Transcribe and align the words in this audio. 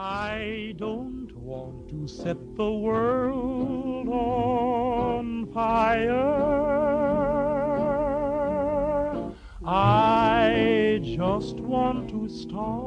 I 0.00 0.76
don't 0.76 1.26
want 1.34 1.88
to 1.88 2.06
set 2.06 2.36
the 2.54 2.70
world 2.70 4.06
on 4.08 5.50
fire. 5.52 6.14
I 9.66 11.00
just 11.02 11.58
want 11.58 12.10
to 12.10 12.28
start. 12.28 12.78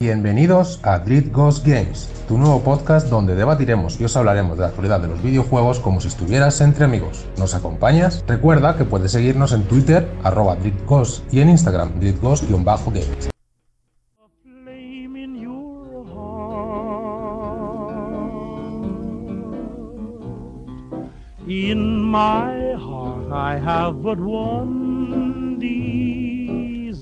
Bienvenidos 0.00 0.80
a 0.84 1.00
Dread 1.00 1.30
Ghost 1.32 1.66
Games, 1.66 2.08
tu 2.26 2.38
nuevo 2.38 2.60
podcast 2.62 3.10
donde 3.10 3.34
debatiremos 3.34 4.00
y 4.00 4.04
os 4.04 4.16
hablaremos 4.16 4.56
de 4.56 4.62
la 4.62 4.68
actualidad 4.68 5.00
de 5.00 5.08
los 5.08 5.22
videojuegos 5.22 5.80
como 5.80 6.00
si 6.00 6.08
estuvieras 6.08 6.62
entre 6.62 6.86
amigos. 6.86 7.26
¿Nos 7.36 7.54
acompañas? 7.54 8.24
Recuerda 8.26 8.78
que 8.78 8.86
puedes 8.86 9.12
seguirnos 9.12 9.52
en 9.52 9.64
Twitter, 9.64 10.08
arroba 10.24 10.56
DreadGhost, 10.56 11.30
y 11.30 11.40
en 11.40 11.50
Instagram, 11.50 12.00
DreadGhost-games. 12.00 13.31
My 22.12 22.76
heart, 22.76 23.32
I 23.32 23.58
have 23.58 24.02
but 24.02 24.18
one 24.20 25.58
desire. 25.58 26.92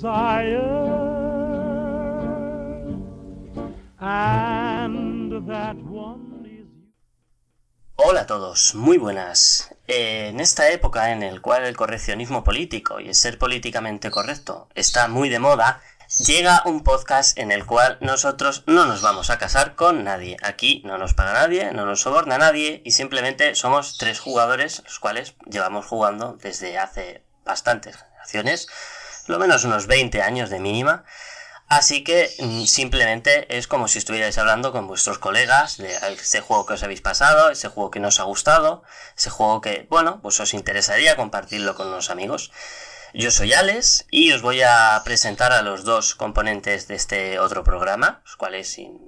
Hola 7.97 8.21
a 8.21 8.27
todos, 8.27 8.75
muy 8.77 8.99
buenas. 8.99 9.75
Eh, 9.89 10.29
en 10.29 10.39
esta 10.39 10.71
época 10.71 11.11
en 11.11 11.21
la 11.21 11.41
cual 11.41 11.65
el 11.65 11.77
correccionismo 11.77 12.45
político 12.45 13.01
y 13.01 13.09
el 13.09 13.17
ser 13.17 13.37
políticamente 13.37 14.13
correcto 14.13 14.69
está 14.77 15.09
muy 15.09 15.29
de 15.29 15.41
moda, 15.41 15.83
llega 16.19 16.63
un 16.65 16.83
podcast 16.83 17.39
en 17.39 17.53
el 17.53 17.65
cual 17.65 17.97
nosotros 18.01 18.65
no 18.67 18.85
nos 18.85 19.01
vamos 19.01 19.31
a 19.31 19.39
casar 19.39 19.77
con 19.77 20.03
nadie. 20.03 20.37
Aquí 20.43 20.83
no 20.85 20.99
nos 20.99 21.15
paga 21.15 21.35
nadie, 21.35 21.73
no 21.73 21.87
nos 21.87 22.01
soborna 22.01 22.37
nadie 22.37 22.83
y 22.85 22.93
simplemente 22.93 23.55
somos 23.55 23.97
tres 23.97 24.19
jugadores, 24.19 24.83
los 24.85 24.99
cuales 24.99 25.35
llevamos 25.49 25.87
jugando 25.87 26.37
desde 26.41 26.79
hace 26.79 27.23
bastantes 27.45 27.97
generaciones, 27.97 28.69
lo 29.29 29.39
menos 29.39 29.65
unos 29.65 29.87
20 29.87 30.21
años 30.23 30.51
de 30.51 30.59
mínima. 30.59 31.05
Así 31.69 32.03
que 32.03 32.29
mm, 32.41 32.65
simplemente 32.65 33.57
es 33.57 33.69
como 33.69 33.87
si 33.87 33.99
estuvierais 33.99 34.37
hablando 34.39 34.73
con 34.73 34.89
vuestros 34.89 35.21
colegas 35.21 35.77
de 35.77 35.95
ese 36.13 36.41
juego 36.41 36.67
que 36.67 36.75
os 36.75 36.83
habéis 36.83 37.01
pasado, 37.01 37.51
ese 37.51 37.69
juego 37.69 37.93
que 37.93 38.01
nos 38.01 38.19
ha 38.19 38.25
gustado, 38.25 38.83
ese 39.17 39.31
juego 39.31 39.61
que, 39.61 39.87
bueno, 39.89 40.21
pues 40.21 40.41
os 40.41 40.53
interesaría 40.53 41.15
compartirlo 41.15 41.77
con 41.77 41.93
los 41.93 42.11
amigos. 42.11 42.51
Yo 43.13 43.33
soy 43.33 43.53
Alex 43.53 44.07
y 44.11 44.31
os 44.33 44.41
voy 44.41 44.63
a 44.63 45.03
presentar 45.05 45.53
a 45.53 45.63
los 45.63 45.83
dos 45.83 46.15
componentes 46.15 46.87
de 46.87 46.95
este 46.95 47.41
otro 47.41 47.65
programa, 47.65 48.21
los 48.25 48.37
cuales 48.37 48.69
sin 48.69 49.01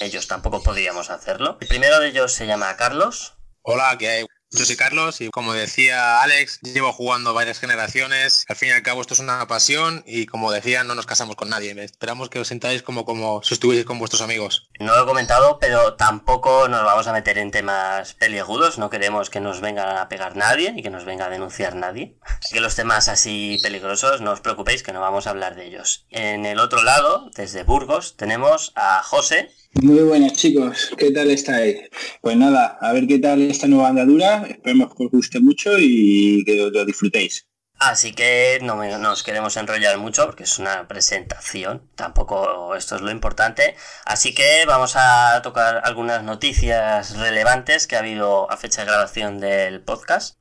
ellos 0.00 0.26
tampoco 0.26 0.62
podríamos 0.62 1.10
hacerlo. 1.10 1.58
El 1.60 1.68
primero 1.68 2.00
de 2.00 2.08
ellos 2.08 2.32
se 2.32 2.48
llama 2.48 2.76
Carlos. 2.76 3.34
Hola, 3.62 3.96
¿qué 3.96 4.08
hay? 4.08 4.26
Yo 4.56 4.64
soy 4.64 4.76
Carlos 4.76 5.20
y 5.20 5.30
como 5.30 5.52
decía 5.52 6.22
Alex, 6.22 6.60
llevo 6.62 6.92
jugando 6.92 7.34
varias 7.34 7.58
generaciones. 7.58 8.44
Al 8.48 8.54
fin 8.54 8.68
y 8.68 8.72
al 8.72 8.82
cabo 8.82 9.00
esto 9.00 9.14
es 9.14 9.18
una 9.18 9.44
pasión 9.48 10.04
y 10.06 10.26
como 10.26 10.52
decía, 10.52 10.84
no 10.84 10.94
nos 10.94 11.06
casamos 11.06 11.34
con 11.34 11.48
nadie. 11.48 11.74
Esperamos 11.82 12.28
que 12.28 12.38
os 12.38 12.46
sentáis 12.46 12.82
como, 12.82 13.04
como 13.04 13.42
si 13.42 13.54
estuvierais 13.54 13.84
con 13.84 13.98
vuestros 13.98 14.22
amigos. 14.22 14.68
No 14.78 14.94
lo 14.94 15.02
he 15.02 15.06
comentado, 15.06 15.58
pero 15.58 15.94
tampoco 15.94 16.68
nos 16.68 16.84
vamos 16.84 17.08
a 17.08 17.12
meter 17.12 17.38
en 17.38 17.50
temas 17.50 18.14
peliagudos. 18.14 18.78
No 18.78 18.90
queremos 18.90 19.28
que 19.28 19.40
nos 19.40 19.60
venga 19.60 20.00
a 20.00 20.08
pegar 20.08 20.36
nadie 20.36 20.72
y 20.76 20.84
que 20.84 20.90
nos 20.90 21.04
venga 21.04 21.26
a 21.26 21.30
denunciar 21.30 21.74
nadie. 21.74 22.16
Que 22.52 22.60
los 22.60 22.76
temas 22.76 23.08
así 23.08 23.58
peligrosos, 23.60 24.20
no 24.20 24.30
os 24.30 24.40
preocupéis 24.40 24.84
que 24.84 24.92
no 24.92 25.00
vamos 25.00 25.26
a 25.26 25.30
hablar 25.30 25.56
de 25.56 25.66
ellos. 25.66 26.06
En 26.10 26.46
el 26.46 26.60
otro 26.60 26.84
lado, 26.84 27.28
desde 27.34 27.64
Burgos, 27.64 28.16
tenemos 28.16 28.72
a 28.76 29.02
José. 29.02 29.50
Muy 29.82 30.02
buenas 30.02 30.32
chicos, 30.34 30.92
¿qué 30.96 31.10
tal 31.10 31.30
estáis? 31.30 31.76
Pues 32.20 32.36
nada, 32.36 32.78
a 32.80 32.92
ver 32.92 33.06
qué 33.06 33.18
tal 33.18 33.42
esta 33.42 33.66
nueva 33.66 33.88
andadura, 33.88 34.44
esperemos 34.48 34.94
que 34.94 35.04
os 35.04 35.10
guste 35.10 35.40
mucho 35.40 35.72
y 35.78 36.42
que 36.44 36.70
lo 36.72 36.84
disfrutéis. 36.84 37.46
Así 37.78 38.12
que 38.14 38.60
no 38.62 38.76
me- 38.76 38.96
nos 38.98 39.22
queremos 39.22 39.56
enrollar 39.56 39.98
mucho 39.98 40.26
porque 40.26 40.44
es 40.44 40.58
una 40.58 40.86
presentación, 40.88 41.90
tampoco 41.96 42.74
esto 42.76 42.94
es 42.96 43.02
lo 43.02 43.10
importante. 43.10 43.74
Así 44.06 44.32
que 44.34 44.64
vamos 44.66 44.94
a 44.96 45.40
tocar 45.42 45.80
algunas 45.84 46.22
noticias 46.22 47.16
relevantes 47.18 47.86
que 47.86 47.96
ha 47.96 48.00
habido 48.00 48.50
a 48.50 48.56
fecha 48.56 48.82
de 48.82 48.86
grabación 48.86 49.38
del 49.40 49.82
podcast. 49.82 50.36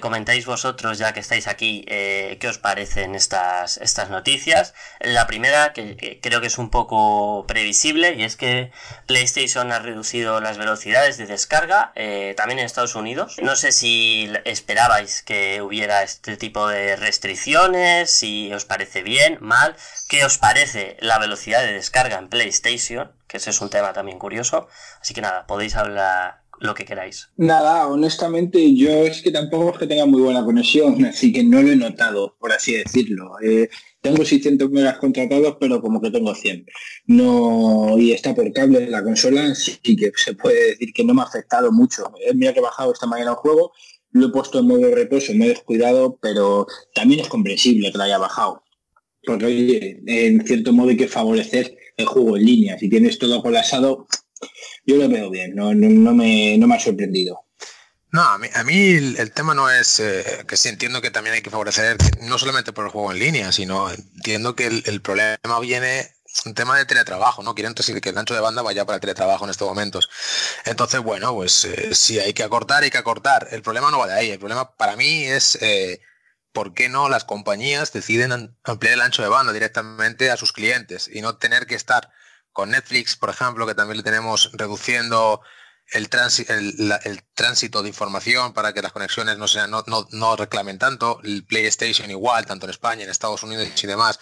Me 0.00 0.08
comentáis 0.08 0.46
vosotros, 0.46 0.96
ya 0.96 1.12
que 1.12 1.20
estáis 1.20 1.46
aquí, 1.46 1.84
eh, 1.86 2.38
qué 2.40 2.48
os 2.48 2.56
parecen 2.56 3.14
estas, 3.14 3.76
estas 3.76 4.08
noticias. 4.08 4.72
La 4.98 5.26
primera, 5.26 5.74
que, 5.74 6.18
creo 6.22 6.40
que 6.40 6.46
es 6.46 6.56
un 6.56 6.70
poco 6.70 7.44
previsible, 7.46 8.14
y 8.14 8.24
es 8.24 8.36
que 8.36 8.72
PlayStation 9.04 9.70
ha 9.72 9.78
reducido 9.78 10.40
las 10.40 10.56
velocidades 10.56 11.18
de 11.18 11.26
descarga, 11.26 11.92
eh, 11.96 12.32
también 12.34 12.60
en 12.60 12.64
Estados 12.64 12.94
Unidos. 12.94 13.36
No 13.42 13.56
sé 13.56 13.72
si 13.72 14.32
esperabais 14.46 15.22
que 15.22 15.60
hubiera 15.60 16.02
este 16.02 16.38
tipo 16.38 16.66
de 16.66 16.96
restricciones, 16.96 18.10
si 18.10 18.50
os 18.54 18.64
parece 18.64 19.02
bien, 19.02 19.36
mal. 19.42 19.76
¿Qué 20.08 20.24
os 20.24 20.38
parece 20.38 20.96
la 21.00 21.18
velocidad 21.18 21.60
de 21.60 21.74
descarga 21.74 22.16
en 22.16 22.30
PlayStation? 22.30 23.12
Que 23.28 23.36
ese 23.36 23.50
es 23.50 23.60
un 23.60 23.68
tema 23.68 23.92
también 23.92 24.18
curioso. 24.18 24.66
Así 25.02 25.12
que 25.12 25.20
nada, 25.20 25.46
podéis 25.46 25.76
hablar 25.76 26.39
lo 26.60 26.74
que 26.74 26.84
queráis. 26.84 27.30
Nada, 27.36 27.88
honestamente 27.88 28.74
yo 28.74 28.90
es 28.90 29.22
que 29.22 29.30
tampoco 29.30 29.72
es 29.72 29.78
que 29.78 29.86
tenga 29.86 30.06
muy 30.06 30.20
buena 30.20 30.44
conexión, 30.44 31.04
así 31.06 31.32
que 31.32 31.42
no 31.42 31.62
lo 31.62 31.70
he 31.70 31.76
notado, 31.76 32.36
por 32.38 32.52
así 32.52 32.74
decirlo. 32.74 33.32
Eh, 33.42 33.68
tengo 34.02 34.24
600 34.24 34.70
megas 34.70 34.98
contratados, 34.98 35.56
pero 35.58 35.80
como 35.80 36.00
que 36.00 36.10
tengo 36.10 36.34
100. 36.34 36.66
No, 37.06 37.98
y 37.98 38.12
está 38.12 38.34
por 38.34 38.52
cable 38.52 38.88
la 38.88 39.02
consola, 39.02 39.54
sí 39.54 39.96
que 39.96 40.12
se 40.14 40.34
puede 40.34 40.70
decir 40.72 40.92
que 40.92 41.04
no 41.04 41.14
me 41.14 41.22
ha 41.22 41.24
afectado 41.24 41.72
mucho. 41.72 42.12
Eh, 42.20 42.34
mira 42.34 42.52
que 42.52 42.60
he 42.60 42.62
bajado 42.62 42.92
esta 42.92 43.06
mañana 43.06 43.32
un 43.32 43.36
juego, 43.38 43.72
lo 44.12 44.26
he 44.26 44.30
puesto 44.30 44.58
en 44.58 44.66
modo 44.66 44.94
reposo, 44.94 45.32
me 45.34 45.46
he 45.46 45.50
descuidado, 45.50 46.18
pero 46.20 46.66
también 46.94 47.20
es 47.20 47.28
comprensible 47.28 47.90
que 47.90 47.98
lo 47.98 48.04
haya 48.04 48.18
bajado. 48.18 48.62
Porque 49.24 49.46
oye, 49.46 50.00
en 50.06 50.46
cierto 50.46 50.72
modo 50.72 50.90
hay 50.90 50.96
que 50.96 51.08
favorecer 51.08 51.76
el 51.96 52.06
juego 52.06 52.36
en 52.36 52.44
línea. 52.44 52.78
Si 52.78 52.88
tienes 52.88 53.18
todo 53.18 53.42
colapsado, 53.42 54.06
yo 54.90 54.96
lo 54.96 55.08
veo 55.08 55.30
bien, 55.30 55.54
no, 55.54 55.74
no, 55.74 55.88
no 55.88 56.14
me, 56.14 56.58
no 56.58 56.66
me 56.66 56.74
ha 56.76 56.80
sorprendido. 56.80 57.44
No, 58.12 58.22
a 58.22 58.38
mí, 58.38 58.48
a 58.52 58.64
mí 58.64 58.90
el, 58.96 59.32
tema 59.32 59.54
no 59.54 59.70
es 59.70 60.00
eh, 60.00 60.44
que 60.48 60.56
sí 60.56 60.68
entiendo 60.68 61.00
que 61.00 61.12
también 61.12 61.34
hay 61.34 61.42
que 61.42 61.50
favorecer, 61.50 61.96
no 62.22 62.38
solamente 62.38 62.72
por 62.72 62.84
el 62.86 62.90
juego 62.90 63.12
en 63.12 63.20
línea, 63.20 63.52
sino 63.52 63.88
entiendo 63.88 64.56
que 64.56 64.66
el, 64.66 64.82
el 64.86 65.00
problema 65.00 65.60
viene 65.60 66.10
un 66.44 66.54
tema 66.54 66.76
de 66.76 66.86
teletrabajo, 66.86 67.42
¿no? 67.42 67.54
Quieren 67.54 67.74
que 67.74 68.08
el 68.08 68.18
ancho 68.18 68.34
de 68.34 68.40
banda 68.40 68.62
vaya 68.62 68.84
para 68.84 68.96
el 68.96 69.00
teletrabajo 69.00 69.44
en 69.44 69.50
estos 69.50 69.68
momentos. 69.68 70.08
Entonces, 70.64 71.00
bueno, 71.00 71.34
pues 71.34 71.64
eh, 71.64 71.94
si 71.94 72.18
hay 72.18 72.32
que 72.32 72.42
acortar, 72.42 72.82
hay 72.82 72.90
que 72.90 72.98
acortar. 72.98 73.48
El 73.52 73.62
problema 73.62 73.90
no 73.90 73.98
va 73.98 74.08
de 74.08 74.14
ahí. 74.14 74.30
El 74.30 74.38
problema 74.38 74.74
para 74.76 74.96
mí 74.96 75.24
es 75.24 75.56
eh, 75.60 76.00
por 76.52 76.74
qué 76.74 76.88
no 76.88 77.08
las 77.08 77.24
compañías 77.24 77.92
deciden 77.92 78.32
am- 78.32 78.56
ampliar 78.64 78.94
el 78.94 79.02
ancho 79.02 79.22
de 79.22 79.28
banda 79.28 79.52
directamente 79.52 80.30
a 80.30 80.36
sus 80.36 80.52
clientes 80.52 81.08
y 81.12 81.20
no 81.20 81.36
tener 81.36 81.66
que 81.66 81.74
estar 81.76 82.10
con 82.52 82.70
Netflix, 82.70 83.16
por 83.16 83.30
ejemplo, 83.30 83.66
que 83.66 83.74
también 83.74 83.98
le 83.98 84.02
tenemos 84.02 84.50
reduciendo 84.52 85.40
el, 85.92 86.08
el, 87.04 87.22
tránsito 87.34 87.82
de 87.82 87.88
información 87.88 88.52
para 88.52 88.72
que 88.72 88.82
las 88.82 88.92
conexiones 88.92 89.38
no, 89.38 89.48
sean, 89.48 89.70
no, 89.70 89.82
no, 89.86 90.06
no 90.12 90.36
reclamen 90.36 90.78
tanto, 90.78 91.20
el 91.24 91.44
PlayStation 91.44 92.10
igual, 92.10 92.46
tanto 92.46 92.66
en 92.66 92.70
España, 92.70 93.04
en 93.04 93.10
Estados 93.10 93.42
Unidos 93.42 93.68
y 93.82 93.86
demás, 93.86 94.20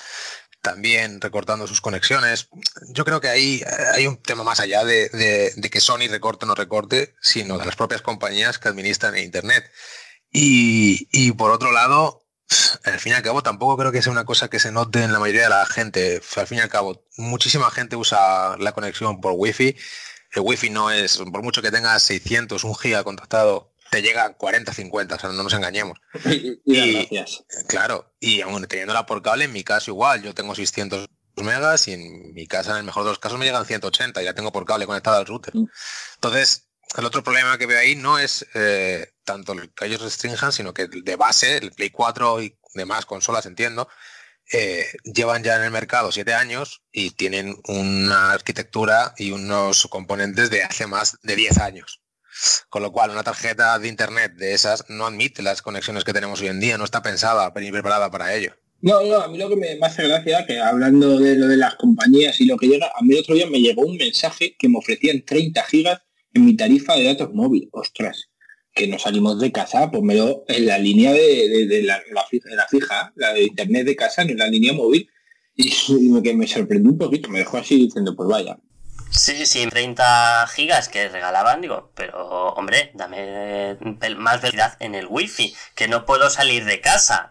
también 0.62 1.20
recortando 1.20 1.66
sus 1.66 1.80
conexiones. 1.80 2.48
Yo 2.88 3.04
creo 3.04 3.20
que 3.20 3.28
ahí 3.28 3.62
eh, 3.64 3.66
hay 3.94 4.06
un 4.06 4.20
tema 4.22 4.44
más 4.44 4.60
allá 4.60 4.84
de, 4.84 5.08
de- 5.10 5.70
que 5.70 5.80
Sony 5.80 6.08
recorte 6.08 6.46
o 6.46 6.48
no 6.48 6.54
recorte, 6.54 7.14
sino 7.20 7.58
de 7.58 7.66
las 7.66 7.76
propias 7.76 8.02
compañías 8.02 8.58
que 8.58 8.68
administran 8.68 9.16
Internet. 9.18 9.70
Y, 10.30 11.08
y 11.12 11.32
por 11.32 11.50
otro 11.50 11.72
lado, 11.72 12.27
al 12.84 12.98
fin 12.98 13.12
y 13.12 13.14
al 13.16 13.22
cabo 13.22 13.42
tampoco 13.42 13.76
creo 13.76 13.92
que 13.92 14.02
sea 14.02 14.12
una 14.12 14.24
cosa 14.24 14.48
que 14.48 14.58
se 14.58 14.72
note 14.72 15.02
en 15.02 15.12
la 15.12 15.18
mayoría 15.18 15.42
de 15.44 15.48
la 15.50 15.66
gente. 15.66 16.20
Al 16.36 16.46
fin 16.46 16.58
y 16.58 16.60
al 16.60 16.68
cabo, 16.68 17.04
muchísima 17.16 17.70
gente 17.70 17.96
usa 17.96 18.56
la 18.58 18.72
conexión 18.72 19.20
por 19.20 19.32
wifi. 19.36 19.76
El 20.32 20.42
wifi 20.42 20.70
no 20.70 20.90
es, 20.90 21.18
por 21.18 21.42
mucho 21.42 21.62
que 21.62 21.70
tengas 21.70 22.02
600, 22.02 22.64
un 22.64 22.74
giga 22.76 23.02
contratado, 23.04 23.72
te 23.90 24.02
llega 24.02 24.24
a 24.24 24.32
40, 24.34 24.72
50, 24.74 25.14
o 25.14 25.18
sea, 25.18 25.30
no 25.30 25.42
nos 25.42 25.52
engañemos. 25.54 25.98
Y, 26.26 26.60
y 26.64 26.78
Y- 26.78 26.92
gracias. 27.10 27.44
Claro, 27.68 28.12
y 28.20 28.42
aún 28.42 28.66
teniéndola 28.66 29.06
por 29.06 29.22
cable, 29.22 29.44
en 29.44 29.52
mi 29.52 29.64
caso 29.64 29.90
igual, 29.90 30.22
yo 30.22 30.34
tengo 30.34 30.54
600 30.54 31.08
megas 31.36 31.88
y 31.88 31.92
en 31.94 32.34
mi 32.34 32.46
casa, 32.46 32.72
en 32.72 32.78
el 32.78 32.84
mejor 32.84 33.04
de 33.04 33.10
los 33.10 33.18
casos, 33.18 33.38
me 33.38 33.46
llegan 33.46 33.64
180 33.64 34.20
y 34.20 34.24
ya 34.26 34.34
tengo 34.34 34.52
por 34.52 34.66
cable 34.66 34.86
conectado 34.86 35.16
al 35.16 35.24
router. 35.26 35.54
Mm. 35.56 35.66
Entonces, 36.16 36.67
el 36.96 37.04
otro 37.04 37.22
problema 37.22 37.58
que 37.58 37.66
veo 37.66 37.78
ahí 37.78 37.94
no 37.94 38.18
es 38.18 38.46
eh, 38.54 39.12
tanto 39.24 39.52
el 39.52 39.70
que 39.72 39.86
ellos 39.86 40.00
restrinjan, 40.00 40.52
sino 40.52 40.72
que 40.72 40.86
de 40.86 41.16
base, 41.16 41.58
el 41.58 41.72
Play 41.72 41.90
4 41.90 42.42
y 42.42 42.56
demás 42.74 43.04
consolas, 43.04 43.46
entiendo, 43.46 43.88
eh, 44.50 44.86
llevan 45.04 45.44
ya 45.44 45.56
en 45.56 45.64
el 45.64 45.70
mercado 45.70 46.10
siete 46.10 46.32
años 46.32 46.82
y 46.90 47.10
tienen 47.10 47.56
una 47.66 48.32
arquitectura 48.32 49.14
y 49.18 49.30
unos 49.30 49.86
componentes 49.88 50.48
de 50.48 50.62
hace 50.62 50.86
más 50.86 51.18
de 51.22 51.36
10 51.36 51.58
años. 51.58 52.00
Con 52.70 52.82
lo 52.82 52.92
cual, 52.92 53.10
una 53.10 53.24
tarjeta 53.24 53.78
de 53.78 53.88
internet 53.88 54.32
de 54.36 54.54
esas 54.54 54.88
no 54.88 55.06
admite 55.06 55.42
las 55.42 55.60
conexiones 55.60 56.04
que 56.04 56.12
tenemos 56.12 56.40
hoy 56.40 56.48
en 56.48 56.60
día, 56.60 56.78
no 56.78 56.84
está 56.84 57.02
pensada 57.02 57.52
ni 57.56 57.70
preparada 57.70 58.10
para 58.10 58.34
ello. 58.34 58.54
No, 58.80 59.02
no, 59.02 59.16
a 59.16 59.28
mí 59.28 59.38
lo 59.38 59.48
que 59.48 59.56
me, 59.56 59.76
hace 59.82 60.06
gracia, 60.06 60.46
que 60.46 60.60
hablando 60.60 61.18
de 61.18 61.34
lo 61.34 61.48
de 61.48 61.56
las 61.56 61.74
compañías 61.74 62.40
y 62.40 62.44
lo 62.44 62.56
que 62.56 62.68
llega, 62.68 62.86
a 62.94 63.02
mí 63.02 63.12
el 63.12 63.20
otro 63.20 63.34
día 63.34 63.48
me 63.48 63.60
llegó 63.60 63.82
un 63.82 63.96
mensaje 63.96 64.54
que 64.56 64.68
me 64.68 64.78
ofrecían 64.78 65.24
30 65.24 65.64
gigas 65.64 66.00
mi 66.44 66.56
tarifa 66.56 66.96
de 66.96 67.04
datos 67.04 67.32
móvil. 67.34 67.68
Ostras, 67.72 68.28
que 68.74 68.86
no 68.86 68.98
salimos 68.98 69.40
de 69.40 69.52
casa, 69.52 69.90
pues 69.90 70.02
me 70.02 70.14
lo 70.14 70.44
en 70.48 70.66
la 70.66 70.78
línea 70.78 71.12
de, 71.12 71.82
la, 71.84 72.00
fija, 72.70 73.12
la 73.16 73.32
de 73.32 73.42
internet 73.42 73.86
de 73.86 73.96
casa, 73.96 74.24
no 74.24 74.30
en 74.30 74.38
la 74.38 74.48
línea 74.48 74.72
móvil. 74.72 75.10
Y, 75.54 76.22
que 76.22 76.34
me 76.34 76.46
sorprendió 76.46 76.92
un 76.92 76.98
poquito, 76.98 77.28
me 77.28 77.40
dejó 77.40 77.56
así 77.58 77.76
diciendo, 77.76 78.14
pues 78.14 78.28
vaya. 78.28 78.58
Sí, 79.10 79.46
sí, 79.46 79.66
30 79.66 80.46
gigas 80.48 80.88
que 80.88 81.08
regalaban, 81.08 81.60
digo, 81.60 81.90
pero 81.94 82.50
hombre, 82.50 82.92
dame 82.94 83.76
más 84.16 84.40
velocidad 84.40 84.76
en 84.80 84.94
el 84.94 85.06
wifi, 85.08 85.54
que 85.74 85.88
no 85.88 86.04
puedo 86.04 86.30
salir 86.30 86.64
de 86.64 86.80
casa. 86.80 87.28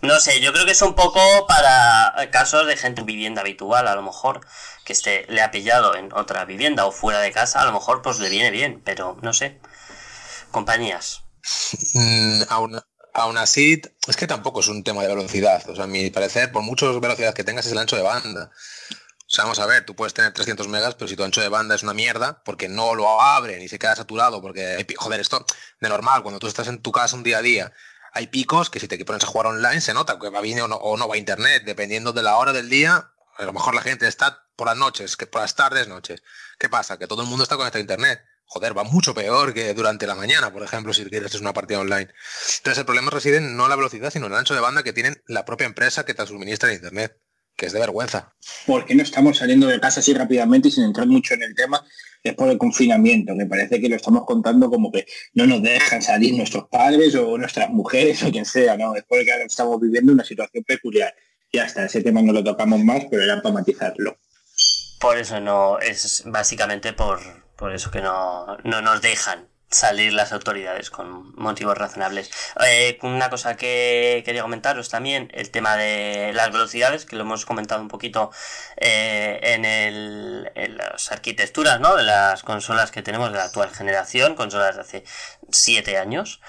No 0.00 0.18
sé, 0.18 0.40
yo 0.40 0.52
creo 0.52 0.64
que 0.64 0.72
es 0.72 0.82
un 0.82 0.94
poco 0.94 1.20
para 1.46 2.30
casos 2.30 2.66
de 2.66 2.76
gente 2.76 3.02
en 3.02 3.06
vivienda 3.06 3.42
habitual, 3.42 3.86
a 3.86 3.94
lo 3.94 4.02
mejor, 4.02 4.40
que 4.84 4.92
este 4.92 5.26
le 5.28 5.42
ha 5.42 5.50
pillado 5.50 5.94
en 5.94 6.12
otra 6.12 6.44
vivienda 6.44 6.86
o 6.86 6.92
fuera 6.92 7.20
de 7.20 7.32
casa, 7.32 7.60
a 7.60 7.64
lo 7.64 7.72
mejor 7.72 8.02
pues 8.02 8.18
le 8.18 8.28
viene 8.28 8.50
bien, 8.50 8.80
pero 8.84 9.16
no 9.22 9.32
sé. 9.32 9.60
Compañías. 10.50 11.22
Mm, 11.94 12.42
aún, 13.14 13.36
así, 13.38 13.80
es 14.06 14.16
que 14.16 14.26
tampoco 14.26 14.60
es 14.60 14.68
un 14.68 14.84
tema 14.84 15.02
de 15.02 15.08
velocidad. 15.08 15.68
O 15.68 15.74
sea, 15.74 15.84
a 15.84 15.88
mi 15.88 16.10
parecer, 16.10 16.52
por 16.52 16.62
mucha 16.62 16.86
velocidad 16.86 17.34
que 17.34 17.44
tengas, 17.44 17.66
es 17.66 17.72
el 17.72 17.78
ancho 17.78 17.96
de 17.96 18.02
banda. 18.02 18.50
O 19.26 19.34
sea, 19.34 19.44
vamos 19.44 19.58
a 19.60 19.66
ver, 19.66 19.86
tú 19.86 19.96
puedes 19.96 20.12
tener 20.12 20.32
300 20.34 20.68
megas, 20.68 20.94
pero 20.94 21.08
si 21.08 21.16
tu 21.16 21.24
ancho 21.24 21.40
de 21.40 21.48
banda 21.48 21.74
es 21.74 21.82
una 21.82 21.94
mierda, 21.94 22.42
porque 22.44 22.68
no 22.68 22.94
lo 22.94 23.20
abren 23.22 23.62
y 23.62 23.68
se 23.68 23.78
queda 23.78 23.96
saturado, 23.96 24.42
porque, 24.42 24.84
pi- 24.86 24.94
joder, 24.94 25.20
esto 25.20 25.46
de 25.80 25.88
normal, 25.88 26.22
cuando 26.22 26.38
tú 26.38 26.46
estás 26.48 26.68
en 26.68 26.82
tu 26.82 26.92
casa 26.92 27.16
un 27.16 27.22
día 27.22 27.38
a 27.38 27.42
día, 27.42 27.72
hay 28.12 28.26
picos 28.26 28.68
que 28.68 28.78
si 28.78 28.88
te 28.88 29.02
pones 29.06 29.24
a 29.24 29.26
jugar 29.26 29.46
online 29.46 29.80
se 29.80 29.94
nota 29.94 30.18
que 30.18 30.28
va 30.28 30.42
bien 30.42 30.60
o 30.60 30.68
no, 30.68 30.76
o 30.76 30.98
no 30.98 31.08
va 31.08 31.14
a 31.14 31.18
internet, 31.18 31.62
dependiendo 31.64 32.12
de 32.12 32.22
la 32.22 32.36
hora 32.36 32.52
del 32.52 32.68
día. 32.68 33.08
A 33.42 33.46
lo 33.46 33.52
mejor 33.52 33.74
la 33.74 33.82
gente 33.82 34.06
está 34.06 34.46
por 34.56 34.68
las 34.68 34.76
noches, 34.76 35.16
que 35.16 35.26
por 35.26 35.40
las 35.40 35.56
tardes, 35.56 35.88
noches. 35.88 36.22
¿Qué 36.58 36.68
pasa? 36.68 36.98
Que 36.98 37.06
todo 37.06 37.22
el 37.22 37.28
mundo 37.28 37.42
está 37.42 37.56
conectado 37.56 37.78
a 37.78 37.82
internet. 37.82 38.20
Joder, 38.44 38.76
va 38.76 38.84
mucho 38.84 39.14
peor 39.14 39.54
que 39.54 39.72
durante 39.74 40.06
la 40.06 40.14
mañana, 40.14 40.52
por 40.52 40.62
ejemplo, 40.62 40.92
si 40.92 41.04
quieres 41.06 41.34
una 41.36 41.52
partida 41.52 41.80
online. 41.80 42.08
Entonces 42.58 42.78
el 42.78 42.84
problema 42.84 43.10
reside 43.10 43.40
no 43.40 43.64
en 43.64 43.70
la 43.70 43.76
velocidad, 43.76 44.10
sino 44.10 44.26
en 44.26 44.32
el 44.32 44.38
ancho 44.38 44.54
de 44.54 44.60
banda 44.60 44.82
que 44.82 44.92
tienen 44.92 45.22
la 45.26 45.44
propia 45.44 45.66
empresa 45.66 46.04
que 46.04 46.14
te 46.14 46.26
suministra 46.26 46.68
el 46.68 46.76
internet, 46.76 47.16
que 47.56 47.66
es 47.66 47.72
de 47.72 47.80
vergüenza. 47.80 48.34
¿Por 48.66 48.84
qué 48.84 48.94
no 48.94 49.02
estamos 49.02 49.38
saliendo 49.38 49.66
de 49.66 49.80
casa 49.80 50.00
así 50.00 50.12
rápidamente 50.12 50.68
y 50.68 50.70
sin 50.70 50.84
entrar 50.84 51.06
mucho 51.06 51.34
en 51.34 51.42
el 51.42 51.54
tema? 51.54 51.84
Es 52.22 52.34
por 52.34 52.50
el 52.50 52.58
confinamiento, 52.58 53.34
me 53.34 53.46
parece 53.46 53.80
que 53.80 53.88
lo 53.88 53.96
estamos 53.96 54.24
contando 54.24 54.70
como 54.70 54.92
que 54.92 55.06
no 55.34 55.46
nos 55.46 55.62
dejan 55.62 56.02
salir 56.02 56.34
nuestros 56.34 56.68
padres 56.68 57.14
o 57.16 57.36
nuestras 57.38 57.70
mujeres 57.70 58.22
o 58.22 58.30
quien 58.30 58.44
sea, 58.44 58.76
¿no? 58.76 58.94
Es 58.94 59.02
porque 59.08 59.32
ahora 59.32 59.44
estamos 59.44 59.80
viviendo 59.80 60.12
una 60.12 60.24
situación 60.24 60.62
peculiar. 60.62 61.12
Ya 61.52 61.64
está, 61.64 61.84
ese 61.84 62.02
tema 62.02 62.22
no 62.22 62.32
lo 62.32 62.42
tocamos 62.42 62.80
más, 62.80 63.04
pero 63.10 63.22
era 63.22 63.42
para 63.42 63.54
matizarlo. 63.54 64.16
Por 65.00 65.18
eso 65.18 65.40
no, 65.40 65.78
es 65.80 66.22
básicamente 66.26 66.92
por, 66.92 67.20
por 67.56 67.74
eso 67.74 67.90
que 67.90 68.00
no, 68.00 68.56
no 68.64 68.80
nos 68.80 69.02
dejan 69.02 69.48
salir 69.72 70.12
las 70.12 70.32
autoridades 70.32 70.90
con 70.90 71.34
motivos 71.34 71.76
razonables. 71.76 72.30
Eh, 72.66 72.98
una 73.02 73.30
cosa 73.30 73.56
que 73.56 74.22
quería 74.24 74.42
comentaros 74.42 74.88
también, 74.88 75.30
el 75.34 75.50
tema 75.50 75.76
de 75.76 76.32
las 76.34 76.52
velocidades, 76.52 77.04
que 77.04 77.16
lo 77.16 77.22
hemos 77.22 77.44
comentado 77.46 77.80
un 77.82 77.88
poquito 77.88 78.30
eh, 78.76 79.40
en, 79.42 80.76
las 80.76 81.10
arquitecturas 81.10 81.80
¿no? 81.80 81.96
de 81.96 82.04
las 82.04 82.42
consolas 82.42 82.90
que 82.90 83.02
tenemos 83.02 83.32
de 83.32 83.38
la 83.38 83.44
actual 83.44 83.70
generación, 83.70 84.34
consolas 84.34 84.76
de 84.76 84.82
hace 84.82 85.04
siete 85.50 85.98
años. 85.98 86.40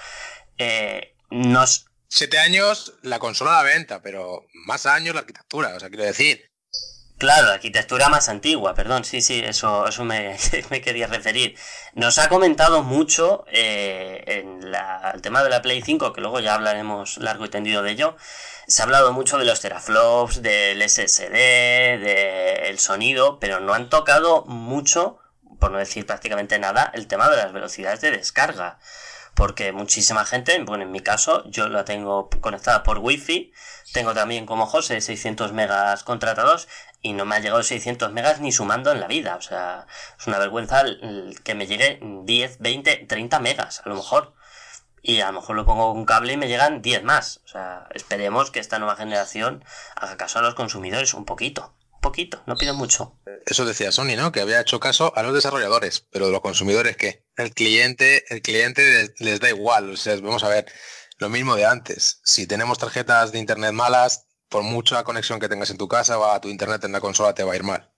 Eh, 0.58 1.14
nos 1.30 1.86
Siete 2.16 2.38
años 2.38 2.94
la 3.02 3.18
consola 3.18 3.58
a 3.58 3.64
la 3.64 3.70
venta, 3.74 4.00
pero 4.00 4.46
más 4.66 4.86
años 4.86 5.16
la 5.16 5.22
arquitectura, 5.22 5.74
o 5.74 5.80
sea, 5.80 5.88
quiero 5.88 6.04
decir. 6.04 6.48
Claro, 7.18 7.48
la 7.48 7.54
arquitectura 7.54 8.08
más 8.08 8.28
antigua, 8.28 8.72
perdón, 8.76 9.04
sí, 9.04 9.20
sí, 9.20 9.42
eso, 9.44 9.88
eso 9.88 10.04
me, 10.04 10.36
me 10.70 10.80
quería 10.80 11.08
referir. 11.08 11.58
Nos 11.94 12.18
ha 12.18 12.28
comentado 12.28 12.84
mucho 12.84 13.44
eh, 13.50 14.22
en 14.28 14.70
la- 14.70 15.10
el 15.12 15.22
tema 15.22 15.42
de 15.42 15.50
la 15.50 15.60
Play 15.60 15.82
5, 15.82 16.12
que 16.12 16.20
luego 16.20 16.38
ya 16.38 16.54
hablaremos 16.54 17.16
largo 17.18 17.46
y 17.46 17.48
tendido 17.50 17.82
de 17.82 17.90
ello. 17.90 18.16
Se 18.68 18.82
ha 18.82 18.84
hablado 18.84 19.12
mucho 19.12 19.36
de 19.36 19.44
los 19.46 19.60
teraflops, 19.60 20.40
del 20.40 20.82
SSD, 20.88 21.98
del 21.98 22.78
sonido, 22.78 23.40
pero 23.40 23.58
no 23.58 23.74
han 23.74 23.88
tocado 23.88 24.44
mucho, 24.44 25.18
por 25.58 25.72
no 25.72 25.78
decir 25.78 26.06
prácticamente 26.06 26.60
nada, 26.60 26.92
el 26.94 27.08
tema 27.08 27.28
de 27.28 27.38
las 27.38 27.52
velocidades 27.52 28.00
de 28.02 28.12
descarga. 28.12 28.78
Porque 29.34 29.72
muchísima 29.72 30.24
gente, 30.24 30.62
bueno, 30.62 30.84
en 30.84 30.92
mi 30.92 31.00
caso, 31.00 31.42
yo 31.50 31.68
la 31.68 31.84
tengo 31.84 32.30
conectada 32.40 32.82
por 32.84 32.98
wifi, 32.98 33.52
tengo 33.92 34.14
también 34.14 34.46
como 34.46 34.66
José 34.66 35.00
600 35.00 35.52
megas 35.52 36.04
contratados 36.04 36.68
y 37.02 37.12
no 37.12 37.24
me 37.24 37.36
ha 37.36 37.40
llegado 37.40 37.62
600 37.62 38.12
megas 38.12 38.40
ni 38.40 38.50
sumando 38.50 38.90
en 38.92 39.00
la 39.00 39.06
vida. 39.06 39.36
O 39.36 39.42
sea, 39.42 39.86
es 40.18 40.26
una 40.26 40.38
vergüenza 40.38 40.84
que 41.42 41.54
me 41.54 41.66
llegue 41.66 42.00
10, 42.02 42.58
20, 42.60 42.96
30 43.06 43.40
megas 43.40 43.82
a 43.84 43.88
lo 43.88 43.96
mejor. 43.96 44.34
Y 45.02 45.20
a 45.20 45.26
lo 45.26 45.40
mejor 45.40 45.54
lo 45.54 45.66
pongo 45.66 45.92
con 45.92 46.06
cable 46.06 46.32
y 46.32 46.36
me 46.38 46.48
llegan 46.48 46.80
10 46.80 47.04
más. 47.04 47.42
O 47.44 47.48
sea, 47.48 47.88
esperemos 47.92 48.50
que 48.50 48.58
esta 48.58 48.78
nueva 48.78 48.96
generación 48.96 49.62
haga 49.96 50.16
caso 50.16 50.38
a 50.38 50.42
los 50.42 50.54
consumidores 50.54 51.12
un 51.12 51.26
poquito. 51.26 51.74
Poquito, 52.04 52.42
no 52.46 52.54
pido 52.56 52.74
mucho. 52.74 53.18
Eso 53.46 53.64
decía 53.64 53.90
Sony, 53.90 54.14
¿no? 54.16 54.30
Que 54.30 54.42
había 54.42 54.60
hecho 54.60 54.78
caso 54.78 55.16
a 55.16 55.22
los 55.22 55.32
desarrolladores, 55.32 56.06
pero 56.10 56.28
los 56.28 56.42
consumidores, 56.42 56.98
¿qué? 56.98 57.24
El 57.36 57.54
cliente, 57.54 58.24
el 58.28 58.42
cliente 58.42 58.82
les, 58.82 59.20
les 59.20 59.40
da 59.40 59.48
igual. 59.48 59.90
O 59.90 59.96
sea, 59.96 60.14
vamos 60.16 60.44
a 60.44 60.48
ver, 60.50 60.66
lo 61.16 61.30
mismo 61.30 61.56
de 61.56 61.64
antes. 61.64 62.20
Si 62.22 62.46
tenemos 62.46 62.76
tarjetas 62.78 63.32
de 63.32 63.38
internet 63.38 63.72
malas, 63.72 64.26
por 64.50 64.62
mucha 64.62 65.02
conexión 65.02 65.40
que 65.40 65.48
tengas 65.48 65.70
en 65.70 65.78
tu 65.78 65.88
casa, 65.88 66.18
va 66.18 66.34
a 66.34 66.40
tu 66.42 66.48
internet 66.48 66.84
en 66.84 66.92
la 66.92 67.00
consola 67.00 67.34
te 67.34 67.42
va 67.42 67.54
a 67.54 67.56
ir 67.56 67.62
mal. 67.62 67.90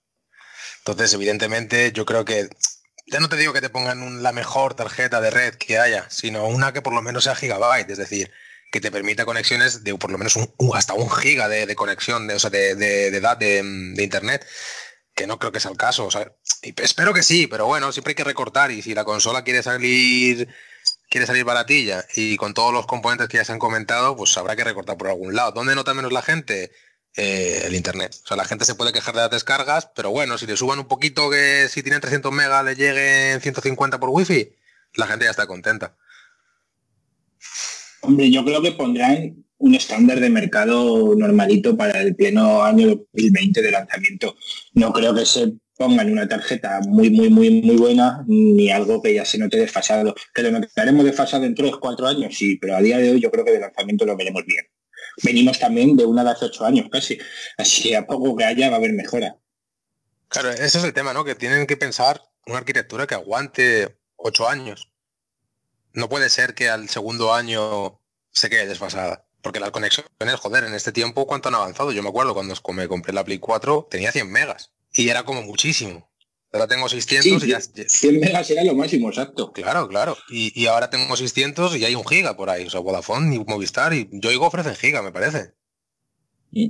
Entonces, 0.78 1.12
evidentemente, 1.12 1.90
yo 1.92 2.06
creo 2.06 2.24
que 2.24 2.48
ya 3.08 3.18
no 3.18 3.28
te 3.28 3.36
digo 3.36 3.52
que 3.52 3.60
te 3.60 3.70
pongan 3.70 4.02
un- 4.02 4.22
la 4.22 4.30
mejor 4.30 4.74
tarjeta 4.74 5.20
de 5.20 5.30
red 5.30 5.54
que 5.56 5.80
haya, 5.80 6.08
sino 6.10 6.46
una 6.46 6.72
que 6.72 6.80
por 6.80 6.94
lo 6.94 7.02
menos 7.02 7.24
sea 7.24 7.34
gigabyte, 7.34 7.90
es 7.90 7.98
decir, 7.98 8.32
que 8.70 8.80
te 8.80 8.90
permita 8.90 9.24
conexiones 9.24 9.84
de 9.84 9.94
por 9.96 10.10
lo 10.10 10.18
menos 10.18 10.36
un- 10.36 10.52
hasta 10.74 10.94
un 10.94 11.10
giga 11.10 11.48
de, 11.48 11.74
conexión, 11.76 12.26
de, 12.26 12.34
o 12.34 12.38
sea, 12.38 12.50
de, 12.50 12.74
de, 12.74 13.10
de, 13.10 13.20
da- 13.20 13.36
de, 13.36 13.62
de 13.94 14.02
internet, 14.02 14.46
que 15.14 15.26
no 15.26 15.38
creo 15.38 15.52
que 15.52 15.60
sea 15.60 15.70
el 15.70 15.76
caso. 15.76 16.04
o 16.06 16.10
sea, 16.10 16.32
y 16.62 16.74
espero 16.82 17.14
que 17.14 17.22
sí, 17.22 17.46
pero 17.46 17.66
bueno, 17.66 17.92
siempre 17.92 18.10
hay 18.12 18.16
que 18.16 18.24
recortar 18.24 18.70
y 18.70 18.82
si 18.82 18.94
la 18.94 19.04
consola 19.04 19.44
quiere 19.44 19.62
salir 19.62 20.48
quiere 21.08 21.26
salir 21.26 21.44
baratilla 21.44 22.04
y 22.16 22.36
con 22.36 22.52
todos 22.52 22.72
los 22.72 22.86
componentes 22.86 23.28
que 23.28 23.36
ya 23.38 23.44
se 23.44 23.52
han 23.52 23.60
comentado, 23.60 24.16
pues 24.16 24.36
habrá 24.38 24.56
que 24.56 24.64
recortar 24.64 24.96
por 24.98 25.06
algún 25.08 25.34
lado. 25.36 25.52
¿Dónde 25.52 25.74
nota 25.76 25.94
menos 25.94 26.12
la 26.12 26.22
gente? 26.22 26.72
Eh, 27.18 27.62
el 27.64 27.74
internet. 27.74 28.14
O 28.24 28.26
sea, 28.26 28.36
la 28.36 28.44
gente 28.44 28.66
se 28.66 28.74
puede 28.74 28.92
quejar 28.92 29.14
de 29.14 29.22
las 29.22 29.30
descargas, 29.30 29.88
pero 29.96 30.10
bueno, 30.10 30.36
si 30.36 30.46
le 30.46 30.54
suban 30.56 30.78
un 30.80 30.86
poquito 30.86 31.30
que 31.30 31.66
si 31.70 31.82
tienen 31.82 32.02
300 32.02 32.30
megas 32.30 32.62
le 32.64 32.74
lleguen 32.74 33.40
150 33.40 33.98
por 33.98 34.10
wifi, 34.10 34.54
la 34.94 35.06
gente 35.06 35.24
ya 35.24 35.30
está 35.30 35.46
contenta. 35.46 35.96
Hombre, 38.06 38.30
yo 38.30 38.44
creo 38.44 38.62
que 38.62 38.70
pondrán 38.70 39.44
un 39.58 39.74
estándar 39.74 40.20
de 40.20 40.30
mercado 40.30 41.16
normalito 41.16 41.76
para 41.76 42.00
el 42.00 42.14
pleno 42.14 42.62
año 42.62 42.88
2020 43.12 43.62
de 43.62 43.70
lanzamiento. 43.72 44.36
No 44.74 44.92
creo 44.92 45.12
que 45.12 45.26
se 45.26 45.54
pongan 45.76 46.12
una 46.12 46.28
tarjeta 46.28 46.80
muy, 46.86 47.10
muy, 47.10 47.30
muy, 47.30 47.62
muy 47.62 47.76
buena, 47.76 48.24
ni 48.28 48.70
algo 48.70 49.02
que 49.02 49.12
ya 49.12 49.24
se 49.24 49.38
note 49.38 49.56
desfasado. 49.56 50.14
Que 50.32 50.42
lo 50.42 50.52
notaremos 50.52 51.04
desfasado 51.04 51.44
en 51.44 51.56
3, 51.56 51.72
4 51.80 52.06
años, 52.06 52.36
sí, 52.36 52.56
pero 52.58 52.76
a 52.76 52.80
día 52.80 52.98
de 52.98 53.10
hoy 53.10 53.20
yo 53.20 53.30
creo 53.32 53.44
que 53.44 53.50
de 53.50 53.60
lanzamiento 53.60 54.06
lo 54.06 54.16
veremos 54.16 54.44
bien. 54.46 54.64
Venimos 55.24 55.58
también 55.58 55.96
de 55.96 56.04
una 56.04 56.22
de 56.22 56.30
hace 56.30 56.44
8 56.44 56.64
años 56.64 56.86
casi, 56.92 57.18
así 57.58 57.88
que 57.88 57.96
a 57.96 58.06
poco 58.06 58.36
que 58.36 58.44
haya 58.44 58.68
va 58.68 58.76
a 58.76 58.78
haber 58.78 58.92
mejora. 58.92 59.36
Claro, 60.28 60.50
ese 60.50 60.78
es 60.78 60.84
el 60.84 60.92
tema, 60.92 61.12
¿no? 61.12 61.24
Que 61.24 61.34
tienen 61.34 61.66
que 61.66 61.76
pensar 61.76 62.22
una 62.46 62.58
arquitectura 62.58 63.08
que 63.08 63.16
aguante 63.16 63.96
8 64.14 64.48
años. 64.48 64.92
No 65.96 66.10
puede 66.10 66.28
ser 66.28 66.54
que 66.54 66.68
al 66.68 66.88
segundo 66.90 67.34
año 67.34 68.00
se 68.30 68.50
quede 68.50 68.66
desfasada. 68.66 69.26
Porque 69.40 69.60
las 69.60 69.70
conexiones, 69.70 70.34
joder, 70.38 70.64
en 70.64 70.74
este 70.74 70.92
tiempo, 70.92 71.26
¿cuánto 71.26 71.48
han 71.48 71.54
avanzado? 71.54 71.90
Yo 71.90 72.02
me 72.02 72.10
acuerdo 72.10 72.34
cuando 72.34 72.54
me 72.74 72.86
compré 72.86 73.14
la 73.14 73.24
Play 73.24 73.38
4, 73.38 73.88
tenía 73.90 74.12
100 74.12 74.30
megas. 74.30 74.72
Y 74.92 75.08
era 75.08 75.24
como 75.24 75.40
muchísimo. 75.42 76.10
Ahora 76.52 76.66
tengo 76.66 76.88
600 76.88 77.42
Sí, 77.42 77.48
y 77.48 77.50
ya... 77.50 77.60
100 77.60 78.20
megas 78.20 78.50
era 78.50 78.62
lo 78.62 78.74
máximo, 78.74 79.08
exacto. 79.08 79.52
Claro, 79.52 79.88
claro. 79.88 80.18
Y, 80.28 80.52
y 80.60 80.66
ahora 80.66 80.90
tengo 80.90 81.16
600 81.16 81.76
y 81.76 81.84
hay 81.86 81.94
un 81.94 82.06
giga 82.06 82.36
por 82.36 82.50
ahí. 82.50 82.66
O 82.66 82.70
sea, 82.70 82.80
Vodafone 82.80 83.34
y 83.34 83.38
Movistar 83.38 83.94
y 83.94 84.08
Yoigo 84.12 84.46
ofrecen 84.46 84.76
giga, 84.76 85.00
me 85.00 85.12
parece. 85.12 85.54
O 86.54 86.68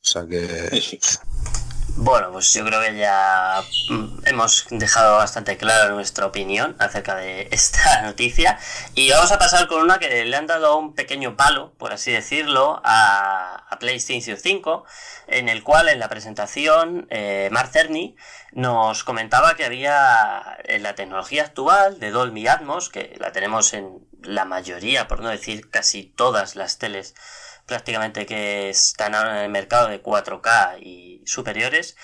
sea 0.00 0.26
que... 0.26 0.68
Eso. 0.72 0.96
Bueno, 1.98 2.30
pues 2.30 2.52
yo 2.52 2.62
creo 2.62 2.82
que 2.82 2.94
ya 2.94 3.62
mm, 3.88 4.26
hemos 4.26 4.66
dejado 4.68 5.16
bastante 5.16 5.56
clara 5.56 5.88
nuestra 5.88 6.26
opinión 6.26 6.76
acerca 6.78 7.16
de 7.16 7.48
esta 7.52 8.02
noticia. 8.02 8.58
Y 8.94 9.10
vamos 9.10 9.32
a 9.32 9.38
pasar 9.38 9.66
con 9.66 9.80
una 9.80 9.98
que 9.98 10.26
le 10.26 10.36
han 10.36 10.46
dado 10.46 10.76
un 10.76 10.94
pequeño 10.94 11.36
palo, 11.36 11.72
por 11.78 11.94
así 11.94 12.12
decirlo, 12.12 12.82
a, 12.84 13.64
PlayStation 13.80 14.36
5, 14.36 14.84
en 15.28 15.48
el 15.48 15.62
cual 15.62 15.88
en 15.88 15.98
la 15.98 16.08
presentación 16.08 17.06
eh, 17.10 17.48
Mark 17.50 17.70
Cerny 17.72 18.16
nos 18.52 19.02
comentaba 19.02 19.54
que 19.54 19.64
había 19.64 20.58
en 20.64 20.82
la 20.82 20.94
tecnología 20.94 21.44
actual 21.44 21.98
de 21.98 22.10
Dolby 22.10 22.46
Atmos, 22.46 22.90
que 22.90 23.16
la 23.18 23.32
tenemos 23.32 23.72
en 23.72 24.06
la 24.22 24.44
mayoría, 24.44 25.08
por 25.08 25.20
no 25.20 25.30
decir 25.30 25.70
casi 25.70 26.04
todas 26.04 26.56
las 26.56 26.76
teles 26.76 27.14
prácticamente 27.66 28.26
que 28.26 28.70
están 28.70 29.14
ahora 29.14 29.38
en 29.38 29.44
el 29.44 29.50
mercado 29.50 29.88
de 29.88 30.02
4K 30.02 30.78
y 30.80 31.15
superiores, 31.26 31.96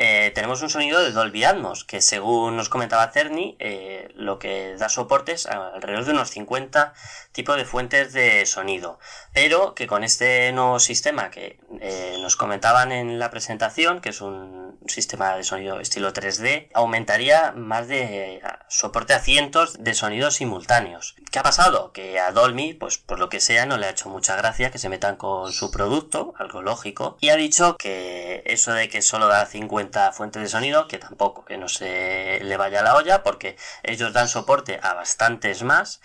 eh, 0.00 0.30
tenemos 0.32 0.62
un 0.62 0.70
sonido 0.70 1.02
de 1.02 1.10
Dolby 1.10 1.42
Atmos, 1.42 1.84
que 1.84 2.00
según 2.00 2.56
nos 2.56 2.68
comentaba 2.68 3.10
Cerny, 3.10 3.56
eh, 3.58 4.08
lo 4.14 4.38
que 4.38 4.76
da 4.76 4.88
soporte 4.88 5.32
es 5.32 5.46
alrededor 5.46 6.04
de 6.04 6.12
unos 6.12 6.30
50 6.30 6.94
tipos 7.32 7.56
de 7.56 7.64
fuentes 7.64 8.12
de 8.12 8.46
sonido. 8.46 9.00
Pero 9.32 9.74
que 9.74 9.88
con 9.88 10.04
este 10.04 10.52
nuevo 10.52 10.78
sistema 10.78 11.30
que 11.30 11.58
eh, 11.80 12.16
nos 12.20 12.36
comentaban 12.36 12.92
en 12.92 13.18
la 13.18 13.30
presentación, 13.30 14.00
que 14.00 14.10
es 14.10 14.20
un 14.20 14.78
sistema 14.86 15.34
de 15.36 15.42
sonido 15.42 15.80
estilo 15.80 16.12
3D, 16.12 16.68
aumentaría 16.74 17.50
más 17.52 17.88
de 17.88 18.40
soporte 18.68 19.14
a 19.14 19.20
cientos 19.20 19.82
de 19.82 19.94
sonidos 19.94 20.36
simultáneos. 20.36 21.16
¿Qué 21.32 21.40
ha 21.40 21.42
pasado? 21.42 21.92
Que 21.92 22.20
a 22.20 22.30
Dolby, 22.30 22.74
pues 22.74 22.98
por 22.98 23.18
lo 23.18 23.28
que 23.28 23.40
sea, 23.40 23.66
no 23.66 23.76
le 23.76 23.86
ha 23.86 23.90
hecho 23.90 24.08
mucha 24.08 24.36
gracia 24.36 24.70
que 24.70 24.78
se 24.78 24.88
metan 24.88 25.16
con 25.16 25.52
su 25.52 25.72
producto, 25.72 26.34
algo 26.38 26.62
lógico, 26.62 27.16
y 27.20 27.30
ha 27.30 27.36
dicho 27.36 27.76
que 27.76 28.42
eso 28.46 28.67
de 28.72 28.88
que 28.88 29.02
solo 29.02 29.28
da 29.28 29.46
50 29.46 30.12
fuentes 30.12 30.42
de 30.42 30.48
sonido, 30.48 30.88
que 30.88 30.98
tampoco, 30.98 31.44
que 31.44 31.56
no 31.56 31.68
se 31.68 32.40
le 32.42 32.56
vaya 32.56 32.82
la 32.82 32.94
olla, 32.94 33.22
porque 33.22 33.56
ellos 33.82 34.12
dan 34.12 34.28
soporte 34.28 34.80
a 34.82 34.94
bastantes 34.94 35.62
más 35.62 36.00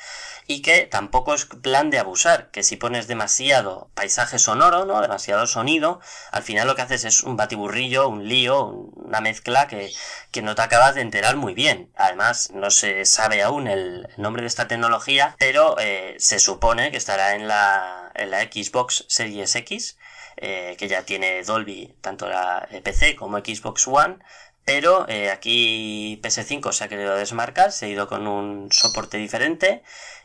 y 0.48 0.62
que 0.62 0.86
tampoco 0.86 1.34
es 1.34 1.46
plan 1.46 1.90
de 1.90 2.00
abusar, 2.00 2.52
que 2.52 2.64
si 2.64 2.76
pones 2.76 3.08
demasiado 3.08 3.90
paisaje 3.94 4.40
sonoro, 4.40 4.86
¿no? 4.86 5.02
Demasiado 5.02 5.48
sonido, 5.48 6.02
al 6.32 6.44
final 6.44 6.68
lo 6.68 6.76
que 6.76 6.82
haces 6.82 7.06
es 7.06 7.24
un 7.24 7.38
batiburrillo, 7.38 8.08
un 8.08 8.28
lío, 8.28 8.66
una 8.66 9.22
mezcla 9.22 9.68
que, 9.68 9.92
que 10.32 10.42
no 10.42 10.56
te 10.56 10.62
acabas 10.62 10.96
de 10.96 11.02
enterar 11.02 11.36
muy 11.38 11.54
bien. 11.54 11.92
Además, 11.96 12.52
no 12.54 12.72
se 12.72 13.06
sabe 13.06 13.44
aún 13.44 13.68
el, 13.68 14.08
nombre 14.18 14.42
de 14.42 14.48
esta 14.48 14.68
tecnología, 14.68 15.36
pero 15.40 15.78
eh, 15.80 16.16
se 16.20 16.40
supone 16.40 16.92
que 16.92 16.98
estará 16.98 17.36
en 17.36 17.48
la, 17.48 18.12
en 18.16 18.32
la 18.32 18.42
Xbox 18.42 19.06
Series 19.08 19.56
X 19.56 19.98
eh, 20.38 20.76
que 20.78 20.88
ya 20.88 21.04
tiene 21.04 21.44
Dolby, 21.44 21.96
tanto 22.02 22.28
la 22.28 22.68
eh, 22.72 22.82
PC 22.82 23.16
como 23.16 23.38
Xbox 23.40 23.88
One, 23.88 24.18
pero 24.66 25.08
eh, 25.10 25.30
aquí 25.30 26.20
PS5 26.24 26.72
se 26.72 26.84
ha 26.84 26.88
querido 26.88 27.16
desmarcar, 27.16 27.72
se 27.72 27.86
ha 27.86 27.90
ido 27.90 28.08
con 28.08 28.28
un 28.28 28.72
soporte 28.72 29.18
diferente 29.18 29.84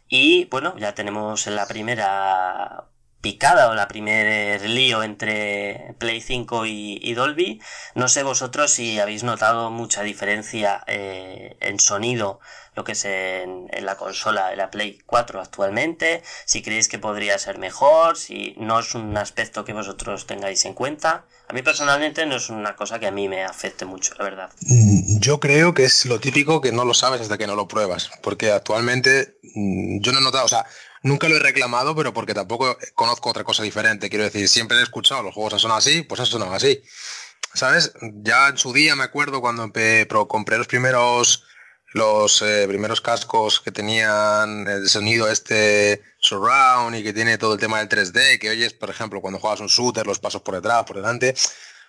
y 0.08 0.46
bueno, 0.46 0.76
ya 0.78 0.94
tenemos 0.94 1.46
la 1.46 1.66
primera 1.66 2.84
picada 3.20 3.68
o 3.68 3.74
la 3.74 3.88
primer 3.88 4.62
lío 4.62 5.02
entre 5.02 5.96
Play 5.98 6.20
5 6.20 6.66
y, 6.66 7.14
Dolby. 7.14 7.60
No 7.94 8.08
sé 8.08 8.22
vosotros 8.22 8.70
si 8.70 9.00
habéis 9.00 9.24
notado 9.24 9.70
mucha 9.70 10.02
diferencia 10.02 10.84
en 10.86 11.80
sonido 11.80 12.38
lo 12.78 12.84
que 12.84 12.92
es 12.92 13.04
en, 13.06 13.66
la 13.80 13.96
consola 13.96 14.50
de 14.50 14.56
la 14.56 14.70
Play 14.70 15.00
4 15.04 15.40
actualmente, 15.40 16.22
si 16.44 16.62
creéis 16.62 16.86
que 16.86 17.00
podría 17.00 17.36
ser 17.36 17.58
mejor, 17.58 18.16
si 18.16 18.54
no 18.56 18.78
es 18.78 18.94
un 18.94 19.16
aspecto 19.16 19.64
que 19.64 19.72
vosotros 19.72 20.28
tengáis 20.28 20.64
en 20.64 20.74
cuenta. 20.74 21.24
A 21.48 21.54
mí 21.54 21.62
personalmente 21.62 22.24
no 22.24 22.36
es 22.36 22.50
una 22.50 22.76
cosa 22.76 23.00
que 23.00 23.08
a 23.08 23.10
mí 23.10 23.28
me 23.28 23.42
afecte 23.44 23.84
mucho, 23.84 24.14
la 24.16 24.24
verdad. 24.26 24.50
Mm, 24.60 25.18
yo 25.18 25.40
creo 25.40 25.74
que 25.74 25.86
es 25.86 26.06
lo 26.06 26.20
típico 26.20 26.60
que 26.60 26.70
no 26.70 26.84
lo 26.84 26.94
sabes 26.94 27.20
hasta 27.20 27.36
que 27.36 27.48
no 27.48 27.56
lo 27.56 27.66
pruebas, 27.66 28.12
porque 28.22 28.52
actualmente 28.52 29.40
mm, 29.42 29.98
yo 29.98 30.12
no 30.12 30.20
he 30.20 30.22
notado, 30.22 30.44
o 30.44 30.48
sea, 30.48 30.64
nunca 31.02 31.28
lo 31.28 31.34
he 31.34 31.40
reclamado, 31.40 31.96
pero 31.96 32.14
porque 32.14 32.32
tampoco 32.32 32.78
conozco 32.94 33.28
otra 33.28 33.42
cosa 33.42 33.64
diferente. 33.64 34.08
Quiero 34.08 34.24
decir, 34.24 34.48
siempre 34.48 34.78
he 34.78 34.82
escuchado 34.84 35.24
los 35.24 35.34
juegos 35.34 35.60
son 35.60 35.72
así, 35.72 36.02
pues 36.02 36.20
eso 36.20 36.30
sonado 36.30 36.54
así. 36.54 36.80
¿Sabes? 37.54 37.92
Ya 38.22 38.46
en 38.46 38.56
su 38.56 38.72
día 38.72 38.94
me 38.94 39.02
acuerdo 39.02 39.40
cuando 39.40 39.72
compré 40.28 40.58
los 40.58 40.68
primeros 40.68 41.42
los 41.92 42.42
eh, 42.42 42.66
primeros 42.68 43.00
cascos 43.00 43.60
que 43.60 43.72
tenían 43.72 44.66
el 44.68 44.88
sonido 44.88 45.30
este 45.30 46.02
surround 46.20 46.96
y 46.96 47.02
que 47.02 47.12
tiene 47.12 47.38
todo 47.38 47.54
el 47.54 47.60
tema 47.60 47.78
del 47.78 47.88
3D, 47.88 48.38
que 48.38 48.50
oyes, 48.50 48.74
por 48.74 48.90
ejemplo, 48.90 49.20
cuando 49.20 49.38
juegas 49.38 49.60
un 49.60 49.68
shooter, 49.68 50.06
los 50.06 50.18
pasos 50.18 50.42
por 50.42 50.54
detrás, 50.54 50.84
por 50.84 50.96
delante. 50.96 51.34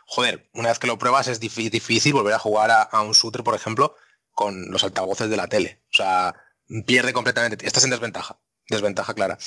Joder, 0.05 0.49
una 0.53 0.69
vez 0.69 0.79
que 0.79 0.87
lo 0.87 0.97
pruebas 0.97 1.27
es 1.27 1.39
difícil 1.39 2.13
volver 2.13 2.33
a 2.33 2.39
jugar 2.39 2.71
a, 2.71 3.01
un 3.01 3.11
shooter, 3.11 3.43
por 3.43 3.55
ejemplo, 3.55 3.95
con 4.31 4.71
los 4.71 4.83
altavoces 4.83 5.29
de 5.29 5.37
la 5.37 5.47
tele. 5.47 5.83
O 5.93 5.97
sea, 5.97 6.33
pierde 6.87 7.13
completamente. 7.13 7.67
Estás 7.67 7.83
en 7.83 7.91
desventaja. 7.91 8.39
Desventaja 8.69 9.13
clara. 9.13 9.37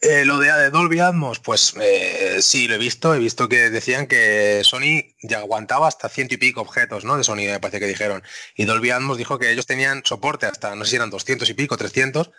Eh, 0.00 0.24
lo 0.24 0.38
de, 0.38 0.52
de, 0.52 0.70
Dolby 0.70 1.00
Atmos, 1.00 1.40
pues 1.40 1.74
eh, 1.80 2.38
sí, 2.40 2.68
lo 2.68 2.76
he 2.76 2.78
visto. 2.78 3.14
He 3.14 3.18
visto 3.18 3.48
que 3.48 3.68
decían 3.70 4.06
que 4.06 4.62
Sony 4.62 5.14
ya 5.22 5.38
aguantaba 5.38 5.88
hasta 5.88 6.08
ciento 6.08 6.34
y 6.34 6.36
pico 6.36 6.60
objetos 6.60 7.04
¿no? 7.04 7.16
de 7.16 7.24
sonido, 7.24 7.52
me 7.52 7.58
parece 7.58 7.80
que 7.80 7.86
dijeron. 7.86 8.22
Y 8.54 8.64
Dolby 8.64 8.90
Atmos 8.90 9.18
dijo 9.18 9.38
que 9.38 9.50
ellos 9.50 9.66
tenían 9.66 10.02
soporte 10.04 10.46
hasta, 10.46 10.74
no 10.76 10.84
sé 10.84 10.90
si 10.90 10.96
eran 10.96 11.10
200 11.10 11.50
y 11.50 11.54
pico, 11.54 11.76
300, 11.76 12.30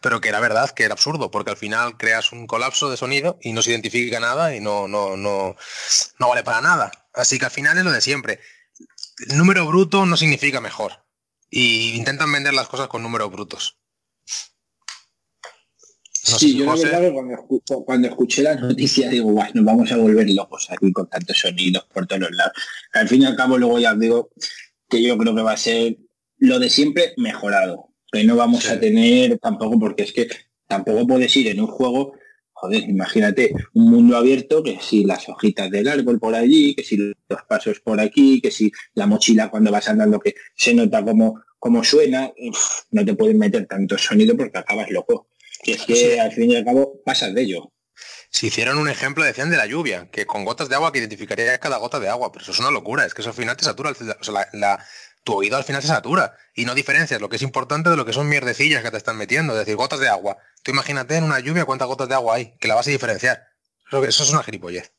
pero 0.00 0.20
que 0.20 0.28
era 0.28 0.38
verdad, 0.38 0.70
que 0.70 0.84
era 0.84 0.94
absurdo, 0.94 1.30
porque 1.32 1.50
al 1.50 1.56
final 1.56 1.96
creas 1.96 2.30
un 2.30 2.46
colapso 2.46 2.88
de 2.88 2.96
sonido 2.96 3.38
y 3.42 3.52
no 3.52 3.62
se 3.62 3.72
identifica 3.72 4.20
nada 4.20 4.54
y 4.54 4.60
no, 4.60 4.86
no, 4.86 5.16
no, 5.16 5.56
no 6.18 6.28
vale 6.28 6.44
para 6.44 6.60
nada. 6.60 6.92
Así 7.14 7.38
que 7.38 7.46
al 7.46 7.50
final 7.50 7.78
es 7.78 7.84
lo 7.84 7.90
de 7.90 8.00
siempre. 8.00 8.40
El 9.28 9.38
número 9.38 9.66
bruto 9.66 10.06
no 10.06 10.16
significa 10.16 10.60
mejor. 10.60 11.04
Y 11.50 11.96
intentan 11.96 12.30
vender 12.30 12.54
las 12.54 12.68
cosas 12.68 12.88
con 12.88 13.02
números 13.02 13.32
brutos 13.32 13.78
sí, 16.36 16.56
yo 16.56 16.66
cuando, 17.84 18.08
escuché 18.08 18.42
la 18.42 18.54
noticia 18.54 19.08
digo, 19.08 19.30
bueno, 19.30 19.50
nos 19.54 19.64
vamos 19.64 19.92
a 19.92 19.96
volver 19.96 20.28
locos 20.30 20.68
aquí 20.70 20.92
con 20.92 21.08
tantos 21.08 21.38
sonidos 21.38 21.86
por 21.92 22.06
todos 22.06 22.22
los 22.22 22.32
lados. 22.32 22.52
Al 22.92 23.08
fin 23.08 23.22
y 23.22 23.24
al 23.26 23.36
cabo 23.36 23.58
luego 23.58 23.78
ya 23.78 23.94
digo 23.94 24.30
que 24.88 25.02
yo 25.02 25.16
creo 25.18 25.34
que 25.34 25.42
va 25.42 25.52
a 25.52 25.56
ser 25.56 25.98
lo 26.38 26.58
de 26.58 26.70
siempre 26.70 27.14
mejorado. 27.16 27.88
Que 28.10 28.24
no 28.24 28.36
vamos 28.36 28.68
a 28.70 28.80
tener 28.80 29.38
tampoco, 29.38 29.78
porque 29.78 30.04
es 30.04 30.12
que 30.12 30.28
tampoco 30.66 31.06
puedes 31.06 31.34
ir 31.36 31.48
en 31.48 31.60
un 31.60 31.66
juego, 31.66 32.14
joder, 32.52 32.88
imagínate, 32.88 33.52
un 33.74 33.90
mundo 33.90 34.16
abierto, 34.16 34.62
que 34.62 34.78
si 34.80 35.04
las 35.04 35.28
hojitas 35.28 35.70
del 35.70 35.88
árbol 35.88 36.18
por 36.18 36.34
allí, 36.34 36.74
que 36.74 36.84
si 36.84 36.96
los 36.96 37.42
pasos 37.48 37.80
por 37.80 38.00
aquí, 38.00 38.40
que 38.40 38.50
si 38.50 38.72
la 38.94 39.06
mochila 39.06 39.50
cuando 39.50 39.70
vas 39.70 39.88
andando 39.88 40.20
que 40.20 40.34
se 40.54 40.74
nota 40.74 41.04
como, 41.04 41.42
como 41.58 41.84
suena, 41.84 42.32
no 42.90 43.04
te 43.04 43.14
pueden 43.14 43.38
meter 43.38 43.66
tanto 43.66 43.98
sonido 43.98 44.36
porque 44.36 44.58
acabas 44.58 44.90
loco. 44.90 45.28
Y 45.62 45.72
es 45.72 45.82
que 45.82 46.20
al 46.20 46.32
fin 46.32 46.50
y 46.50 46.56
al 46.56 46.64
cabo 46.64 47.00
pasas 47.04 47.34
de 47.34 47.42
ello. 47.42 47.72
Si 48.30 48.48
hicieron 48.48 48.78
un 48.78 48.88
ejemplo, 48.88 49.24
decían 49.24 49.50
de 49.50 49.56
la 49.56 49.66
lluvia, 49.66 50.08
que 50.10 50.26
con 50.26 50.44
gotas 50.44 50.68
de 50.68 50.74
agua 50.74 50.92
que 50.92 50.98
identificaría 50.98 51.58
cada 51.58 51.78
gota 51.78 51.98
de 51.98 52.08
agua, 52.08 52.30
pero 52.30 52.42
eso 52.42 52.52
es 52.52 52.58
una 52.60 52.70
locura, 52.70 53.04
es 53.04 53.14
que 53.14 53.22
eso 53.22 53.30
al 53.30 53.36
final 53.36 53.56
te 53.56 53.64
satura, 53.64 53.90
o 53.90 54.24
sea, 54.24 54.78
tu 55.24 55.34
oído 55.34 55.56
al 55.56 55.64
final 55.64 55.82
se 55.82 55.88
satura 55.88 56.36
y 56.54 56.64
no 56.64 56.74
diferencias 56.74 57.20
lo 57.20 57.28
que 57.28 57.36
es 57.36 57.42
importante 57.42 57.90
de 57.90 57.96
lo 57.96 58.04
que 58.04 58.12
son 58.12 58.28
mierdecillas 58.28 58.82
que 58.82 58.90
te 58.90 58.96
están 58.96 59.16
metiendo, 59.16 59.54
es 59.54 59.60
decir, 59.60 59.76
gotas 59.76 60.00
de 60.00 60.08
agua. 60.08 60.38
Tú 60.62 60.70
imagínate 60.70 61.16
en 61.16 61.24
una 61.24 61.40
lluvia 61.40 61.64
cuántas 61.64 61.88
gotas 61.88 62.08
de 62.08 62.14
agua 62.14 62.36
hay, 62.36 62.56
que 62.58 62.68
la 62.68 62.74
vas 62.74 62.86
a 62.86 62.90
diferenciar. 62.90 63.48
Eso, 63.90 64.22
es 64.22 64.30
una 64.30 64.42
gilipollez. 64.42 64.92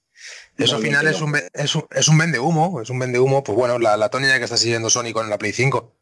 Eso 0.58 0.76
al 0.76 0.82
final 0.82 1.08
es 1.08 1.22
un, 1.22 1.40
es, 1.54 1.76
un, 1.76 1.88
es 1.92 2.08
un 2.08 2.18
vende 2.18 2.40
humo, 2.40 2.82
es 2.82 2.90
un 2.90 3.00
vende 3.00 3.20
humo, 3.20 3.44
pues 3.44 3.56
bueno, 3.56 3.80
la, 3.80 3.96
la 3.96 4.10
tónica 4.10 4.38
que 4.40 4.44
está 4.44 4.58
siguiendo 4.58 4.90
Sony 4.90 5.14
con 5.14 5.30
la 5.30 5.38
Play 5.38 5.54
5. 5.54 5.96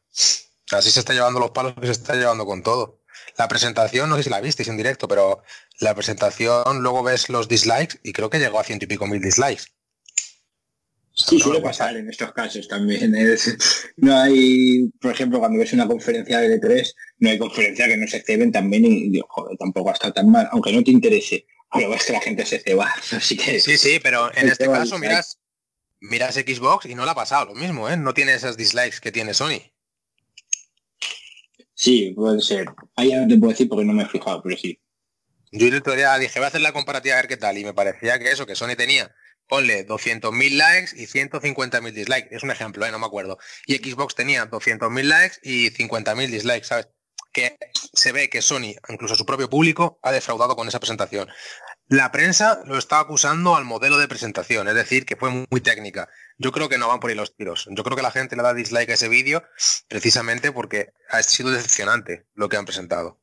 Así 0.72 0.92
se 0.92 1.00
está 1.00 1.14
llevando 1.14 1.40
los 1.40 1.52
palos 1.52 1.76
que 1.80 1.86
se 1.86 1.92
está 1.92 2.16
llevando 2.16 2.46
con 2.46 2.64
todo. 2.64 2.97
La 3.38 3.48
presentación, 3.48 4.10
no 4.10 4.18
sé 4.18 4.24
si 4.24 4.30
la 4.30 4.42
visteis 4.42 4.68
en 4.68 4.78
directo, 4.78 5.08
pero 5.08 5.44
la 5.80 5.94
presentación, 5.94 6.82
luego 6.82 7.04
ves 7.04 7.30
los 7.30 7.48
dislikes 7.48 8.00
y 8.04 8.12
creo 8.12 8.30
que 8.30 8.40
llegó 8.40 8.60
a 8.60 8.64
ciento 8.64 8.86
y 8.86 8.88
pico 8.88 9.06
mil 9.06 9.22
dislikes. 9.22 9.66
Sí, 11.14 11.40
suele 11.40 11.62
pasar 11.62 11.98
en 11.98 12.10
estos 12.10 12.32
casos 12.32 12.68
también. 12.68 13.12
no 13.98 14.18
hay, 14.18 14.88
por 15.02 15.12
ejemplo, 15.12 15.40
cuando 15.40 15.60
ves 15.60 15.74
una 15.74 15.88
conferencia 15.88 16.40
de 16.40 16.60
E3, 16.60 16.94
no 17.20 17.30
hay 17.30 17.38
conferencia 17.40 17.88
que 17.88 17.98
no 17.98 18.08
se 18.08 18.22
ceben 18.22 18.52
también 18.52 18.86
y 18.86 19.20
joder, 19.28 19.58
tampoco 19.58 19.90
ha 19.90 19.94
estado 19.94 20.14
tan 20.14 20.30
mal, 20.30 20.48
aunque 20.52 20.72
no 20.72 20.84
te 20.84 20.92
interese. 20.92 21.46
Pero 21.74 21.90
ves 21.90 22.06
que 22.06 22.14
la 22.14 22.22
gente 22.22 22.46
se 22.46 22.60
ceba. 22.60 22.92
Así 23.12 23.36
que. 23.36 23.60
Sí, 23.60 23.78
sí, 23.78 24.00
pero 24.02 24.32
en 24.36 24.48
este 24.48 24.66
caso 24.66 24.98
miras, 25.00 25.40
miras 26.00 26.36
Xbox 26.36 26.86
y 26.86 26.96
no 26.96 27.04
le 27.04 27.12
ha 27.12 27.16
pasado 27.16 27.46
lo 27.48 27.56
mismo, 27.56 27.90
¿eh? 27.90 27.98
No 27.98 28.14
tiene 28.14 28.34
esas 28.34 28.56
dislikes 28.56 29.00
que 29.02 29.12
tiene 29.12 29.34
Sony. 29.34 29.62
Sí, 31.78 32.12
puede 32.16 32.42
ser. 32.42 32.66
Ahí 32.96 33.10
ya 33.10 33.22
no 33.22 33.28
te 33.28 33.38
puedo 33.38 33.52
decir 33.52 33.70
porque 33.70 33.86
no 33.86 33.94
me 33.94 34.02
he 34.02 34.08
fijado, 34.08 34.42
pero 34.42 34.58
sí. 34.58 34.82
Yo 35.52 35.68
el 35.68 35.76
otro 35.76 35.96
día 35.96 36.18
dije, 36.18 36.40
voy 36.40 36.46
a 36.46 36.48
hacer 36.48 36.62
la 36.62 36.74
comparativa 36.74 37.16
a 37.16 37.22
ver 37.22 37.28
qué 37.28 37.38
tal, 37.38 37.56
y 37.56 37.64
me 37.64 37.74
parecía 37.74 38.18
que 38.18 38.32
eso, 38.32 38.48
que 38.48 38.56
Sony 38.56 38.76
tenía, 38.76 39.14
ponle 39.48 39.86
200.000 39.86 40.58
likes 40.58 40.92
y 40.96 41.06
150.000 41.06 41.92
dislikes. 41.94 42.36
Es 42.36 42.42
un 42.42 42.50
ejemplo, 42.50 42.84
¿eh? 42.84 42.92
no 42.92 42.98
me 42.98 43.06
acuerdo. 43.06 43.38
Y 43.68 43.76
Xbox 43.76 44.16
tenía 44.16 44.50
200.000 44.50 45.04
likes 45.04 45.38
y 45.44 45.70
50.000 45.70 46.32
dislikes, 46.32 46.66
¿sabes? 46.66 46.90
Que 47.32 47.56
se 47.94 48.12
ve 48.12 48.28
que 48.28 48.42
Sony, 48.42 48.74
incluso 48.90 49.14
su 49.14 49.28
propio 49.28 49.48
público, 49.48 50.00
ha 50.02 50.12
defraudado 50.12 50.56
con 50.56 50.68
esa 50.68 50.80
presentación. 50.80 51.30
La 51.90 52.12
prensa 52.12 52.62
lo 52.66 52.78
está 52.78 53.00
acusando 53.00 53.56
al 53.56 53.64
modelo 53.64 53.98
de 53.98 54.10
presentación, 54.10 54.68
es 54.68 54.76
decir, 54.76 55.06
que 55.06 55.16
fue 55.16 55.30
muy, 55.50 55.62
técnica. 55.62 56.10
Yo 56.38 56.52
creo 56.52 56.68
que 56.68 56.78
no 56.78 56.90
van 56.90 57.00
por 57.00 57.10
ahí 57.10 57.16
los 57.16 57.34
tiros. 57.34 57.70
Yo 57.72 57.84
creo 57.84 57.96
que 57.96 58.04
la 58.04 58.12
gente 58.12 58.36
le 58.36 58.44
da 58.44 58.54
dislike 58.54 58.90
a 58.90 58.94
ese 58.96 59.08
vídeo 59.08 59.42
precisamente 59.88 60.52
porque 60.52 60.90
ha 61.10 61.24
sido 61.24 61.50
decepcionante 61.50 62.26
lo 62.36 62.50
que 62.50 62.58
han 62.58 62.66
presentado. 62.66 63.22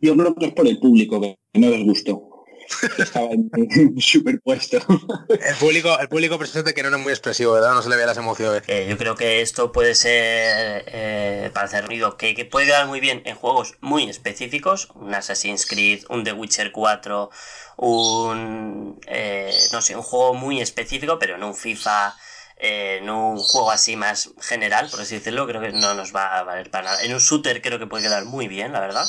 Yo 0.00 0.16
creo 0.16 0.34
que 0.34 0.46
es 0.46 0.52
por 0.54 0.66
el 0.66 0.78
público 0.78 1.20
que 1.20 1.38
no 1.60 1.68
les 1.68 1.84
gustó. 1.84 2.30
Estaba 2.98 3.28
superpuesto. 3.98 4.78
El 4.78 5.56
público, 5.60 5.98
el 5.98 6.08
público 6.08 6.38
presente 6.38 6.72
que 6.72 6.82
no 6.82 6.96
es 6.96 7.02
muy 7.02 7.12
expresivo, 7.12 7.52
¿verdad? 7.52 7.74
No 7.74 7.82
se 7.82 7.90
le 7.90 7.96
ve 7.96 8.06
las 8.06 8.16
emociones. 8.16 8.62
Eh, 8.66 8.86
yo 8.88 8.96
creo 8.96 9.14
que 9.14 9.40
esto 9.40 9.72
puede 9.72 9.94
ser, 9.94 10.84
eh, 10.86 11.50
para 11.52 11.66
hacer 11.66 11.86
ruido, 11.86 12.16
que, 12.16 12.34
que, 12.34 12.44
puede 12.44 12.66
quedar 12.66 12.86
muy 12.86 13.00
bien 13.00 13.22
en 13.26 13.36
juegos 13.36 13.76
muy 13.80 14.08
específicos, 14.08 14.88
un 14.94 15.14
Assassin's 15.14 15.66
Creed, 15.66 16.04
un 16.08 16.24
The 16.24 16.32
Witcher 16.32 16.72
4, 16.72 17.30
un, 17.76 19.00
eh, 19.06 19.54
no 19.72 19.82
sé, 19.82 19.96
un 19.96 20.02
juego 20.02 20.34
muy 20.34 20.60
específico, 20.60 21.18
pero 21.18 21.36
en 21.36 21.44
un 21.44 21.54
FIFA, 21.54 22.16
en 22.56 23.10
un 23.10 23.38
juego 23.38 23.70
así 23.70 23.96
más 23.96 24.30
general, 24.40 24.88
por 24.90 25.00
así 25.00 25.16
decirlo, 25.16 25.46
creo 25.46 25.60
que 25.60 25.72
no 25.72 25.94
nos 25.94 26.14
va 26.14 26.38
a 26.38 26.42
valer 26.44 26.70
para 26.70 26.84
nada. 26.84 27.02
En 27.02 27.12
un 27.12 27.20
shooter 27.20 27.60
creo 27.62 27.78
que 27.78 27.86
puede 27.86 28.04
quedar 28.04 28.24
muy 28.24 28.48
bien, 28.48 28.72
la 28.72 28.80
verdad. 28.80 29.06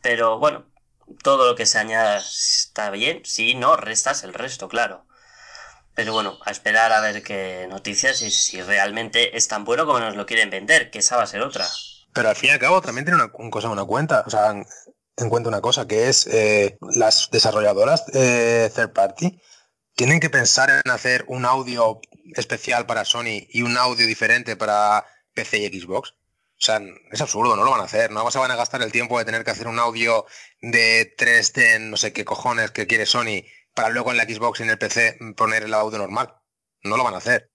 Pero 0.00 0.38
bueno, 0.38 0.64
todo 1.22 1.46
lo 1.46 1.54
que 1.54 1.66
se 1.66 1.78
añada 1.78 2.18
está 2.18 2.90
bien, 2.90 3.22
si 3.24 3.54
no, 3.54 3.76
restas 3.76 4.24
el 4.24 4.34
resto, 4.34 4.68
claro. 4.68 5.06
Pero 5.94 6.12
bueno, 6.12 6.38
a 6.44 6.50
esperar 6.50 6.92
a 6.92 7.00
ver 7.00 7.22
qué 7.22 7.66
noticias 7.68 8.22
y 8.22 8.30
si 8.30 8.62
realmente 8.62 9.36
es 9.36 9.46
tan 9.48 9.64
bueno 9.64 9.84
como 9.84 10.00
nos 10.00 10.16
lo 10.16 10.26
quieren 10.26 10.50
vender, 10.50 10.90
que 10.90 11.00
esa 11.00 11.16
va 11.16 11.24
a 11.24 11.26
ser 11.26 11.42
otra. 11.42 11.66
Pero 12.14 12.28
al 12.28 12.36
fin 12.36 12.50
y 12.50 12.52
al 12.52 12.58
cabo 12.58 12.80
también 12.80 13.04
tiene 13.04 13.22
una, 13.22 13.50
cosa, 13.50 13.68
una 13.68 13.84
cuenta, 13.84 14.24
o 14.26 14.30
sea, 14.30 14.54
en, 15.16 15.28
cuenta 15.28 15.48
una 15.48 15.60
cosa, 15.60 15.86
que 15.86 16.08
es 16.08 16.26
eh, 16.26 16.78
las 16.94 17.28
desarrolladoras 17.30 18.04
eh, 18.14 18.70
third 18.74 18.92
party 18.92 19.40
tienen 19.94 20.20
que 20.20 20.30
pensar 20.30 20.70
en 20.70 20.90
hacer 20.90 21.24
un 21.28 21.44
audio 21.44 22.00
especial 22.34 22.86
para 22.86 23.04
Sony 23.04 23.46
y 23.48 23.62
un 23.62 23.76
audio 23.76 24.06
diferente 24.06 24.56
para 24.56 25.06
PC 25.34 25.58
y 25.58 25.80
Xbox. 25.80 26.10
O 26.10 26.64
sea, 26.64 26.80
es 27.10 27.20
absurdo, 27.20 27.56
no 27.56 27.64
lo 27.64 27.70
van 27.70 27.80
a 27.80 27.84
hacer. 27.84 28.10
No 28.10 28.30
se 28.30 28.38
van 28.38 28.50
a 28.50 28.56
gastar 28.56 28.82
el 28.82 28.92
tiempo 28.92 29.18
de 29.18 29.24
tener 29.24 29.44
que 29.44 29.50
hacer 29.50 29.66
un 29.68 29.78
audio 29.78 30.26
de 30.60 31.14
3D, 31.16 31.80
no 31.80 31.96
sé 31.96 32.12
qué 32.12 32.24
cojones 32.24 32.70
que 32.70 32.86
quiere 32.86 33.06
Sony, 33.06 33.44
para 33.74 33.90
luego 33.90 34.12
en 34.12 34.16
la 34.16 34.24
Xbox 34.24 34.60
y 34.60 34.62
en 34.64 34.70
el 34.70 34.78
PC 34.78 35.18
poner 35.36 35.64
el 35.64 35.74
audio 35.74 35.98
normal. 35.98 36.34
No 36.82 36.96
lo 36.96 37.04
van 37.04 37.14
a 37.14 37.18
hacer. 37.18 37.51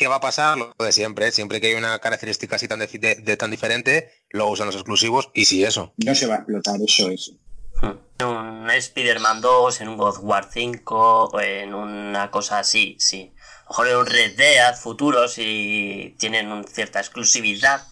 ¿Qué 0.00 0.08
va 0.08 0.14
a 0.14 0.20
pasar? 0.20 0.56
Lo 0.56 0.72
de 0.78 0.92
siempre. 0.92 1.30
Siempre 1.30 1.60
que 1.60 1.66
hay 1.66 1.74
una 1.74 1.98
característica 1.98 2.56
así 2.56 2.66
tan, 2.66 2.78
de, 2.78 3.36
tan 3.36 3.50
diferente, 3.50 4.10
lo 4.30 4.48
usan 4.48 4.64
los 4.64 4.76
exclusivos 4.76 5.28
y 5.34 5.44
sí, 5.44 5.62
eso. 5.62 5.92
No 5.98 6.14
se 6.14 6.26
va 6.26 6.36
a 6.36 6.38
explotar, 6.38 6.80
eso 6.80 7.10
es. 7.10 7.32
En 8.18 8.26
un 8.26 8.70
Spider-Man 8.70 9.42
2, 9.42 9.82
en 9.82 9.88
un 9.88 9.98
God 9.98 10.16
War 10.22 10.48
5, 10.50 11.38
en 11.42 11.74
una 11.74 12.30
cosa 12.30 12.60
así, 12.60 12.96
sí. 12.98 13.34
A 13.36 13.64
lo 13.64 13.68
mejor 13.68 13.88
en 13.88 13.96
un 13.98 14.06
Red 14.06 14.36
Dead 14.38 14.74
futuro, 14.74 15.28
si 15.28 16.16
tienen 16.18 16.50
una 16.50 16.64
cierta 16.64 17.00
exclusividad 17.00 17.82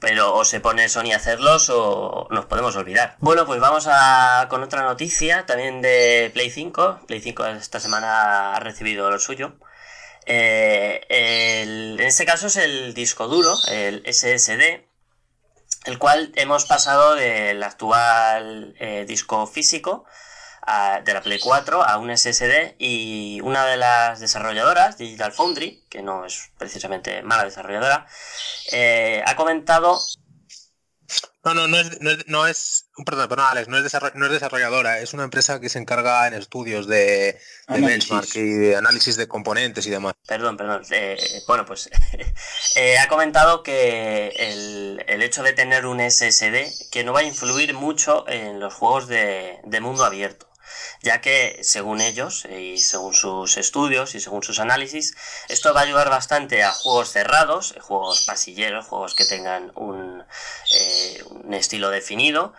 pero 0.00 0.34
o 0.34 0.44
se 0.44 0.60
pone 0.60 0.88
Sony 0.90 1.12
a 1.12 1.16
hacerlos 1.16 1.70
o 1.70 2.26
nos 2.30 2.44
podemos 2.44 2.76
olvidar. 2.76 3.16
Bueno, 3.20 3.46
pues 3.46 3.58
vamos 3.58 3.86
a, 3.88 4.46
con 4.50 4.62
otra 4.62 4.82
noticia 4.82 5.46
también 5.46 5.80
de 5.80 6.30
Play 6.34 6.50
5. 6.50 7.00
Play 7.06 7.20
5 7.20 7.46
esta 7.46 7.80
semana 7.80 8.54
ha 8.54 8.60
recibido 8.60 9.10
lo 9.10 9.18
suyo. 9.18 9.54
Eh, 10.26 11.04
en 11.08 12.00
este 12.00 12.24
caso 12.24 12.46
es 12.46 12.56
el 12.56 12.94
disco 12.94 13.28
duro, 13.28 13.56
el 13.68 14.02
SSD, 14.06 14.84
el 15.84 15.98
cual 15.98 16.32
hemos 16.36 16.64
pasado 16.64 17.14
del 17.14 17.62
actual 17.62 18.74
eh, 18.78 19.04
disco 19.06 19.46
físico 19.46 20.04
de 21.04 21.12
la 21.12 21.20
Play 21.20 21.38
4 21.38 21.82
a 21.82 21.98
un 21.98 22.16
SSD 22.16 22.76
y 22.78 23.40
una 23.42 23.66
de 23.66 23.76
las 23.76 24.20
desarrolladoras, 24.20 24.96
Digital 24.96 25.32
Foundry, 25.32 25.84
que 25.90 26.02
no 26.02 26.24
es 26.24 26.52
precisamente 26.56 27.22
mala 27.22 27.44
desarrolladora, 27.44 28.06
eh, 28.72 29.22
ha 29.26 29.36
comentado... 29.36 30.00
No, 31.44 31.52
no, 31.52 31.68
no 31.68 31.78
es, 31.78 32.26
no 32.26 32.46
es, 32.46 32.86
perdón, 33.04 33.28
perdón, 33.28 33.46
Alex, 33.50 33.68
no 33.68 33.76
es, 33.76 34.32
desarrolladora, 34.32 35.00
es 35.00 35.12
una 35.12 35.24
empresa 35.24 35.60
que 35.60 35.68
se 35.68 35.78
encarga 35.78 36.26
en 36.26 36.32
estudios 36.34 36.86
de, 36.86 37.38
benchmark 37.68 38.34
y 38.36 38.48
de 38.52 38.76
análisis 38.76 39.16
de 39.16 39.28
componentes 39.28 39.86
y 39.86 39.90
demás. 39.90 40.14
Perdón, 40.26 40.56
perdón. 40.56 40.82
Eh, 40.90 41.18
bueno, 41.46 41.66
pues 41.66 41.90
eh, 42.76 42.98
ha 42.98 43.08
comentado 43.08 43.62
que 43.62 44.28
el, 44.28 45.04
el, 45.06 45.22
hecho 45.22 45.42
de 45.42 45.52
tener 45.52 45.84
un 45.84 46.00
SSD 46.00 46.90
que 46.90 47.04
no 47.04 47.12
va 47.12 47.20
a 47.20 47.24
influir 47.24 47.74
mucho 47.74 48.26
en 48.26 48.58
los 48.58 48.72
juegos 48.72 49.06
de 49.08 49.80
mundo 49.82 50.04
abierto 50.04 50.53
ya 51.02 51.20
que 51.20 51.60
según 51.62 52.00
ellos 52.00 52.44
eh, 52.46 52.60
y 52.60 52.78
según 52.78 53.14
sus 53.14 53.56
estudios 53.56 54.14
y 54.14 54.20
según 54.20 54.42
sus 54.42 54.58
análisis, 54.58 55.14
esto 55.48 55.74
va 55.74 55.80
a 55.80 55.84
ayudar 55.84 56.10
bastante 56.10 56.62
a 56.62 56.72
juegos 56.72 57.10
cerrados, 57.10 57.72
eh, 57.76 57.80
juegos 57.80 58.24
pasilleros, 58.26 58.86
juegos 58.86 59.14
que 59.14 59.24
tengan 59.24 59.72
un, 59.74 60.24
eh, 60.72 61.24
un 61.30 61.54
estilo 61.54 61.90
definido, 61.90 62.54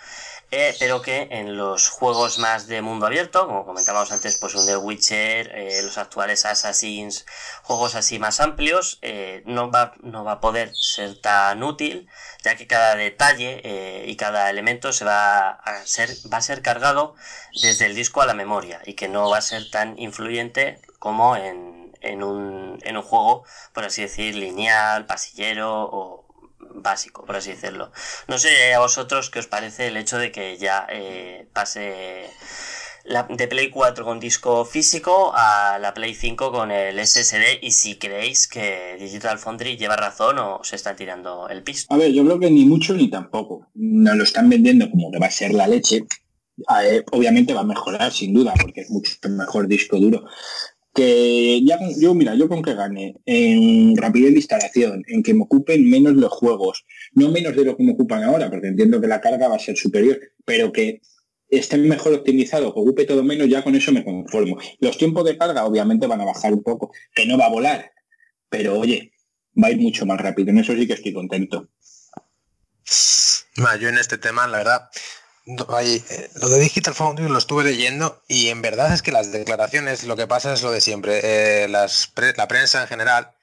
pero 0.49 1.01
que 1.01 1.27
en 1.31 1.57
los 1.57 1.89
juegos 1.89 2.39
más 2.39 2.67
de 2.67 2.81
mundo 2.81 3.05
abierto, 3.05 3.47
como 3.47 3.65
comentábamos 3.65 4.11
antes, 4.11 4.37
pues 4.37 4.55
un 4.55 4.65
The 4.65 4.77
Witcher, 4.77 5.83
los 5.83 5.97
actuales 5.97 6.45
Assassins, 6.45 7.25
juegos 7.63 7.95
así 7.95 8.19
más 8.19 8.39
amplios, 8.39 8.99
no, 9.45 9.69
va, 9.71 9.93
no 10.01 10.23
va 10.23 10.33
a 10.33 10.39
poder 10.39 10.71
ser 10.75 11.19
tan 11.19 11.63
útil 11.63 12.07
ya 12.45 12.55
que 12.55 12.67
cada 12.67 12.95
detalle 12.95 13.61
eh, 13.63 14.05
y 14.07 14.15
cada 14.15 14.49
elemento 14.49 14.93
se 14.93 15.03
va 15.03 15.49
a 15.49 15.85
ser, 15.85 16.09
va 16.31 16.37
a 16.37 16.41
ser 16.41 16.61
cargado 16.61 17.15
desde 17.61 17.87
el 17.87 17.95
disco 17.95 18.21
a 18.21 18.27
la 18.27 18.35
memoria 18.35 18.81
y 18.85 18.93
que 18.93 19.07
no 19.07 19.29
va 19.29 19.39
a 19.39 19.41
ser 19.41 19.69
tan 19.71 19.97
influyente 19.97 20.79
como 20.99 21.35
en, 21.35 21.91
en, 22.01 22.23
un, 22.23 22.79
en 22.83 22.97
un 22.97 23.03
juego, 23.03 23.45
por 23.73 23.83
así 23.85 24.03
decir, 24.03 24.35
lineal, 24.35 25.07
pasillero 25.07 25.89
o 25.91 26.24
básico, 26.73 27.25
por 27.25 27.35
así 27.35 27.51
decirlo. 27.51 27.91
No 28.27 28.37
sé 28.37 28.73
a 28.73 28.79
vosotros 28.79 29.29
qué 29.29 29.39
os 29.39 29.47
parece 29.47 29.87
el 29.87 29.97
hecho 29.97 30.17
de 30.17 30.31
que 30.31 30.57
ya 30.57 30.85
eh, 30.89 31.47
pase 31.53 32.29
la, 33.05 33.23
de 33.23 33.47
Play 33.47 33.69
4 33.69 34.03
con 34.03 34.19
disco 34.19 34.65
físico 34.65 35.31
a 35.35 35.77
la 35.79 35.93
Play 35.93 36.13
5 36.13 36.51
con 36.51 36.71
el 36.71 37.05
SSD 37.05 37.61
y 37.61 37.71
si 37.71 37.95
creéis 37.95 38.47
que 38.47 38.97
Digital 38.99 39.37
Foundry 39.37 39.77
lleva 39.77 39.95
razón 39.95 40.39
o 40.39 40.63
se 40.63 40.75
está 40.75 40.95
tirando 40.95 41.47
el 41.49 41.63
piso. 41.63 41.87
A 41.89 41.97
ver, 41.97 42.11
yo 42.11 42.25
creo 42.25 42.39
que 42.39 42.49
ni 42.49 42.65
mucho 42.65 42.93
ni 42.93 43.09
tampoco. 43.09 43.67
Nos 43.75 44.15
lo 44.15 44.23
están 44.23 44.49
vendiendo 44.49 44.89
como 44.89 45.11
que 45.11 45.19
va 45.19 45.27
a 45.27 45.31
ser 45.31 45.53
la 45.53 45.67
leche. 45.67 46.05
obviamente 47.11 47.53
va 47.53 47.61
a 47.61 47.65
mejorar 47.65 48.11
sin 48.11 48.33
duda 48.33 48.53
porque 48.59 48.81
es 48.81 48.89
mucho 48.89 49.11
mejor 49.29 49.67
disco 49.67 49.97
duro. 49.97 50.25
Que 50.95 51.61
ya 51.65 51.77
yo, 51.99 52.13
mira, 52.13 52.35
yo 52.35 52.47
con 52.47 52.63
que 52.63 52.73
gane 52.73 53.17
en 53.25 53.97
rapidez 53.97 54.31
de 54.31 54.37
instalación, 54.37 55.03
en 55.07 55.21
que 55.23 55.33
me 55.33 55.43
ocupen 55.43 55.89
menos 55.89 56.13
los 56.13 56.31
juegos, 56.31 56.85
no 57.13 57.29
menos 57.29 57.55
de 57.55 57.65
lo 57.65 57.75
que 57.75 57.83
me 57.83 57.91
ocupan 57.91 58.23
ahora, 58.23 58.49
porque 58.49 58.67
entiendo 58.67 59.01
que 59.01 59.07
la 59.07 59.19
carga 59.19 59.49
va 59.49 59.57
a 59.57 59.59
ser 59.59 59.75
superior, 59.75 60.19
pero 60.45 60.71
que 60.71 61.01
esté 61.49 61.77
mejor 61.77 62.13
optimizado, 62.13 62.73
que 62.73 62.79
ocupe 62.79 63.05
todo 63.05 63.23
menos, 63.23 63.49
ya 63.49 63.63
con 63.63 63.75
eso 63.75 63.91
me 63.91 64.05
conformo. 64.05 64.57
Los 64.79 64.97
tiempos 64.97 65.25
de 65.25 65.37
carga 65.37 65.65
obviamente 65.65 66.07
van 66.07 66.21
a 66.21 66.25
bajar 66.25 66.53
un 66.53 66.63
poco, 66.63 66.91
que 67.13 67.25
no 67.25 67.37
va 67.37 67.47
a 67.47 67.49
volar, 67.49 67.91
pero 68.49 68.79
oye, 68.79 69.11
va 69.61 69.67
a 69.67 69.71
ir 69.71 69.77
mucho 69.79 70.05
más 70.05 70.19
rápido, 70.19 70.51
en 70.51 70.59
eso 70.59 70.73
sí 70.73 70.87
que 70.87 70.93
estoy 70.93 71.13
contento. 71.13 71.69
yo 73.79 73.89
en 73.89 73.97
este 73.97 74.17
tema, 74.17 74.47
la 74.47 74.59
verdad, 74.59 74.89
eh, 75.45 76.29
lo 76.41 76.49
de 76.49 76.59
Digital 76.59 76.95
Foundry 76.95 77.27
lo 77.27 77.37
estuve 77.37 77.63
leyendo 77.63 78.23
y 78.27 78.49
en 78.49 78.61
verdad 78.61 78.93
es 78.93 79.01
que 79.01 79.11
las 79.11 79.31
declaraciones, 79.31 80.03
lo 80.03 80.15
que 80.15 80.27
pasa 80.27 80.53
es 80.53 80.63
lo 80.63 80.71
de 80.71 80.81
siempre. 80.81 81.63
Eh, 81.63 81.67
las 81.67 82.11
la 82.35 82.47
prensa 82.47 82.81
en 82.81 82.87
general 82.87 83.35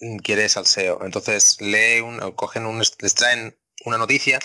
mm, 0.00 0.18
quiere 0.18 0.48
salseo. 0.48 1.04
Entonces 1.04 1.60
lee 1.60 2.00
un, 2.00 2.32
cogen 2.32 2.66
un, 2.66 2.78
les 2.78 3.14
traen 3.14 3.58
una 3.84 3.98
noticia 3.98 4.38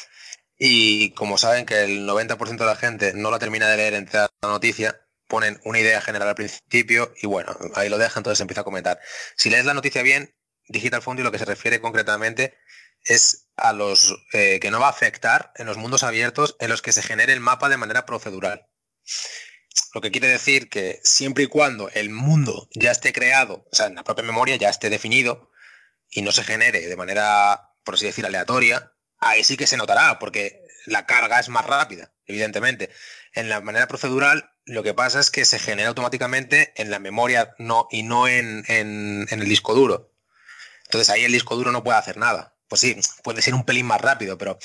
y 0.57 1.11
como 1.11 1.37
saben 1.37 1.65
que 1.65 1.83
el 1.83 2.07
90% 2.07 2.57
de 2.57 2.65
la 2.65 2.75
gente 2.75 3.13
no 3.13 3.31
la 3.31 3.39
termina 3.39 3.69
de 3.69 3.77
leer 3.77 3.93
entre 3.93 4.19
la 4.19 4.29
noticia, 4.43 4.99
ponen 5.27 5.59
una 5.65 5.79
idea 5.79 6.01
general 6.01 6.29
al 6.29 6.35
principio 6.35 7.13
y 7.21 7.27
bueno, 7.27 7.55
ahí 7.75 7.89
lo 7.89 7.97
dejan, 7.97 8.21
entonces 8.21 8.41
empieza 8.41 8.61
a 8.61 8.63
comentar. 8.65 8.99
Si 9.35 9.49
lees 9.49 9.65
la 9.65 9.73
noticia 9.73 10.01
bien, 10.01 10.35
Digital 10.67 11.01
Foundry 11.01 11.23
lo 11.23 11.31
que 11.31 11.39
se 11.39 11.45
refiere 11.45 11.79
concretamente 11.81 12.57
es 13.03 13.46
a 13.57 13.73
los 13.73 14.15
eh, 14.33 14.59
que 14.61 14.71
no 14.71 14.79
va 14.79 14.87
a 14.87 14.91
afectar 14.91 15.51
en 15.55 15.65
los 15.65 15.77
mundos 15.77 16.03
abiertos 16.03 16.55
en 16.59 16.69
los 16.69 16.81
que 16.81 16.93
se 16.93 17.01
genere 17.01 17.33
el 17.33 17.39
mapa 17.39 17.69
de 17.69 17.77
manera 17.77 18.05
procedural. 18.05 18.67
Lo 19.93 20.01
que 20.01 20.11
quiere 20.11 20.27
decir 20.27 20.69
que 20.69 20.99
siempre 21.03 21.45
y 21.45 21.47
cuando 21.47 21.89
el 21.89 22.09
mundo 22.09 22.67
ya 22.73 22.91
esté 22.91 23.13
creado, 23.13 23.65
o 23.71 23.75
sea, 23.75 23.87
en 23.87 23.95
la 23.95 24.03
propia 24.03 24.23
memoria 24.23 24.55
ya 24.55 24.69
esté 24.69 24.89
definido 24.89 25.51
y 26.09 26.21
no 26.21 26.31
se 26.31 26.43
genere 26.43 26.87
de 26.87 26.95
manera, 26.95 27.73
por 27.83 27.95
así 27.95 28.05
decir, 28.05 28.25
aleatoria, 28.25 28.93
ahí 29.19 29.43
sí 29.43 29.57
que 29.57 29.67
se 29.67 29.77
notará, 29.77 30.19
porque 30.19 30.61
la 30.85 31.05
carga 31.05 31.39
es 31.39 31.49
más 31.49 31.65
rápida, 31.65 32.13
evidentemente. 32.25 32.89
En 33.33 33.49
la 33.49 33.61
manera 33.61 33.87
procedural, 33.87 34.51
lo 34.65 34.83
que 34.83 34.93
pasa 34.93 35.19
es 35.19 35.31
que 35.31 35.45
se 35.45 35.59
genera 35.59 35.89
automáticamente 35.89 36.73
en 36.75 36.89
la 36.89 36.99
memoria 36.99 37.55
no, 37.57 37.87
y 37.91 38.03
no 38.03 38.27
en, 38.27 38.65
el 38.67 39.45
disco 39.45 39.73
duro. 39.73 40.13
Entonces 40.85 41.09
ahí 41.09 41.23
el 41.23 41.31
disco 41.31 41.55
duro 41.55 41.71
no 41.71 41.83
puede 41.83 41.97
hacer 41.97 42.17
nada. 42.17 42.56
Pues 42.67 42.81
sí, 42.81 42.97
puede 43.23 43.41
ser 43.41 43.53
un 43.53 43.65
pelín 43.65 43.85
más 43.85 44.01
rápido, 44.01 44.37
pero 44.37 44.57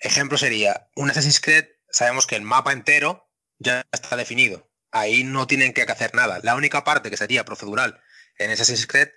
ejemplo 0.00 0.38
sería, 0.38 0.88
un 0.94 1.10
Assassin's 1.10 1.40
Creed, 1.40 1.66
sabemos 1.90 2.26
que 2.26 2.36
el 2.36 2.42
mapa 2.42 2.72
entero 2.72 3.30
ya 3.58 3.84
está 3.92 4.16
definido. 4.16 4.70
ahí 4.90 5.24
no 5.24 5.46
tienen 5.46 5.72
que 5.74 5.82
hacer 5.82 6.14
nada. 6.14 6.40
La 6.42 6.54
única 6.54 6.84
parte 6.84 7.10
que 7.10 7.16
sería 7.16 7.44
procedural 7.44 8.00
en 8.38 8.50
Assassin's 8.50 8.86
Creed, 8.86 9.08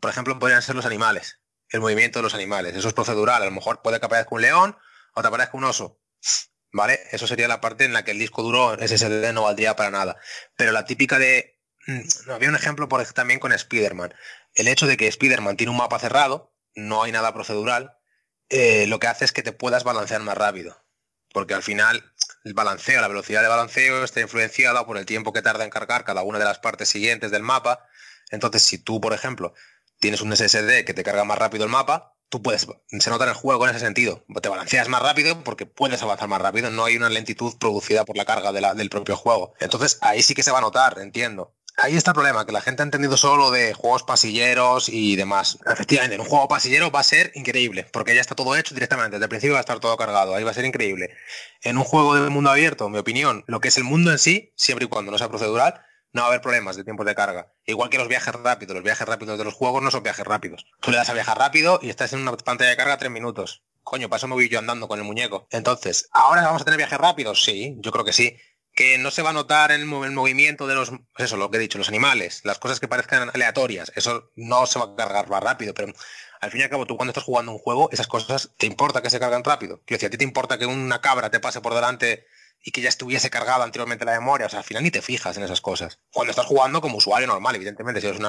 por 0.00 0.10
ejemplo, 0.10 0.38
podrían 0.38 0.62
ser 0.62 0.74
los 0.76 0.86
animales, 0.86 1.40
el 1.70 1.80
movimiento 1.80 2.18
de 2.18 2.24
los 2.24 2.34
animales. 2.34 2.76
Eso 2.76 2.88
es 2.88 2.94
procedural. 2.94 3.42
A 3.42 3.46
lo 3.46 3.50
mejor 3.50 3.82
puede 3.82 3.98
que 4.00 4.06
aparezca 4.06 4.34
un 4.34 4.42
león 4.42 4.76
o 5.14 5.22
te 5.22 5.28
aparezca 5.28 5.56
un 5.56 5.64
oso. 5.64 6.00
¿Vale? 6.72 7.00
Eso 7.12 7.26
sería 7.26 7.48
la 7.48 7.60
parte 7.60 7.84
en 7.84 7.92
la 7.92 8.04
que 8.04 8.10
el 8.10 8.18
disco 8.18 8.42
duro 8.42 8.76
SSD 8.76 9.32
no 9.32 9.44
valdría 9.44 9.76
para 9.76 9.90
nada. 9.90 10.16
Pero 10.56 10.72
la 10.72 10.84
típica 10.84 11.18
de... 11.18 11.58
mm, 11.86 12.30
Había 12.30 12.48
un 12.50 12.56
ejemplo 12.56 12.88
por, 12.88 13.04
también 13.12 13.40
con 13.40 13.52
Spider-Man. 13.52 14.14
El 14.54 14.68
hecho 14.68 14.86
de 14.86 14.96
que 14.96 15.06
Spider-Man 15.08 15.56
tiene 15.56 15.70
un 15.70 15.78
mapa 15.78 15.98
cerrado, 15.98 16.54
no 16.76 17.02
hay 17.02 17.10
nada 17.10 17.34
procedural, 17.34 17.98
eh, 18.48 18.86
lo 18.86 19.00
que 19.00 19.08
hace 19.08 19.24
es 19.24 19.32
que 19.32 19.42
te 19.42 19.52
puedas 19.52 19.82
balancear 19.82 20.20
más 20.20 20.38
rápido. 20.38 20.76
Porque 21.32 21.54
al 21.54 21.62
final 21.62 22.14
el 22.44 22.54
balanceo, 22.54 23.00
la 23.00 23.08
velocidad 23.08 23.42
de 23.42 23.48
balanceo 23.48 24.04
está 24.04 24.20
influenciada 24.20 24.86
por 24.86 24.96
el 24.98 25.06
tiempo 25.06 25.32
que 25.32 25.42
tarda 25.42 25.64
en 25.64 25.70
cargar 25.70 26.04
cada 26.04 26.22
una 26.22 26.38
de 26.38 26.44
las 26.44 26.60
partes 26.60 26.88
siguientes 26.88 27.32
del 27.32 27.42
mapa. 27.42 27.84
Entonces, 28.30 28.62
si 28.62 28.78
tú, 28.78 29.00
por 29.00 29.12
ejemplo, 29.12 29.52
tienes 29.98 30.20
un 30.20 30.34
SSD 30.34 30.84
que 30.84 30.94
te 30.94 31.02
carga 31.02 31.24
más 31.24 31.38
rápido 31.38 31.64
el 31.64 31.70
mapa, 31.70 32.14
tú 32.28 32.42
puedes, 32.42 32.66
se 32.88 33.10
nota 33.10 33.24
en 33.24 33.30
el 33.30 33.36
juego 33.36 33.64
en 33.64 33.70
ese 33.70 33.84
sentido. 33.84 34.24
Te 34.40 34.48
balanceas 34.48 34.88
más 34.88 35.02
rápido 35.02 35.42
porque 35.42 35.66
puedes 35.66 36.02
avanzar 36.02 36.28
más 36.28 36.40
rápido, 36.40 36.70
no 36.70 36.84
hay 36.84 36.96
una 36.96 37.08
lentitud 37.08 37.56
producida 37.58 38.04
por 38.04 38.16
la 38.16 38.24
carga 38.24 38.52
del 38.52 38.90
propio 38.90 39.16
juego. 39.16 39.54
Entonces, 39.58 39.98
ahí 40.02 40.22
sí 40.22 40.34
que 40.34 40.42
se 40.42 40.52
va 40.52 40.58
a 40.58 40.62
notar, 40.62 40.98
entiendo. 41.00 41.55
Ahí 41.78 41.94
está 41.94 42.12
el 42.12 42.14
problema, 42.14 42.46
que 42.46 42.52
la 42.52 42.62
gente 42.62 42.82
ha 42.82 42.84
entendido 42.84 43.18
solo 43.18 43.50
de 43.50 43.74
juegos 43.74 44.02
pasilleros 44.02 44.88
y 44.88 45.14
demás. 45.14 45.58
Efectivamente, 45.66 46.14
en 46.14 46.22
un 46.22 46.26
juego 46.26 46.48
pasillero 46.48 46.90
va 46.90 47.00
a 47.00 47.04
ser 47.04 47.32
increíble, 47.34 47.86
porque 47.92 48.14
ya 48.14 48.22
está 48.22 48.34
todo 48.34 48.56
hecho 48.56 48.74
directamente, 48.74 49.16
desde 49.16 49.26
el 49.26 49.28
principio 49.28 49.52
va 49.52 49.58
a 49.58 49.60
estar 49.60 49.78
todo 49.78 49.94
cargado, 49.98 50.34
ahí 50.34 50.42
va 50.42 50.52
a 50.52 50.54
ser 50.54 50.64
increíble. 50.64 51.10
En 51.60 51.76
un 51.76 51.84
juego 51.84 52.14
de 52.14 52.30
mundo 52.30 52.48
abierto, 52.48 52.86
en 52.86 52.92
mi 52.92 52.98
opinión, 52.98 53.44
lo 53.46 53.60
que 53.60 53.68
es 53.68 53.76
el 53.76 53.84
mundo 53.84 54.10
en 54.10 54.18
sí, 54.18 54.54
siempre 54.56 54.86
y 54.86 54.88
cuando 54.88 55.12
no 55.12 55.18
sea 55.18 55.28
procedural, 55.28 55.82
no 56.14 56.22
va 56.22 56.28
a 56.28 56.30
haber 56.30 56.40
problemas 56.40 56.76
de 56.76 56.84
tiempos 56.84 57.04
de 57.04 57.14
carga. 57.14 57.52
Igual 57.66 57.90
que 57.90 57.98
los 57.98 58.08
viajes 58.08 58.34
rápidos, 58.34 58.74
los 58.74 58.82
viajes 58.82 59.06
rápidos 59.06 59.36
de 59.36 59.44
los 59.44 59.52
juegos 59.52 59.82
no 59.82 59.90
son 59.90 60.02
viajes 60.02 60.24
rápidos. 60.24 60.64
Tú 60.80 60.90
le 60.90 60.96
das 60.96 61.10
a 61.10 61.12
viajar 61.12 61.36
rápido 61.36 61.78
y 61.82 61.90
estás 61.90 62.14
en 62.14 62.20
una 62.20 62.34
pantalla 62.38 62.70
de 62.70 62.76
carga 62.78 62.96
tres 62.96 63.10
minutos. 63.10 63.64
Coño, 63.82 64.08
para 64.08 64.16
eso 64.16 64.28
me 64.28 64.34
voy 64.34 64.48
yo 64.48 64.58
andando 64.58 64.88
con 64.88 64.98
el 64.98 65.04
muñeco. 65.04 65.46
Entonces, 65.50 66.08
¿ahora 66.10 66.40
vamos 66.40 66.62
a 66.62 66.64
tener 66.64 66.78
viajes 66.78 66.98
rápidos? 66.98 67.44
Sí, 67.44 67.76
yo 67.80 67.92
creo 67.92 68.06
que 68.06 68.14
sí. 68.14 68.34
Que 68.76 68.98
no 68.98 69.10
se 69.10 69.22
va 69.22 69.30
a 69.30 69.32
notar 69.32 69.72
en 69.72 69.80
el, 69.80 69.86
mo- 69.86 70.04
el 70.04 70.12
movimiento 70.12 70.66
de 70.68 70.74
los, 70.76 70.90
pues 70.90 71.24
eso, 71.24 71.36
lo 71.36 71.50
que 71.50 71.56
he 71.56 71.60
dicho, 71.60 71.78
los 71.78 71.88
animales, 71.88 72.42
las 72.44 72.58
cosas 72.60 72.78
que 72.78 72.86
parezcan 72.86 73.30
aleatorias. 73.34 73.90
Eso 73.96 74.30
no 74.36 74.66
se 74.66 74.78
va 74.78 74.84
a 74.84 74.94
cargar 74.96 75.28
más 75.28 75.42
rápido, 75.42 75.74
pero 75.74 75.92
al 76.40 76.50
fin 76.50 76.60
y 76.60 76.64
al 76.64 76.70
cabo, 76.70 76.86
tú 76.86 76.96
cuando 76.96 77.10
estás 77.10 77.24
jugando 77.24 77.50
un 77.52 77.58
juego, 77.58 77.88
esas 77.90 78.06
cosas 78.06 78.50
te 78.58 78.66
importa 78.66 79.02
que 79.02 79.10
se 79.10 79.18
cargan 79.18 79.42
rápido. 79.42 79.80
Quiero 79.86 79.96
decir, 79.98 80.06
a 80.08 80.10
ti 80.10 80.18
te 80.18 80.24
importa 80.24 80.58
que 80.58 80.66
una 80.66 81.00
cabra 81.00 81.30
te 81.30 81.40
pase 81.40 81.60
por 81.62 81.74
delante 81.74 82.26
y 82.62 82.70
que 82.70 82.82
ya 82.82 82.88
estuviese 82.90 83.30
cargada 83.30 83.64
anteriormente 83.64 84.04
la 84.04 84.12
memoria. 84.12 84.46
O 84.46 84.50
sea, 84.50 84.58
al 84.58 84.64
final 84.64 84.82
ni 84.82 84.90
te 84.90 85.00
fijas 85.00 85.36
en 85.38 85.42
esas 85.44 85.60
cosas. 85.62 85.98
Cuando 86.12 86.30
estás 86.30 86.46
jugando 86.46 86.80
como 86.82 86.98
usuario 86.98 87.26
normal, 87.26 87.56
evidentemente, 87.56 88.00
si 88.02 88.06
eres 88.08 88.20
un, 88.20 88.26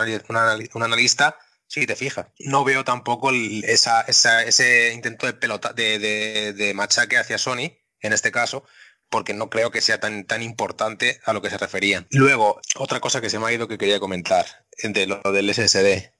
un 0.73 0.83
analista, 0.83 1.37
sí 1.67 1.85
te 1.85 1.97
fijas. 1.97 2.27
No 2.39 2.63
veo 2.63 2.85
tampoco 2.85 3.31
el- 3.31 3.65
esa, 3.65 4.01
esa- 4.01 4.43
ese 4.43 4.93
intento 4.93 5.25
de 5.25 5.33
pelota, 5.33 5.73
de, 5.73 5.99
de- 5.99 6.53
de 6.53 6.73
machaque 6.73 7.17
hacia 7.17 7.37
Sony, 7.37 7.73
en 7.99 8.13
este 8.13 8.31
caso, 8.31 8.63
porque 9.09 9.33
no 9.33 9.49
creo 9.49 9.71
que 9.71 9.81
sea 9.81 9.99
tan, 9.99 10.25
tan 10.25 10.43
importante 10.43 11.19
a 11.25 11.33
lo 11.33 11.41
que 11.41 11.49
se 11.49 11.57
referían. 11.57 12.07
Luego, 12.11 12.59
otra 12.75 12.99
cosa 12.99 13.21
que 13.21 13.29
se 13.29 13.39
me 13.39 13.47
ha 13.47 13.53
ido 13.53 13.67
que 13.67 13.77
quería 13.77 13.99
comentar, 13.99 14.45
de 14.83 15.07
lo 15.07 15.21
del 15.31 15.53
SSD. 15.53 16.11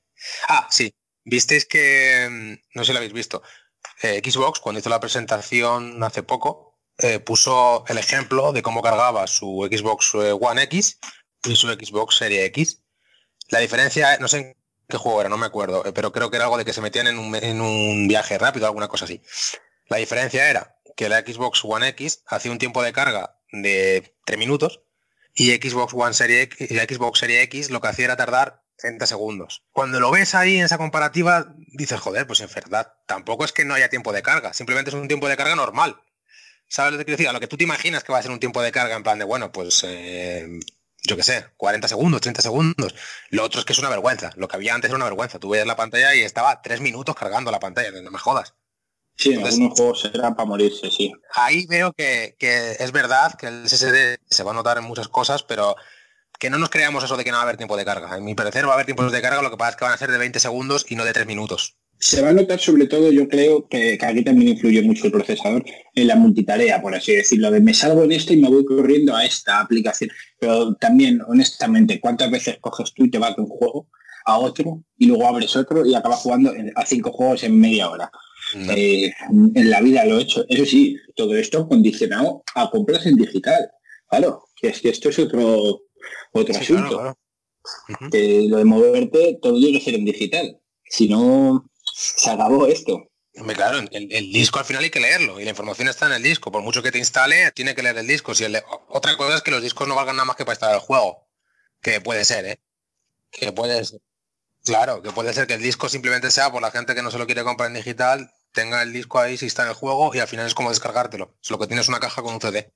Ah, 0.47 0.67
sí. 0.69 0.93
Visteis 1.23 1.65
que, 1.65 2.27
mm, 2.29 2.77
no 2.77 2.83
sé 2.83 2.87
si 2.87 2.93
lo 2.93 2.99
habéis 2.99 3.13
visto, 3.13 3.43
eh, 4.01 4.21
Xbox 4.23 4.59
cuando 4.59 4.79
hizo 4.79 4.89
la 4.89 4.99
presentación 4.99 6.01
hace 6.03 6.23
poco, 6.23 6.79
eh, 6.99 7.19
puso 7.19 7.83
el 7.87 7.97
ejemplo 7.97 8.53
de 8.53 8.61
cómo 8.61 8.81
cargaba 8.81 9.27
su 9.27 9.67
Xbox 9.69 10.13
eh, 10.15 10.31
One 10.31 10.63
X 10.63 10.99
y 11.43 11.55
su 11.55 11.67
Xbox 11.67 12.17
Serie 12.17 12.45
X. 12.45 12.81
La 13.49 13.59
diferencia, 13.59 14.17
no 14.19 14.27
sé 14.27 14.37
en 14.37 14.57
qué 14.87 14.97
juego 14.97 15.19
era, 15.21 15.29
no 15.29 15.37
me 15.37 15.45
acuerdo, 15.45 15.83
pero 15.93 16.11
creo 16.11 16.29
que 16.31 16.37
era 16.37 16.45
algo 16.45 16.57
de 16.57 16.65
que 16.65 16.73
se 16.73 16.81
metían 16.81 17.07
en 17.07 17.19
un, 17.19 17.35
en 17.35 17.61
un 17.61 18.07
viaje 18.07 18.37
rápido, 18.37 18.65
alguna 18.65 18.87
cosa 18.87 19.05
así. 19.05 19.21
La 19.89 19.97
diferencia 19.97 20.49
era 20.49 20.76
que 20.97 21.07
la 21.07 21.19
Xbox 21.19 21.61
One 21.63 21.87
X 21.89 22.23
hacía 22.27 22.51
un 22.51 22.57
tiempo 22.57 22.81
de 22.81 22.91
carga 22.91 23.39
de 23.51 24.15
3 24.25 24.37
minutos 24.37 24.81
y 25.33 25.51
Xbox 25.51 25.93
One 25.93 26.13
Serie 26.13 26.41
X, 26.41 26.71
y 26.71 26.73
la 26.73 26.83
Xbox 26.83 27.19
Serie 27.19 27.43
X 27.43 27.69
lo 27.69 27.79
que 27.79 27.87
hacía 27.87 28.05
era 28.05 28.17
tardar 28.17 28.63
30 28.77 29.05
segundos. 29.05 29.63
Cuando 29.71 29.99
lo 29.99 30.09
ves 30.09 30.33
ahí 30.33 30.57
en 30.57 30.65
esa 30.65 30.79
comparativa, 30.79 31.53
dices, 31.67 31.99
joder, 31.99 32.25
pues 32.25 32.41
en 32.41 32.49
verdad, 32.53 32.95
tampoco 33.05 33.45
es 33.45 33.53
que 33.53 33.63
no 33.63 33.75
haya 33.75 33.89
tiempo 33.89 34.11
de 34.11 34.23
carga, 34.23 34.53
simplemente 34.53 34.89
es 34.89 34.95
un 34.95 35.07
tiempo 35.07 35.29
de 35.29 35.37
carga 35.37 35.55
normal. 35.55 36.01
¿Sabes 36.67 36.93
lo 36.93 36.97
que 36.97 37.05
quiero 37.05 37.17
decir? 37.17 37.31
Lo 37.31 37.39
que 37.39 37.47
tú 37.47 37.57
te 37.57 37.63
imaginas 37.63 38.03
que 38.03 38.11
va 38.11 38.17
a 38.17 38.23
ser 38.23 38.31
un 38.31 38.39
tiempo 38.39 38.61
de 38.61 38.71
carga 38.71 38.95
en 38.95 39.03
plan 39.03 39.19
de, 39.19 39.25
bueno, 39.25 39.51
pues, 39.51 39.85
eh, 39.87 40.47
yo 41.03 41.15
qué 41.15 41.23
sé, 41.23 41.45
40 41.57 41.87
segundos, 41.87 42.21
30 42.21 42.41
segundos. 42.41 42.95
Lo 43.29 43.43
otro 43.43 43.59
es 43.59 43.65
que 43.65 43.73
es 43.73 43.79
una 43.79 43.89
vergüenza. 43.89 44.31
Lo 44.35 44.47
que 44.47 44.57
había 44.57 44.73
antes 44.73 44.89
era 44.89 44.95
una 44.95 45.05
vergüenza. 45.05 45.39
Tú 45.39 45.49
veías 45.49 45.67
la 45.67 45.77
pantalla 45.77 46.13
y 46.15 46.21
estaba 46.21 46.61
3 46.61 46.81
minutos 46.81 47.15
cargando 47.15 47.51
la 47.51 47.59
pantalla, 47.59 47.91
no 48.01 48.11
me 48.11 48.17
jodas. 48.17 48.55
Sí, 49.17 49.29
en 49.29 49.35
Entonces- 49.35 49.55
algunos 49.59 49.77
juegos 49.77 50.01
será 50.01 50.35
para 50.35 50.45
morirse, 50.47 50.91
sí. 50.91 51.11
Ahí 51.33 51.65
veo 51.67 51.91
que, 51.93 52.35
que 52.37 52.73
es 52.79 52.91
verdad 52.91 53.33
que 53.33 53.47
el 53.47 53.65
SSD 53.67 54.19
se 54.29 54.43
va 54.43 54.51
a 54.51 54.53
notar 54.53 54.77
en 54.77 54.83
muchas 54.83 55.07
cosas, 55.07 55.43
pero 55.43 55.75
que 56.39 56.49
no 56.51 56.59
nos 56.59 56.69
creamos 56.69 57.03
eso 57.03 57.17
de 57.17 57.23
que 57.23 57.31
no 57.31 57.37
va 57.37 57.41
a 57.41 57.43
haber 57.43 57.57
tiempo 57.57 57.75
de 57.77 57.85
carga. 57.85 58.15
En 58.15 58.23
mi 58.23 58.35
parecer 58.35 58.65
va 58.67 58.71
a 58.71 58.73
haber 58.75 58.85
tiempos 58.85 59.11
de 59.11 59.21
carga, 59.21 59.41
lo 59.41 59.49
que 59.49 59.57
pasa 59.57 59.71
es 59.71 59.75
que 59.77 59.85
van 59.85 59.93
a 59.93 59.97
ser 59.97 60.11
de 60.11 60.19
20 60.19 60.39
segundos 60.39 60.85
y 60.87 60.95
no 60.95 61.03
de 61.03 61.13
3 61.13 61.25
minutos. 61.25 61.75
Se 61.99 62.21
va 62.21 62.29
a 62.29 62.33
notar 62.33 62.59
sobre 62.59 62.85
todo, 62.85 63.11
yo 63.11 63.27
creo 63.27 63.67
que, 63.67 63.97
que 63.97 64.05
aquí 64.05 64.23
también 64.23 64.49
influye 64.49 64.83
mucho 64.83 65.07
el 65.07 65.11
procesador 65.11 65.65
en 65.95 66.07
la 66.07 66.15
multitarea, 66.15 66.79
por 66.79 66.93
así 66.93 67.15
decirlo, 67.15 67.49
de 67.49 67.59
me 67.59 67.73
salgo 67.73 68.03
en 68.03 68.11
esta 68.11 68.33
y 68.33 68.37
me 68.37 68.49
voy 68.49 68.63
corriendo 68.65 69.15
a 69.15 69.25
esta 69.25 69.59
aplicación. 69.61 70.11
Pero 70.39 70.75
también, 70.75 71.19
honestamente, 71.27 71.99
¿cuántas 71.99 72.29
veces 72.29 72.59
coges 72.61 72.93
tú 72.93 73.05
y 73.05 73.09
te 73.09 73.17
vas 73.17 73.35
de 73.35 73.41
un 73.41 73.47
juego 73.47 73.87
a 74.25 74.37
otro 74.37 74.83
y 74.99 75.07
luego 75.07 75.27
abres 75.27 75.55
otro 75.55 75.83
y 75.87 75.95
acabas 75.95 76.19
jugando 76.19 76.53
a 76.75 76.85
cinco 76.85 77.11
juegos 77.11 77.43
en 77.43 77.59
media 77.59 77.89
hora? 77.89 78.11
No. 78.55 78.73
Eh, 78.73 79.13
en 79.55 79.69
la 79.69 79.81
vida 79.81 80.05
lo 80.05 80.17
he 80.19 80.23
hecho. 80.23 80.45
Eso 80.49 80.65
sí, 80.65 80.97
todo 81.15 81.35
esto 81.35 81.67
condicionado 81.67 82.43
a 82.55 82.69
compras 82.69 83.05
en 83.05 83.15
digital. 83.15 83.69
Claro, 84.09 84.45
es 84.61 84.81
que 84.81 84.89
esto 84.89 85.09
es 85.09 85.19
otro, 85.19 85.81
otro 86.31 86.53
Sí, 86.53 86.59
asunto. 86.61 86.97
claro, 86.97 87.17
claro. 87.87 88.09
Lo 88.49 88.57
de 88.57 88.65
moverte 88.65 89.37
todo 89.41 89.59
tiene 89.59 89.79
que 89.79 89.85
ser 89.85 89.95
en 89.95 90.05
digital. 90.05 90.59
Si 90.89 91.09
no, 91.09 91.69
se 91.93 92.29
acabó 92.29 92.67
esto. 92.67 93.09
Claro, 93.53 93.79
el, 93.91 94.11
el 94.11 94.31
disco 94.31 94.57
al 94.59 94.65
final 94.65 94.83
hay 94.83 94.89
que 94.89 94.99
leerlo 94.99 95.39
y 95.39 95.43
la 95.43 95.51
información 95.51 95.87
está 95.89 96.07
en 96.07 96.13
el 96.13 96.23
disco. 96.23 96.51
Por 96.51 96.63
mucho 96.63 96.81
que 96.81 96.91
te 96.91 96.97
instale, 96.97 97.51
tiene 97.51 97.75
que 97.75 97.83
leer 97.83 97.97
el 97.97 98.07
disco. 98.07 98.33
Si 98.33 98.43
el- 98.45 98.57
otra 98.89 99.15
cosa 99.17 99.35
es 99.35 99.41
que 99.43 99.51
los 99.51 99.61
discos 99.61 99.87
no 99.87 99.93
valgan 99.95 100.15
nada 100.15 100.25
más 100.25 100.35
que 100.37 100.45
para 100.45 100.53
instalar 100.55 100.75
el 100.75 100.81
juego. 100.81 101.27
Que 101.81 102.01
puede 102.01 102.25
ser, 102.25 102.45
¿eh? 102.45 102.59
Que 103.29 103.51
puede 103.51 103.83
ser. 103.85 103.99
Claro, 104.65 105.01
que 105.03 105.11
puede 105.11 105.33
ser 105.33 105.45
que 105.45 105.53
el 105.53 105.61
disco 105.61 105.87
simplemente 105.87 106.31
sea 106.31 106.51
por 106.51 106.61
la 106.61 106.71
gente 106.71 106.95
que 106.95 107.03
no 107.03 107.11
se 107.11 107.17
lo 107.19 107.25
quiere 107.27 107.43
comprar 107.43 107.69
en 107.69 107.75
digital, 107.75 108.31
tenga 108.51 108.81
el 108.81 108.93
disco 108.93 109.19
ahí, 109.19 109.37
se 109.37 109.45
instala 109.45 109.69
el 109.71 109.75
juego 109.75 110.13
y 110.15 110.19
al 110.19 110.27
final 110.27 110.47
es 110.47 110.53
como 110.53 110.69
descargártelo. 110.69 111.35
Es 111.43 111.49
lo 111.51 111.59
que 111.59 111.67
tienes 111.67 111.87
una 111.89 111.99
caja 111.99 112.21
con 112.21 112.33
un 112.33 112.41
CD. 112.41 112.71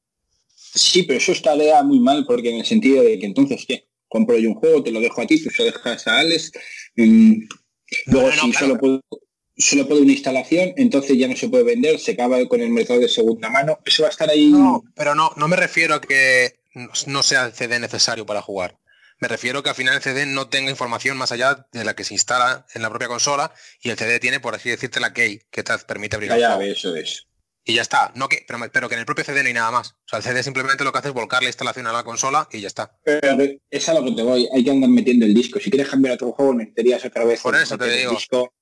Sí, 0.55 1.03
pero 1.03 1.17
eso 1.17 1.31
está 1.31 1.55
lea 1.55 1.83
muy 1.83 1.99
mal 1.99 2.25
porque 2.25 2.49
en 2.49 2.57
el 2.59 2.65
sentido 2.65 3.03
de 3.03 3.19
que 3.19 3.25
entonces, 3.25 3.65
¿qué? 3.67 3.87
Compro 4.07 4.37
yo 4.37 4.49
un 4.49 4.55
juego, 4.55 4.83
te 4.83 4.91
lo 4.91 4.99
dejo 4.99 5.21
a 5.21 5.25
ti, 5.27 5.41
tú 5.43 5.49
se 5.49 5.63
lo 5.65 5.71
dejas 5.71 6.07
a 6.07 6.19
Alex. 6.19 6.51
mm, 6.95 7.33
luego, 8.07 8.29
no, 8.29 8.35
no, 8.35 8.41
si 8.43 8.51
claro. 8.51 8.67
solo, 8.67 8.77
puedo, 8.79 9.01
solo 9.57 9.87
puedo 9.87 10.01
una 10.01 10.11
instalación, 10.13 10.73
entonces 10.77 11.17
ya 11.17 11.27
no 11.27 11.35
se 11.35 11.49
puede 11.49 11.63
vender, 11.63 11.99
se 11.99 12.11
acaba 12.11 12.45
con 12.47 12.61
el 12.61 12.69
mercado 12.69 12.99
de 12.99 13.09
segunda 13.09 13.49
mano. 13.49 13.79
Eso 13.85 14.03
va 14.03 14.09
a 14.09 14.11
estar 14.11 14.29
ahí. 14.29 14.49
No, 14.51 14.83
pero 14.95 15.15
no, 15.15 15.31
no 15.35 15.47
me 15.47 15.55
refiero 15.55 15.95
a 15.95 16.01
que 16.01 16.59
no- 16.73 16.89
no 17.07 17.23
sea 17.23 17.45
el 17.45 17.53
CD 17.53 17.79
necesario 17.79 18.25
para 18.25 18.41
jugar. 18.41 18.77
Me 19.21 19.27
refiero 19.27 19.61
que 19.61 19.69
al 19.69 19.75
final 19.75 19.95
el 19.95 20.01
CD 20.01 20.25
no 20.25 20.47
tenga 20.49 20.71
información 20.71 21.15
más 21.15 21.31
allá 21.31 21.67
de 21.71 21.83
la 21.83 21.95
que 21.95 22.03
se 22.03 22.15
instala 22.15 22.65
en 22.73 22.81
la 22.81 22.89
propia 22.89 23.07
consola 23.07 23.53
y 23.81 23.89
el 23.91 23.97
CD 23.97 24.19
tiene, 24.19 24.39
por 24.39 24.55
así 24.55 24.69
decirte, 24.69 24.99
la 24.99 25.13
key 25.13 25.41
que 25.51 25.61
te 25.61 25.77
permite 25.79 26.15
abrir 26.15 26.31
ya, 26.35 26.55
juego. 26.55 26.71
eso 26.71 26.95
es. 26.95 27.27
Y 27.63 27.75
ya 27.75 27.83
está. 27.83 28.11
No 28.15 28.27
que, 28.27 28.43
pero, 28.47 28.57
pero 28.73 28.89
que 28.89 28.95
en 28.95 29.01
el 29.01 29.05
propio 29.05 29.23
CD 29.23 29.43
no 29.43 29.47
hay 29.47 29.53
nada 29.53 29.69
más. 29.69 29.91
O 29.91 30.07
sea, 30.07 30.17
el 30.17 30.23
CD 30.23 30.41
simplemente 30.41 30.83
lo 30.83 30.91
que 30.91 30.97
hace 30.97 31.09
es 31.09 31.13
volcar 31.13 31.43
la 31.43 31.49
instalación 31.49 31.85
a 31.85 31.93
la 31.93 32.03
consola 32.03 32.47
y 32.51 32.61
ya 32.61 32.67
está. 32.67 32.97
Pero 33.03 33.37
es 33.69 33.87
a 33.89 33.93
lo 33.93 34.03
que 34.03 34.13
te 34.13 34.23
voy, 34.23 34.49
hay 34.51 34.63
que 34.63 34.71
andar 34.71 34.89
metiendo 34.89 35.27
el 35.27 35.35
disco. 35.35 35.59
Si 35.59 35.69
quieres 35.69 35.87
cambiar 35.89 36.13
a 36.13 36.15
otro 36.15 36.31
juego, 36.31 36.55
necesitarías 36.55 37.05
otra 37.05 37.23
vez 37.23 37.41
Por 37.41 37.55
eso 37.55 37.77
te 37.77 37.83
meter 37.83 37.93
el 37.99 38.01
digo. 38.05 38.13
disco. 38.13 38.53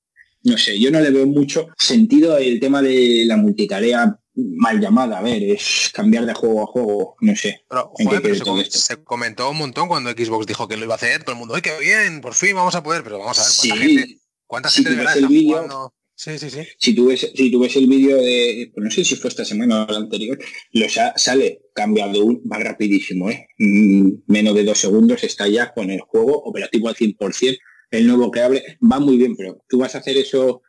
No 0.42 0.58
sé, 0.58 0.78
yo 0.78 0.90
no 0.90 1.00
le 1.00 1.10
veo 1.10 1.26
mucho 1.26 1.68
sentido 1.78 2.36
el 2.36 2.60
tema 2.60 2.82
de 2.82 3.24
la 3.26 3.38
multitarea 3.38 4.18
mal 4.34 4.80
llamada. 4.80 5.18
A 5.18 5.22
ver, 5.22 5.42
es 5.42 5.90
cambiar 5.92 6.26
de 6.26 6.34
juego 6.34 6.62
a 6.62 6.66
juego, 6.66 7.16
no 7.20 7.34
sé. 7.36 7.62
Pero, 7.68 7.92
¿En 7.98 8.04
qué 8.04 8.04
joder, 8.04 8.22
pero 8.22 8.34
se, 8.34 8.40
todo 8.40 8.54
com- 8.54 8.60
esto? 8.60 8.78
se 8.78 9.02
comentó 9.04 9.50
un 9.50 9.58
montón 9.58 9.88
cuando 9.88 10.10
Xbox 10.10 10.46
dijo 10.46 10.68
que 10.68 10.76
lo 10.76 10.84
iba 10.84 10.94
a 10.94 10.96
hacer. 10.96 11.22
Todo 11.24 11.32
el 11.32 11.38
mundo, 11.38 11.54
¡ay, 11.54 11.62
qué 11.62 11.78
bien! 11.80 12.20
Por 12.20 12.34
fin 12.34 12.54
vamos 12.54 12.74
a 12.74 12.82
poder. 12.82 13.02
Pero 13.02 13.18
vamos 13.18 13.38
a 13.38 13.42
ver, 13.42 13.50
¿cuánta 13.58 13.74
Sí, 13.84 13.88
gente, 13.96 14.18
cuánta 14.46 14.68
si 14.68 14.74
gente 14.76 14.90
de 14.90 14.96
verdad 14.96 15.14
está 15.16 15.28
vídeo- 15.28 15.56
jugando? 15.56 15.94
Sí, 16.14 16.38
sí, 16.38 16.50
sí. 16.50 16.58
si 16.78 16.94
tú 16.94 17.06
ves, 17.06 17.32
si 17.34 17.50
tú 17.50 17.60
ves 17.60 17.74
el 17.76 17.86
vídeo 17.86 18.16
de, 18.18 18.70
pues 18.74 18.84
no 18.84 18.90
sé 18.90 19.06
si 19.06 19.16
fue 19.16 19.28
esta 19.30 19.42
semana 19.42 19.84
o 19.88 19.90
la 19.90 19.96
anterior, 20.00 20.38
lo 20.72 20.86
sa- 20.90 21.14
sale 21.16 21.62
cambiado 21.74 22.22
un, 22.22 22.42
va 22.42 22.58
rapidísimo, 22.58 23.30
¿eh? 23.30 23.46
Mm, 23.58 24.10
menos 24.26 24.54
de 24.54 24.64
dos 24.64 24.76
segundos 24.76 25.24
está 25.24 25.48
ya 25.48 25.72
con 25.72 25.90
el 25.90 26.00
juego 26.00 26.36
operativo 26.42 26.88
al 26.90 26.94
100%, 26.94 27.56
el 27.90 28.06
nuevo 28.06 28.30
que 28.30 28.42
abre, 28.42 28.76
va 28.82 29.00
muy 29.00 29.16
bien, 29.16 29.34
pero 29.34 29.64
tú 29.66 29.78
vas 29.78 29.94
a 29.94 29.98
hacer 30.00 30.18
eso 30.18 30.60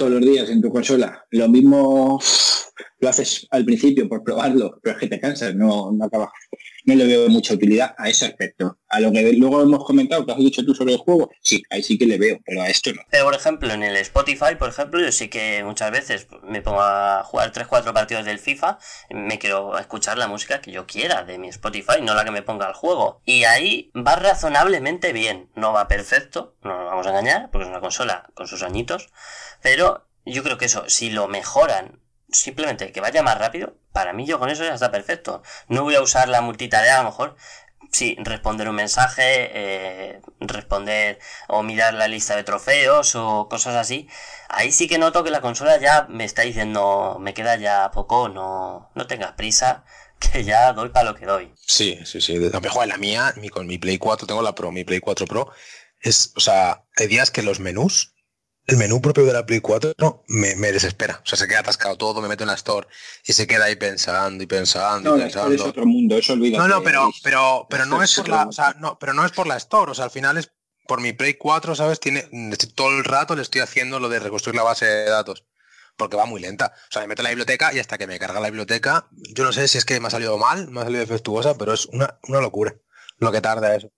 todos 0.00 0.12
los 0.12 0.22
días 0.22 0.48
en 0.48 0.62
tu 0.62 0.70
consola, 0.70 1.26
lo 1.28 1.46
mismo 1.46 2.18
lo 3.00 3.08
haces 3.10 3.46
al 3.50 3.66
principio 3.66 4.08
por 4.08 4.24
probarlo, 4.24 4.80
pero 4.82 4.96
es 4.96 5.00
que 5.00 5.08
te 5.08 5.20
cansas, 5.20 5.54
no, 5.54 5.92
no 5.92 6.06
acabas. 6.06 6.30
No 6.84 6.94
le 6.94 7.06
veo 7.06 7.28
mucha 7.28 7.54
utilidad 7.54 7.94
a 7.98 8.08
ese 8.08 8.26
aspecto. 8.26 8.78
A 8.88 9.00
lo 9.00 9.12
que 9.12 9.32
luego 9.34 9.62
hemos 9.62 9.84
comentado, 9.84 10.26
que 10.26 10.32
has 10.32 10.38
dicho 10.38 10.64
tú 10.64 10.74
sobre 10.74 10.94
el 10.94 10.98
juego, 10.98 11.30
sí, 11.42 11.62
ahí 11.70 11.82
sí 11.82 11.98
que 11.98 12.06
le 12.06 12.18
veo, 12.18 12.38
pero 12.44 12.62
a 12.62 12.68
esto 12.68 12.92
no. 12.92 13.02
Pero 13.10 13.24
por 13.24 13.34
ejemplo, 13.34 13.72
en 13.72 13.82
el 13.82 13.96
Spotify, 13.96 14.56
por 14.58 14.70
ejemplo, 14.70 15.00
yo 15.00 15.12
sí 15.12 15.28
que 15.28 15.62
muchas 15.64 15.90
veces 15.90 16.26
me 16.42 16.62
pongo 16.62 16.82
a 16.82 17.22
jugar 17.24 17.52
3-4 17.52 17.92
partidos 17.92 18.24
del 18.24 18.38
FIFA, 18.38 18.78
me 19.10 19.38
quiero 19.38 19.78
escuchar 19.78 20.18
la 20.18 20.28
música 20.28 20.60
que 20.60 20.72
yo 20.72 20.86
quiera 20.86 21.22
de 21.24 21.38
mi 21.38 21.48
Spotify, 21.48 22.02
no 22.02 22.14
la 22.14 22.24
que 22.24 22.30
me 22.30 22.42
ponga 22.42 22.66
al 22.66 22.74
juego. 22.74 23.20
Y 23.24 23.44
ahí 23.44 23.90
va 23.94 24.16
razonablemente 24.16 25.12
bien, 25.12 25.50
no 25.54 25.72
va 25.72 25.88
perfecto, 25.88 26.56
no 26.62 26.76
nos 26.76 26.86
vamos 26.86 27.06
a 27.06 27.10
engañar, 27.10 27.50
porque 27.50 27.64
es 27.64 27.70
una 27.70 27.80
consola 27.80 28.30
con 28.34 28.46
sus 28.46 28.62
añitos, 28.62 29.08
pero 29.62 30.06
yo 30.24 30.42
creo 30.42 30.58
que 30.58 30.66
eso, 30.66 30.84
si 30.88 31.10
lo 31.10 31.28
mejoran 31.28 32.00
simplemente 32.32 32.92
que 32.92 33.00
vaya 33.00 33.22
más 33.22 33.38
rápido, 33.38 33.74
para 33.92 34.12
mí 34.12 34.26
yo 34.26 34.38
con 34.38 34.50
eso 34.50 34.64
ya 34.64 34.74
está 34.74 34.90
perfecto. 34.90 35.42
No 35.68 35.82
voy 35.82 35.94
a 35.94 36.02
usar 36.02 36.28
la 36.28 36.40
multitarea 36.40 36.96
a 36.96 37.02
lo 37.02 37.10
mejor. 37.10 37.36
Sí, 37.92 38.16
responder 38.20 38.68
un 38.68 38.76
mensaje, 38.76 39.50
eh, 39.52 40.20
responder 40.38 41.18
o 41.48 41.64
mirar 41.64 41.94
la 41.94 42.06
lista 42.06 42.36
de 42.36 42.44
trofeos 42.44 43.16
o 43.16 43.48
cosas 43.48 43.74
así. 43.74 44.08
Ahí 44.48 44.70
sí 44.70 44.86
que 44.86 44.98
noto 44.98 45.24
que 45.24 45.30
la 45.30 45.40
consola 45.40 45.76
ya 45.78 46.06
me 46.08 46.24
está 46.24 46.42
diciendo, 46.42 47.18
me 47.20 47.34
queda 47.34 47.56
ya 47.56 47.90
poco, 47.90 48.28
no, 48.28 48.90
no 48.94 49.06
tengas 49.08 49.32
prisa, 49.32 49.84
que 50.20 50.44
ya 50.44 50.72
doy 50.72 50.90
para 50.90 51.10
lo 51.10 51.16
que 51.16 51.26
doy. 51.26 51.52
Sí, 51.66 51.98
sí, 52.04 52.20
sí. 52.20 52.36
A 52.52 52.60
mejor 52.60 52.86
la 52.86 52.96
mía, 52.96 53.34
con 53.50 53.66
mi 53.66 53.78
Play 53.78 53.98
4, 53.98 54.26
tengo 54.26 54.42
la 54.42 54.54
Pro, 54.54 54.70
mi 54.70 54.84
Play 54.84 55.00
4 55.00 55.26
Pro, 55.26 55.50
es, 56.00 56.32
o 56.36 56.40
sea, 56.40 56.84
hay 56.96 57.08
días 57.08 57.32
que 57.32 57.42
los 57.42 57.58
menús 57.58 58.14
el 58.66 58.76
menú 58.76 59.00
propio 59.00 59.24
de 59.24 59.32
la 59.32 59.46
Play 59.46 59.60
4 59.60 59.94
me, 60.28 60.54
me, 60.54 60.72
desespera. 60.72 61.20
O 61.24 61.26
sea, 61.26 61.38
se 61.38 61.48
queda 61.48 61.60
atascado 61.60 61.96
todo, 61.96 62.20
me 62.20 62.28
meto 62.28 62.44
en 62.44 62.48
la 62.48 62.54
Store 62.54 62.86
y 63.26 63.32
se 63.32 63.46
queda 63.46 63.64
ahí 63.64 63.76
pensando 63.76 64.42
y 64.44 64.46
pensando 64.46 65.10
no, 65.10 65.16
y 65.16 65.20
pensando. 65.22 65.54
Es 65.54 65.60
otro 65.60 65.86
mundo, 65.86 66.16
eso. 66.16 66.36
No, 66.36 66.68
no, 66.68 66.82
pero, 66.82 67.10
pero, 67.22 67.66
pero 67.68 67.86
no 67.86 68.02
es 68.02 68.14
por 68.14 68.28
la, 68.28 68.46
o 68.46 68.52
sea, 68.52 68.76
no, 68.78 68.98
pero 68.98 69.12
no 69.12 69.24
es 69.24 69.32
por 69.32 69.46
la 69.46 69.56
Store. 69.56 69.90
O 69.90 69.94
sea, 69.94 70.04
al 70.04 70.10
final 70.10 70.38
es 70.38 70.52
por 70.86 71.00
mi 71.00 71.12
Play 71.12 71.34
4, 71.34 71.74
¿sabes? 71.74 72.00
Tiene, 72.00 72.28
todo 72.74 72.90
el 72.90 73.04
rato 73.04 73.34
le 73.34 73.42
estoy 73.42 73.60
haciendo 73.60 73.98
lo 73.98 74.08
de 74.08 74.20
reconstruir 74.20 74.56
la 74.56 74.62
base 74.62 74.86
de 74.86 75.10
datos. 75.10 75.46
Porque 75.96 76.16
va 76.16 76.24
muy 76.24 76.40
lenta. 76.40 76.72
O 76.88 76.92
sea, 76.92 77.02
me 77.02 77.08
meto 77.08 77.22
en 77.22 77.24
la 77.24 77.30
biblioteca 77.30 77.74
y 77.74 77.78
hasta 77.78 77.98
que 77.98 78.06
me 78.06 78.18
carga 78.18 78.40
la 78.40 78.48
biblioteca, 78.48 79.08
yo 79.10 79.44
no 79.44 79.52
sé 79.52 79.68
si 79.68 79.78
es 79.78 79.84
que 79.84 80.00
me 80.00 80.06
ha 80.06 80.10
salido 80.10 80.38
mal, 80.38 80.68
me 80.68 80.80
ha 80.80 80.84
salido 80.84 81.00
defectuosa, 81.00 81.58
pero 81.58 81.74
es 81.74 81.86
una, 81.86 82.18
una 82.28 82.40
locura 82.40 82.74
lo 83.20 83.30
que 83.30 83.40
tarda 83.40 83.76
eso. 83.76 83.90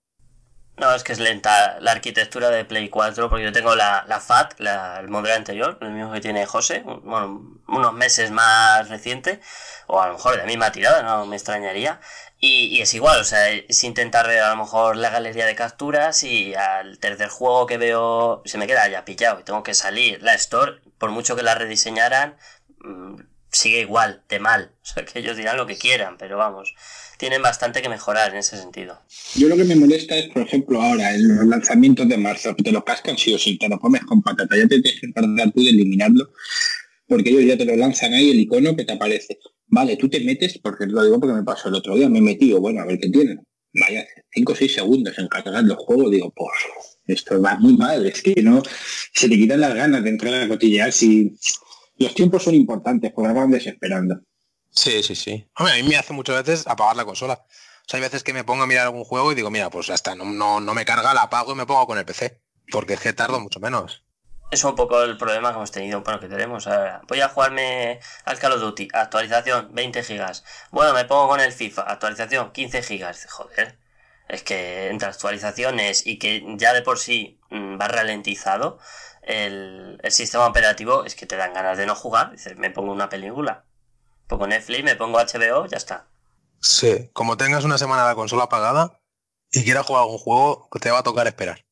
No, 0.75 0.93
es 0.95 1.03
que 1.03 1.13
es 1.13 1.19
lenta 1.19 1.79
la 1.81 1.91
arquitectura 1.91 2.49
de 2.49 2.65
Play 2.65 2.89
4, 2.89 3.29
porque 3.29 3.43
yo 3.43 3.51
tengo 3.51 3.75
la, 3.75 4.05
la 4.07 4.19
FAT, 4.19 4.59
la, 4.59 4.99
el 4.99 5.07
modelo 5.07 5.35
anterior, 5.35 5.77
el 5.81 5.91
mismo 5.91 6.11
que 6.11 6.19
tiene 6.19 6.47
José, 6.47 6.81
bueno, 6.83 7.59
unos 7.67 7.93
meses 7.93 8.31
más 8.31 8.89
reciente, 8.89 9.39
o 9.87 10.01
a 10.01 10.07
lo 10.07 10.13
mejor 10.13 10.31
de 10.31 10.39
la 10.39 10.45
misma 10.45 10.71
tirada, 10.71 11.03
no 11.03 11.27
me 11.27 11.35
extrañaría. 11.35 12.01
Y, 12.39 12.75
y, 12.75 12.81
es 12.81 12.93
igual, 12.95 13.21
o 13.21 13.23
sea, 13.23 13.49
es 13.49 13.83
intentar 13.83 14.27
ver 14.27 14.41
a 14.41 14.49
lo 14.49 14.57
mejor 14.57 14.97
la 14.97 15.09
galería 15.11 15.45
de 15.45 15.55
capturas 15.55 16.23
y 16.23 16.55
al 16.55 16.99
tercer 16.99 17.29
juego 17.29 17.67
que 17.67 17.77
veo 17.77 18.41
se 18.45 18.57
me 18.57 18.67
queda 18.67 18.87
ya 18.89 19.05
pillado 19.05 19.39
y 19.39 19.43
tengo 19.43 19.63
que 19.63 19.73
salir. 19.75 20.21
La 20.23 20.33
Store, 20.33 20.81
por 20.97 21.11
mucho 21.11 21.35
que 21.35 21.43
la 21.43 21.55
rediseñaran, 21.55 22.35
sigue 23.57 23.81
igual, 23.81 24.21
de 24.29 24.39
mal. 24.39 24.71
O 24.83 24.85
sea, 24.85 25.05
que 25.05 25.19
ellos 25.19 25.37
dirán 25.37 25.55
lo 25.55 25.65
que 25.65 25.77
quieran, 25.77 26.17
pero 26.17 26.37
vamos, 26.37 26.75
tienen 27.17 27.41
bastante 27.41 27.81
que 27.81 27.87
mejorar 27.87 28.31
en 28.31 28.39
ese 28.39 28.57
sentido. 28.57 28.99
Yo 29.33 29.47
lo 29.47 29.55
que 29.55 29.63
me 29.63 29.77
molesta 29.77 30.17
es, 30.17 30.27
por 30.27 30.41
ejemplo, 30.41 30.81
ahora, 30.81 31.15
en 31.15 31.37
los 31.37 31.45
lanzamientos 31.45 32.09
de 32.09 32.17
marzo, 32.17 32.53
que 32.53 32.63
te 32.63 32.71
lo 32.73 32.83
cascan 32.83 33.17
sí 33.17 33.33
o 33.33 33.39
sí, 33.39 33.57
te 33.57 33.69
lo 33.69 33.79
comes 33.79 34.01
con 34.03 34.21
patata, 34.21 34.57
ya 34.57 34.67
te 34.67 34.81
tienes 34.81 34.99
que 34.99 35.07
encargar 35.07 35.51
tú 35.53 35.63
de 35.63 35.69
eliminarlo, 35.69 36.31
porque 37.07 37.29
ellos 37.29 37.45
ya 37.45 37.57
te 37.57 37.63
lo 37.63 37.77
lanzan 37.77 38.13
ahí, 38.13 38.31
el 38.31 38.41
icono 38.41 38.75
que 38.75 38.83
te 38.83 38.91
aparece. 38.91 39.39
Vale, 39.67 39.95
tú 39.95 40.09
te 40.09 40.19
metes, 40.19 40.59
porque 40.59 40.85
lo 40.85 41.01
digo 41.01 41.19
porque 41.19 41.35
me 41.35 41.43
pasó 41.43 41.69
el 41.69 41.75
otro 41.75 41.95
día, 41.95 42.09
me 42.09 42.19
he 42.19 42.21
metido, 42.21 42.59
bueno, 42.59 42.81
a 42.81 42.85
ver 42.85 42.99
qué 42.99 43.09
tienen. 43.09 43.39
Vaya, 43.73 44.05
5 44.33 44.51
o 44.51 44.55
6 44.55 44.73
segundos 44.73 45.17
en 45.17 45.27
cargar 45.29 45.63
los 45.63 45.77
juegos, 45.77 46.11
digo, 46.11 46.31
pues 46.35 46.51
esto 47.07 47.41
va 47.41 47.57
muy 47.57 47.75
mal, 47.77 48.05
es 48.05 48.21
que 48.21 48.41
no, 48.43 48.61
se 49.13 49.29
te 49.29 49.35
quitan 49.35 49.61
las 49.61 49.73
ganas 49.73 50.03
de 50.03 50.09
entrar 50.09 50.33
a 50.33 50.47
cotillear 50.47 50.91
si 50.91 51.35
los 52.03 52.13
tiempos 52.13 52.43
son 52.43 52.55
importantes, 52.55 53.11
porque 53.11 53.33
van 53.33 53.51
desesperando. 53.51 54.21
Sí, 54.69 55.03
sí, 55.03 55.15
sí. 55.15 55.45
Hombre, 55.57 55.73
a 55.73 55.77
mí 55.77 55.89
me 55.89 55.97
hace 55.97 56.13
muchas 56.13 56.43
veces 56.43 56.67
apagar 56.67 56.95
la 56.95 57.05
consola. 57.05 57.33
O 57.43 57.85
sea, 57.89 57.97
hay 57.97 58.01
veces 58.01 58.23
que 58.23 58.33
me 58.33 58.43
pongo 58.43 58.63
a 58.63 58.67
mirar 58.67 58.85
algún 58.85 59.03
juego 59.03 59.31
y 59.31 59.35
digo, 59.35 59.51
mira, 59.51 59.69
pues 59.69 59.89
hasta 59.89 60.15
no, 60.15 60.25
no, 60.25 60.59
no 60.59 60.73
me 60.73 60.85
carga, 60.85 61.13
la 61.13 61.23
apago 61.23 61.51
y 61.51 61.55
me 61.55 61.65
pongo 61.65 61.85
con 61.85 61.97
el 61.97 62.05
PC. 62.05 62.41
Porque 62.71 62.93
es 62.93 62.99
que 63.01 63.13
tardo 63.13 63.39
mucho 63.39 63.59
menos. 63.59 64.03
Es 64.51 64.63
un 64.63 64.75
poco 64.75 65.01
el 65.03 65.17
problema 65.17 65.49
que 65.49 65.55
hemos 65.55 65.71
tenido, 65.71 66.01
bueno, 66.01 66.19
que 66.19 66.27
tenemos. 66.27 66.67
Ahora, 66.67 67.01
voy 67.07 67.19
a 67.21 67.27
jugarme 67.27 67.99
al 68.25 68.39
Call 68.39 68.53
of 68.53 68.61
Duty, 68.61 68.87
actualización 68.93 69.69
20 69.73 70.03
gigas. 70.03 70.43
Bueno, 70.71 70.93
me 70.93 71.05
pongo 71.05 71.27
con 71.27 71.39
el 71.39 71.51
FIFA, 71.51 71.81
actualización 71.81 72.51
15 72.51 72.83
gigas. 72.83 73.25
Joder, 73.29 73.79
es 74.27 74.43
que 74.43 74.89
entre 74.89 75.07
actualizaciones 75.07 76.05
y 76.05 76.19
que 76.19 76.43
ya 76.57 76.73
de 76.73 76.83
por 76.83 76.99
sí 76.99 77.39
mmm, 77.49 77.79
va 77.79 77.87
ralentizado 77.87 78.79
el, 79.25 79.99
el, 80.01 80.11
sistema 80.11 80.47
operativo, 80.47 81.05
es 81.05 81.15
que 81.15 81.25
te 81.25 81.37
dan 81.37 81.53
ganas 81.53 81.77
de 81.77 81.85
no 81.85 81.95
jugar. 81.95 82.31
Dices, 82.31 82.57
me 82.57 82.69
pongo 82.69 82.91
una 82.91 83.09
película. 83.09 83.65
Pongo 84.27 84.47
Netflix, 84.47 84.83
me 84.83 84.95
pongo 84.95 85.19
HBO, 85.19 85.65
ya 85.67 85.77
está. 85.77 86.07
Sí, 86.61 87.09
como 87.13 87.37
tengas 87.37 87.65
una 87.65 87.77
semana 87.77 88.05
la 88.05 88.15
consola 88.15 88.43
apagada 88.43 88.99
y 89.51 89.63
quieras 89.63 89.85
jugar 89.85 90.03
algún 90.03 90.17
juego, 90.17 90.69
te 90.79 90.91
va 90.91 90.99
a 90.99 91.03
tocar 91.03 91.27
esperar. 91.27 91.65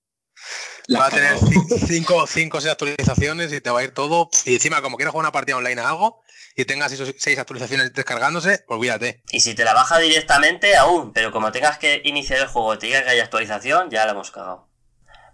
La 0.87 0.99
va 0.99 1.05
a 1.07 1.09
tener 1.09 1.37
5 1.37 2.15
o 2.15 2.27
6 2.27 2.51
actualizaciones 2.67 3.53
y 3.53 3.61
te 3.61 3.69
va 3.69 3.79
a 3.79 3.83
ir 3.83 3.93
todo. 3.93 4.29
Y 4.45 4.55
encima, 4.55 4.81
como 4.81 4.97
quieras 4.97 5.11
jugar 5.11 5.25
una 5.25 5.31
partida 5.31 5.57
online 5.57 5.81
a 5.81 5.89
algo 5.89 6.21
y 6.55 6.65
tengas 6.65 6.91
6 6.91 7.39
actualizaciones 7.39 7.93
descargándose, 7.93 8.65
olvídate. 8.67 9.23
Y 9.31 9.39
si 9.39 9.55
te 9.55 9.63
la 9.63 9.73
baja 9.73 9.99
directamente, 9.99 10.75
aún, 10.75 11.13
pero 11.13 11.31
como 11.31 11.51
tengas 11.51 11.77
que 11.77 12.01
iniciar 12.03 12.39
el 12.39 12.47
juego 12.47 12.73
y 12.73 12.79
te 12.79 12.87
diga 12.87 13.03
que 13.03 13.11
hay 13.11 13.19
actualización, 13.19 13.89
ya 13.89 14.05
la 14.05 14.11
hemos 14.11 14.31
cagado. 14.31 14.70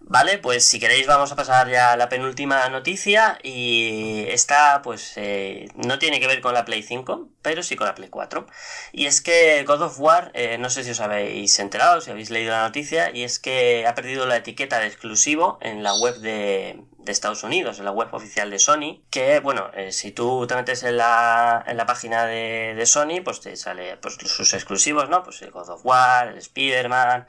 Vale, 0.10 0.38
pues 0.38 0.65
si 0.65 0.80
queréis 0.80 1.06
vamos 1.06 1.34
a 1.34 1.36
pasar 1.36 1.70
ya 1.70 1.91
a 1.91 1.98
la 1.98 2.08
penúltima 2.08 2.70
noticia 2.70 3.39
y 3.43 4.24
esta 4.30 4.82
pues 4.82 5.12
eh, 5.17 5.67
no 5.76 6.00
tiene 6.00 6.22
que 6.22 6.28
ver 6.28 6.39
con 6.39 6.54
la 6.54 6.63
Play 6.63 6.82
5, 6.82 7.28
pero 7.41 7.62
sí 7.62 7.76
con 7.76 7.88
la 7.88 7.96
Play 7.96 8.08
4. 8.10 8.48
Y 8.93 9.08
es 9.08 9.20
que 9.20 9.65
God 9.65 9.82
of 9.82 10.00
War, 10.00 10.32
eh, 10.34 10.58
no 10.60 10.70
sé 10.70 10.86
si 10.86 10.91
os 10.91 11.02
habéis 11.02 11.60
enterado, 11.60 12.00
si 12.00 12.10
habéis 12.10 12.30
leído 12.30 12.52
la 12.52 12.62
noticia, 12.62 13.12
y 13.13 13.24
es 13.24 13.38
que 13.39 13.86
ha 13.86 13.96
perdido 13.96 14.26
la 14.26 14.38
etiqueta 14.38 14.80
de 14.80 14.88
exclusivo 14.88 15.58
en 15.62 15.84
la 15.84 15.93
web 15.93 16.15
de, 16.20 16.86
de 17.08 17.12
Estados 17.12 17.43
Unidos, 17.43 17.80
en 17.80 17.86
la 17.86 17.91
web 17.91 18.08
oficial 18.13 18.50
de 18.50 18.60
Sony, 18.60 19.02
que 19.10 19.39
bueno, 19.39 19.72
eh, 19.74 19.91
si 19.91 20.12
tú 20.12 20.46
te 20.48 20.56
metes 20.56 20.84
en 20.84 20.98
la, 20.98 21.63
en 21.67 21.76
la 21.76 21.86
página 21.86 22.26
de, 22.26 22.76
de, 22.76 22.86
Sony, 22.86 23.22
pues 23.24 23.41
te 23.41 23.56
sale 23.56 23.98
pues, 23.98 24.15
sus 24.15 24.54
exclusivos, 24.54 25.10
¿no? 25.10 25.24
Pues 25.24 25.41
el 25.41 25.52
God 25.52 25.70
of 25.70 25.86
War, 25.86 26.30
el 26.30 26.38
Spider-Man, 26.38 27.26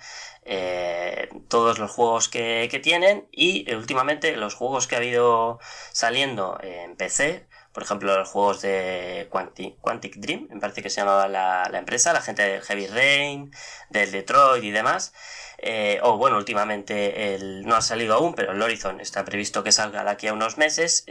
eh, 0.50 1.28
todos 1.48 1.78
los 1.78 1.90
juegos 1.90 2.30
que, 2.30 2.80
tienen 2.82 3.28
y 3.30 3.70
eh, 3.70 3.76
últimamente 3.76 4.34
los 4.34 4.54
juegos 4.54 4.86
que 4.86 4.94
ha 4.94 4.98
habido 4.98 5.60
saliendo 5.92 6.58
en 6.62 6.96
PC, 6.96 7.46
por 7.72 7.82
ejemplo 7.82 8.16
los 8.16 8.30
juegos 8.30 8.62
de 8.62 9.28
Quantic, 9.30 10.16
Dream, 10.16 10.48
me 10.50 10.58
parece 10.58 10.82
que 10.82 10.88
se 10.88 11.02
llamaba 11.02 11.28
la, 11.28 11.70
empresa, 11.74 12.14
la 12.14 12.22
gente 12.22 12.42
del 12.42 12.62
Heavy 12.62 12.86
Rain, 12.86 13.52
del 13.90 14.10
Detroit 14.10 14.64
y 14.64 14.70
demás, 14.70 15.12
eh, 15.58 16.00
o 16.02 16.16
bueno, 16.16 16.38
últimamente 16.38 17.34
el, 17.34 17.66
no 17.66 17.76
ha 17.76 17.82
salido 17.82 18.14
aún, 18.14 18.34
pero 18.34 18.52
el 18.52 18.62
Horizon 18.62 19.00
está 19.00 19.26
previsto 19.26 19.62
que 19.62 19.72
salga 19.72 20.02
de 20.02 20.10
aquí 20.10 20.28
a 20.28 20.32
unos 20.32 20.56
meses, 20.56 21.04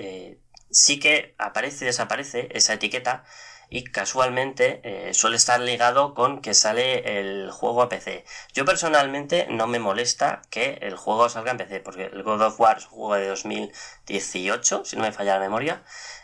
sí 0.71 1.00
que 1.00 1.36
aparece 1.38 1.86
y 1.86 1.88
desaparece 1.88 2.50
esa 2.54 2.73
etiqueta 2.73 3.23
y 3.69 3.84
casualmente 3.84 4.82
eh, 4.84 5.13
suele 5.13 5.38
estar 5.38 5.60
ligado 5.60 6.13
con 6.13 6.41
que 6.41 6.53
sale 6.53 7.19
el 7.19 7.51
juego 7.51 7.82
a 7.82 7.89
PC. 7.89 8.25
Yo 8.53 8.65
personalmente 8.65 9.47
no 9.49 9.67
me 9.67 9.80
molesta 9.80 10.41
que 10.49 10.80
el 10.82 10.95
juego 10.95 11.30
salga 11.30 11.51
en 11.51 11.58
PC, 11.58 11.80
porque 11.82 12.06
el 12.06 12.23
God 12.23 12.41
of 12.41 12.60
War 12.60 12.77
es 12.77 12.86
un 12.86 12.91
juego 12.91 13.15
de 13.15 13.27
2018, 13.27 14.86
si 14.86 14.95
no 14.95 15.03
me 15.03 15.12
falla 15.12 15.36
la 15.36 15.41
memoria, 15.41 15.84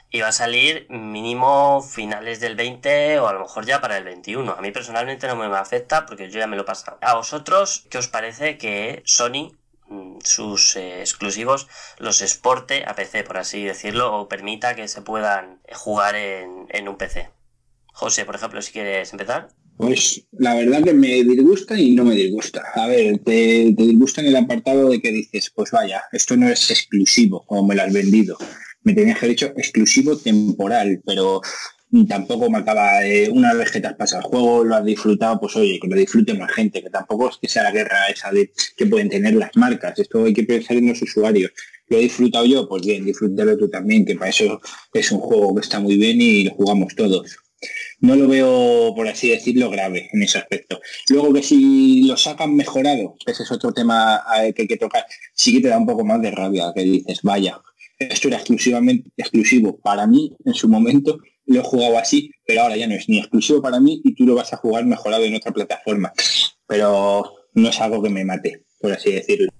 y 0.09 0.21
va 0.21 0.27
a 0.27 0.31
salir 0.31 0.85
mínimo 0.89 1.81
finales 1.81 2.39
del 2.39 2.55
20 2.55 3.19
o 3.19 3.27
a 3.27 3.33
lo 3.33 3.39
mejor 3.39 3.65
ya 3.65 3.81
para 3.81 3.97
el 3.97 4.03
21. 4.03 4.51
A 4.51 4.61
mí 4.61 4.71
personalmente 4.71 5.27
no 5.27 5.35
me 5.35 5.45
afecta 5.57 6.05
porque 6.05 6.29
yo 6.29 6.39
ya 6.39 6.47
me 6.47 6.55
lo 6.55 6.61
he 6.61 6.65
pasado. 6.65 6.99
A 7.01 7.15
vosotros, 7.15 7.87
¿qué 7.89 7.97
os 7.97 8.07
parece 8.07 8.59
que 8.59 9.01
Sony 9.05 9.57
sus 10.23 10.75
eh, 10.75 10.99
exclusivos 10.99 11.67
los 11.99 12.21
exporte 12.21 12.83
a 12.85 12.95
PC, 12.95 13.23
por 13.23 13.37
así 13.37 13.63
decirlo, 13.63 14.15
o 14.15 14.27
permita 14.27 14.75
que 14.75 14.87
se 14.87 15.01
puedan 15.01 15.59
jugar 15.71 16.15
en, 16.15 16.67
en 16.69 16.87
un 16.87 16.97
PC. 16.97 17.29
José, 17.93 18.25
por 18.25 18.35
ejemplo, 18.35 18.61
si 18.61 18.71
quieres 18.71 19.11
empezar. 19.11 19.49
Pues 19.77 20.27
la 20.31 20.53
verdad 20.53 20.83
que 20.83 20.93
me 20.93 21.23
disgusta 21.23 21.79
y 21.79 21.91
no 21.91 22.05
me 22.05 22.15
disgusta. 22.15 22.63
A 22.75 22.87
ver, 22.87 23.19
te, 23.19 23.73
disgusta 23.75 24.21
en 24.21 24.27
el 24.27 24.35
apartado 24.35 24.89
de 24.89 25.01
que 25.01 25.11
dices, 25.11 25.51
pues 25.53 25.71
vaya, 25.71 26.03
esto 26.11 26.37
no 26.37 26.47
es 26.47 26.69
exclusivo, 26.69 27.43
como 27.47 27.67
me 27.67 27.75
lo 27.75 27.83
has 27.83 27.93
vendido. 27.93 28.37
Me 28.83 28.93
tenías 28.93 29.17
que 29.17 29.25
haber 29.25 29.35
dicho 29.35 29.53
exclusivo 29.57 30.17
temporal, 30.17 31.01
pero 31.05 31.41
tampoco 32.07 32.49
me 32.49 32.57
acaba, 32.57 33.05
eh, 33.05 33.29
una 33.29 33.53
vez 33.53 33.71
que 33.71 33.79
te 33.79 33.87
has 33.87 33.95
pasado 33.95 34.23
el 34.23 34.27
juego, 34.27 34.63
lo 34.63 34.75
has 34.75 34.85
disfrutado, 34.85 35.39
pues 35.39 35.55
oye, 35.55 35.79
que 35.79 35.87
lo 35.87 35.95
disfrute 35.95 36.33
más 36.33 36.51
gente, 36.51 36.81
que 36.81 36.89
tampoco 36.89 37.29
es 37.29 37.37
que 37.37 37.47
sea 37.47 37.63
la 37.63 37.71
guerra 37.71 38.07
esa 38.07 38.31
de 38.31 38.51
que 38.75 38.87
pueden 38.87 39.09
tener 39.09 39.35
las 39.35 39.55
marcas, 39.55 39.99
esto 39.99 40.25
hay 40.25 40.33
que 40.33 40.43
pensar 40.43 40.77
en 40.77 40.87
los 40.87 41.01
usuarios. 41.01 41.51
Lo 41.87 41.97
he 41.97 42.01
disfrutado 42.01 42.45
yo, 42.45 42.67
pues 42.67 42.83
bien, 42.85 43.05
disfrútalo 43.05 43.57
tú 43.57 43.69
también, 43.69 44.05
que 44.05 44.15
para 44.15 44.31
eso 44.31 44.59
es 44.93 45.11
un 45.11 45.19
juego 45.19 45.53
que 45.53 45.61
está 45.61 45.79
muy 45.79 45.97
bien 45.97 46.19
y 46.19 46.45
lo 46.45 46.51
jugamos 46.55 46.95
todos. 46.95 47.37
no 47.99 48.15
lo 48.15 48.27
veo, 48.27 48.93
por 48.95 49.07
así 49.07 49.29
decirlo, 49.29 49.69
grave 49.69 50.09
en 50.13 50.23
ese 50.23 50.39
aspecto. 50.39 50.81
Luego 51.09 51.33
que 51.33 51.43
si 51.43 52.03
lo 52.07 52.17
sacan 52.17 52.55
mejorado, 52.55 53.15
ese 53.25 53.43
es 53.43 53.51
otro 53.51 53.71
tema 53.73 54.23
eh, 54.41 54.53
que 54.53 54.63
hay 54.63 54.67
que 54.67 54.77
tocar, 54.77 55.05
sí 55.33 55.53
que 55.53 55.61
te 55.61 55.69
da 55.69 55.77
un 55.77 55.85
poco 55.85 56.03
más 56.03 56.21
de 56.21 56.31
rabia, 56.31 56.71
que 56.75 56.83
dices, 56.83 57.21
vaya, 57.23 57.61
esto 57.99 58.27
era 58.27 58.37
exclusivamente 58.37 59.11
exclusivo 59.17 59.77
para 59.77 60.07
mí 60.07 60.35
en 60.45 60.53
su 60.53 60.67
momento, 60.67 61.19
lo 61.45 61.59
he 61.59 61.63
jugado 61.63 61.97
así, 61.97 62.31
pero 62.45 62.61
ahora 62.61 62.77
ya 62.77 62.87
no 62.87 62.95
es 62.95 63.09
ni 63.09 63.19
exclusivo 63.19 63.61
para 63.61 63.79
mí 63.79 64.01
y 64.03 64.15
tú 64.15 64.25
lo 64.25 64.35
vas 64.35 64.53
a 64.53 64.57
jugar 64.57 64.85
mejorado 64.85 65.23
en 65.23 65.35
otra 65.35 65.51
plataforma. 65.51 66.13
Pero 66.67 67.33
no 67.53 67.69
es 67.69 67.79
algo 67.79 68.01
que 68.01 68.09
me 68.09 68.25
mate, 68.25 68.65
por 68.79 68.91
así 68.91 69.11
decirlo. 69.11 69.51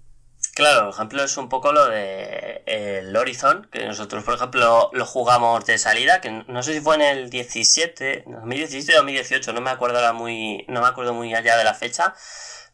Claro, 0.55 0.85
por 0.85 0.93
ejemplo, 0.93 1.23
es 1.23 1.35
un 1.37 1.49
poco 1.49 1.71
lo 1.71 1.87
de 1.87 2.61
el 2.67 3.15
Horizon, 3.15 3.67
que 3.71 3.85
nosotros, 3.85 4.23
por 4.23 4.35
ejemplo, 4.35 4.91
lo 4.93 5.05
jugamos 5.05 5.65
de 5.65 5.79
salida, 5.79 6.21
que 6.21 6.29
no 6.47 6.61
sé 6.61 6.75
si 6.75 6.79
fue 6.79 6.95
en 6.95 7.01
el 7.01 7.29
17, 7.31 8.25
2017 8.27 8.93
o 8.93 8.97
2018, 8.97 9.53
no 9.53 9.61
me 9.61 9.71
acuerdo 9.71 9.97
ahora 9.97 10.13
muy, 10.13 10.63
no 10.67 10.81
me 10.81 10.87
acuerdo 10.87 11.13
muy 11.15 11.33
allá 11.33 11.57
de 11.57 11.63
la 11.63 11.73
fecha, 11.73 12.13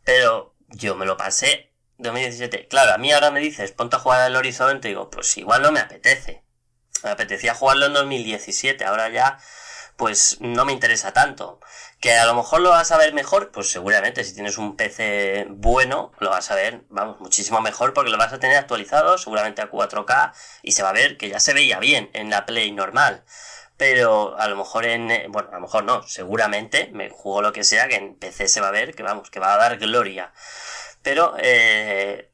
pero 0.04 0.56
yo 0.68 0.96
me 0.96 1.06
lo 1.06 1.16
pasé 1.16 1.72
2017. 2.00 2.68
Claro, 2.68 2.94
a 2.94 2.98
mí 2.98 3.14
ahora 3.14 3.32
me 3.32 3.40
dices, 3.40 3.72
ponte 3.72 3.96
a 3.96 4.00
jugar 4.00 4.30
el 4.30 4.36
Horizon, 4.36 4.82
te 4.82 4.90
digo, 4.90 5.10
pues 5.10 5.38
igual 5.38 5.62
no 5.62 5.72
me 5.72 5.80
apetece. 5.80 6.44
Me 7.04 7.12
apetecía 7.12 7.54
jugarlo 7.56 7.86
en 7.86 7.94
2017, 7.94 8.86
ahora 8.86 9.10
ya 9.10 9.40
pues 10.00 10.38
no 10.40 10.64
me 10.66 10.72
interesa 10.74 11.12
tanto. 11.14 11.60
Que 12.00 12.14
a 12.14 12.26
lo 12.26 12.34
mejor 12.34 12.62
lo 12.62 12.70
vas 12.70 12.92
a 12.92 12.98
ver 12.98 13.14
mejor, 13.14 13.52
pues 13.52 13.70
seguramente 13.70 14.24
si 14.24 14.34
tienes 14.34 14.58
un 14.58 14.78
PC 14.78 15.48
bueno, 15.50 16.14
lo 16.20 16.30
vas 16.30 16.50
a 16.52 16.56
ver, 16.56 16.82
vamos, 16.90 17.20
muchísimo 17.20 17.60
mejor 17.62 17.94
porque 17.94 18.10
lo 18.10 18.18
vas 18.18 18.32
a 18.32 18.40
tener 18.40 18.58
actualizado, 18.58 19.18
seguramente 19.18 19.62
a 19.62 19.70
4K, 19.70 20.32
y 20.64 20.72
se 20.72 20.84
va 20.84 20.90
a 20.90 20.94
ver 20.94 21.18
que 21.18 21.30
ya 21.30 21.40
se 21.42 21.54
veía 21.54 21.80
bien 21.80 22.10
en 22.14 22.30
la 22.30 22.46
Play 22.46 22.72
normal. 22.72 23.26
Pero 23.78 24.38
a 24.40 24.48
lo 24.48 24.56
mejor 24.56 24.86
en, 24.86 25.12
eh, 25.12 25.26
bueno, 25.30 25.50
a 25.52 25.56
lo 25.56 25.62
mejor 25.62 25.84
no, 25.84 26.04
seguramente, 26.04 26.90
me 26.94 27.10
juego 27.10 27.42
lo 27.42 27.54
que 27.54 27.64
sea, 27.66 27.88
que 27.90 27.96
en 27.96 28.16
PC 28.16 28.48
se 28.48 28.62
va 28.62 28.70
a 28.70 28.72
ver, 28.72 28.96
que 28.96 29.04
vamos, 29.04 29.30
que 29.30 29.40
va 29.40 29.54
a 29.54 29.58
dar 29.58 29.78
gloria. 29.78 30.32
Pero, 31.02 31.36
eh, 31.40 32.29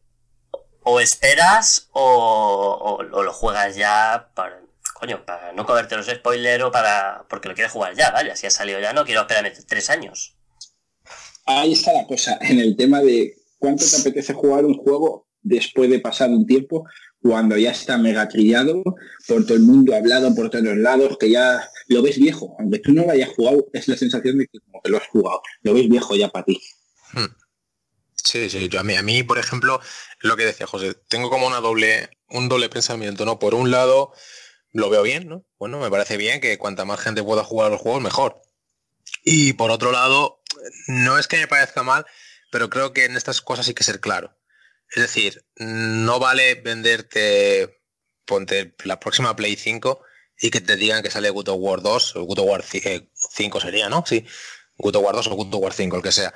o 0.86 1.00
esperas 1.00 1.90
o, 1.92 2.98
o 3.12 3.24
lo 3.24 3.34
juegas 3.34 3.76
ya 3.76 4.30
para, 4.34 4.62
coño, 4.94 5.26
para 5.26 5.52
no 5.52 5.66
comerte 5.66 5.98
los 5.98 6.08
spoilers 6.08 6.64
o 6.64 6.72
para. 6.72 7.26
porque 7.30 7.50
lo 7.50 7.56
quieres 7.56 7.74
jugar 7.74 7.96
ya, 7.96 8.12
vaya, 8.12 8.36
si 8.36 8.48
ha 8.48 8.50
salido 8.50 8.80
ya, 8.80 8.94
no 8.94 9.04
quiero 9.04 9.22
esperarme 9.22 9.52
tres 9.68 9.90
años. 9.90 10.36
Ahí 11.46 11.74
está 11.74 11.94
la 11.94 12.08
cosa, 12.08 12.38
en 12.42 12.60
el 12.60 12.76
tema 12.76 13.02
de 13.02 13.36
cuánto 13.60 13.86
te 13.86 13.98
apetece 13.98 14.34
jugar 14.34 14.66
un 14.66 14.78
juego 14.78 15.28
después 15.42 15.90
de 15.90 16.00
pasar 16.00 16.30
un 16.30 16.46
tiempo, 16.46 16.86
cuando 17.22 17.58
ya 17.58 17.72
está 17.72 17.98
mega 17.98 18.28
trillado, 18.28 18.84
por 19.28 19.46
todo 19.46 19.56
el 19.56 19.64
mundo 19.64 19.96
hablado 19.96 20.34
por 20.34 20.50
todos 20.50 20.64
los 20.64 20.78
lados, 20.78 21.18
que 21.20 21.30
ya 21.30 21.68
lo 21.88 22.02
ves 22.02 22.18
viejo, 22.18 22.56
aunque 22.60 22.80
tú 22.80 22.94
no 22.94 23.04
lo 23.04 23.12
hayas 23.12 23.30
jugado, 23.30 23.68
es 23.74 23.88
la 23.88 23.98
sensación 23.98 24.38
de 24.38 24.48
que 24.48 24.60
como 24.60 24.82
que 24.82 24.92
lo 24.92 24.98
has 24.98 25.08
jugado, 25.08 25.42
lo 25.62 25.74
ves 25.74 25.90
viejo 25.90 26.16
ya 26.16 26.30
para 26.30 26.46
ti. 26.46 26.62
Hmm. 27.14 27.45
Sí, 28.26 28.50
sí, 28.50 28.70
yo 28.70 28.80
a 28.80 28.84
mí, 28.84 28.96
a 28.96 29.04
mí, 29.04 29.22
por 29.22 29.38
ejemplo, 29.38 29.80
lo 30.20 30.36
que 30.36 30.46
decía 30.46 30.66
José, 30.66 30.96
tengo 31.08 31.30
como 31.30 31.46
una 31.46 31.60
doble, 31.62 32.10
un 32.28 32.50
doble 32.50 32.70
pensamiento, 32.70 33.24
¿no? 33.24 33.38
Por 33.38 33.54
un 33.54 33.70
lado, 33.70 34.14
lo 34.72 34.90
veo 34.90 35.04
bien, 35.04 35.30
¿no? 35.30 35.46
Bueno, 35.60 35.80
me 35.80 35.92
parece 35.92 36.18
bien 36.18 36.42
que 36.42 36.58
cuanta 36.58 36.86
más 36.86 37.00
gente 37.00 37.24
pueda 37.24 37.44
jugar 37.44 37.68
a 37.68 37.70
los 37.70 37.82
juegos, 37.82 38.02
mejor. 38.02 38.42
Y 39.24 39.54
por 39.54 39.70
otro 39.70 39.92
lado, 39.92 40.42
no 40.88 41.20
es 41.20 41.28
que 41.28 41.38
me 41.38 41.48
parezca 41.48 41.84
mal, 41.84 42.06
pero 42.52 42.70
creo 42.72 42.94
que 42.94 43.06
en 43.06 43.16
estas 43.16 43.42
cosas 43.42 43.68
hay 43.68 43.76
que 43.76 43.84
ser 43.84 44.00
claro. 44.00 44.36
Es 44.90 45.04
decir, 45.04 45.46
no 45.58 46.20
vale 46.20 46.56
venderte, 46.56 47.80
ponte 48.26 48.76
la 48.86 49.00
próxima 49.00 49.36
Play 49.36 49.56
5 49.56 50.02
y 50.40 50.50
que 50.50 50.62
te 50.62 50.78
digan 50.78 51.04
que 51.04 51.12
sale 51.12 51.30
God 51.30 51.50
of 51.50 51.58
War 51.60 51.82
2 51.82 52.16
o 52.16 52.24
God 52.24 52.40
of 52.40 52.50
War 52.50 52.64
5 52.64 52.90
eh, 52.90 53.62
sería, 53.62 53.90
¿no? 53.90 54.04
Sí, 54.08 54.26
God 54.78 54.96
of 54.96 55.04
War 55.04 55.16
2 55.16 55.28
o 55.28 55.36
God 55.36 55.54
of 55.54 55.62
War 55.62 55.74
5, 55.74 55.96
el 55.98 56.02
que 56.04 56.12
sea. 56.12 56.34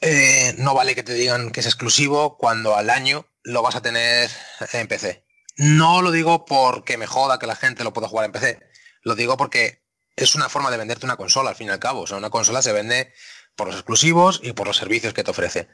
Eh, 0.00 0.54
no 0.58 0.74
vale 0.74 0.94
que 0.94 1.02
te 1.02 1.14
digan 1.14 1.50
que 1.50 1.60
es 1.60 1.66
exclusivo 1.66 2.36
cuando 2.36 2.76
al 2.76 2.90
año 2.90 3.26
lo 3.42 3.62
vas 3.62 3.76
a 3.76 3.82
tener 3.82 4.30
en 4.72 4.88
PC. 4.88 5.24
No 5.56 6.02
lo 6.02 6.10
digo 6.10 6.44
porque 6.44 6.96
me 6.96 7.06
joda 7.06 7.38
que 7.38 7.46
la 7.46 7.56
gente 7.56 7.84
lo 7.84 7.92
pueda 7.92 8.08
jugar 8.08 8.26
en 8.26 8.32
PC. 8.32 8.60
Lo 9.02 9.14
digo 9.14 9.36
porque 9.36 9.82
es 10.16 10.34
una 10.34 10.48
forma 10.48 10.70
de 10.70 10.76
venderte 10.76 11.06
una 11.06 11.16
consola, 11.16 11.50
al 11.50 11.56
fin 11.56 11.68
y 11.68 11.70
al 11.70 11.78
cabo. 11.78 12.02
O 12.02 12.06
sea, 12.06 12.16
una 12.16 12.30
consola 12.30 12.62
se 12.62 12.72
vende 12.72 13.12
por 13.56 13.66
los 13.66 13.76
exclusivos 13.76 14.40
y 14.42 14.52
por 14.52 14.66
los 14.66 14.76
servicios 14.76 15.14
que 15.14 15.24
te 15.24 15.30
ofrece. 15.30 15.68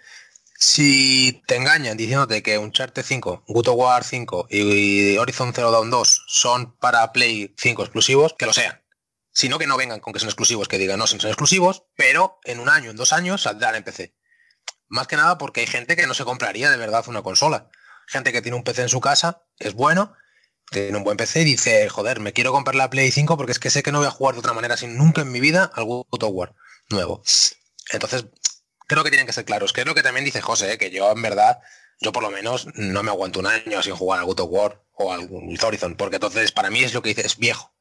Si 0.61 1.41
te 1.47 1.57
engañan 1.57 1.97
diciéndote 1.97 2.43
que 2.43 2.59
Uncharted 2.59 3.05
5, 3.05 3.45
God 3.47 3.69
of 3.69 3.77
War 3.77 4.03
5 4.03 4.49
y 4.51 5.17
Horizon 5.17 5.53
Zero 5.55 5.71
Dawn 5.71 5.91
2 5.91 6.25
son 6.27 6.77
para 6.79 7.13
Play 7.13 7.55
5 7.57 7.83
exclusivos, 7.83 8.35
que 8.37 8.47
lo 8.47 8.53
sean. 8.53 8.83
Sino 9.39 9.59
que 9.59 9.69
no 9.69 9.77
vengan 9.77 10.01
con 10.01 10.13
que 10.13 10.19
son 10.19 10.29
exclusivos, 10.29 10.67
que 10.67 10.79
digan 10.79 10.99
no 10.99 11.07
son 11.07 11.21
exclusivos, 11.21 11.85
pero 11.97 12.41
en 12.43 12.59
un 12.59 12.69
año, 12.69 12.91
en 12.91 12.97
dos 12.97 13.13
años 13.13 13.43
saldrán 13.43 13.77
en 13.77 13.85
PC. 13.85 14.17
Más 14.89 15.07
que 15.07 15.17
nada 15.17 15.39
porque 15.39 15.61
hay 15.61 15.67
gente 15.67 15.95
que 15.95 16.09
no 16.09 16.15
se 16.15 16.25
compraría 16.25 16.71
de 16.71 16.77
verdad 16.77 17.05
una 17.07 17.23
consola 17.23 17.71
gente 18.09 18.33
que 18.33 18.43
tiene 18.43 18.57
un 18.57 18.65
PC 18.65 18.83
en 18.83 18.89
su 18.89 19.01
casa, 19.01 19.45
es 19.59 19.75
bueno, 19.75 20.15
tiene 20.71 20.97
un 20.97 21.05
buen 21.05 21.17
PC 21.17 21.43
y 21.43 21.45
dice, 21.45 21.89
joder, 21.89 22.21
me 22.21 22.33
quiero 22.33 22.53
comprar 22.53 22.75
la 22.75 22.91
Play 22.91 23.11
5 23.11 23.37
porque 23.37 23.53
es 23.53 23.59
que 23.59 23.71
sé 23.71 23.83
que 23.83 23.93
no 23.93 23.99
voy 23.99 24.09
a 24.09 24.11
jugar 24.11 24.35
de 24.35 24.41
otra 24.41 24.55
manera 24.55 24.77
sin 24.77 24.97
nunca 24.97 25.21
en 25.21 25.31
mi 25.31 25.41
vida 25.41 25.71
al 25.75 25.85
God 25.85 26.25
War 26.25 26.55
nuevo. 26.89 27.23
Entonces, 27.93 28.27
creo 28.87 29.05
que 29.05 29.11
tienen 29.11 29.27
que 29.27 29.33
ser 29.33 29.45
claros, 29.45 29.73
que 29.73 29.83
es 29.83 29.87
lo 29.87 29.95
que 29.95 30.03
también 30.03 30.25
dice 30.25 30.41
José, 30.41 30.73
¿eh? 30.73 30.79
que 30.79 30.91
yo 30.91 31.13
en 31.13 31.23
verdad, 31.23 31.61
yo 32.01 32.13
por 32.13 32.23
lo 32.23 32.31
menos 32.31 32.67
no 32.75 33.03
me 33.03 33.11
aguanto 33.11 33.41
un 33.41 33.47
año 33.47 33.83
sin 33.83 33.95
jugar 33.95 34.21
al 34.21 34.27
God 34.27 34.41
of 34.41 34.49
War 34.51 34.83
o 34.95 35.13
al 35.13 35.29
Horizon, 35.63 35.97
porque 35.97 36.17
entonces 36.17 36.51
para 36.51 36.71
mí 36.71 36.83
es 36.83 36.95
lo 36.95 37.03
que 37.03 37.11
dice, 37.11 37.27
es 37.27 37.37
viejo 37.37 37.75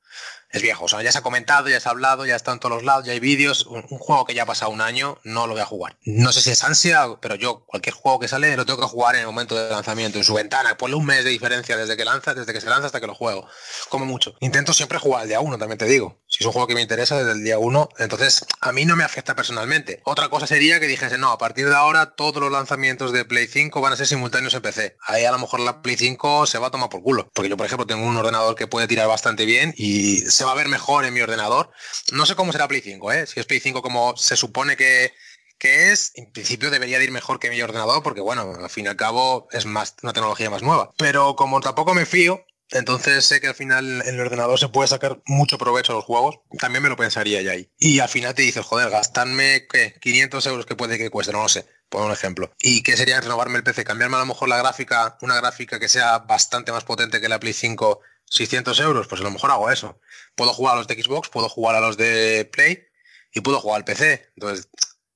es 0.49 0.61
viejo. 0.61 0.85
O 0.85 0.87
sea, 0.87 1.01
ya 1.01 1.11
se 1.11 1.17
ha 1.17 1.21
comentado, 1.21 1.69
ya 1.69 1.79
se 1.79 1.89
ha 1.89 1.91
hablado, 1.91 2.25
ya 2.25 2.35
está 2.35 2.51
en 2.53 2.59
todos 2.59 2.75
los 2.75 2.83
lados, 2.83 3.05
ya 3.05 3.11
hay 3.11 3.19
vídeos. 3.19 3.65
Un, 3.65 3.83
juego 3.83 4.25
que 4.25 4.33
ya 4.33 4.43
ha 4.43 4.45
pasado 4.45 4.71
un 4.71 4.81
año, 4.81 5.17
no 5.23 5.47
lo 5.47 5.53
voy 5.53 5.61
a 5.61 5.65
jugar. 5.65 5.97
No 6.05 6.31
sé 6.31 6.41
si 6.41 6.51
es 6.51 6.63
ansia, 6.63 7.07
pero 7.21 7.35
yo 7.35 7.65
cualquier 7.65 7.95
juego 7.95 8.19
que 8.19 8.27
sale 8.27 8.55
lo 8.55 8.65
tengo 8.65 8.79
que 8.79 8.87
jugar 8.87 9.15
en 9.15 9.21
el 9.21 9.27
momento 9.27 9.55
de 9.55 9.69
lanzamiento, 9.69 10.17
en 10.17 10.23
su 10.23 10.33
ventana. 10.33 10.77
Ponle 10.77 10.95
un 10.95 11.05
mes 11.05 11.23
de 11.23 11.31
diferencia 11.31 11.75
desde 11.75 11.97
que 11.97 12.05
lanza, 12.05 12.33
desde 12.33 12.53
que 12.53 12.61
se 12.61 12.69
lanza 12.69 12.87
hasta 12.87 13.01
que 13.01 13.07
lo 13.07 13.15
juego. 13.15 13.47
Como 13.89 14.05
mucho. 14.05 14.35
Intento 14.39 14.73
siempre 14.73 14.99
jugar 14.99 15.23
al 15.23 15.27
día 15.27 15.39
uno, 15.39 15.57
también 15.57 15.77
te 15.77 15.85
digo. 15.85 16.21
Si 16.27 16.43
es 16.43 16.45
un 16.45 16.53
juego 16.53 16.67
que 16.67 16.75
me 16.75 16.81
interesa 16.81 17.17
desde 17.17 17.31
el 17.31 17.43
día 17.43 17.59
uno, 17.59 17.89
entonces 17.97 18.45
a 18.61 18.71
mí 18.71 18.85
no 18.85 18.95
me 18.95 19.03
afecta 19.03 19.35
personalmente. 19.35 20.01
Otra 20.05 20.29
cosa 20.29 20.47
sería 20.47 20.79
que 20.79 20.87
dijese, 20.87 21.17
no, 21.17 21.31
a 21.31 21.37
partir 21.37 21.67
de 21.67 21.75
ahora 21.75 22.15
todos 22.15 22.41
los 22.41 22.51
lanzamientos 22.51 23.11
de 23.11 23.25
Play 23.25 23.47
5 23.47 23.81
van 23.81 23.93
a 23.93 23.95
ser 23.95 24.07
simultáneos 24.07 24.53
en 24.53 24.61
PC. 24.61 24.97
Ahí 25.01 25.25
a 25.25 25.31
lo 25.31 25.39
mejor 25.39 25.59
la 25.59 25.81
Play 25.81 25.97
5 25.97 26.45
se 26.45 26.57
va 26.57 26.67
a 26.67 26.71
tomar 26.71 26.89
por 26.89 27.01
culo. 27.01 27.29
Porque 27.33 27.49
yo, 27.49 27.57
por 27.57 27.65
ejemplo, 27.65 27.85
tengo 27.85 28.05
un 28.05 28.17
ordenador 28.17 28.55
que 28.55 28.67
puede 28.67 28.87
tirar 28.87 29.07
bastante 29.07 29.45
bien 29.45 29.73
y 29.77 30.19
se 30.37 30.45
va 30.45 30.51
a 30.51 30.55
ver 30.55 30.69
mejor 30.69 31.03
en 31.05 31.13
mi 31.13 31.21
ordenador. 31.21 31.71
No 32.11 32.25
sé 32.25 32.35
cómo 32.35 32.51
será 32.51 32.67
Play 32.67 32.81
5, 32.81 33.11
¿eh? 33.11 33.27
Si 33.27 33.39
es 33.39 33.45
Play 33.45 33.59
5 33.59 33.81
como 33.81 34.15
se 34.15 34.37
supone 34.37 34.77
que, 34.77 35.13
que 35.57 35.91
es, 35.91 36.11
en 36.15 36.31
principio 36.31 36.69
debería 36.69 36.99
de 36.99 37.05
ir 37.05 37.11
mejor 37.11 37.39
que 37.39 37.49
mi 37.49 37.61
ordenador 37.61 38.03
porque, 38.03 38.21
bueno, 38.21 38.53
al 38.61 38.69
fin 38.69 38.85
y 38.85 38.87
al 38.87 38.95
cabo 38.95 39.47
es 39.51 39.65
más 39.65 39.95
una 40.03 40.13
tecnología 40.13 40.49
más 40.49 40.61
nueva. 40.61 40.91
Pero 40.97 41.35
como 41.35 41.59
tampoco 41.59 41.93
me 41.93 42.05
fío, 42.05 42.45
entonces 42.71 43.25
sé 43.25 43.39
que 43.39 43.47
al 43.47 43.55
final 43.55 44.03
en 44.05 44.15
el 44.15 44.19
ordenador 44.19 44.59
se 44.59 44.67
puede 44.67 44.87
sacar 44.87 45.21
mucho 45.25 45.57
provecho 45.57 45.93
a 45.93 45.95
los 45.95 46.05
juegos. 46.05 46.39
También 46.59 46.83
me 46.83 46.89
lo 46.89 46.97
pensaría 46.97 47.41
ya 47.41 47.51
ahí. 47.51 47.71
Y 47.79 47.99
al 47.99 48.09
final 48.09 48.35
te 48.35 48.41
dices, 48.41 48.65
joder, 48.65 48.89
gastarme 48.89 49.67
¿qué? 49.71 49.95
500 50.01 50.45
euros 50.47 50.65
que 50.65 50.75
puede 50.75 50.97
que 50.97 51.09
cueste, 51.09 51.33
no 51.33 51.43
lo 51.43 51.49
sé. 51.49 51.65
Por 51.89 52.01
un 52.01 52.11
ejemplo. 52.11 52.51
¿Y 52.59 52.83
qué 52.83 52.97
sería 52.97 53.21
renovarme 53.21 53.57
el 53.57 53.63
PC? 53.63 53.85
Cambiarme 53.85 54.17
a 54.17 54.19
lo 54.19 54.25
mejor 54.25 54.49
la 54.49 54.57
gráfica, 54.57 55.17
una 55.21 55.37
gráfica 55.37 55.79
que 55.79 55.87
sea 55.87 56.19
bastante 56.19 56.73
más 56.73 56.83
potente 56.83 57.21
que 57.21 57.29
la 57.29 57.39
Play 57.39 57.53
5 57.53 58.01
600 58.29 58.79
euros, 58.79 59.07
pues 59.07 59.21
a 59.21 59.23
lo 59.23 59.31
mejor 59.31 59.51
hago 59.51 59.71
eso. 59.71 59.99
Puedo 60.35 60.53
jugar 60.53 60.75
a 60.75 60.77
los 60.77 60.87
de 60.87 61.01
Xbox, 61.01 61.29
puedo 61.29 61.49
jugar 61.49 61.75
a 61.75 61.79
los 61.79 61.97
de 61.97 62.49
Play 62.51 62.87
y 63.33 63.41
puedo 63.41 63.59
jugar 63.59 63.77
al 63.77 63.85
PC. 63.85 64.29
Entonces, 64.35 64.69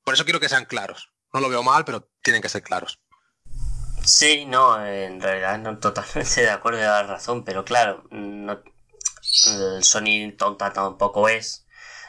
por 0.03 0.13
eso 0.13 0.23
quiero 0.23 0.39
que 0.39 0.49
sean 0.49 0.65
claros. 0.65 1.11
No 1.33 1.39
lo 1.39 1.49
veo 1.49 1.63
mal, 1.63 1.85
pero 1.85 2.09
tienen 2.21 2.41
que 2.41 2.49
ser 2.49 2.63
claros. 2.63 2.99
Sí, 4.03 4.45
no, 4.45 4.83
en 4.83 5.21
realidad 5.21 5.59
no 5.59 5.77
totalmente 5.77 6.41
de 6.41 6.49
acuerdo 6.49 6.79
de 6.79 6.85
la 6.85 7.03
razón, 7.03 7.43
pero 7.43 7.63
claro, 7.63 8.03
no, 8.09 8.61
el 9.47 9.83
Sony 9.83 10.35
tonta 10.37 10.73
tampoco 10.73 11.29
es 11.29 11.60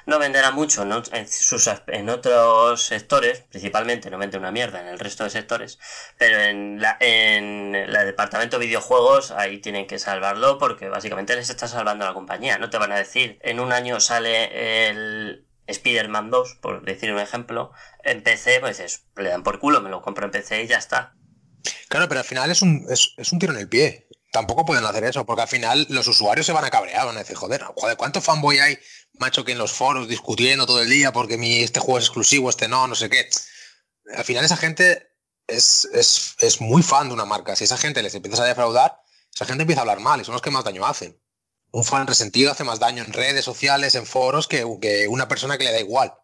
no 0.06 0.18
venderá 0.18 0.50
mucho 0.50 0.82
en, 0.82 1.28
sus, 1.28 1.70
en 1.86 2.08
otros 2.08 2.82
sectores, 2.82 3.44
principalmente 3.50 4.10
no 4.10 4.18
vende 4.18 4.38
una 4.38 4.52
mierda 4.52 4.80
en 4.80 4.88
el 4.88 4.98
resto 4.98 5.24
de 5.24 5.30
sectores, 5.30 5.78
pero 6.18 6.40
en 6.40 6.80
la, 6.80 6.96
en 7.00 7.74
el 7.74 7.92
departamento 7.92 8.58
de 8.58 8.66
videojuegos 8.66 9.30
ahí 9.30 9.58
tienen 9.58 9.86
que 9.86 9.98
salvarlo 9.98 10.58
porque 10.58 10.88
básicamente 10.88 11.36
les 11.36 11.50
está 11.50 11.68
salvando 11.68 12.04
la 12.04 12.14
compañía. 12.14 12.58
No 12.58 12.70
te 12.70 12.78
van 12.78 12.92
a 12.92 12.96
decir, 12.96 13.38
en 13.42 13.60
un 13.60 13.72
año 13.72 14.00
sale 14.00 14.88
el 14.88 15.46
Spider-Man 15.66 16.30
2, 16.30 16.58
por 16.60 16.84
decir 16.84 17.12
un 17.12 17.20
ejemplo, 17.20 17.72
en 18.02 18.22
PC, 18.22 18.60
pues 18.60 18.80
es, 18.80 19.06
le 19.16 19.28
dan 19.28 19.42
por 19.42 19.58
culo, 19.58 19.80
me 19.80 19.90
lo 19.90 20.02
compro 20.02 20.26
en 20.26 20.32
PC 20.32 20.64
y 20.64 20.66
ya 20.66 20.78
está. 20.78 21.14
Claro, 21.88 22.08
pero 22.08 22.20
al 22.20 22.26
final 22.26 22.50
es 22.50 22.62
un, 22.62 22.86
es, 22.90 23.14
es 23.16 23.32
un 23.32 23.38
tiro 23.38 23.52
en 23.52 23.60
el 23.60 23.68
pie 23.68 24.08
tampoco 24.32 24.64
pueden 24.64 24.84
hacer 24.84 25.04
eso, 25.04 25.24
porque 25.24 25.42
al 25.42 25.48
final 25.48 25.86
los 25.90 26.08
usuarios 26.08 26.46
se 26.46 26.52
van 26.52 26.64
a 26.64 26.70
cabrear, 26.70 27.06
van 27.06 27.16
a 27.16 27.20
decir, 27.20 27.36
joder, 27.36 27.62
joder, 27.76 27.96
¿cuánto 27.96 28.20
fanboy 28.20 28.58
hay, 28.58 28.78
macho, 29.14 29.44
que 29.44 29.52
en 29.52 29.58
los 29.58 29.72
foros 29.72 30.08
discutiendo 30.08 30.66
todo 30.66 30.80
el 30.80 30.90
día 30.90 31.12
porque 31.12 31.38
mi, 31.38 31.60
este 31.60 31.80
juego 31.80 31.98
es 31.98 32.04
exclusivo, 32.04 32.50
este 32.50 32.68
no, 32.68 32.86
no 32.86 32.94
sé 32.94 33.08
qué? 33.10 33.28
Al 34.16 34.24
final 34.24 34.44
esa 34.44 34.56
gente 34.56 35.12
es, 35.46 35.88
es, 36.40 36.60
muy 36.60 36.82
fan 36.82 37.08
de 37.08 37.14
una 37.14 37.24
marca. 37.24 37.56
Si 37.56 37.64
esa 37.64 37.76
gente 37.76 38.02
les 38.02 38.14
empieza 38.14 38.42
a 38.42 38.46
defraudar, 38.46 39.00
esa 39.32 39.46
gente 39.46 39.62
empieza 39.62 39.80
a 39.80 39.82
hablar 39.82 40.00
mal 40.00 40.20
y 40.20 40.24
son 40.24 40.32
los 40.32 40.42
que 40.42 40.50
más 40.50 40.64
daño 40.64 40.86
hacen. 40.86 41.20
un 41.72 41.84
fan 41.84 42.06
resentido 42.06 42.52
hace 42.52 42.64
más 42.64 42.78
daño 42.80 43.02
en 43.02 43.12
redes 43.12 43.44
sociales, 43.44 43.94
en 43.94 44.06
foros, 44.06 44.48
que, 44.48 44.66
que 44.80 45.08
una 45.08 45.28
persona 45.28 45.56
que 45.58 45.64
le 45.64 45.72
da 45.72 45.80
igual. 45.80 46.14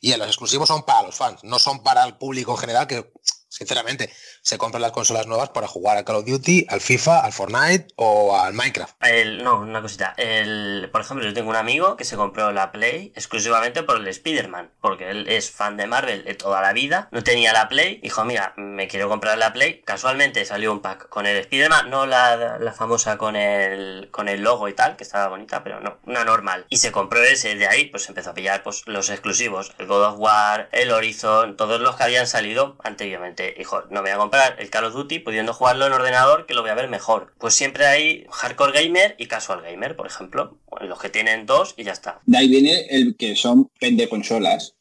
Y 0.00 0.14
los 0.16 0.26
exclusivos 0.26 0.68
son 0.68 0.84
para 0.84 1.02
los 1.02 1.14
fans, 1.14 1.44
no 1.44 1.58
son 1.58 1.82
para 1.82 2.04
el 2.04 2.18
público 2.18 2.52
en 2.52 2.58
general, 2.58 2.86
que 2.86 3.12
sinceramente, 3.48 4.12
se 4.42 4.58
compran 4.58 4.82
las 4.82 4.92
consolas 4.92 5.26
nuevas 5.26 5.50
para 5.50 5.68
jugar 5.68 5.96
a 5.96 6.04
Call 6.04 6.16
of 6.16 6.26
Duty, 6.26 6.66
al 6.68 6.80
FIFA, 6.80 7.20
al 7.20 7.32
Fortnite 7.32 7.88
o 7.96 8.36
al 8.36 8.52
Minecraft. 8.52 8.96
No, 9.42 9.60
una 9.60 9.80
cosita. 9.80 10.14
Por 10.16 11.00
ejemplo, 11.00 11.24
yo 11.24 11.32
tengo 11.32 11.50
un 11.50 11.56
amigo 11.56 11.96
que 11.96 12.04
se 12.04 12.16
compró 12.16 12.52
la 12.52 12.72
Play 12.72 13.12
exclusivamente 13.14 13.82
por 13.82 13.96
el 13.96 14.08
Spider-Man, 14.08 14.72
porque 14.80 15.10
él 15.10 15.28
es 15.28 15.50
fan 15.50 15.76
de 15.76 15.86
Marvel 15.86 16.24
de 16.24 16.34
toda 16.34 16.60
la 16.60 16.72
vida, 16.72 17.08
no 17.12 17.22
tenía 17.22 17.52
la 17.52 17.68
Play, 17.68 18.00
dijo, 18.02 18.24
mira, 18.24 18.52
me 18.56 18.88
quiero 18.88 19.08
comprar 19.08 19.38
la 19.38 19.52
Play. 19.52 19.82
Casualmente 19.82 20.44
salió 20.44 20.72
un 20.72 20.80
pack 20.80 21.08
con 21.08 21.26
el 21.26 21.36
Spider-Man, 21.38 21.88
no 21.88 22.06
la, 22.06 22.58
la 22.58 22.72
famosa 22.72 23.16
con 23.16 23.36
el, 23.36 24.08
con 24.10 24.28
el 24.28 24.42
logo 24.42 24.68
y 24.68 24.74
tal, 24.74 24.96
que 24.96 25.04
estaba 25.04 25.28
bonita, 25.28 25.62
pero 25.62 25.80
no, 25.80 25.98
una 26.04 26.24
normal. 26.24 26.66
Y 26.68 26.78
se 26.78 26.90
compró 26.90 27.22
ese, 27.22 27.54
de 27.54 27.68
ahí 27.68 27.86
pues 27.86 28.08
empezó 28.08 28.30
a 28.30 28.34
pillar 28.34 28.62
pues, 28.64 28.82
los 28.86 29.08
exclusivos, 29.10 29.72
el 29.78 29.86
God 29.86 30.04
of 30.04 30.18
War, 30.18 30.68
el 30.72 30.90
Horizon, 30.90 31.56
todos 31.56 31.80
los 31.80 31.96
que 31.96 32.02
habían 32.02 32.26
salido 32.26 32.76
anteriormente 32.82 33.54
hijo, 33.58 33.84
no 33.90 34.02
voy 34.02 34.10
a 34.10 34.16
comprar 34.16 34.31
el 34.58 34.70
Call 34.70 34.84
of 34.84 34.94
Duty 34.94 35.18
pudiendo 35.20 35.52
jugarlo 35.52 35.86
en 35.86 35.92
ordenador 35.92 36.46
que 36.46 36.54
lo 36.54 36.62
voy 36.62 36.70
a 36.70 36.74
ver 36.74 36.88
mejor. 36.88 37.34
Pues 37.38 37.54
siempre 37.54 37.86
hay 37.86 38.26
hardcore 38.30 38.72
gamer 38.72 39.14
y 39.18 39.26
casual 39.26 39.62
gamer, 39.62 39.96
por 39.96 40.06
ejemplo. 40.06 40.58
los 40.80 41.00
que 41.00 41.10
tienen 41.10 41.46
dos 41.46 41.74
y 41.76 41.84
ya 41.84 41.92
está. 41.92 42.20
De 42.26 42.38
ahí 42.38 42.48
viene 42.48 42.86
el 42.90 43.16
que 43.16 43.36
son 43.36 43.70
vende 43.80 44.08
consolas. 44.08 44.76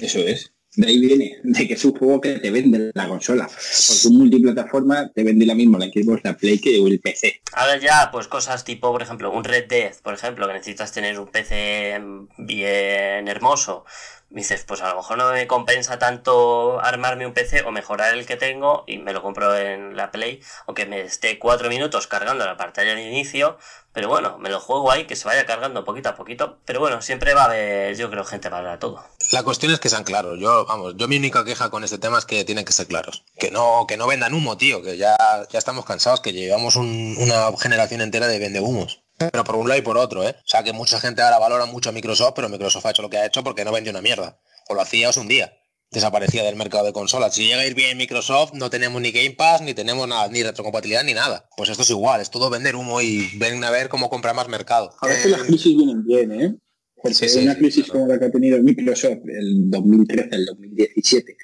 Eso 0.00 0.18
es. 0.20 0.52
De 0.76 0.86
ahí 0.86 1.00
viene, 1.00 1.38
de 1.42 1.66
que 1.66 1.74
es 1.74 1.84
un 1.84 1.96
juego 1.96 2.20
que 2.20 2.34
te 2.34 2.50
vende 2.52 2.92
la 2.94 3.08
consola. 3.08 3.48
Porque 3.48 4.08
un 4.08 4.18
multiplataforma 4.18 5.10
te 5.12 5.24
vende 5.24 5.44
la 5.44 5.56
misma 5.56 5.78
la 5.78 5.86
Xbox, 5.86 6.22
la 6.22 6.36
Play 6.36 6.60
que 6.60 6.76
el 6.76 7.00
PC. 7.00 7.40
Ahora 7.52 7.78
ya, 7.78 8.10
pues 8.12 8.28
cosas 8.28 8.62
tipo, 8.64 8.92
por 8.92 9.02
ejemplo, 9.02 9.32
un 9.32 9.42
Red 9.42 9.66
Dead, 9.66 9.94
por 10.02 10.14
ejemplo, 10.14 10.46
que 10.46 10.52
necesitas 10.52 10.92
tener 10.92 11.18
un 11.18 11.26
PC 11.26 12.00
bien 12.36 13.26
hermoso 13.26 13.86
dices, 14.30 14.64
pues 14.66 14.82
a 14.82 14.90
lo 14.90 14.96
mejor 14.96 15.18
no 15.18 15.30
me 15.32 15.46
compensa 15.46 15.98
tanto 15.98 16.80
armarme 16.80 17.26
un 17.26 17.32
PC 17.32 17.62
o 17.62 17.70
mejorar 17.70 18.14
el 18.14 18.26
que 18.26 18.36
tengo 18.36 18.84
y 18.86 18.98
me 18.98 19.12
lo 19.12 19.22
compro 19.22 19.56
en 19.56 19.96
la 19.96 20.10
Play, 20.10 20.40
aunque 20.66 20.86
me 20.86 21.00
esté 21.00 21.38
cuatro 21.38 21.68
minutos 21.68 22.06
cargando 22.06 22.44
la 22.44 22.56
pantalla 22.56 22.94
de 22.94 23.02
inicio, 23.02 23.58
pero 23.92 24.08
bueno, 24.08 24.38
me 24.38 24.50
lo 24.50 24.60
juego 24.60 24.92
ahí, 24.92 25.06
que 25.06 25.16
se 25.16 25.26
vaya 25.26 25.46
cargando 25.46 25.84
poquito 25.84 26.10
a 26.10 26.14
poquito, 26.14 26.58
pero 26.64 26.80
bueno, 26.80 27.00
siempre 27.00 27.34
va 27.34 27.42
a 27.42 27.46
haber, 27.46 27.96
yo 27.96 28.10
creo, 28.10 28.24
gente 28.24 28.50
para 28.50 28.78
todo. 28.78 29.02
La 29.32 29.42
cuestión 29.42 29.72
es 29.72 29.80
que 29.80 29.88
sean 29.88 30.04
claros, 30.04 30.38
yo, 30.38 30.66
vamos, 30.66 30.94
yo 30.96 31.08
mi 31.08 31.16
única 31.16 31.44
queja 31.44 31.70
con 31.70 31.84
este 31.84 31.98
tema 31.98 32.18
es 32.18 32.26
que 32.26 32.44
tienen 32.44 32.64
que 32.64 32.72
ser 32.72 32.86
claros, 32.86 33.24
que 33.38 33.50
no, 33.50 33.86
que 33.88 33.96
no 33.96 34.06
vendan 34.06 34.34
humo, 34.34 34.56
tío, 34.56 34.82
que 34.82 34.96
ya, 34.96 35.16
ya 35.50 35.58
estamos 35.58 35.84
cansados, 35.84 36.20
que 36.20 36.32
llevamos 36.32 36.76
una 36.76 37.50
generación 37.58 38.02
entera 38.02 38.28
de 38.28 38.38
vende 38.38 38.60
humos 38.60 39.02
pero 39.18 39.44
por 39.44 39.56
un 39.56 39.68
lado 39.68 39.80
y 39.80 39.82
por 39.82 39.98
otro, 39.98 40.26
¿eh? 40.26 40.34
O 40.38 40.48
sea 40.48 40.62
que 40.62 40.72
mucha 40.72 41.00
gente 41.00 41.22
ahora 41.22 41.38
valora 41.38 41.66
mucho 41.66 41.90
a 41.90 41.92
Microsoft, 41.92 42.32
pero 42.36 42.48
Microsoft 42.48 42.86
ha 42.86 42.90
hecho 42.90 43.02
lo 43.02 43.10
que 43.10 43.18
ha 43.18 43.26
hecho 43.26 43.42
porque 43.44 43.64
no 43.64 43.72
vendió 43.72 43.90
una 43.90 44.00
mierda. 44.00 44.40
O 44.68 44.74
lo 44.74 44.80
hacía 44.80 45.10
un 45.16 45.28
día. 45.28 45.52
Desaparecía 45.90 46.44
del 46.44 46.56
mercado 46.56 46.84
de 46.84 46.92
consolas. 46.92 47.34
Si 47.34 47.46
llega 47.46 47.62
a 47.62 47.66
ir 47.66 47.74
bien 47.74 47.96
Microsoft, 47.96 48.52
no 48.52 48.68
tenemos 48.68 49.00
ni 49.00 49.10
Game 49.10 49.30
Pass, 49.30 49.62
ni 49.62 49.72
tenemos 49.72 50.06
nada, 50.06 50.28
ni 50.28 50.42
retrocompatibilidad, 50.42 51.02
ni 51.02 51.14
nada. 51.14 51.48
Pues 51.56 51.70
esto 51.70 51.82
es 51.82 51.90
igual, 51.90 52.20
es 52.20 52.30
todo 52.30 52.50
vender 52.50 52.76
humo 52.76 53.00
y 53.00 53.30
ven 53.38 53.64
a 53.64 53.70
ver 53.70 53.88
cómo 53.88 54.10
comprar 54.10 54.34
más 54.34 54.48
mercado. 54.48 54.94
A 55.00 55.06
veces 55.06 55.30
las 55.30 55.42
crisis 55.42 55.76
vienen 55.76 56.04
bien, 56.04 56.32
¿eh? 56.32 56.54
Porque 57.02 57.26
una 57.40 57.56
crisis 57.56 57.86
como 57.86 58.06
la 58.06 58.18
que 58.18 58.26
ha 58.26 58.30
tenido 58.30 58.62
Microsoft 58.62 59.20
el 59.26 59.70
2013, 59.70 60.28
el 60.32 60.46
2017, 60.46 61.36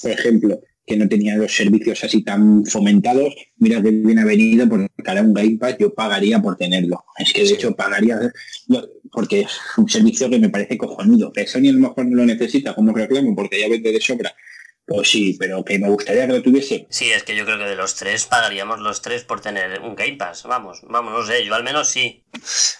por 0.00 0.10
ejemplo, 0.10 0.60
que 0.86 0.96
no 0.96 1.08
tenía 1.08 1.36
los 1.36 1.54
servicios 1.54 2.02
así 2.02 2.22
tan 2.22 2.64
fomentados, 2.66 3.34
mira 3.58 3.80
que 3.80 3.90
bien 3.90 4.18
ha 4.18 4.24
venido 4.24 4.68
porque 4.68 4.88
ahora 5.06 5.22
un 5.22 5.32
Game 5.32 5.56
Pass 5.58 5.76
yo 5.78 5.94
pagaría 5.94 6.40
por 6.40 6.56
tenerlo. 6.56 7.04
Es 7.18 7.32
que 7.32 7.44
de 7.44 7.50
hecho 7.50 7.74
pagaría 7.76 8.18
porque 9.12 9.42
es 9.42 9.58
un 9.76 9.88
servicio 9.88 10.28
que 10.28 10.38
me 10.38 10.48
parece 10.48 10.76
cojonudo. 10.76 11.32
Que 11.32 11.46
Sony 11.46 11.68
a 11.68 11.72
lo 11.72 11.88
mejor 11.88 12.06
no 12.06 12.16
lo 12.16 12.26
necesita 12.26 12.74
como 12.74 12.92
reclamo 12.92 13.34
porque 13.36 13.60
ya 13.60 13.68
vende 13.68 13.92
de 13.92 14.00
sobra. 14.00 14.34
Pues 14.84 15.08
sí, 15.08 15.36
pero 15.38 15.64
que 15.64 15.78
me 15.78 15.88
gustaría 15.88 16.26
que 16.26 16.32
lo 16.32 16.42
tuviese. 16.42 16.88
Sí, 16.90 17.10
es 17.10 17.22
que 17.22 17.36
yo 17.36 17.44
creo 17.44 17.56
que 17.56 17.64
de 17.64 17.76
los 17.76 17.94
tres 17.94 18.26
pagaríamos 18.26 18.80
los 18.80 19.00
tres 19.00 19.22
por 19.22 19.40
tener 19.40 19.80
un 19.80 19.94
Game 19.94 20.16
Pass. 20.16 20.42
Vamos, 20.42 20.80
vamos, 20.88 21.12
no 21.12 21.24
sé, 21.24 21.46
yo 21.46 21.54
al 21.54 21.62
menos 21.62 21.88
sí. 21.88 22.24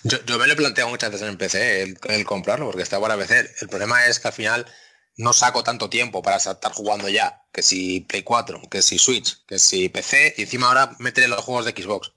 Yo, 0.03 0.19
me 0.39 0.49
lo 0.49 0.53
he 0.53 0.57
planteado 0.57 0.91
muchas 0.91 1.13
veces 1.13 1.29
en 1.29 1.39
PC 1.39 1.83
el, 1.83 1.97
el 2.09 2.25
comprarlo 2.25 2.67
porque 2.67 2.83
está 2.83 3.01
para 3.01 3.17
PC. 3.17 3.49
El 3.61 3.69
problema 3.69 4.07
es 4.07 4.19
que 4.19 4.27
al 4.27 4.35
final 4.35 4.67
no 5.17 5.33
saco 5.33 5.63
tanto 5.63 5.89
tiempo 5.89 6.23
para 6.23 6.39
estar 6.39 6.73
jugando 6.73 7.09
ya 7.09 7.42
que 7.53 7.63
si 7.63 8.01
Play 8.01 8.23
4, 8.23 8.63
que 8.71 8.83
si 8.83 8.99
Switch, 8.99 9.45
que 9.47 9.59
si 9.59 9.89
PC, 9.89 10.35
y 10.39 10.43
encima 10.43 10.69
ahora 10.69 10.97
meteré 10.99 11.29
los 11.29 11.41
juegos 11.41 11.67
de 11.67 11.73
Xbox. 11.73 12.13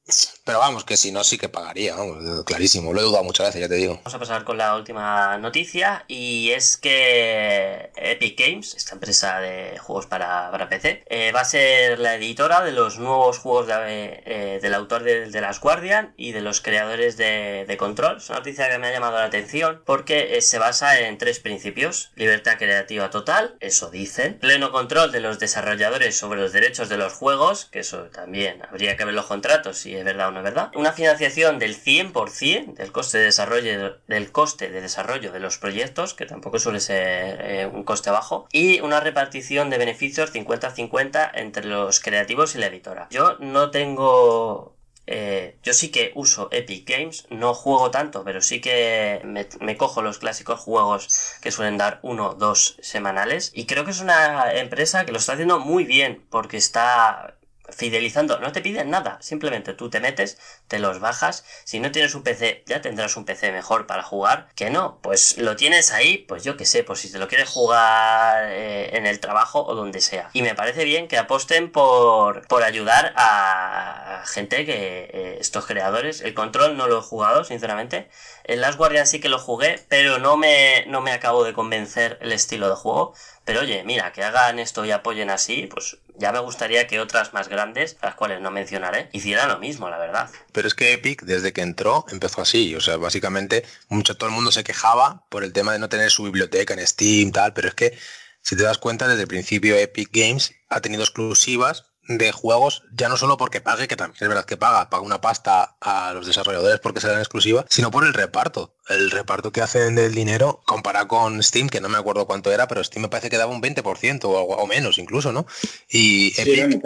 Pero 0.45 0.59
vamos, 0.59 0.85
que 0.85 0.95
si 0.95 1.11
no, 1.11 1.23
sí 1.23 1.37
que 1.37 1.49
pagaría, 1.49 1.95
vamos, 1.95 2.45
clarísimo. 2.45 2.93
Lo 2.93 3.01
he 3.01 3.03
dudado 3.03 3.23
muchas 3.23 3.47
veces, 3.47 3.61
ya 3.61 3.67
te 3.67 3.75
digo. 3.75 3.95
Vamos 3.95 4.13
a 4.13 4.19
pasar 4.19 4.43
con 4.45 4.57
la 4.57 4.75
última 4.75 5.37
noticia, 5.37 6.05
y 6.07 6.51
es 6.51 6.77
que 6.77 7.91
Epic 7.95 8.39
Games, 8.39 8.75
esta 8.75 8.93
empresa 8.93 9.39
de 9.41 9.77
juegos 9.77 10.05
para, 10.05 10.69
PC, 10.69 11.03
eh, 11.07 11.31
va 11.33 11.41
a 11.41 11.45
ser 11.45 11.99
la 11.99 12.15
editora 12.15 12.63
de 12.63 12.71
los 12.71 12.97
nuevos 12.97 13.39
juegos 13.39 13.67
eh, 13.69 14.59
del 14.61 14.73
autor 14.73 15.03
de, 15.03 15.29
de, 15.29 15.41
Las 15.41 15.59
Guardian 15.59 16.13
y 16.17 16.31
de 16.31 16.41
los 16.41 16.61
creadores 16.61 17.17
de, 17.17 17.75
Control. 17.77 18.17
Es 18.17 18.29
una 18.29 18.37
noticia 18.37 18.69
que 18.69 18.77
me 18.79 18.87
ha 18.87 18.91
llamado 18.93 19.17
la 19.17 19.25
atención 19.25 19.81
porque 19.85 20.37
eh, 20.37 20.41
se 20.41 20.59
basa 20.59 20.99
en 21.01 21.17
tres 21.17 21.39
principios. 21.39 22.11
Libertad 22.15 22.57
creativa 22.57 23.09
total, 23.09 23.57
eso 23.59 23.89
dicen. 23.89 24.39
Pleno 24.39 24.71
control 24.71 25.11
de 25.11 25.24
los 25.25 25.39
desarrolladores 25.39 26.17
sobre 26.17 26.39
los 26.39 26.53
derechos 26.53 26.89
de 26.89 26.97
los 26.97 27.13
juegos, 27.13 27.65
que 27.65 27.79
eso 27.79 28.03
también 28.05 28.61
habría 28.69 28.95
que 28.95 29.05
ver 29.05 29.13
los 29.13 29.25
contratos 29.25 29.77
si 29.77 29.95
es 29.95 30.05
verdad 30.05 30.29
o 30.29 30.31
no 30.31 30.39
es 30.39 30.43
verdad. 30.43 30.71
Una 30.75 30.93
financiación 30.93 31.59
del 31.59 31.75
100% 31.75 32.75
del 32.75 32.91
coste 32.91 33.17
de 33.17 33.25
desarrollo 33.25 33.99
del 34.07 34.31
coste 34.31 34.69
de 34.69 34.81
desarrollo 34.81 35.31
de 35.31 35.39
los 35.39 35.57
proyectos, 35.57 36.13
que 36.13 36.25
tampoco 36.25 36.59
suele 36.59 36.79
ser 36.79 37.41
eh, 37.41 37.65
un 37.71 37.83
coste 37.83 38.11
bajo, 38.11 38.47
y 38.51 38.79
una 38.81 38.99
repartición 38.99 39.69
de 39.69 39.77
beneficios 39.77 40.33
50-50 40.33 41.31
entre 41.33 41.65
los 41.65 41.99
creativos 41.99 42.55
y 42.55 42.59
la 42.59 42.67
editora. 42.67 43.07
Yo 43.09 43.37
no 43.39 43.71
tengo 43.71 44.74
eh, 45.07 45.57
yo 45.63 45.73
sí 45.73 45.89
que 45.89 46.11
uso 46.15 46.49
Epic 46.51 46.89
Games, 46.89 47.27
no 47.29 47.53
juego 47.53 47.91
tanto, 47.91 48.23
pero 48.23 48.41
sí 48.41 48.61
que 48.61 49.21
me, 49.23 49.77
cojo 49.77 50.01
los 50.01 50.19
clásicos 50.19 50.59
juegos 50.59 51.37
que 51.41 51.51
suelen 51.51 51.77
dar 51.77 51.99
uno 52.01 52.33
dos 52.33 52.77
semanales. 52.81 53.51
Y 53.53 53.65
creo 53.65 53.85
que 53.85 53.91
es 53.91 54.01
una 54.01 54.53
empresa 54.53 55.05
que 55.05 55.11
lo 55.11 55.19
está 55.19 55.33
haciendo 55.33 55.59
muy 55.59 55.83
bien, 55.83 56.25
porque 56.29 56.57
está 56.57 57.37
fidelizando, 57.69 58.39
no 58.39 58.51
te 58.51 58.61
piden 58.61 58.89
nada, 58.89 59.17
simplemente 59.21 59.73
tú 59.73 59.89
te 59.89 59.99
metes, 59.99 60.37
te 60.67 60.79
los 60.79 60.99
bajas, 60.99 61.45
si 61.63 61.79
no 61.79 61.91
tienes 61.91 62.15
un 62.15 62.23
PC 62.23 62.63
ya 62.65 62.81
tendrás 62.81 63.17
un 63.17 63.25
PC 63.25 63.51
mejor 63.51 63.87
para 63.87 64.03
jugar, 64.03 64.47
que 64.55 64.69
no, 64.69 64.99
pues 65.01 65.37
lo 65.37 65.55
tienes 65.55 65.91
ahí, 65.91 66.17
pues 66.17 66.43
yo 66.43 66.57
que 66.57 66.65
sé, 66.65 66.83
pues 66.83 66.99
si 66.99 67.11
te 67.11 67.19
lo 67.19 67.27
quieres 67.27 67.49
jugar 67.49 68.47
eh, 68.49 68.97
en 68.97 69.05
el 69.05 69.19
trabajo 69.19 69.65
o 69.65 69.75
donde 69.75 70.01
sea. 70.01 70.29
Y 70.33 70.41
me 70.41 70.55
parece 70.55 70.83
bien 70.83 71.07
que 71.07 71.17
aposten 71.17 71.71
por, 71.71 72.47
por 72.47 72.63
ayudar 72.63 73.13
a 73.17 74.23
gente 74.25 74.65
que 74.65 75.09
eh, 75.13 75.37
estos 75.39 75.65
creadores, 75.65 76.21
el 76.21 76.33
control 76.33 76.77
no 76.77 76.87
lo 76.87 76.99
he 76.99 77.01
jugado, 77.01 77.43
sinceramente, 77.43 78.09
el 78.43 78.61
Last 78.61 78.77
Guardian 78.77 79.07
sí 79.07 79.19
que 79.19 79.29
lo 79.29 79.39
jugué, 79.39 79.83
pero 79.89 80.19
no 80.19 80.37
me, 80.37 80.85
no 80.87 81.01
me 81.01 81.11
acabo 81.11 81.43
de 81.43 81.53
convencer 81.53 82.17
el 82.21 82.31
estilo 82.31 82.69
de 82.69 82.75
juego. 82.75 83.13
Pero 83.43 83.61
oye, 83.61 83.83
mira, 83.83 84.11
que 84.11 84.23
hagan 84.23 84.59
esto 84.59 84.85
y 84.85 84.91
apoyen 84.91 85.29
así, 85.29 85.67
pues 85.67 85.97
ya 86.17 86.31
me 86.31 86.39
gustaría 86.39 86.87
que 86.87 86.99
otras 86.99 87.33
más 87.33 87.49
grandes, 87.49 87.97
las 88.01 88.15
cuales 88.15 88.41
no 88.41 88.51
mencionaré, 88.51 89.09
hicieran 89.11 89.49
lo 89.49 89.59
mismo, 89.59 89.89
la 89.89 89.97
verdad. 89.97 90.29
Pero 90.51 90.67
es 90.67 90.73
que 90.73 90.93
Epic, 90.93 91.23
desde 91.23 91.53
que 91.53 91.61
entró, 91.61 92.05
empezó 92.09 92.41
así. 92.41 92.75
O 92.75 92.81
sea, 92.81 92.97
básicamente, 92.97 93.65
mucho 93.89 94.15
todo 94.17 94.29
el 94.29 94.35
mundo 94.35 94.51
se 94.51 94.63
quejaba 94.63 95.25
por 95.29 95.43
el 95.43 95.53
tema 95.53 95.73
de 95.73 95.79
no 95.79 95.89
tener 95.89 96.11
su 96.11 96.23
biblioteca 96.23 96.73
en 96.73 96.85
Steam, 96.85 97.31
tal, 97.31 97.53
pero 97.53 97.67
es 97.67 97.73
que, 97.73 97.97
si 98.41 98.55
te 98.55 98.63
das 98.63 98.77
cuenta, 98.77 99.07
desde 99.07 99.23
el 99.23 99.27
principio 99.27 99.75
Epic 99.75 100.09
Games 100.11 100.53
ha 100.69 100.81
tenido 100.81 101.03
exclusivas 101.03 101.94
de 102.07 102.31
juegos, 102.31 102.83
ya 102.93 103.09
no 103.09 103.17
solo 103.17 103.37
porque 103.37 103.61
pague, 103.61 103.87
que 103.87 103.95
también 103.95 104.17
es 104.21 104.27
verdad 104.27 104.45
que 104.45 104.57
paga, 104.57 104.89
paga 104.89 105.03
una 105.03 105.21
pasta 105.21 105.75
a 105.81 106.13
los 106.13 106.27
desarrolladores 106.27 106.79
porque 106.79 107.01
se 107.01 107.07
dan 107.07 107.19
exclusiva, 107.19 107.65
sino 107.69 107.91
por 107.91 108.05
el 108.05 108.13
reparto. 108.13 108.75
El 108.87 109.09
reparto 109.09 109.51
que 109.51 109.61
hacen 109.61 109.95
del 109.95 110.13
dinero 110.13 110.61
comparado 110.65 111.07
con 111.07 111.41
Steam, 111.41 111.69
que 111.69 111.81
no 111.81 111.89
me 111.89 111.97
acuerdo 111.97 112.27
cuánto 112.27 112.51
era, 112.51 112.67
pero 112.67 112.83
Steam 112.83 113.01
me 113.01 113.09
parece 113.09 113.29
que 113.29 113.37
daba 113.37 113.51
un 113.51 113.61
20% 113.61 114.25
o, 114.25 114.29
o 114.29 114.67
menos 114.67 114.99
incluso, 114.99 115.31
¿no? 115.31 115.47
Y 115.89 116.39
Epic, 116.39 116.81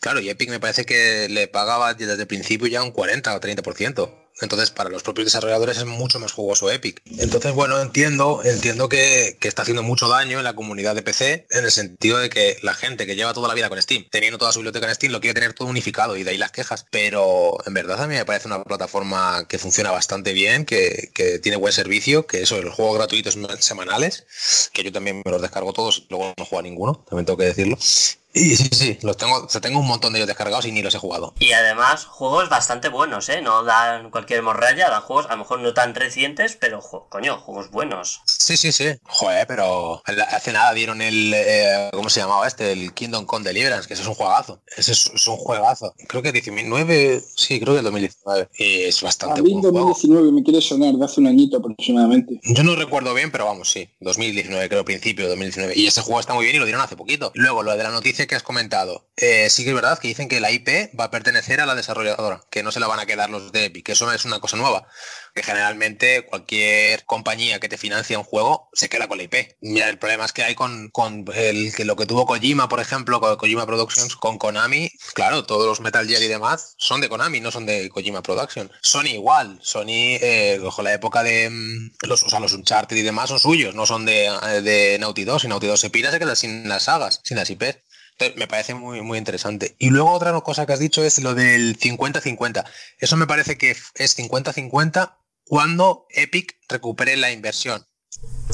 claro, 0.00 0.20
y 0.20 0.28
Epic 0.28 0.50
me 0.50 0.58
parece 0.58 0.84
que 0.84 1.28
le 1.28 1.46
pagaba 1.46 1.94
desde 1.94 2.20
el 2.20 2.26
principio 2.26 2.66
ya 2.66 2.82
un 2.82 2.90
40 2.90 3.36
o 3.36 3.40
30%. 3.40 4.27
Entonces, 4.40 4.70
para 4.70 4.90
los 4.90 5.02
propios 5.02 5.26
desarrolladores 5.26 5.78
es 5.78 5.84
mucho 5.84 6.20
más 6.20 6.32
jugoso 6.32 6.70
Epic. 6.70 7.02
Entonces, 7.18 7.52
bueno, 7.52 7.80
entiendo, 7.80 8.40
entiendo 8.44 8.88
que, 8.88 9.36
está 9.40 9.62
haciendo 9.62 9.82
mucho 9.82 10.08
daño 10.08 10.38
en 10.38 10.44
la 10.44 10.54
comunidad 10.54 10.94
de 10.94 11.02
PC, 11.02 11.46
en 11.50 11.64
el 11.64 11.70
sentido 11.70 12.18
de 12.18 12.28
que 12.28 12.58
la 12.62 12.74
gente 12.74 13.06
que 13.06 13.16
lleva 13.16 13.32
toda 13.32 13.48
la 13.48 13.54
vida 13.54 13.68
con 13.68 13.80
Steam, 13.80 14.04
teniendo 14.10 14.38
toda 14.38 14.52
su 14.52 14.60
biblioteca 14.60 14.86
en 14.86 14.94
Steam, 14.94 15.12
lo 15.12 15.20
quiere 15.20 15.34
tener 15.34 15.54
todo 15.54 15.68
unificado 15.68 16.16
y 16.16 16.22
de 16.22 16.30
ahí 16.30 16.38
las 16.38 16.52
quejas. 16.52 16.86
Pero 16.90 17.56
en 17.66 17.74
verdad 17.74 18.02
a 18.02 18.06
mí 18.06 18.14
me 18.14 18.24
parece 18.24 18.46
una 18.46 18.62
plataforma 18.62 19.46
que 19.48 19.58
funciona 19.58 19.90
bastante 19.90 20.32
bien, 20.32 20.64
que, 20.64 21.10
tiene 21.42 21.56
buen 21.56 21.72
servicio, 21.72 22.26
que 22.26 22.42
eso, 22.42 22.60
los 22.62 22.74
juegos 22.74 22.96
gratuitos 22.96 23.36
semanales, 23.60 24.24
que 24.72 24.82
yo 24.82 24.92
también 24.92 25.22
me 25.24 25.30
los 25.30 25.42
descargo 25.42 25.72
todos, 25.72 26.06
luego 26.10 26.32
no 26.36 26.44
juego 26.44 26.60
a 26.60 26.62
ninguno, 26.62 27.04
también 27.08 27.26
tengo 27.26 27.38
que 27.38 27.44
decirlo. 27.44 27.78
Y 28.34 28.54
sí, 28.56 28.68
sí, 28.72 28.98
los 29.02 29.16
tengo, 29.16 29.36
o 29.44 29.48
sea, 29.48 29.60
tengo 29.60 29.80
un 29.80 29.86
montón 29.86 30.12
de 30.12 30.18
ellos 30.18 30.28
descargados 30.28 30.66
y 30.66 30.70
ni 30.72 30.82
los 30.82 30.94
he 30.94 30.98
jugado. 30.98 31.34
Y 31.40 31.52
además, 31.52 32.04
juegos 32.04 32.48
bastante 32.50 32.88
buenos, 32.88 33.28
¿eh? 33.30 33.40
No 33.40 33.64
dan 33.64 34.10
cualquier 34.10 34.42
morralla, 34.42 34.90
dan 34.90 35.00
juegos 35.02 35.26
a 35.26 35.30
lo 35.32 35.38
mejor 35.38 35.60
no 35.60 35.72
tan 35.74 35.94
recientes, 35.94 36.56
pero, 36.60 36.80
jo- 36.80 37.08
coño, 37.08 37.38
juegos 37.40 37.70
buenos. 37.70 38.20
Sí, 38.26 38.56
sí, 38.56 38.70
sí. 38.70 38.90
Joder, 39.04 39.46
pero 39.46 40.02
hace 40.30 40.52
nada 40.52 40.72
dieron 40.74 41.00
el, 41.00 41.32
eh, 41.34 41.88
¿cómo 41.92 42.10
se 42.10 42.20
llamaba 42.20 42.46
este? 42.46 42.70
El 42.72 42.92
Kingdom 42.92 43.24
Come 43.24 43.44
Deliverance, 43.46 43.88
que 43.88 43.94
ese 43.94 44.02
es 44.02 44.08
un 44.08 44.14
juegazo. 44.14 44.60
Ese 44.76 44.92
es, 44.92 45.10
es 45.14 45.26
un 45.26 45.36
juegazo. 45.36 45.94
Creo 46.06 46.22
que 46.22 46.30
2009, 46.32 47.22
sí, 47.34 47.58
creo 47.58 47.74
que 47.74 47.78
el 47.78 47.84
2019. 47.84 48.48
Y 48.58 48.82
es 48.82 49.02
bastante 49.02 49.42
mí 49.42 49.52
buen 49.52 49.62
juego. 49.62 49.88
2019 49.88 50.32
me 50.32 50.42
quiere 50.42 50.60
sonar 50.60 50.94
de 50.94 51.04
hace 51.04 51.20
un 51.20 51.26
añito 51.28 51.56
aproximadamente. 51.56 52.38
Yo 52.44 52.62
no 52.62 52.76
recuerdo 52.76 53.14
bien, 53.14 53.32
pero 53.32 53.46
vamos, 53.46 53.70
sí, 53.70 53.88
2019, 54.00 54.68
creo, 54.68 54.84
principio 54.84 55.24
de 55.24 55.30
2019. 55.30 55.72
Y 55.76 55.86
ese 55.86 56.02
juego 56.02 56.20
está 56.20 56.34
muy 56.34 56.44
bien 56.44 56.56
y 56.56 56.58
lo 56.58 56.66
dieron 56.66 56.82
hace 56.82 56.94
poquito. 56.96 57.32
Luego, 57.34 57.62
lo 57.62 57.72
de 57.76 57.82
la 57.82 57.90
noticia 57.90 58.17
que 58.26 58.34
has 58.34 58.42
comentado. 58.42 59.08
Eh, 59.16 59.50
sí 59.50 59.64
que 59.64 59.70
es 59.70 59.74
verdad 59.74 59.98
que 59.98 60.08
dicen 60.08 60.28
que 60.28 60.40
la 60.40 60.50
IP 60.50 60.68
va 60.98 61.04
a 61.04 61.10
pertenecer 61.10 61.60
a 61.60 61.66
la 61.66 61.74
desarrolladora, 61.74 62.42
que 62.50 62.62
no 62.62 62.72
se 62.72 62.80
la 62.80 62.86
van 62.86 63.00
a 63.00 63.06
quedar 63.06 63.30
los 63.30 63.52
de 63.52 63.66
Epic, 63.66 63.86
que 63.86 63.92
eso 63.92 64.10
es 64.12 64.24
una 64.24 64.40
cosa 64.40 64.56
nueva. 64.56 64.86
Que 65.34 65.42
generalmente 65.42 66.24
cualquier 66.24 67.04
compañía 67.04 67.60
que 67.60 67.68
te 67.68 67.78
financia 67.78 68.18
un 68.18 68.24
juego 68.24 68.70
se 68.72 68.88
queda 68.88 69.08
con 69.08 69.18
la 69.18 69.24
IP. 69.24 69.56
Mira, 69.60 69.88
el 69.88 69.98
problema 69.98 70.24
es 70.24 70.32
que 70.32 70.42
hay 70.42 70.54
con, 70.54 70.88
con 70.90 71.24
el, 71.34 71.74
que 71.74 71.84
lo 71.84 71.96
que 71.96 72.06
tuvo 72.06 72.26
Kojima, 72.26 72.68
por 72.68 72.80
ejemplo, 72.80 73.20
con 73.20 73.36
Kojima 73.36 73.66
Productions, 73.66 74.16
con 74.16 74.38
Konami, 74.38 74.90
claro, 75.14 75.44
todos 75.44 75.66
los 75.66 75.80
Metal 75.80 76.06
Gear 76.06 76.22
y 76.22 76.28
demás 76.28 76.74
son 76.78 77.00
de 77.00 77.08
Konami, 77.08 77.40
no 77.40 77.50
son 77.50 77.66
de 77.66 77.88
Kojima 77.90 78.22
Production. 78.22 78.70
Sony 78.80 79.10
igual, 79.14 79.58
Sony, 79.62 80.16
eh, 80.20 80.60
la 80.82 80.92
época 80.92 81.22
de 81.22 81.50
mm, 81.50 82.06
los, 82.06 82.22
o 82.22 82.30
sea, 82.30 82.40
los 82.40 82.52
Uncharted 82.52 82.96
y 82.96 83.02
demás 83.02 83.28
son 83.28 83.38
suyos, 83.38 83.74
no 83.74 83.86
son 83.86 84.04
de, 84.04 84.26
eh, 84.26 84.62
de 84.62 84.98
Naughty 84.98 85.24
Dog. 85.24 85.40
Si 85.40 85.48
Naughty 85.48 85.66
Dog 85.66 85.78
se 85.78 85.90
pira, 85.90 86.10
se 86.10 86.18
queda 86.18 86.36
sin 86.36 86.68
las 86.68 86.84
sagas, 86.84 87.20
sin 87.24 87.36
las 87.36 87.50
IPs. 87.50 87.78
Me 88.36 88.48
parece 88.48 88.74
muy, 88.74 89.00
muy 89.02 89.18
interesante. 89.18 89.76
Y 89.78 89.90
luego 89.90 90.12
otra 90.12 90.38
cosa 90.40 90.66
que 90.66 90.72
has 90.72 90.80
dicho 90.80 91.04
es 91.04 91.20
lo 91.20 91.34
del 91.34 91.78
50-50. 91.78 92.64
Eso 92.98 93.16
me 93.16 93.26
parece 93.26 93.56
que 93.58 93.70
es 93.70 94.18
50-50 94.18 95.16
cuando 95.44 96.06
Epic 96.10 96.56
recupere 96.68 97.16
la 97.16 97.30
inversión. 97.30 97.86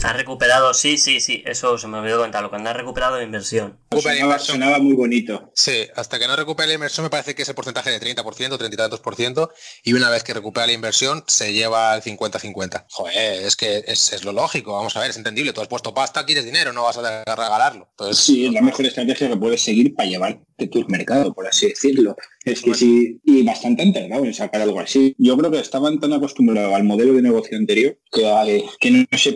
Ha 0.03 0.13
recuperado, 0.13 0.75
sí, 0.75 0.99
sí, 0.99 1.21
sí, 1.21 1.43
eso 1.47 1.79
se 1.79 1.87
me 1.89 1.99
olvidó 1.99 2.19
contarlo, 2.19 2.51
cuando 2.51 2.69
ha 2.69 2.73
recuperado 2.75 3.17
la 3.17 3.23
inversión. 3.23 3.79
Recupere 3.91 4.17
la 4.17 4.21
Sonaba, 4.21 4.33
inversión. 4.35 4.57
sonaba 4.59 4.79
muy 4.81 4.93
bonito. 4.95 5.51
Sí, 5.55 5.87
hasta 5.97 6.19
que 6.19 6.27
no 6.27 6.37
recupere 6.37 6.69
la 6.69 6.75
inversión 6.75 7.05
me 7.05 7.11
parece 7.11 7.35
que 7.35 7.43
es 7.43 7.49
el 7.49 7.55
porcentaje 7.55 7.91
de 7.91 8.01
30%, 8.01 8.25
30 8.59 8.65
y 8.67 8.77
tantos 8.77 9.01
por 9.01 9.15
ciento, 9.17 9.51
y 9.83 9.95
una 9.95 10.11
vez 10.11 10.23
que 10.23 10.35
recupera 10.35 10.67
la 10.67 10.73
inversión 10.75 11.25
se 11.27 11.55
lleva 11.55 11.95
el 11.95 12.03
50-50. 12.03 12.85
Joder, 12.91 13.45
es 13.45 13.57
que 13.57 13.83
es, 13.87 14.13
es 14.13 14.25
lo 14.25 14.33
lógico, 14.33 14.75
vamos 14.75 14.95
a 14.97 15.01
ver, 15.01 15.11
es 15.11 15.17
entendible, 15.17 15.53
tú 15.55 15.63
has 15.63 15.69
puesto 15.69 15.95
pasta, 15.95 16.27
quieres 16.27 16.45
dinero, 16.45 16.73
no 16.73 16.83
vas 16.83 16.99
a 16.99 17.25
regalarlo. 17.25 17.89
Entonces, 17.93 18.19
Sí, 18.25 18.47
es 18.47 18.53
la 18.53 18.61
mejor 18.61 18.85
estrategia 18.85 19.29
que 19.29 19.37
puedes 19.37 19.63
seguir 19.63 19.95
para 19.95 20.09
llevarte 20.09 20.67
tu 20.71 20.85
mercado, 20.89 21.33
por 21.33 21.47
así 21.47 21.69
decirlo. 21.69 22.15
Es 22.45 22.61
que 22.61 22.75
sí, 22.75 23.21
y 23.25 23.43
bastante 23.43 23.83
han 23.83 23.93
tardado 23.95 24.25
en 24.27 24.35
sacar 24.35 24.61
algo 24.61 24.79
así. 24.81 25.15
Yo 25.19 25.37
creo 25.39 25.51
que 25.51 25.59
estaban 25.61 25.99
tan 25.99 26.13
acostumbrados 26.13 26.75
al 26.75 26.85
modelo 26.85 27.15
de 27.15 27.23
negocio 27.23 27.57
anterior 27.57 27.99
que, 28.13 28.65
que 28.81 28.91
no 28.91 29.19
se 29.19 29.33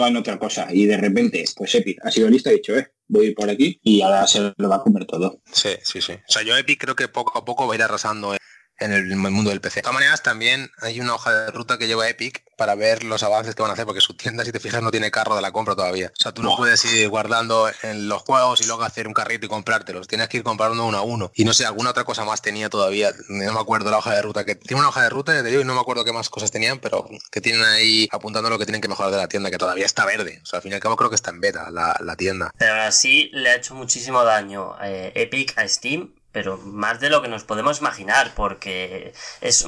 planteaban 0.00 0.16
otra 0.16 0.38
cosa. 0.38 0.68
Y 0.72 0.86
de 0.86 0.96
repente, 0.96 1.44
pues 1.56 1.74
Epic 1.74 1.98
ha 2.02 2.10
sido 2.10 2.28
lista 2.28 2.50
ha 2.50 2.52
dicho, 2.52 2.76
eh, 2.76 2.88
voy 3.08 3.34
por 3.34 3.50
aquí 3.50 3.78
y 3.82 4.00
ahora 4.02 4.26
se 4.26 4.52
lo 4.56 4.68
va 4.68 4.76
a 4.76 4.82
comer 4.82 5.04
todo. 5.06 5.40
Sí, 5.52 5.70
sí, 5.82 6.00
sí. 6.00 6.12
O 6.12 6.32
sea, 6.32 6.42
yo 6.42 6.56
Epic 6.56 6.80
creo 6.80 6.96
que 6.96 7.08
poco 7.08 7.38
a 7.38 7.44
poco 7.44 7.66
va 7.66 7.74
a 7.74 7.76
ir 7.76 7.82
arrasando 7.82 8.34
en 8.80 8.92
el 8.92 9.16
mundo 9.16 9.50
del 9.50 9.60
PC. 9.60 9.76
De 9.76 9.82
todas 9.82 9.94
maneras, 9.94 10.22
también 10.22 10.70
hay 10.80 11.00
una 11.00 11.14
hoja 11.14 11.32
de 11.32 11.50
ruta 11.50 11.78
que 11.78 11.86
lleva 11.86 12.08
Epic 12.08 12.42
para 12.56 12.74
ver 12.74 13.04
los 13.04 13.22
avances 13.22 13.54
que 13.54 13.62
van 13.62 13.70
a 13.70 13.74
hacer, 13.74 13.86
porque 13.86 14.00
su 14.00 14.14
tienda, 14.14 14.44
si 14.44 14.52
te 14.52 14.60
fijas, 14.60 14.82
no 14.82 14.90
tiene 14.90 15.10
carro 15.10 15.34
de 15.34 15.42
la 15.42 15.52
compra 15.52 15.74
todavía. 15.74 16.12
O 16.16 16.20
sea, 16.20 16.32
tú 16.32 16.42
no 16.42 16.56
puedes 16.56 16.84
ir 16.84 17.08
guardando 17.08 17.70
en 17.82 18.08
los 18.08 18.22
juegos 18.22 18.60
y 18.60 18.66
luego 18.66 18.82
hacer 18.82 19.06
un 19.06 19.14
carrito 19.14 19.46
y 19.46 19.48
comprártelos. 19.48 20.08
Tienes 20.08 20.28
que 20.28 20.38
ir 20.38 20.42
comprando 20.42 20.84
uno 20.84 20.98
a 20.98 21.02
uno. 21.02 21.30
Y 21.34 21.44
no 21.44 21.54
sé, 21.54 21.64
alguna 21.64 21.90
otra 21.90 22.04
cosa 22.04 22.24
más 22.24 22.42
tenía 22.42 22.68
todavía. 22.68 23.12
No 23.28 23.52
me 23.52 23.60
acuerdo 23.60 23.90
la 23.90 23.98
hoja 23.98 24.14
de 24.14 24.22
ruta. 24.22 24.44
que 24.44 24.56
Tiene 24.56 24.80
una 24.80 24.90
hoja 24.90 25.02
de 25.02 25.10
ruta, 25.10 25.34
ya 25.34 25.42
te 25.42 25.48
digo, 25.48 25.62
y 25.62 25.64
no 25.64 25.74
me 25.74 25.80
acuerdo 25.80 26.04
qué 26.04 26.12
más 26.12 26.28
cosas 26.28 26.50
tenían, 26.50 26.80
pero 26.80 27.08
que 27.30 27.40
tienen 27.40 27.62
ahí 27.62 28.08
apuntando 28.12 28.50
lo 28.50 28.58
que 28.58 28.66
tienen 28.66 28.80
que 28.82 28.88
mejorar 28.88 29.10
de 29.10 29.18
la 29.18 29.28
tienda, 29.28 29.50
que 29.50 29.58
todavía 29.58 29.86
está 29.86 30.04
verde. 30.04 30.40
O 30.42 30.46
sea, 30.46 30.58
al 30.58 30.62
fin 30.62 30.72
y 30.72 30.74
al 30.74 30.80
cabo 30.80 30.96
creo 30.96 31.08
que 31.08 31.16
está 31.16 31.30
en 31.30 31.40
beta 31.40 31.70
la, 31.70 31.96
la 32.00 32.16
tienda. 32.16 32.50
Pero 32.58 32.72
aún 32.72 32.80
así 32.80 33.30
le 33.32 33.50
ha 33.50 33.56
hecho 33.56 33.74
muchísimo 33.74 34.24
daño 34.24 34.76
eh, 34.82 35.12
Epic 35.14 35.56
a 35.58 35.66
Steam, 35.66 36.12
pero 36.32 36.58
más 36.58 37.00
de 37.00 37.10
lo 37.10 37.22
que 37.22 37.28
nos 37.28 37.44
podemos 37.44 37.80
imaginar, 37.80 38.32
porque 38.34 39.12
es 39.40 39.66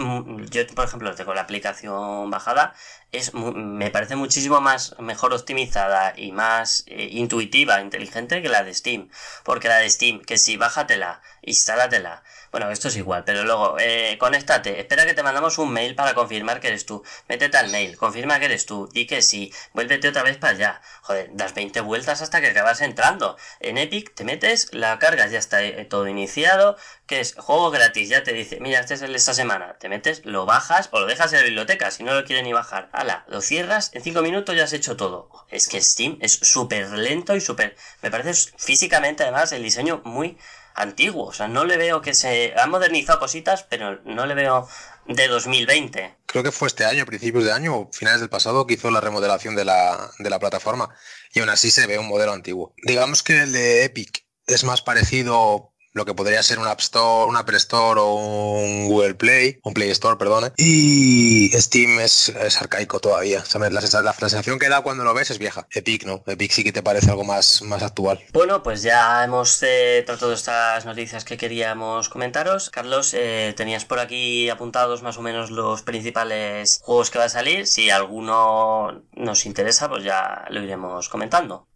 yo 0.50 0.66
por 0.74 0.84
ejemplo 0.84 1.14
tengo 1.14 1.34
la 1.34 1.42
aplicación 1.42 2.30
bajada, 2.30 2.74
es 3.10 3.34
me 3.34 3.90
parece 3.90 4.16
muchísimo 4.16 4.60
más 4.60 4.94
mejor 4.98 5.34
optimizada 5.34 6.14
y 6.16 6.32
más 6.32 6.84
eh, 6.86 7.08
intuitiva, 7.12 7.80
inteligente 7.80 8.42
que 8.42 8.48
la 8.48 8.62
de 8.62 8.74
Steam, 8.74 9.08
porque 9.44 9.68
la 9.68 9.78
de 9.78 9.90
Steam, 9.90 10.22
que 10.22 10.38
si 10.38 10.56
bájatela, 10.56 11.20
instálatela, 11.42 12.22
bueno, 12.52 12.70
esto 12.70 12.88
es 12.88 12.96
igual, 12.96 13.24
pero 13.24 13.44
luego, 13.44 13.78
eh, 13.80 14.18
conéctate, 14.20 14.78
espera 14.78 15.06
que 15.06 15.14
te 15.14 15.22
mandamos 15.22 15.56
un 15.56 15.72
mail 15.72 15.94
para 15.94 16.12
confirmar 16.12 16.60
que 16.60 16.68
eres 16.68 16.84
tú. 16.84 17.02
Métete 17.26 17.56
al 17.56 17.70
mail, 17.70 17.96
confirma 17.96 18.38
que 18.38 18.44
eres 18.44 18.66
tú, 18.66 18.90
di 18.92 19.06
que 19.06 19.22
sí, 19.22 19.50
vuélvete 19.72 20.08
otra 20.08 20.22
vez 20.22 20.36
para 20.36 20.52
allá. 20.52 20.82
Joder, 21.00 21.30
das 21.32 21.54
20 21.54 21.80
vueltas 21.80 22.20
hasta 22.20 22.42
que 22.42 22.48
acabas 22.48 22.82
entrando. 22.82 23.38
En 23.60 23.78
Epic 23.78 24.14
te 24.14 24.24
metes, 24.24 24.68
la 24.74 24.98
cargas, 24.98 25.30
ya 25.30 25.38
está 25.38 25.62
eh, 25.62 25.86
todo 25.86 26.06
iniciado, 26.06 26.76
que 27.06 27.20
es 27.20 27.34
juego 27.36 27.70
gratis, 27.70 28.10
ya 28.10 28.22
te 28.22 28.34
dice, 28.34 28.58
mira, 28.60 28.80
este 28.80 28.94
es 28.94 29.02
el 29.02 29.12
de 29.12 29.16
esta 29.16 29.32
semana. 29.32 29.78
Te 29.78 29.88
metes, 29.88 30.20
lo 30.26 30.44
bajas 30.44 30.90
o 30.92 31.00
lo 31.00 31.06
dejas 31.06 31.32
en 31.32 31.38
la 31.38 31.44
biblioteca, 31.46 31.90
si 31.90 32.04
no 32.04 32.12
lo 32.12 32.26
quieres 32.26 32.44
ni 32.44 32.52
bajar. 32.52 32.90
Ala, 32.92 33.24
lo 33.28 33.40
cierras, 33.40 33.90
en 33.94 34.02
5 34.02 34.20
minutos 34.20 34.54
ya 34.54 34.64
has 34.64 34.74
hecho 34.74 34.94
todo. 34.94 35.30
Es 35.50 35.68
que 35.68 35.80
Steam 35.80 36.18
es 36.20 36.32
súper 36.34 36.90
lento 36.90 37.34
y 37.34 37.40
súper... 37.40 37.76
Me 38.02 38.10
parece 38.10 38.52
físicamente 38.58 39.22
además 39.22 39.52
el 39.52 39.62
diseño 39.62 40.02
muy 40.04 40.36
antiguo. 40.74 41.26
O 41.26 41.32
sea, 41.32 41.48
no 41.48 41.64
le 41.64 41.76
veo 41.76 42.00
que 42.00 42.14
se... 42.14 42.54
Han 42.56 42.70
modernizado 42.70 43.18
cositas, 43.18 43.64
pero 43.64 44.00
no 44.04 44.26
le 44.26 44.34
veo 44.34 44.68
de 45.06 45.28
2020. 45.28 46.16
Creo 46.26 46.42
que 46.42 46.52
fue 46.52 46.68
este 46.68 46.84
año, 46.84 47.06
principios 47.06 47.44
de 47.44 47.52
año 47.52 47.76
o 47.76 47.90
finales 47.92 48.20
del 48.20 48.30
pasado, 48.30 48.66
que 48.66 48.74
hizo 48.74 48.90
la 48.90 49.00
remodelación 49.00 49.56
de 49.56 49.64
la, 49.64 50.10
de 50.18 50.30
la 50.30 50.38
plataforma. 50.38 50.94
Y 51.32 51.40
aún 51.40 51.50
así 51.50 51.70
se 51.70 51.86
ve 51.86 51.98
un 51.98 52.08
modelo 52.08 52.32
antiguo. 52.32 52.74
Digamos 52.84 53.22
que 53.22 53.42
el 53.42 53.52
de 53.52 53.84
Epic 53.84 54.24
es 54.46 54.64
más 54.64 54.82
parecido 54.82 55.71
lo 55.92 56.04
que 56.04 56.14
podría 56.14 56.42
ser 56.42 56.58
un 56.58 56.66
App 56.66 56.80
Store, 56.80 57.28
un 57.28 57.36
Apple 57.36 57.56
Store 57.56 58.00
o 58.00 58.14
un 58.14 58.88
Google 58.88 59.14
Play, 59.14 59.60
un 59.62 59.74
Play 59.74 59.90
Store, 59.90 60.16
perdone. 60.16 60.52
Y 60.56 61.50
Steam 61.54 62.00
es, 62.00 62.30
es 62.30 62.60
arcaico 62.60 63.00
todavía. 63.00 63.44
¿sabes? 63.44 63.72
La, 63.72 63.80
la 64.02 64.12
sensación 64.12 64.58
que 64.58 64.68
da 64.68 64.82
cuando 64.82 65.04
lo 65.04 65.14
ves 65.14 65.30
es 65.30 65.38
vieja. 65.38 65.66
Epic 65.70 66.04
no. 66.04 66.22
Epic 66.26 66.52
sí 66.52 66.64
que 66.64 66.72
te 66.72 66.82
parece 66.82 67.10
algo 67.10 67.24
más, 67.24 67.62
más 67.62 67.82
actual. 67.82 68.20
Bueno, 68.32 68.62
pues 68.62 68.82
ya 68.82 69.22
hemos 69.24 69.62
eh, 69.62 70.02
tratado 70.06 70.32
estas 70.32 70.84
noticias 70.84 71.24
que 71.24 71.36
queríamos 71.36 72.08
comentaros. 72.08 72.70
Carlos, 72.70 73.14
eh, 73.14 73.54
tenías 73.56 73.84
por 73.84 73.98
aquí 73.98 74.48
apuntados 74.48 75.02
más 75.02 75.18
o 75.18 75.22
menos 75.22 75.50
los 75.50 75.82
principales 75.82 76.80
juegos 76.82 77.10
que 77.10 77.18
va 77.18 77.24
a 77.24 77.28
salir. 77.28 77.66
Si 77.66 77.90
alguno 77.90 79.02
nos 79.12 79.46
interesa, 79.46 79.88
pues 79.88 80.04
ya 80.04 80.44
lo 80.50 80.62
iremos 80.62 81.08
comentando. 81.08 81.68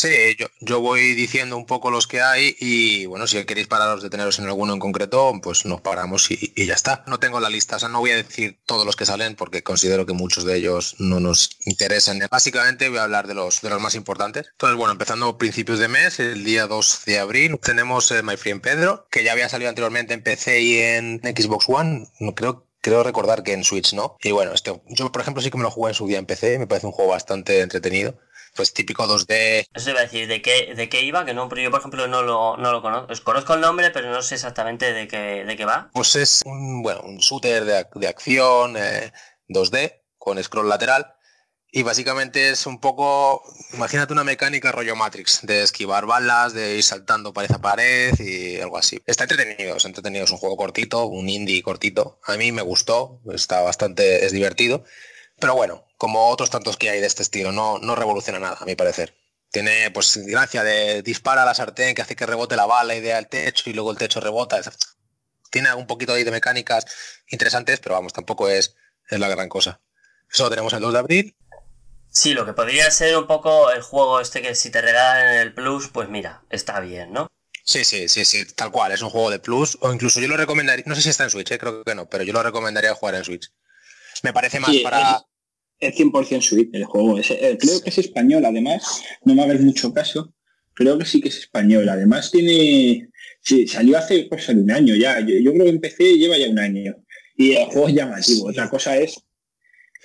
Sí, 0.00 0.08
yo, 0.60 0.80
voy 0.80 1.12
diciendo 1.14 1.58
un 1.58 1.66
poco 1.66 1.90
los 1.90 2.06
que 2.06 2.22
hay 2.22 2.56
y 2.58 3.04
bueno, 3.04 3.26
si 3.26 3.44
queréis 3.44 3.66
pararos 3.66 4.02
deteneros 4.02 4.38
en 4.38 4.46
alguno 4.46 4.72
en 4.72 4.78
concreto, 4.78 5.30
pues 5.42 5.66
nos 5.66 5.82
paramos 5.82 6.30
y, 6.30 6.54
y 6.56 6.64
ya 6.64 6.72
está. 6.72 7.04
No 7.06 7.20
tengo 7.20 7.38
la 7.38 7.50
lista, 7.50 7.76
o 7.76 7.78
sea, 7.78 7.90
no 7.90 8.00
voy 8.00 8.12
a 8.12 8.16
decir 8.16 8.58
todos 8.64 8.86
los 8.86 8.96
que 8.96 9.04
salen 9.04 9.36
porque 9.36 9.62
considero 9.62 10.06
que 10.06 10.14
muchos 10.14 10.44
de 10.46 10.56
ellos 10.56 10.96
no 11.00 11.20
nos 11.20 11.50
interesan. 11.66 12.18
Básicamente 12.30 12.88
voy 12.88 12.96
a 12.96 13.02
hablar 13.02 13.26
de 13.26 13.34
los, 13.34 13.60
de 13.60 13.68
los 13.68 13.78
más 13.78 13.94
importantes. 13.94 14.46
Entonces, 14.52 14.78
bueno, 14.78 14.92
empezando 14.92 15.36
principios 15.36 15.78
de 15.78 15.88
mes, 15.88 16.18
el 16.18 16.44
día 16.44 16.66
2 16.66 17.02
de 17.04 17.18
abril, 17.18 17.60
tenemos 17.62 18.10
eh, 18.10 18.22
My 18.22 18.38
Friend 18.38 18.62
Pedro, 18.62 19.06
que 19.10 19.22
ya 19.22 19.32
había 19.32 19.50
salido 19.50 19.68
anteriormente 19.68 20.14
en 20.14 20.22
PC 20.22 20.62
y 20.62 20.78
en 20.78 21.20
Xbox 21.22 21.66
One. 21.68 22.08
No 22.20 22.34
creo 22.34 22.70
Creo 22.82 23.02
recordar 23.02 23.42
que 23.42 23.52
en 23.52 23.62
Switch 23.62 23.92
no. 23.92 24.16
Y 24.22 24.32
bueno, 24.32 24.52
este, 24.54 24.80
yo 24.88 25.12
por 25.12 25.20
ejemplo 25.20 25.42
sí 25.42 25.50
que 25.50 25.58
me 25.58 25.64
lo 25.64 25.70
jugué 25.70 25.90
en 25.90 25.94
su 25.94 26.06
día 26.06 26.18
en 26.18 26.24
PC, 26.24 26.58
me 26.58 26.66
parece 26.66 26.86
un 26.86 26.92
juego 26.92 27.10
bastante 27.10 27.60
entretenido. 27.60 28.18
Pues 28.60 28.74
típico 28.74 29.06
2D, 29.08 29.68
Eso 29.72 29.88
iba 29.88 30.00
a 30.00 30.02
decir, 30.02 30.28
¿de 30.28 30.42
qué, 30.42 30.74
de 30.74 30.90
qué 30.90 31.00
iba? 31.00 31.24
Que 31.24 31.32
no, 31.32 31.48
pero 31.48 31.62
yo, 31.62 31.70
por 31.70 31.80
ejemplo, 31.80 32.06
no 32.08 32.22
lo, 32.22 32.58
no 32.58 32.72
lo 32.72 32.82
conozco. 32.82 33.10
Os 33.10 33.22
conozco 33.22 33.54
el 33.54 33.62
nombre, 33.62 33.90
pero 33.90 34.10
no 34.10 34.20
sé 34.20 34.34
exactamente 34.34 34.92
de 34.92 35.08
qué, 35.08 35.46
de 35.46 35.56
qué 35.56 35.64
va. 35.64 35.88
Pues 35.94 36.14
es 36.14 36.42
un, 36.44 36.82
bueno, 36.82 37.00
un 37.00 37.16
shooter 37.16 37.64
de, 37.64 37.86
de 37.94 38.06
acción 38.06 38.76
eh, 38.76 39.14
2D 39.48 40.02
con 40.18 40.44
scroll 40.44 40.68
lateral. 40.68 41.14
Y 41.72 41.84
básicamente 41.84 42.50
es 42.50 42.66
un 42.66 42.80
poco, 42.80 43.42
imagínate 43.72 44.12
una 44.12 44.24
mecánica 44.24 44.72
rollo 44.72 44.94
Matrix, 44.94 45.40
de 45.40 45.62
esquivar 45.62 46.04
balas, 46.04 46.52
de 46.52 46.76
ir 46.76 46.82
saltando 46.82 47.32
pared 47.32 47.52
a 47.52 47.62
pared 47.62 48.12
y 48.18 48.60
algo 48.60 48.76
así. 48.76 49.00
Está 49.06 49.24
entretenido, 49.24 49.74
es 49.74 49.84
entretenido, 49.86 50.24
es 50.26 50.30
un 50.32 50.36
juego 50.36 50.58
cortito, 50.58 51.06
un 51.06 51.30
indie 51.30 51.62
cortito. 51.62 52.20
A 52.26 52.36
mí 52.36 52.52
me 52.52 52.60
gustó, 52.60 53.22
está 53.32 53.62
bastante, 53.62 54.26
es 54.26 54.32
divertido. 54.32 54.84
Pero 55.40 55.54
bueno, 55.54 55.86
como 55.96 56.28
otros 56.28 56.50
tantos 56.50 56.76
que 56.76 56.90
hay 56.90 57.00
de 57.00 57.06
este 57.06 57.22
estilo, 57.22 57.50
no, 57.50 57.78
no 57.78 57.96
revoluciona 57.96 58.38
nada, 58.38 58.58
a 58.60 58.64
mi 58.64 58.76
parecer. 58.76 59.16
Tiene 59.50 59.90
pues 59.90 60.16
gracia 60.18 60.62
de 60.62 61.02
dispara 61.02 61.42
a 61.42 61.46
la 61.46 61.54
sartén 61.54 61.94
que 61.94 62.02
hace 62.02 62.14
que 62.14 62.26
rebote 62.26 62.56
la 62.56 62.66
bala 62.66 62.94
y 62.94 63.00
dé 63.00 63.14
al 63.14 63.28
techo 63.28 63.68
y 63.68 63.72
luego 63.72 63.90
el 63.90 63.98
techo 63.98 64.20
rebota. 64.20 64.60
Tiene 65.50 65.74
un 65.74 65.86
poquito 65.86 66.12
ahí 66.12 66.22
de 66.22 66.30
mecánicas 66.30 66.86
interesantes, 67.28 67.80
pero 67.80 67.96
vamos, 67.96 68.12
tampoco 68.12 68.48
es, 68.48 68.76
es 69.08 69.18
la 69.18 69.28
gran 69.28 69.48
cosa. 69.48 69.80
Eso 70.32 70.44
lo 70.44 70.50
tenemos 70.50 70.72
el 70.72 70.80
2 70.80 70.92
de 70.92 70.98
abril. 70.98 71.36
Sí, 72.12 72.34
lo 72.34 72.44
que 72.44 72.52
podría 72.52 72.90
ser 72.90 73.16
un 73.16 73.26
poco 73.26 73.70
el 73.70 73.82
juego 73.82 74.20
este 74.20 74.42
que 74.42 74.54
si 74.54 74.70
te 74.70 74.80
regalan 74.80 75.34
en 75.34 75.40
el 75.40 75.54
Plus, 75.54 75.88
pues 75.88 76.08
mira, 76.08 76.42
está 76.50 76.80
bien, 76.80 77.12
¿no? 77.12 77.28
Sí, 77.64 77.84
sí, 77.84 78.08
sí, 78.08 78.24
sí, 78.24 78.44
tal 78.46 78.70
cual, 78.70 78.92
es 78.92 79.02
un 79.02 79.10
juego 79.10 79.30
de 79.30 79.38
Plus, 79.38 79.78
o 79.80 79.92
incluso 79.92 80.18
yo 80.20 80.28
lo 80.28 80.36
recomendaría, 80.36 80.84
no 80.86 80.94
sé 80.94 81.02
si 81.02 81.10
está 81.10 81.24
en 81.24 81.30
Switch, 81.30 81.50
¿eh? 81.52 81.58
creo 81.58 81.84
que 81.84 81.94
no, 81.94 82.08
pero 82.08 82.24
yo 82.24 82.32
lo 82.32 82.42
recomendaría 82.42 82.94
jugar 82.94 83.14
en 83.14 83.24
Switch. 83.24 83.52
Me 84.22 84.32
parece 84.32 84.58
más 84.60 84.70
Sí, 84.70 84.80
para... 84.80 85.22
Es 85.80 85.94
100% 85.96 86.42
Switch 86.42 86.70
el 86.74 86.84
juego. 86.84 87.18
Es- 87.18 87.30
eh, 87.30 87.56
creo 87.58 87.80
que 87.80 87.88
es 87.90 87.98
español, 87.98 88.44
además. 88.44 89.02
No 89.24 89.34
me 89.34 89.42
hagas 89.42 89.60
mucho 89.60 89.92
caso. 89.92 90.34
Creo 90.74 90.98
que 90.98 91.04
sí 91.04 91.20
que 91.20 91.28
es 91.28 91.38
español. 91.38 91.88
Además 91.88 92.30
tiene... 92.30 93.08
Sí, 93.42 93.66
salió 93.66 93.96
hace 93.98 94.28
de 94.54 94.60
un 94.60 94.70
año 94.70 94.94
ya. 94.94 95.20
Yo, 95.20 95.34
yo 95.42 95.52
creo 95.52 95.64
que 95.64 95.70
empecé 95.70 96.18
lleva 96.18 96.36
ya 96.36 96.48
un 96.50 96.58
año. 96.58 96.94
Y 97.36 97.52
el 97.52 97.64
juego 97.66 97.88
es 97.88 97.94
llamativo. 97.94 98.48
Otra 98.48 98.68
cosa 98.68 98.96
es 98.98 99.14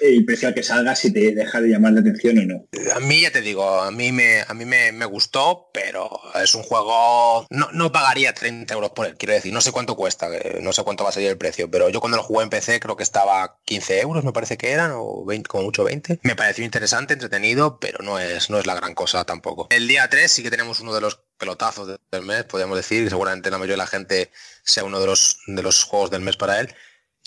el 0.02 0.26
precio 0.26 0.48
al 0.48 0.54
que 0.54 0.64
salga 0.64 0.96
si 0.96 1.12
te 1.14 1.34
deja 1.34 1.62
de 1.62 1.70
llamar 1.70 1.94
la 1.94 2.02
atención 2.02 2.38
o 2.40 2.42
no. 2.46 2.68
A 2.94 3.00
mí 3.00 3.22
ya 3.22 3.32
te 3.32 3.42
digo, 3.42 3.82
a 3.82 3.92
mí 3.92 4.12
me, 4.12 4.42
a 4.42 4.54
mí 4.54 4.66
me, 4.66 4.92
me 4.92 5.06
gustó, 5.06 5.70
pero 5.74 6.10
es 6.42 6.54
un 6.56 6.64
juego... 6.64 7.46
No, 7.50 7.70
no 7.72 7.92
pagaría 7.92 8.34
30 8.34 8.74
euros 8.74 8.92
por 8.92 9.08
él, 9.08 9.16
quiero 9.18 9.34
decir, 9.34 9.54
no 9.54 9.62
sé 9.62 9.72
cuánto 9.72 9.96
cuesta, 9.96 10.28
eh, 10.36 10.60
no 10.62 10.74
sé 10.74 10.84
cuánto 10.84 11.04
va 11.04 11.12
a 11.12 11.14
salir 11.14 11.30
el 11.30 11.38
precio, 11.38 11.70
pero 11.72 11.90
yo 11.90 12.00
cuando 12.02 12.18
lo 12.18 12.24
jugué 12.24 12.44
en 12.44 12.50
PC 12.50 12.80
creo 12.80 12.96
que 12.98 13.04
estaba 13.04 13.58
15 13.66 14.02
euros, 14.02 14.24
me 14.24 14.34
parece 14.34 14.58
que 14.58 14.72
eran, 14.72 14.92
o 14.96 15.24
20, 15.26 15.48
como 15.48 15.64
mucho 15.64 15.84
20. 15.84 16.20
Me 16.24 16.36
pareció 16.36 16.66
interesante, 16.66 17.14
entretenido, 17.14 17.80
pero 17.80 18.00
no 18.04 18.20
es, 18.20 18.50
no 18.50 18.60
es 18.60 18.66
la 18.66 18.76
gran 18.76 18.94
cosa 18.96 19.24
tampoco. 19.26 19.68
El 19.70 19.88
día 19.88 20.10
3 20.10 20.30
sí 20.32 20.44
que 20.44 20.52
tenemos 20.52 20.80
uno 20.82 20.94
de 20.94 21.02
los 21.02 21.22
pelotazos 21.38 21.88
de- 21.88 21.98
del 22.12 22.24
mes, 22.24 22.44
podríamos 22.44 22.78
decir, 22.78 23.04
y 23.04 23.10
seguramente 23.10 23.50
la 23.52 23.58
mayoría 23.58 23.74
de 23.74 23.78
la 23.78 23.88
gente 23.88 24.32
sea 24.64 24.84
uno 24.84 25.00
de 25.00 25.06
los, 25.08 25.38
de 25.48 25.62
los 25.64 25.84
juegos 25.84 26.12
del 26.12 26.22
mes 26.22 26.38
para 26.38 26.60
él. 26.60 26.74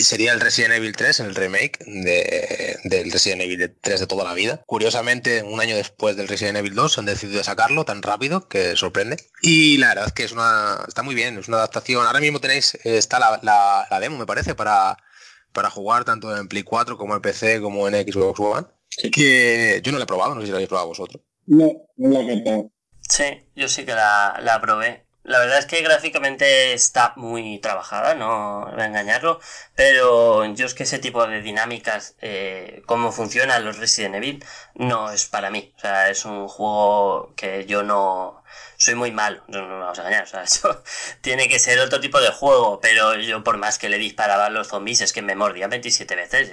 Y 0.00 0.04
sería 0.04 0.32
el 0.32 0.38
Resident 0.40 0.74
Evil 0.74 0.94
3, 0.94 1.18
el 1.20 1.34
remake 1.34 1.78
de, 1.84 2.78
del 2.84 3.10
Resident 3.10 3.42
Evil 3.42 3.76
3 3.80 3.98
de 4.00 4.06
toda 4.06 4.22
la 4.22 4.32
vida. 4.32 4.62
Curiosamente, 4.64 5.42
un 5.42 5.60
año 5.60 5.74
después 5.74 6.16
del 6.16 6.28
Resident 6.28 6.56
Evil 6.58 6.74
2 6.76 6.98
han 6.98 7.04
decidido 7.06 7.42
sacarlo 7.42 7.84
tan 7.84 8.00
rápido 8.02 8.46
que 8.48 8.76
sorprende. 8.76 9.16
Y 9.42 9.76
la 9.78 9.88
verdad 9.88 10.06
es 10.06 10.12
que 10.12 10.22
es 10.22 10.30
una, 10.30 10.84
está 10.86 11.02
muy 11.02 11.16
bien, 11.16 11.36
es 11.38 11.48
una 11.48 11.56
adaptación. 11.56 12.06
Ahora 12.06 12.20
mismo 12.20 12.38
tenéis, 12.40 12.76
eh, 12.84 12.96
está 12.96 13.18
la, 13.18 13.40
la- 13.42 13.88
la 13.90 13.98
demo, 14.00 14.16
me 14.18 14.26
parece, 14.26 14.54
para, 14.54 14.96
para 15.52 15.68
jugar 15.68 16.04
tanto 16.04 16.34
en 16.36 16.46
Play 16.46 16.62
4 16.62 16.96
como 16.96 17.16
en 17.16 17.20
PC 17.20 17.60
como 17.60 17.88
en 17.88 17.94
Xbox 17.94 18.38
One. 18.38 18.66
Sí. 18.90 19.10
Que 19.10 19.80
yo 19.82 19.90
no 19.90 19.98
lo 19.98 20.04
he 20.04 20.06
probado, 20.06 20.34
no 20.36 20.40
sé 20.40 20.46
si 20.46 20.50
lo 20.52 20.58
habéis 20.58 20.68
probado 20.68 20.88
vosotros. 20.88 21.22
No, 21.46 21.72
no 21.96 22.08
lo 22.08 22.20
he 22.20 22.34
contado. 22.34 22.70
Sí, 23.00 23.24
yo 23.56 23.68
sí 23.68 23.84
que 23.84 23.94
la, 23.94 24.38
la 24.44 24.60
probé. 24.60 25.07
La 25.28 25.40
verdad 25.40 25.58
es 25.58 25.66
que 25.66 25.82
gráficamente 25.82 26.72
está 26.72 27.12
muy 27.16 27.58
trabajada, 27.58 28.14
no 28.14 28.64
voy 28.72 28.80
a 28.80 28.86
engañarlo, 28.86 29.40
pero 29.74 30.46
yo 30.54 30.64
es 30.64 30.72
que 30.72 30.84
ese 30.84 30.98
tipo 30.98 31.26
de 31.26 31.42
dinámicas, 31.42 32.14
eh, 32.22 32.82
cómo 32.86 33.12
funcionan 33.12 33.62
los 33.62 33.76
Resident 33.76 34.14
Evil, 34.14 34.42
no 34.74 35.10
es 35.10 35.26
para 35.26 35.50
mí. 35.50 35.74
O 35.76 35.80
sea, 35.80 36.08
es 36.08 36.24
un 36.24 36.48
juego 36.48 37.34
que 37.36 37.66
yo 37.66 37.82
no... 37.82 38.42
Soy 38.78 38.94
muy 38.94 39.12
malo, 39.12 39.42
no, 39.48 39.68
no 39.68 39.80
vamos 39.80 39.98
a 39.98 40.02
engañar, 40.02 40.24
o 40.24 40.26
sea, 40.26 40.42
eso 40.44 40.82
tiene 41.20 41.46
que 41.48 41.58
ser 41.58 41.78
otro 41.80 42.00
tipo 42.00 42.20
de 42.22 42.30
juego, 42.30 42.80
pero 42.80 43.14
yo 43.16 43.44
por 43.44 43.58
más 43.58 43.78
que 43.78 43.90
le 43.90 43.98
disparaba 43.98 44.46
a 44.46 44.50
los 44.50 44.68
zombies 44.68 45.02
es 45.02 45.12
que 45.12 45.20
me 45.20 45.34
mordían 45.36 45.68
27 45.68 46.16
veces. 46.16 46.52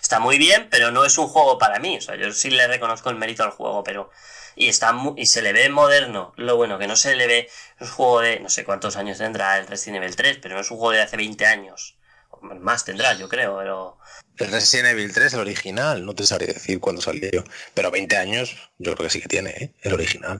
Está 0.00 0.18
muy 0.18 0.38
bien, 0.38 0.68
pero 0.70 0.90
no 0.90 1.04
es 1.04 1.18
un 1.18 1.28
juego 1.28 1.56
para 1.58 1.78
mí, 1.78 1.98
o 1.98 2.00
sea, 2.00 2.16
yo 2.16 2.32
sí 2.32 2.50
le 2.50 2.66
reconozco 2.66 3.10
el 3.10 3.16
mérito 3.16 3.44
al 3.44 3.50
juego, 3.50 3.84
pero 3.84 4.10
y 4.56 4.68
está 4.68 4.92
mu- 4.92 5.14
y 5.16 5.26
se 5.26 5.42
le 5.42 5.52
ve 5.52 5.68
moderno. 5.70 6.32
Lo 6.36 6.56
bueno 6.56 6.78
que 6.78 6.86
no 6.86 6.96
se 6.96 7.16
le 7.16 7.26
ve 7.26 7.48
es 7.80 7.88
un 7.88 7.94
juego 7.94 8.20
de 8.20 8.40
no 8.40 8.48
sé 8.48 8.64
cuántos 8.64 8.96
años 8.96 9.18
tendrá 9.18 9.58
el 9.58 9.66
Resident 9.66 10.02
Evil 10.02 10.16
3, 10.16 10.38
pero 10.42 10.54
no 10.54 10.60
es 10.60 10.70
un 10.70 10.78
juego 10.78 10.92
de 10.92 11.02
hace 11.02 11.16
20 11.16 11.46
años. 11.46 11.98
Más 12.42 12.84
tendrá, 12.84 13.14
yo 13.14 13.28
creo, 13.28 13.58
pero 13.58 13.98
El 14.36 14.50
Resident 14.52 14.88
Evil 14.90 15.10
3, 15.14 15.32
el 15.32 15.40
original, 15.40 16.04
no 16.04 16.14
te 16.14 16.26
sabría 16.26 16.52
decir 16.52 16.80
cuándo 16.80 17.00
salió. 17.00 17.44
Pero 17.72 17.90
20 17.90 18.18
años, 18.18 18.54
yo 18.76 18.94
creo 18.94 19.06
que 19.06 19.10
sí 19.10 19.22
que 19.22 19.28
tiene, 19.28 19.50
¿eh? 19.52 19.72
el 19.80 19.94
original. 19.94 20.38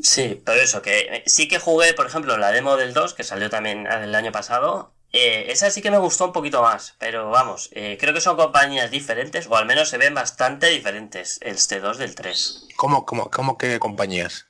sí, 0.00 0.40
pero 0.44 0.60
eso 0.60 0.82
que 0.82 0.98
eh, 1.00 1.22
sí 1.26 1.48
que 1.48 1.58
jugué, 1.58 1.94
por 1.94 2.06
ejemplo, 2.06 2.36
la 2.38 2.52
demo 2.52 2.76
del 2.76 2.94
2 2.94 3.14
que 3.14 3.24
salió 3.24 3.50
también 3.50 3.86
el 3.86 4.14
año 4.14 4.32
pasado. 4.32 4.94
Eh, 5.12 5.46
esa 5.48 5.70
sí 5.70 5.80
que 5.80 5.90
me 5.90 5.98
gustó 5.98 6.26
un 6.26 6.32
poquito 6.32 6.62
más, 6.62 6.94
pero 6.98 7.30
vamos, 7.30 7.70
eh, 7.72 7.96
creo 7.98 8.12
que 8.12 8.20
son 8.20 8.36
compañías 8.36 8.90
diferentes, 8.90 9.46
o 9.48 9.56
al 9.56 9.66
menos 9.66 9.88
se 9.88 9.98
ven 9.98 10.14
bastante 10.14 10.68
diferentes 10.68 11.38
el 11.42 11.56
T2 11.56 11.96
del 11.96 12.14
3. 12.14 12.68
¿Cómo, 12.76 13.06
cómo, 13.06 13.30
cómo 13.30 13.56
qué 13.56 13.78
compañías? 13.78 14.46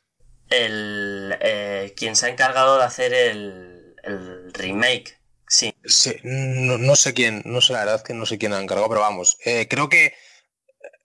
El, 0.50 1.36
eh, 1.40 1.94
quien 1.96 2.16
se 2.16 2.26
ha 2.26 2.28
encargado 2.30 2.78
de 2.78 2.84
hacer 2.84 3.14
el, 3.14 3.94
el 4.02 4.52
remake, 4.52 5.20
sí, 5.46 5.74
Sí, 5.84 6.16
no, 6.24 6.76
no 6.78 6.96
sé 6.96 7.14
quién, 7.14 7.42
no 7.44 7.60
sé 7.60 7.72
la 7.72 7.80
verdad 7.84 8.02
que 8.02 8.14
no 8.14 8.26
sé 8.26 8.38
quién 8.38 8.52
ha 8.52 8.60
encargado, 8.60 8.88
pero 8.88 9.00
vamos, 9.00 9.36
eh, 9.44 9.68
creo 9.68 9.88
que 9.88 10.14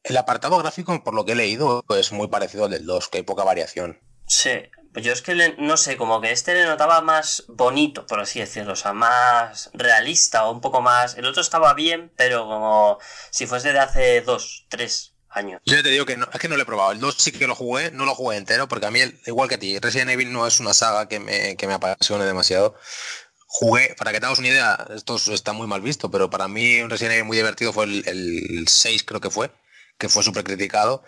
el 0.04 0.18
apartado 0.18 0.58
gráfico, 0.58 1.04
por 1.04 1.14
lo 1.14 1.26
que 1.26 1.34
he 1.34 1.36
leído, 1.36 1.86
es 1.98 2.12
muy 2.12 2.28
parecido 2.28 2.66
al 2.66 2.72
del 2.72 2.86
2, 2.86 3.08
que 3.08 3.20
hay 3.20 3.24
poca 3.24 3.44
variación. 3.44 4.00
Sí, 4.28 4.52
yo 4.96 5.12
es 5.12 5.22
que 5.22 5.56
no 5.58 5.78
sé, 5.78 5.98
como 5.98 6.22
que 6.22 6.32
este 6.32 6.54
le 6.54 6.66
notaba 6.66 7.02
más 7.02 7.46
bonito, 7.48 8.06
por 8.06 8.20
así 8.20 8.40
decirlo, 8.40 8.74
o 8.74 8.76
sea, 8.76 8.94
más 8.94 9.70
realista 9.74 10.46
o 10.46 10.52
un 10.52 10.62
poco 10.62 10.82
más. 10.82 11.18
El 11.18 11.26
otro 11.26 11.42
estaba 11.42 11.74
bien, 11.74 12.12
pero 12.16 12.46
como 12.46 13.00
si 13.32 13.48
fuese 13.48 13.74
de 13.74 13.80
hace 13.80 14.22
dos, 14.22 14.66
tres 14.70 15.14
años. 15.30 15.62
Yo 15.66 15.82
te 15.82 15.90
digo 15.90 16.06
que 16.06 16.18
no, 16.18 16.28
es 16.32 16.40
que 16.40 16.48
no 16.48 16.56
lo 16.56 16.64
he 16.64 16.66
probado. 16.66 16.92
El 16.92 17.00
2 17.00 17.16
sí 17.18 17.32
que 17.32 17.48
lo 17.48 17.56
jugué, 17.56 17.92
no 17.92 18.06
lo 18.06 18.16
jugué 18.16 18.38
entero, 18.38 18.68
porque 18.68 18.86
a 18.86 18.92
mí, 18.92 19.00
igual 19.26 19.50
que 19.50 19.56
a 19.56 19.60
ti, 19.60 19.80
Resident 19.80 20.12
Evil 20.12 20.32
no 20.32 20.46
es 20.46 20.60
una 20.60 20.74
saga 20.74 21.08
que 21.08 21.20
me, 21.20 21.56
que 21.56 21.68
me 21.68 21.74
apasione 21.74 22.26
demasiado. 22.26 22.76
Jugué, 23.48 23.96
para 23.98 24.12
que 24.12 24.20
te 24.20 24.26
hagas 24.26 24.40
una 24.40 24.48
idea, 24.48 24.88
esto 24.96 25.16
está 25.32 25.54
muy 25.54 25.68
mal 25.68 25.82
visto, 25.82 26.10
pero 26.10 26.30
para 26.30 26.48
mí 26.48 26.82
un 26.82 26.90
Resident 26.90 27.14
Evil 27.14 27.26
muy 27.26 27.38
divertido 27.38 27.74
fue 27.74 27.86
el, 27.86 28.04
el 28.08 28.68
6, 28.68 29.04
creo 29.04 29.22
que 29.22 29.30
fue, 29.30 29.52
que 29.98 30.10
fue 30.10 30.24
súper 30.24 30.44
criticado. 30.44 31.04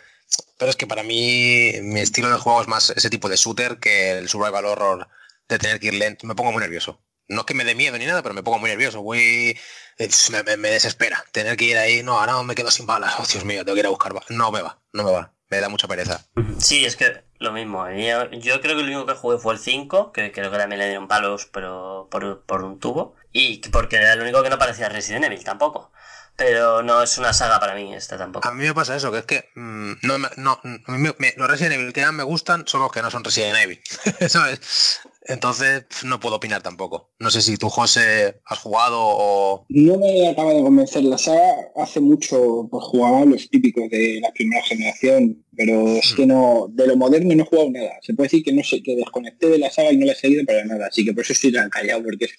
Pero 0.57 0.69
es 0.71 0.77
que 0.77 0.87
para 0.87 1.03
mí 1.03 1.71
mi 1.81 1.99
estilo 1.99 2.29
de 2.29 2.37
juego 2.37 2.61
es 2.61 2.67
más 2.67 2.89
ese 2.91 3.09
tipo 3.09 3.29
de 3.29 3.35
shooter 3.35 3.77
que 3.79 4.11
el 4.17 4.29
survival 4.29 4.65
horror 4.65 5.07
de 5.49 5.59
tener 5.59 5.79
que 5.79 5.87
ir 5.87 5.93
lento. 5.95 6.25
Me 6.27 6.35
pongo 6.35 6.51
muy 6.51 6.61
nervioso. 6.61 7.01
No 7.27 7.41
es 7.41 7.45
que 7.45 7.53
me 7.55 7.65
dé 7.65 7.75
miedo 7.75 7.97
ni 7.97 8.05
nada, 8.05 8.21
pero 8.21 8.35
me 8.35 8.43
pongo 8.43 8.59
muy 8.59 8.69
nervioso. 8.69 9.01
Voy, 9.01 9.57
eh, 9.97 10.09
me, 10.45 10.57
me- 10.57 10.69
desespera. 10.69 11.23
Tener 11.31 11.57
que 11.57 11.65
ir 11.65 11.77
ahí, 11.77 12.03
no, 12.03 12.19
ahora 12.19 12.41
me 12.43 12.55
quedo 12.55 12.71
sin 12.71 12.85
balas. 12.85 13.15
Oh, 13.19 13.25
Dios 13.25 13.45
mío, 13.45 13.65
tengo 13.65 13.75
que 13.75 13.79
ir 13.81 13.85
a 13.85 13.89
buscar 13.89 14.13
balas. 14.13 14.29
No 14.29 14.51
me 14.51 14.61
va, 14.61 14.81
no 14.93 15.03
me 15.03 15.11
va. 15.11 15.33
Me 15.49 15.59
da 15.59 15.69
mucha 15.69 15.87
pereza. 15.87 16.25
Sí, 16.59 16.85
es 16.85 16.95
que 16.95 17.23
lo 17.37 17.51
mismo. 17.51 17.87
Yo, 17.89 18.31
yo 18.31 18.61
creo 18.61 18.75
que 18.75 18.83
lo 18.83 18.87
único 18.87 19.05
que 19.05 19.13
jugué 19.13 19.37
fue 19.37 19.53
el 19.53 19.59
5, 19.59 20.11
que 20.11 20.31
creo 20.31 20.51
que 20.51 20.57
también 20.57 20.79
le 20.79 20.87
dieron 20.87 21.07
palos, 21.07 21.47
pero 21.51 22.07
por, 22.09 22.43
por 22.45 22.63
un 22.63 22.79
tubo. 22.79 23.15
Y 23.37 23.57
que- 23.59 23.69
porque 23.69 23.97
era 23.97 24.13
el 24.13 24.21
único 24.21 24.41
que 24.41 24.49
no 24.49 24.57
parecía 24.57 24.87
Resident 24.87 25.25
Evil 25.25 25.43
tampoco. 25.43 25.91
Pero 26.37 26.81
no 26.83 27.01
es 27.03 27.17
una 27.17 27.33
saga 27.33 27.59
para 27.59 27.75
mí 27.75 27.93
esta 27.93 28.17
tampoco. 28.17 28.47
A 28.47 28.51
mí 28.53 28.63
me 28.63 28.73
pasa 28.73 28.95
eso, 28.95 29.11
que 29.11 29.19
es 29.19 29.25
que 29.25 29.49
mm, 29.55 29.93
no, 30.03 30.17
no, 30.37 30.59
mí 30.63 30.97
me- 30.97 31.15
me- 31.17 31.33
los 31.35 31.49
Resident 31.49 31.75
Evil 31.75 31.91
que 31.93 32.01
más 32.05 32.13
me 32.13 32.23
gustan 32.23 32.65
son 32.65 32.81
los 32.81 32.91
que 32.91 33.01
no 33.01 33.11
son 33.11 33.23
Resident 33.25 33.57
Evil. 33.57 33.81
¿Sabes? 34.29 35.01
Entonces 35.27 35.85
no 36.03 36.19
puedo 36.19 36.35
opinar 36.35 36.61
tampoco. 36.61 37.11
No 37.19 37.31
sé 37.31 37.41
si 37.41 37.57
tú, 37.57 37.69
José, 37.69 38.41
has 38.45 38.59
jugado 38.59 38.99
o... 38.99 39.65
No 39.69 39.97
me 39.97 40.27
acaba 40.27 40.53
de 40.53 40.61
convencer 40.61 41.03
la 41.03 41.17
saga. 41.17 41.71
Hace 41.75 41.99
mucho 41.99 42.67
pues, 42.69 42.83
jugaba 42.85 43.25
los 43.25 43.49
típicos 43.49 43.89
de 43.89 44.19
la 44.21 44.31
primera 44.31 44.61
generación, 44.63 45.43
pero 45.55 45.87
es 45.87 46.13
que 46.13 46.25
no, 46.25 46.67
de 46.69 46.87
lo 46.87 46.95
moderno 46.95 47.33
no 47.35 47.43
he 47.43 47.45
jugado 47.45 47.71
nada. 47.71 47.91
Se 48.01 48.13
puede 48.13 48.27
decir 48.27 48.43
que 48.43 48.53
no 48.53 48.63
sé, 48.63 48.83
que 48.83 48.95
desconecté 48.95 49.47
de 49.47 49.59
la 49.59 49.71
saga 49.71 49.91
y 49.91 49.97
no 49.97 50.05
la 50.05 50.11
he 50.11 50.15
seguido 50.15 50.45
para 50.45 50.63
nada. 50.65 50.87
Así 50.87 51.03
que 51.03 51.13
por 51.13 51.23
eso 51.23 51.33
estoy 51.33 51.51
tan 51.51 51.69
callado, 51.69 52.03
porque 52.03 52.25
es 52.25 52.35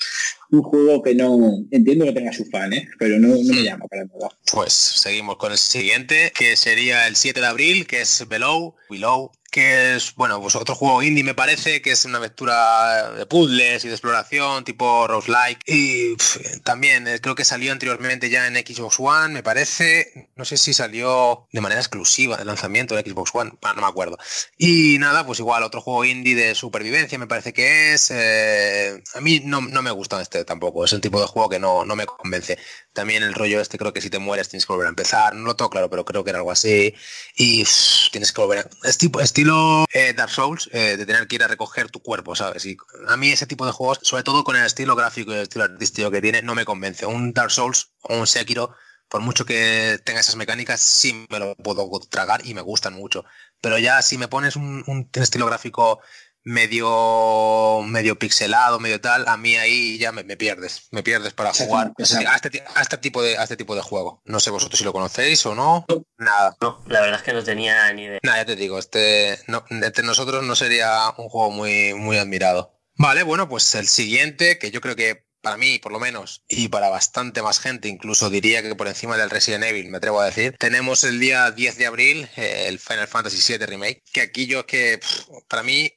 un 0.51 0.63
juego 0.63 1.03
que 1.03 1.15
no 1.15 1.65
entiendo 1.71 2.05
que 2.05 2.13
tenga 2.13 2.33
su 2.33 2.45
fan, 2.47 2.73
¿eh? 2.73 2.89
pero 2.99 3.19
no, 3.19 3.29
no 3.29 3.55
me 3.55 3.63
llama 3.63 3.87
para 3.87 4.05
nada. 4.05 4.29
Pues 4.53 4.73
seguimos 4.73 5.37
con 5.37 5.53
el 5.53 5.59
siguiente, 5.59 6.33
que 6.37 6.57
sería 6.57 7.07
el 7.09 7.17
7 7.17 7.41
de 7.41 7.47
abril, 7.47 7.87
que 7.87 8.01
es 8.01 8.27
Below, 8.29 8.75
Below, 8.91 9.33
que 9.57 9.97
es, 9.97 10.15
bueno, 10.17 10.39
pues 10.39 10.55
otro 10.55 10.75
juego 10.75 11.03
indie 11.03 11.25
me 11.25 11.33
parece, 11.33 11.81
que 11.81 11.93
es 11.93 12.05
una 12.05 12.19
aventura 12.19 13.13
de 13.13 13.25
puzzles 13.25 13.83
y 13.87 13.89
de 13.89 13.95
exploración, 13.95 14.65
tipo 14.65 15.07
Roguelike. 15.07 15.63
Y 15.65 16.15
pf, 16.15 16.61
también 16.63 17.09
eh, 17.09 17.23
creo 17.23 17.35
que 17.35 17.43
salió 17.43 17.73
anteriormente 17.73 18.29
ya 18.29 18.47
en 18.47 18.55
Xbox 18.55 19.01
One, 19.01 19.33
me 19.33 19.43
parece. 19.43 20.29
No 20.37 20.45
sé 20.45 20.59
si 20.59 20.75
salió 20.75 21.47
de 21.51 21.63
manera 21.63 21.81
exclusiva 21.81 22.37
de 22.37 22.45
lanzamiento 22.45 22.99
en 22.99 23.07
Xbox 23.07 23.31
One, 23.33 23.53
no 23.63 23.81
me 23.81 23.87
acuerdo. 23.87 24.19
Y 24.59 24.99
nada, 24.99 25.25
pues 25.25 25.39
igual, 25.39 25.63
otro 25.63 25.81
juego 25.81 26.05
indie 26.05 26.35
de 26.35 26.55
supervivencia 26.55 27.19
me 27.19 27.27
parece 27.27 27.55
que 27.55 27.95
es. 27.95 28.11
eh, 28.11 29.03
a 29.15 29.21
mí 29.23 29.41
no, 29.43 29.63
no 29.63 29.81
me 29.81 29.91
gusta 29.91 30.21
este 30.21 30.45
tampoco, 30.45 30.85
es 30.85 30.93
un 30.93 31.01
tipo 31.01 31.19
de 31.19 31.29
juego 31.29 31.49
que 31.49 31.59
no, 31.59 31.87
no 31.87 31.97
me 31.97 32.05
convence. 32.05 32.59
También 32.93 33.23
el 33.23 33.33
rollo 33.33 33.61
este 33.63 33.79
creo 33.79 33.95
que 33.95 34.03
si 34.03 34.11
te 34.11 34.19
mueres 34.19 34.51
tienes 34.51 34.67
que 34.67 34.73
volver 34.75 34.87
a 34.87 34.91
empezar, 34.91 35.35
no 35.35 35.47
lo 35.47 35.57
tengo 35.57 35.71
claro, 35.71 35.89
pero 35.89 36.05
creo 36.05 36.25
que 36.25 36.31
era 36.31 36.41
algo 36.41 36.51
así. 36.51 36.95
Y 37.37 37.65
tienes 38.13 38.33
que 38.33 38.41
volver 38.43 38.59
a... 38.59 38.89
Es 38.89 38.99
tipo, 38.99 39.21
estilo 39.21 39.46
eh, 39.93 40.13
Dark 40.15 40.31
Souls, 40.31 40.69
eh, 40.73 40.97
de 40.97 41.07
tener 41.07 41.27
que 41.27 41.37
ir 41.37 41.43
a 41.45 41.49
recoger 41.49 41.91
tu 41.91 42.01
cuerpo, 42.01 42.35
¿sabes? 42.35 42.65
Y 42.67 42.77
a 43.09 43.17
mí 43.17 43.31
ese 43.31 43.47
tipo 43.47 43.67
de 43.67 43.73
juegos, 43.73 43.99
sobre 44.03 44.23
todo 44.23 44.45
con 44.45 44.57
el 44.57 44.65
estilo 44.65 44.97
gráfico 44.97 45.33
y 45.33 45.37
el 45.37 45.43
estilo 45.43 45.65
artístico 45.65 46.11
que 46.11 46.21
tiene, 46.21 46.43
no 46.43 46.55
me 46.55 46.65
convence. 46.65 47.07
Un 47.07 47.33
Dark 47.33 47.51
Souls 47.51 47.93
o 48.03 48.17
un 48.17 48.27
Sekiro 48.27 48.75
por 49.09 49.21
mucho 49.21 49.45
que 49.45 50.01
tenga 50.05 50.21
esas 50.21 50.37
mecánicas, 50.37 50.81
sí 50.81 51.27
me 51.31 51.39
lo 51.39 51.55
puedo 51.57 51.89
tragar 52.11 52.45
y 52.45 52.55
me 52.55 52.61
gustan 52.61 52.95
mucho. 52.95 53.25
Pero 53.61 53.79
ya 53.79 54.03
si 54.03 54.19
me 54.19 54.29
pones 54.29 54.57
un 54.57 55.09
estilo 55.13 55.47
gráfico 55.47 56.01
medio 56.47 57.83
medio 57.83 58.17
pixelado, 58.17 58.79
medio 58.79 59.01
tal, 59.01 59.27
a 59.27 59.37
mí 59.37 59.57
ahí 59.57 59.99
ya 59.99 60.13
me, 60.13 60.25
pierdes, 60.37 60.87
me 60.93 61.03
pierdes 61.03 61.35
para 61.35 61.53
jugar 61.53 61.93
este 61.99 62.25
a 62.25 62.37
este, 62.37 62.63
este, 62.81 62.99
tipo 62.99 63.21
de, 63.21 63.37
a 63.37 63.43
este 63.43 63.57
tipo 63.57 63.75
de 63.75 63.83
juego. 63.83 64.23
No 64.25 64.39
sé 64.39 64.51
vosotros 64.51 64.79
si 64.79 64.85
lo 64.85 64.93
conocéis 64.93 65.45
o 65.45 65.57
no, 65.57 65.85
nada. 66.19 66.57
No, 66.61 66.85
la 66.87 67.01
verdad 67.01 67.19
es 67.19 67.25
que 67.25 67.33
no 67.33 67.43
tenía 67.43 67.93
ni 67.93 68.05
idea. 68.05 68.21
Nada, 68.23 68.39
ya 68.39 68.45
te 68.47 68.55
digo, 68.55 68.79
este 68.79 69.41
no, 69.49 69.65
entre 69.71 70.05
nosotros 70.05 70.45
no 70.45 70.55
sería 70.55 71.13
un 71.19 71.29
juego 71.29 71.51
muy, 71.51 71.95
muy 71.95 72.17
admirado. 72.17 72.79
Vale, 72.95 73.25
bueno, 73.25 73.49
pues 73.49 73.75
el 73.75 73.89
siguiente, 73.89 74.59
que 74.59 74.71
yo 74.71 74.81
creo 74.81 74.95
que 74.95 75.27
para 75.43 75.57
mí, 75.57 75.81
por 75.81 75.91
lo 75.91 75.99
menos, 75.99 76.45
y 76.49 76.69
para 76.69 76.91
bastante 76.91 77.43
más 77.43 77.59
gente, 77.59 77.89
incluso 77.89 78.31
diría 78.31 78.63
que 78.63 78.77
por 78.77 78.87
encima 78.87 79.17
del 79.17 79.31
Resident 79.31 79.65
Evil, 79.65 79.91
me 79.91 79.99
atrevo 79.99 80.21
a 80.21 80.27
decir, 80.27 80.55
tenemos 80.59 81.03
el 81.03 81.19
día 81.19 81.51
10 81.51 81.77
de 81.77 81.87
abril 81.87 82.29
eh, 82.37 82.67
el 82.69 82.79
Final 82.79 83.09
Fantasy 83.09 83.53
VII 83.53 83.67
Remake, 83.67 84.03
que 84.13 84.21
aquí 84.21 84.47
yo 84.47 84.61
es 84.61 84.67
que, 84.67 85.01
para 85.49 85.63
mí, 85.63 85.93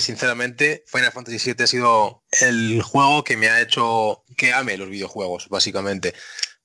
sinceramente, 0.00 0.84
Final 0.86 1.12
Fantasy 1.12 1.52
VII 1.52 1.64
ha 1.64 1.66
sido 1.66 2.22
el 2.40 2.82
juego 2.82 3.24
que 3.24 3.36
me 3.36 3.48
ha 3.48 3.60
hecho 3.60 4.24
que 4.36 4.52
ame 4.52 4.76
los 4.76 4.88
videojuegos, 4.88 5.48
básicamente. 5.48 6.14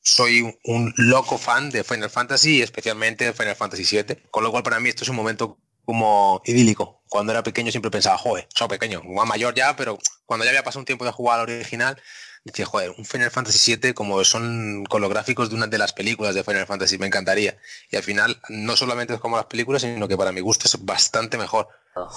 Soy 0.01 0.57
un 0.63 0.93
loco 0.97 1.37
fan 1.37 1.69
de 1.69 1.83
Final 1.83 2.09
Fantasy 2.09 2.57
y 2.57 2.61
especialmente 2.61 3.25
de 3.25 3.33
Final 3.33 3.55
Fantasy 3.55 3.83
VII, 3.83 4.23
con 4.31 4.43
lo 4.43 4.51
cual 4.51 4.63
para 4.63 4.79
mí 4.79 4.89
esto 4.89 5.03
es 5.03 5.09
un 5.09 5.17
momento 5.17 5.59
como 5.85 6.41
idílico. 6.45 7.03
Cuando 7.09 7.31
era 7.31 7.43
pequeño 7.43 7.71
siempre 7.71 7.91
pensaba, 7.91 8.17
joder, 8.17 8.47
soy 8.55 8.67
pequeño, 8.67 9.01
más 9.03 9.27
mayor 9.27 9.53
ya, 9.55 9.75
pero 9.75 9.97
cuando 10.25 10.45
ya 10.45 10.51
había 10.51 10.63
pasado 10.63 10.81
un 10.81 10.85
tiempo 10.85 11.03
de 11.03 11.11
jugar 11.11 11.39
al 11.39 11.49
original, 11.49 12.01
decía, 12.43 12.65
joder, 12.65 12.91
un 12.91 13.05
Final 13.05 13.31
Fantasy 13.31 13.75
VII 13.75 13.93
como 13.93 14.23
son 14.23 14.85
con 14.85 15.01
los 15.01 15.09
gráficos 15.09 15.49
de 15.49 15.55
una 15.55 15.67
de 15.67 15.77
las 15.77 15.93
películas 15.93 16.35
de 16.35 16.43
Final 16.43 16.67
Fantasy, 16.67 16.97
me 16.97 17.07
encantaría. 17.07 17.57
Y 17.91 17.95
al 17.95 18.03
final, 18.03 18.39
no 18.49 18.77
solamente 18.77 19.13
es 19.13 19.19
como 19.19 19.37
las 19.37 19.47
películas, 19.47 19.81
sino 19.81 20.07
que 20.07 20.15
para 20.15 20.31
mi 20.31 20.41
gusto 20.41 20.67
es 20.67 20.85
bastante 20.85 21.37
mejor. 21.37 21.67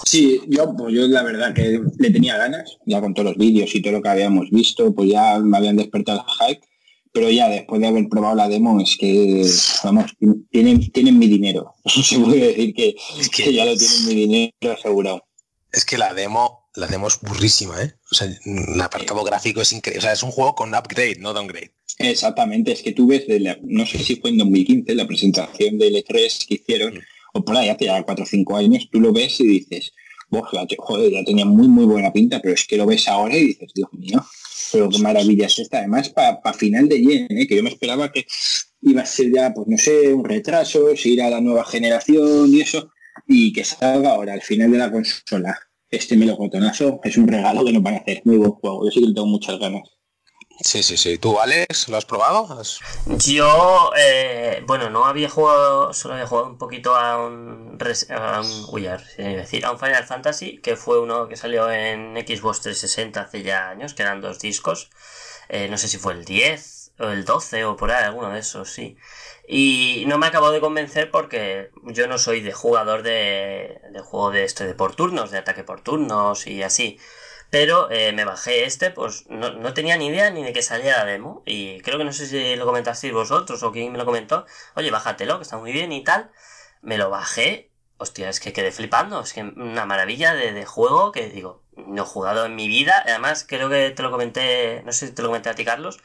Sí, 0.05 0.41
yo, 0.47 0.75
pues 0.75 0.93
yo 0.93 1.07
la 1.07 1.23
verdad 1.23 1.53
que 1.53 1.81
le 1.97 2.11
tenía 2.11 2.37
ganas, 2.37 2.77
ya 2.85 3.01
con 3.01 3.13
todos 3.13 3.29
los 3.29 3.37
vídeos 3.37 3.73
y 3.75 3.81
todo 3.81 3.93
lo 3.93 4.01
que 4.01 4.09
habíamos 4.09 4.49
visto, 4.49 4.93
pues 4.93 5.09
ya 5.09 5.39
me 5.39 5.57
habían 5.57 5.75
despertado 5.75 6.25
el 6.27 6.47
hype, 6.47 6.67
pero 7.11 7.29
ya 7.29 7.47
después 7.47 7.81
de 7.81 7.87
haber 7.87 8.09
probado 8.09 8.35
la 8.35 8.49
demo 8.49 8.79
es 8.79 8.97
que, 8.97 9.45
vamos, 9.83 10.11
tienen, 10.49 10.91
tienen 10.91 11.19
mi 11.19 11.27
dinero. 11.27 11.75
Se 11.85 12.19
puede 12.19 12.47
decir 12.47 12.73
que, 12.73 12.95
que 13.31 13.53
ya 13.53 13.65
lo 13.65 13.75
tienen 13.75 14.07
mi 14.07 14.15
dinero 14.15 14.77
asegurado. 14.77 15.23
Es 15.71 15.85
que 15.85 15.97
la 15.97 16.13
demo, 16.13 16.69
la 16.75 16.87
demo 16.87 17.07
es 17.07 17.19
burrísima, 17.19 17.81
¿eh? 17.81 17.93
O 18.11 18.15
sea, 18.15 18.27
el 18.27 18.81
apartado 18.81 19.23
gráfico 19.23 19.61
es 19.61 19.73
increíble. 19.73 19.99
O 19.99 20.01
sea, 20.01 20.13
es 20.13 20.23
un 20.23 20.31
juego 20.31 20.55
con 20.55 20.73
upgrade, 20.73 21.17
no 21.19 21.33
downgrade. 21.33 21.71
Exactamente, 21.99 22.71
es 22.71 22.81
que 22.81 22.91
tú 22.91 23.07
ves, 23.07 23.27
de 23.27 23.39
la, 23.39 23.57
no 23.61 23.85
sé 23.85 23.99
si 23.99 24.15
fue 24.15 24.31
en 24.31 24.39
2015, 24.39 24.95
la 24.95 25.05
presentación 25.05 25.77
del 25.77 25.95
E3 25.95 26.47
que 26.47 26.55
hicieron, 26.55 26.99
o 27.33 27.43
por 27.43 27.57
ahí 27.57 27.69
hace 27.69 27.85
ya 27.85 28.01
4 28.01 28.23
o 28.23 28.27
5 28.27 28.55
años, 28.57 28.87
tú 28.91 28.99
lo 28.99 29.11
ves 29.11 29.39
y 29.41 29.47
dices, 29.47 29.91
joder, 30.77 31.11
ya 31.11 31.23
tenía 31.23 31.45
muy 31.45 31.67
muy 31.67 31.85
buena 31.85 32.11
pinta, 32.11 32.39
pero 32.41 32.53
es 32.53 32.65
que 32.65 32.77
lo 32.77 32.85
ves 32.85 33.07
ahora 33.07 33.35
y 33.35 33.47
dices, 33.47 33.71
Dios 33.73 33.89
mío, 33.93 34.23
pero 34.71 34.89
qué 34.89 34.99
maravilla 34.99 35.45
es 35.45 35.59
esta. 35.59 35.79
Además, 35.79 36.09
para 36.09 36.53
final 36.53 36.87
de 36.87 37.01
Yen, 37.01 37.27
¿eh? 37.29 37.47
que 37.47 37.55
yo 37.55 37.63
me 37.63 37.69
esperaba 37.69 38.11
que 38.11 38.25
iba 38.81 39.01
a 39.01 39.05
ser 39.05 39.31
ya, 39.31 39.53
pues 39.53 39.67
no 39.67 39.77
sé, 39.77 40.13
un 40.13 40.25
retraso, 40.25 40.95
si 40.95 41.13
ir 41.13 41.21
a 41.21 41.29
la 41.29 41.41
nueva 41.41 41.65
generación 41.65 42.53
y 42.53 42.61
eso, 42.61 42.91
y 43.27 43.53
que 43.53 43.63
salga 43.63 44.11
ahora 44.11 44.33
al 44.33 44.41
final 44.41 44.71
de 44.71 44.77
la 44.77 44.91
consola. 44.91 45.57
Este 45.89 46.17
melocotonazo 46.17 46.99
es 47.03 47.17
un 47.17 47.27
regalo 47.27 47.63
que 47.63 47.71
nos 47.71 47.83
van 47.83 47.93
a 47.95 47.97
hacer. 47.97 48.23
Muy 48.25 48.37
buen 48.37 48.51
juego. 48.51 48.85
Yo 48.85 48.91
sí 48.91 48.99
que 48.99 49.07
le 49.07 49.13
tengo 49.13 49.27
muchas 49.27 49.59
ganas. 49.59 49.83
Sí, 50.59 50.83
sí, 50.83 50.97
sí. 50.97 51.17
¿Tú, 51.17 51.39
Alex, 51.39 51.89
lo 51.89 51.97
has 51.97 52.05
probado? 52.05 52.61
Yo, 53.05 53.91
eh, 53.97 54.63
bueno, 54.65 54.89
no 54.89 55.05
había 55.05 55.29
jugado, 55.29 55.93
solo 55.93 56.13
había 56.13 56.27
jugado 56.27 56.47
un 56.47 56.57
poquito 56.57 56.95
a 56.95 57.25
un, 57.25 57.77
a 58.09 58.41
un 58.41 58.65
uy, 58.71 58.87
decir, 59.17 59.65
a 59.65 59.71
un 59.71 59.79
Final 59.79 60.05
Fantasy, 60.05 60.59
que 60.59 60.75
fue 60.75 60.99
uno 61.01 61.27
que 61.27 61.35
salió 61.35 61.69
en 61.71 62.15
Xbox 62.15 62.61
360 62.61 63.21
hace 63.21 63.41
ya 63.43 63.69
años, 63.69 63.93
que 63.93 64.03
eran 64.03 64.21
dos 64.21 64.39
discos. 64.39 64.89
Eh, 65.49 65.67
no 65.69 65.77
sé 65.77 65.87
si 65.87 65.97
fue 65.97 66.13
el 66.13 66.23
10 66.23 66.93
o 66.99 67.09
el 67.09 67.25
12 67.25 67.65
o 67.65 67.75
por 67.75 67.91
ahí, 67.91 68.03
alguno 68.03 68.29
de 68.29 68.39
esos, 68.39 68.69
sí. 68.69 68.95
Y 69.47 70.05
no 70.07 70.17
me 70.17 70.27
acabó 70.27 70.51
de 70.51 70.61
convencer 70.61 71.11
porque 71.11 71.71
yo 71.83 72.07
no 72.07 72.17
soy 72.17 72.41
de 72.41 72.53
jugador 72.53 73.03
de 73.03 73.79
juego 74.03 74.31
de 74.31 74.43
este 74.45 74.65
de 74.65 74.75
por 74.75 74.95
turnos, 74.95 75.31
de 75.31 75.39
ataque 75.39 75.63
por 75.63 75.81
turnos 75.81 76.47
y 76.47 76.63
así. 76.63 76.99
Pero 77.53 77.91
eh, 77.91 78.13
me 78.13 78.25
bajé 78.25 78.65
este, 78.65 78.89
pues 78.89 79.25
no, 79.29 79.75
tenía 79.75 79.95
ni 79.95 80.07
idea 80.07 80.31
ni 80.31 80.43
de 80.43 80.53
que 80.53 80.63
salía 80.63 80.97
la 80.97 81.05
demo. 81.05 81.43
Y 81.45 81.81
creo 81.81 81.99
que 81.99 82.03
no 82.03 82.11
sé 82.11 82.25
si 82.25 82.55
lo 82.55 82.65
comentasteis 82.65 83.13
vosotros 83.13 83.61
o 83.61 83.71
quién 83.71 83.91
me 83.91 83.99
lo 83.99 84.05
comentó. 84.05 84.47
Oye, 84.75 84.89
bájatelo, 84.89 85.37
que 85.37 85.43
está 85.43 85.57
muy 85.57 85.71
bien 85.71 85.91
y 85.91 86.03
tal. 86.03 86.31
Me 86.81 86.97
lo 86.97 87.11
bajé. 87.11 87.69
Hostia, 87.97 88.27
es 88.29 88.39
que 88.39 88.53
quedé 88.53 88.71
flipando. 88.71 89.21
Es 89.21 89.33
que 89.33 89.43
una 89.43 89.85
maravilla 89.85 90.33
de, 90.33 90.65
juego 90.65 91.11
que 91.11 91.29
digo, 91.29 91.61
no 91.75 92.01
he 92.01 92.05
jugado 92.07 92.47
en 92.47 92.55
mi 92.55 92.67
vida. 92.67 93.03
Además, 93.05 93.45
creo 93.47 93.69
que 93.69 93.91
te 93.91 94.01
lo 94.01 94.09
comenté, 94.09 94.81
no 94.83 94.91
sé 94.91 95.05
si 95.05 95.13
te 95.13 95.21
lo 95.21 95.27
comenté 95.27 95.49
a 95.49 95.53
ti, 95.53 95.63
Carlos. 95.63 95.99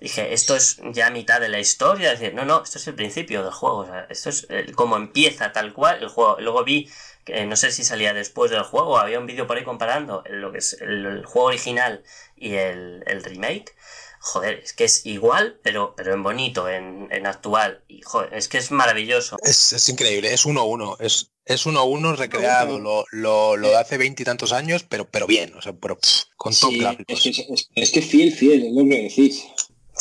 Dije, 0.00 0.32
esto 0.32 0.54
es 0.54 0.80
ya 0.92 1.10
mitad 1.10 1.40
de 1.40 1.48
la 1.48 1.58
historia. 1.58 2.10
Decir, 2.10 2.32
no, 2.32 2.44
no, 2.44 2.62
esto 2.62 2.78
es 2.78 2.86
el 2.86 2.94
principio 2.94 3.42
del 3.42 3.52
juego. 3.52 3.78
O 3.78 3.86
sea, 3.86 4.06
esto 4.08 4.28
es 4.28 4.46
como 4.76 4.96
empieza 4.96 5.50
tal 5.50 5.72
cual 5.72 6.00
el 6.00 6.08
juego. 6.10 6.36
Luego 6.38 6.62
vi 6.62 6.88
que 7.24 7.46
no 7.46 7.56
sé 7.56 7.70
si 7.70 7.84
salía 7.84 8.14
después 8.14 8.50
del 8.50 8.62
juego, 8.62 8.98
había 8.98 9.18
un 9.18 9.26
vídeo 9.26 9.46
por 9.46 9.56
ahí 9.56 9.64
comparando 9.64 10.24
lo 10.28 10.52
que 10.52 10.58
es 10.58 10.76
el, 10.80 11.24
juego 11.24 11.48
original 11.48 12.02
y 12.36 12.54
el, 12.54 13.02
remake. 13.24 13.74
Joder, 14.20 14.60
es 14.62 14.72
que 14.72 14.84
es 14.84 15.04
igual, 15.04 15.58
pero, 15.64 15.94
pero 15.96 16.14
en 16.14 16.22
bonito, 16.22 16.68
en, 16.68 17.26
actual. 17.26 17.82
Y 17.88 18.02
joder, 18.02 18.32
es 18.34 18.48
que 18.48 18.58
es 18.58 18.70
maravilloso. 18.70 19.36
Es, 19.42 19.88
increíble, 19.88 20.32
es 20.32 20.46
1-1, 20.46 20.96
es, 21.00 21.32
es 21.44 21.66
1-1 21.66 22.16
recreado, 22.16 22.78
lo, 22.78 23.04
lo, 23.10 23.56
lo 23.56 23.68
de 23.68 23.76
hace 23.76 23.98
veinte 23.98 24.22
y 24.22 24.24
tantos 24.24 24.52
años, 24.52 24.84
pero, 24.88 25.08
pero 25.08 25.26
bien, 25.26 25.54
o 25.56 25.62
sea, 25.62 25.72
pero 25.72 25.98
con 26.36 26.54
top 26.54 26.72
gráficos. 26.72 27.26
Es 27.26 27.36
que, 27.36 27.46
es, 27.74 27.90
que 27.90 28.02
fiel, 28.02 28.32
fiel, 28.32 28.66
es 28.66 28.72
lo 28.72 28.88
que 28.88 29.02
decís. 29.02 29.44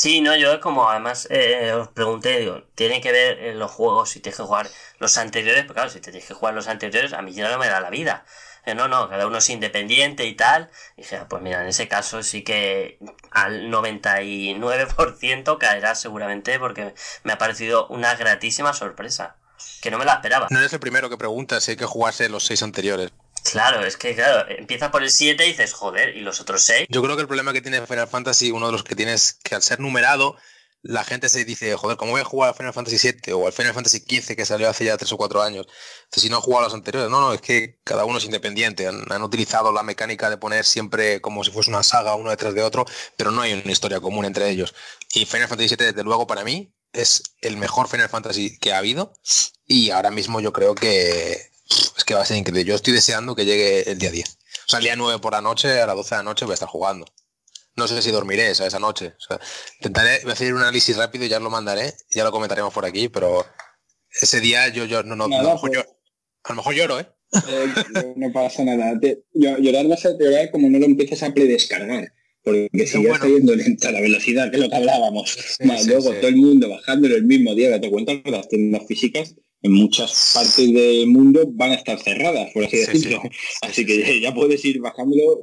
Sí, 0.01 0.19
no, 0.19 0.35
yo 0.35 0.59
como 0.61 0.89
además 0.89 1.27
eh, 1.29 1.73
os 1.73 1.89
pregunté, 1.89 2.39
digo, 2.39 2.63
tiene 2.73 3.01
que 3.01 3.11
ver 3.11 3.37
en 3.37 3.59
los 3.59 3.69
juegos 3.69 4.09
si 4.09 4.19
tienes 4.19 4.35
que 4.37 4.41
jugar 4.43 4.67
los 4.97 5.15
anteriores, 5.19 5.63
porque 5.65 5.75
claro, 5.75 5.91
si 5.91 5.99
te 5.99 6.09
tienes 6.09 6.27
que 6.27 6.33
jugar 6.33 6.55
los 6.55 6.67
anteriores, 6.67 7.13
a 7.13 7.21
mí 7.21 7.33
ya 7.33 7.51
no 7.51 7.59
me 7.59 7.67
da 7.67 7.79
la 7.79 7.91
vida. 7.91 8.25
Eh, 8.65 8.73
no, 8.73 8.87
no, 8.87 9.07
cada 9.09 9.27
uno 9.27 9.37
es 9.37 9.47
independiente 9.51 10.25
y 10.25 10.33
tal. 10.33 10.71
Y 10.97 11.03
dije, 11.03 11.17
ah, 11.17 11.27
pues 11.29 11.43
mira, 11.43 11.61
en 11.61 11.67
ese 11.67 11.87
caso 11.87 12.23
sí 12.23 12.43
que 12.43 12.97
al 13.29 13.69
99% 13.69 15.59
caerá 15.59 15.93
seguramente 15.93 16.57
porque 16.57 16.95
me 17.21 17.33
ha 17.33 17.37
parecido 17.37 17.85
una 17.89 18.15
gratísima 18.15 18.73
sorpresa, 18.73 19.35
que 19.83 19.91
no 19.91 19.99
me 19.99 20.05
la 20.05 20.13
esperaba. 20.13 20.47
No 20.49 20.57
eres 20.57 20.73
el 20.73 20.79
primero 20.79 21.11
que 21.11 21.17
pregunta 21.17 21.61
si 21.61 21.71
hay 21.71 21.77
que 21.77 21.85
jugarse 21.85 22.27
los 22.27 22.43
seis 22.43 22.63
anteriores. 22.63 23.11
Claro, 23.43 23.85
es 23.85 23.97
que 23.97 24.15
claro, 24.15 24.47
empieza 24.49 24.91
por 24.91 25.03
el 25.03 25.09
7 25.09 25.45
y 25.45 25.49
dices, 25.49 25.73
joder, 25.73 26.15
¿y 26.15 26.21
los 26.21 26.39
otros 26.39 26.61
6? 26.63 26.87
Yo 26.89 27.01
creo 27.01 27.15
que 27.15 27.23
el 27.23 27.27
problema 27.27 27.53
que 27.53 27.61
tiene 27.61 27.85
Final 27.85 28.07
Fantasy, 28.07 28.51
uno 28.51 28.67
de 28.67 28.71
los 28.71 28.83
que 28.83 28.95
tienes 28.95 29.39
que 29.43 29.55
al 29.55 29.63
ser 29.63 29.79
numerado, 29.79 30.37
la 30.83 31.03
gente 31.03 31.29
se 31.29 31.45
dice, 31.45 31.75
joder, 31.75 31.97
¿cómo 31.97 32.11
voy 32.11 32.21
a 32.21 32.25
jugar 32.25 32.49
al 32.49 32.55
Final 32.55 32.73
Fantasy 32.73 32.97
7 32.97 33.33
o 33.33 33.45
al 33.45 33.53
Final 33.53 33.73
Fantasy 33.73 34.01
15 34.01 34.35
que 34.35 34.45
salió 34.45 34.67
hace 34.67 34.85
ya 34.85 34.97
3 34.97 35.11
o 35.11 35.17
4 35.17 35.41
años? 35.41 35.67
si 36.11 36.29
no 36.29 36.39
he 36.39 36.41
jugado 36.41 36.65
a 36.65 36.67
los 36.67 36.73
anteriores. 36.73 37.09
No, 37.09 37.21
no, 37.21 37.33
es 37.33 37.41
que 37.41 37.79
cada 37.83 38.03
uno 38.05 38.17
es 38.17 38.25
independiente. 38.25 38.87
Han, 38.87 39.21
utilizado 39.21 39.71
la 39.71 39.83
mecánica 39.83 40.29
de 40.29 40.37
poner 40.37 40.65
siempre 40.65 41.21
como 41.21 41.43
si 41.43 41.51
fuese 41.51 41.69
una 41.69 41.83
saga 41.83 42.15
uno 42.15 42.31
detrás 42.31 42.53
de 42.55 42.63
otro, 42.63 42.85
pero 43.15 43.31
no 43.31 43.41
hay 43.41 43.53
una 43.53 43.71
historia 43.71 43.99
común 44.01 44.25
entre 44.25 44.49
ellos. 44.49 44.73
Y 45.13 45.25
Final 45.25 45.47
Fantasy 45.47 45.69
7, 45.69 45.85
desde 45.85 46.03
luego, 46.03 46.27
para 46.27 46.43
mí, 46.43 46.73
es 46.93 47.23
el 47.41 47.57
mejor 47.57 47.87
Final 47.87 48.09
Fantasy 48.09 48.57
que 48.57 48.73
ha 48.73 48.79
habido. 48.79 49.13
Y 49.65 49.91
ahora 49.91 50.11
mismo 50.11 50.41
yo 50.41 50.51
creo 50.51 50.75
que 50.75 51.50
es 51.97 52.03
que 52.03 52.13
va 52.13 52.21
a 52.21 52.25
ser 52.25 52.37
increíble. 52.37 52.65
Yo 52.65 52.75
estoy 52.75 52.93
deseando 52.93 53.35
que 53.35 53.45
llegue 53.45 53.89
el 53.89 53.97
día 53.97 54.11
10. 54.11 54.27
O 54.27 54.69
sea, 54.69 54.79
el 54.79 54.85
día 54.85 54.95
9 54.95 55.19
por 55.19 55.33
la 55.33 55.41
noche, 55.41 55.81
a 55.81 55.87
las 55.87 55.95
12 55.95 56.15
de 56.15 56.19
la 56.19 56.23
noche 56.23 56.45
voy 56.45 56.53
a 56.53 56.55
estar 56.55 56.69
jugando. 56.69 57.05
No 57.75 57.87
sé 57.87 58.01
si 58.01 58.11
dormiré 58.11 58.51
esa, 58.51 58.65
esa 58.65 58.79
noche. 58.79 59.13
O 59.17 59.21
sea, 59.21 59.39
intentaré 59.79 60.21
hacer 60.31 60.53
un 60.53 60.61
análisis 60.61 60.97
rápido 60.97 61.25
y 61.25 61.29
ya 61.29 61.39
lo 61.39 61.49
mandaré. 61.49 61.93
Ya 62.11 62.23
lo 62.23 62.31
comentaremos 62.31 62.73
por 62.73 62.85
aquí, 62.85 63.07
pero 63.07 63.45
ese 64.09 64.41
día 64.41 64.67
yo, 64.69 64.85
yo 64.85 65.03
no, 65.03 65.15
no, 65.15 65.25
a, 65.25 65.59
pues. 65.59 65.77
a 65.77 66.49
lo 66.49 66.55
mejor 66.55 66.75
lloro, 66.75 66.99
¿eh? 66.99 67.07
eh 67.33 68.13
no 68.17 68.31
pasa 68.33 68.63
nada. 68.63 68.99
llorar 69.33 69.87
vas 69.87 70.05
a 70.05 70.17
llorar 70.17 70.51
como 70.51 70.69
no 70.69 70.79
lo 70.79 70.85
empieces 70.85 71.23
a 71.23 71.33
predescargar. 71.33 72.13
Porque 72.43 72.87
si 72.87 73.03
ya 73.03 73.13
está 73.13 73.27
yendo 73.27 73.55
lenta 73.55 73.91
la 73.91 74.01
velocidad, 74.01 74.49
que 74.49 74.57
es 74.57 74.63
lo 74.63 74.69
que 74.69 74.75
hablábamos. 74.75 75.37
más 75.63 75.85
luego 75.85 76.11
todo 76.11 76.27
el 76.27 76.37
mundo 76.37 76.69
bajándolo 76.69 77.15
el 77.15 77.23
mismo 77.23 77.53
día, 77.53 77.71
que 77.71 77.79
te 77.79 77.91
cuentas 77.91 78.17
las 78.25 78.49
tiendas 78.49 78.85
físicas 78.87 79.35
en 79.61 79.73
muchas 79.73 80.31
partes 80.33 80.73
del 80.73 81.07
mundo 81.07 81.43
van 81.47 81.71
a 81.71 81.75
estar 81.75 81.99
cerradas, 81.99 82.49
por 82.53 82.65
así 82.65 82.77
decirlo. 82.77 83.21
Así 83.61 83.85
que 83.85 84.19
ya 84.19 84.33
puedes 84.33 84.63
ir 84.65 84.79
bajándolo 84.79 85.41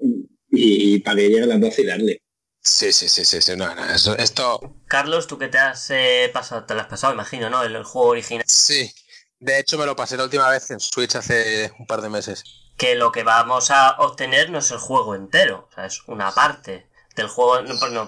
y, 0.50 0.98
para 1.00 1.16
que 1.16 1.28
llegue 1.28 1.42
a 1.42 1.46
las 1.46 1.60
12 1.60 1.82
y 1.82 1.86
darle. 1.86 2.22
Sí, 2.60 2.92
sí, 2.92 3.08
sí, 3.08 3.24
sí, 3.24 3.40
sí. 3.40 3.52
No, 3.56 3.72
no, 3.74 3.84
esto... 4.16 4.76
Carlos, 4.88 5.26
tú 5.26 5.38
que 5.38 5.48
te 5.48 5.58
has 5.58 5.90
eh, 5.90 6.30
pasado, 6.32 6.64
te 6.64 6.74
lo 6.74 6.80
has 6.80 6.88
pasado, 6.88 7.14
imagino, 7.14 7.48
¿no? 7.48 7.62
El, 7.62 7.82
juego 7.84 8.08
original. 8.08 8.44
Sí, 8.46 8.90
de 9.38 9.60
hecho 9.60 9.78
me 9.78 9.86
lo 9.86 9.94
pasé 9.94 10.16
la 10.16 10.24
última 10.24 10.50
vez 10.50 10.70
en 10.70 10.80
Switch 10.80 11.14
hace 11.14 11.70
un 11.78 11.86
par 11.86 12.02
de 12.02 12.10
meses. 12.10 12.44
Que 12.76 12.96
lo 12.96 13.12
que 13.12 13.22
vamos 13.22 13.70
a 13.70 13.96
obtener 13.98 14.50
no 14.50 14.58
es 14.58 14.70
el 14.70 14.78
juego 14.78 15.14
entero, 15.14 15.68
o 15.70 15.74
sea, 15.74 15.86
es 15.86 16.02
una 16.06 16.32
parte 16.32 16.87
del 17.22 17.28
juego, 17.30 17.62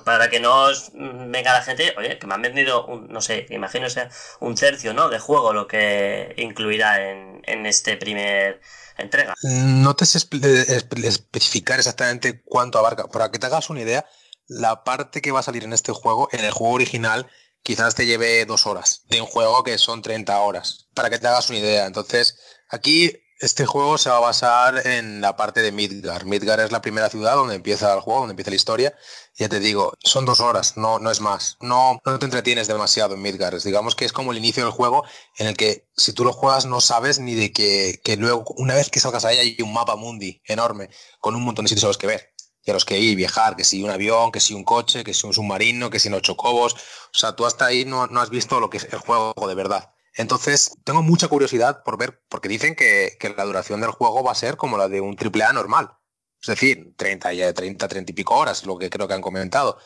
para 0.05 0.31
que 0.31 0.41
no 0.41 0.69
venga 0.95 1.53
la 1.53 1.63
gente, 1.63 1.95
oye, 1.99 2.19
que 2.19 2.27
me 2.27 2.35
han 2.35 2.43
vendido, 2.43 2.87
un, 2.87 3.09
no 3.09 3.21
sé, 3.21 3.47
imagino 3.51 3.89
sea 3.91 4.09
un 4.41 4.55
tercio, 4.55 4.95
¿no? 4.95 5.09
De 5.09 5.19
juego 5.19 5.53
lo 5.53 5.67
que 5.67 6.35
incluirá 6.37 7.11
en, 7.11 7.67
este 7.67 7.97
primer 7.97 8.61
entrega. 8.97 9.35
No 9.43 9.95
te 9.95 10.07
sé 10.07 10.19
espe- 10.19 11.05
especificar 11.05 11.79
exactamente 11.79 12.43
cuánto 12.45 12.79
abarca. 12.79 13.09
Para 13.09 13.31
que 13.31 13.39
te 13.39 13.47
hagas 13.47 13.71
una 13.71 13.81
idea, 13.83 14.07
la 14.47 14.85
parte 14.85 15.21
que 15.23 15.33
va 15.33 15.41
a 15.41 15.45
salir 15.45 15.65
en 15.65 15.73
este 15.73 15.93
juego, 15.93 16.29
en 16.33 16.45
el 16.45 16.51
juego 16.51 16.75
original, 16.75 17.29
quizás 17.63 17.95
te 17.95 18.07
lleve 18.07 18.45
dos 18.47 18.67
horas 18.67 19.05
de 19.09 19.21
un 19.21 19.27
juego 19.27 19.63
que 19.63 19.79
son 19.79 20.03
30 20.03 20.39
horas. 20.41 20.89
Para 20.95 21.11
que 21.11 21.19
te 21.19 21.27
hagas 21.27 21.51
una 21.51 21.59
idea. 21.59 21.87
Entonces, 21.87 22.39
aquí 22.69 23.20
este 23.41 23.65
juego 23.65 23.97
se 23.97 24.11
va 24.11 24.19
a 24.19 24.21
basar 24.21 24.87
en 24.87 25.23
la 25.23 25.35
parte 25.35 25.63
de 25.63 25.73
Midgar. 25.73 26.27
Midgar 26.27 26.61
es 26.61 26.73
la 26.73 26.83
primera 26.83 27.09
ciudad 27.09 27.37
donde 27.37 27.55
empieza 27.55 27.95
el 27.95 28.01
juego, 28.01 28.21
donde 28.21 28.33
empieza 28.33 28.51
la 28.51 28.57
historia. 28.57 28.95
Ya 29.35 29.49
te 29.49 29.61
digo, 29.61 29.95
son 30.05 30.27
dos 30.27 30.41
horas, 30.41 30.77
no, 30.77 30.99
no 30.99 31.11
es 31.11 31.23
más. 31.23 31.57
No, 31.61 31.99
no 32.05 32.19
te 32.19 32.25
entretienes 32.27 32.69
demasiado 32.69 33.15
en 33.15 33.23
Midgar. 33.23 33.59
Digamos 33.59 33.95
que 33.95 34.05
es 34.05 34.13
como 34.13 34.33
el 34.33 34.39
inicio 34.39 34.63
del 34.63 34.73
juego 34.73 35.05
en 35.39 35.47
el 35.47 35.57
que 35.57 35.89
si 35.97 36.13
tú 36.13 36.25
lo 36.25 36.35
juegas 36.35 36.67
no 36.67 36.83
sabes 36.83 37.19
ni 37.19 37.35
de 37.35 37.51
que, 37.51 38.01
que 38.05 38.19
luego, 38.19 38.45
una 38.59 38.75
vez 38.75 38.91
que 38.91 39.01
salgas 39.01 39.25
ahí, 39.25 39.39
hay 39.39 39.57
un 39.63 39.73
mapa 39.73 39.97
mundi 39.97 40.43
enorme 40.45 40.91
con 41.19 41.35
un 41.35 41.43
montón 41.43 41.65
de 41.65 41.71
sitios 41.71 41.85
a 41.85 41.89
los 41.89 41.99
que 41.99 42.07
ver 42.09 42.35
y 42.63 42.71
a 42.71 42.75
los 42.75 42.85
que 42.85 42.99
ir, 42.99 43.17
viajar, 43.17 43.57
que 43.57 43.65
si 43.65 43.83
un 43.83 43.91
avión, 43.91 44.33
que 44.33 44.41
si 44.41 44.53
un 44.53 44.65
coche, 44.65 45.03
que 45.03 45.15
si 45.15 45.27
un 45.27 45.33
submarino, 45.33 45.89
que 45.89 45.99
si 45.99 46.09
unos 46.09 46.21
chocobos. 46.21 46.75
O 46.75 47.19
sea, 47.19 47.35
tú 47.35 47.47
hasta 47.47 47.65
ahí 47.65 47.87
no, 47.87 48.07
no 48.09 48.21
has 48.21 48.29
visto 48.29 48.61
lo 48.61 48.69
que 48.69 48.77
es 48.77 48.85
el 48.93 48.99
juego 48.99 49.33
de 49.49 49.55
verdad. 49.55 49.95
Entonces, 50.15 50.73
tengo 50.85 51.03
mucha 51.03 51.29
curiosidad 51.29 51.83
por 51.85 51.99
ver, 51.99 52.23
porque 52.29 52.49
dicen 52.49 52.75
que, 52.75 53.17
la 53.37 53.45
duración 53.45 53.81
del 53.81 53.91
juego 53.91 54.23
va 54.23 54.33
a 54.33 54.35
ser 54.35 54.57
como 54.57 54.77
la 54.77 54.89
de 54.89 55.01
un 55.01 55.17
AAA 55.17 55.53
normal. 55.53 55.97
Es 56.43 56.49
decir, 56.49 56.95
30, 56.97 57.33
y- 57.35 57.53
30, 57.53 57.87
30 57.89 58.13
y 58.13 58.15
pico 58.15 58.35
horas, 58.35 58.65
lo 58.65 58.79
que 58.79 58.91
creo 58.91 59.07
que 59.07 59.15
han 59.15 59.21
comentado. 59.23 59.79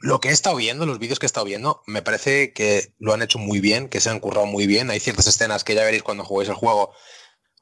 Lo 0.00 0.20
que 0.20 0.28
he 0.28 0.32
estado 0.32 0.56
viendo, 0.56 0.84
los 0.84 0.98
vídeos 0.98 1.18
que 1.18 1.24
he 1.26 1.28
estado 1.28 1.46
viendo, 1.46 1.82
me 1.86 2.02
parece 2.02 2.52
que 2.52 2.94
lo 2.98 3.14
han 3.14 3.22
hecho 3.22 3.38
muy 3.38 3.60
bien, 3.60 3.88
que 3.88 4.00
se 4.00 4.10
han 4.10 4.20
currado 4.20 4.46
muy 4.46 4.66
bien. 4.66 4.90
Hay 4.90 5.00
ciertas 5.00 5.26
escenas 5.26 5.64
que 5.64 5.74
ya 5.74 5.84
veréis 5.84 6.02
cuando 6.02 6.24
juguéis 6.24 6.50
el 6.50 6.56
juego. 6.56 6.92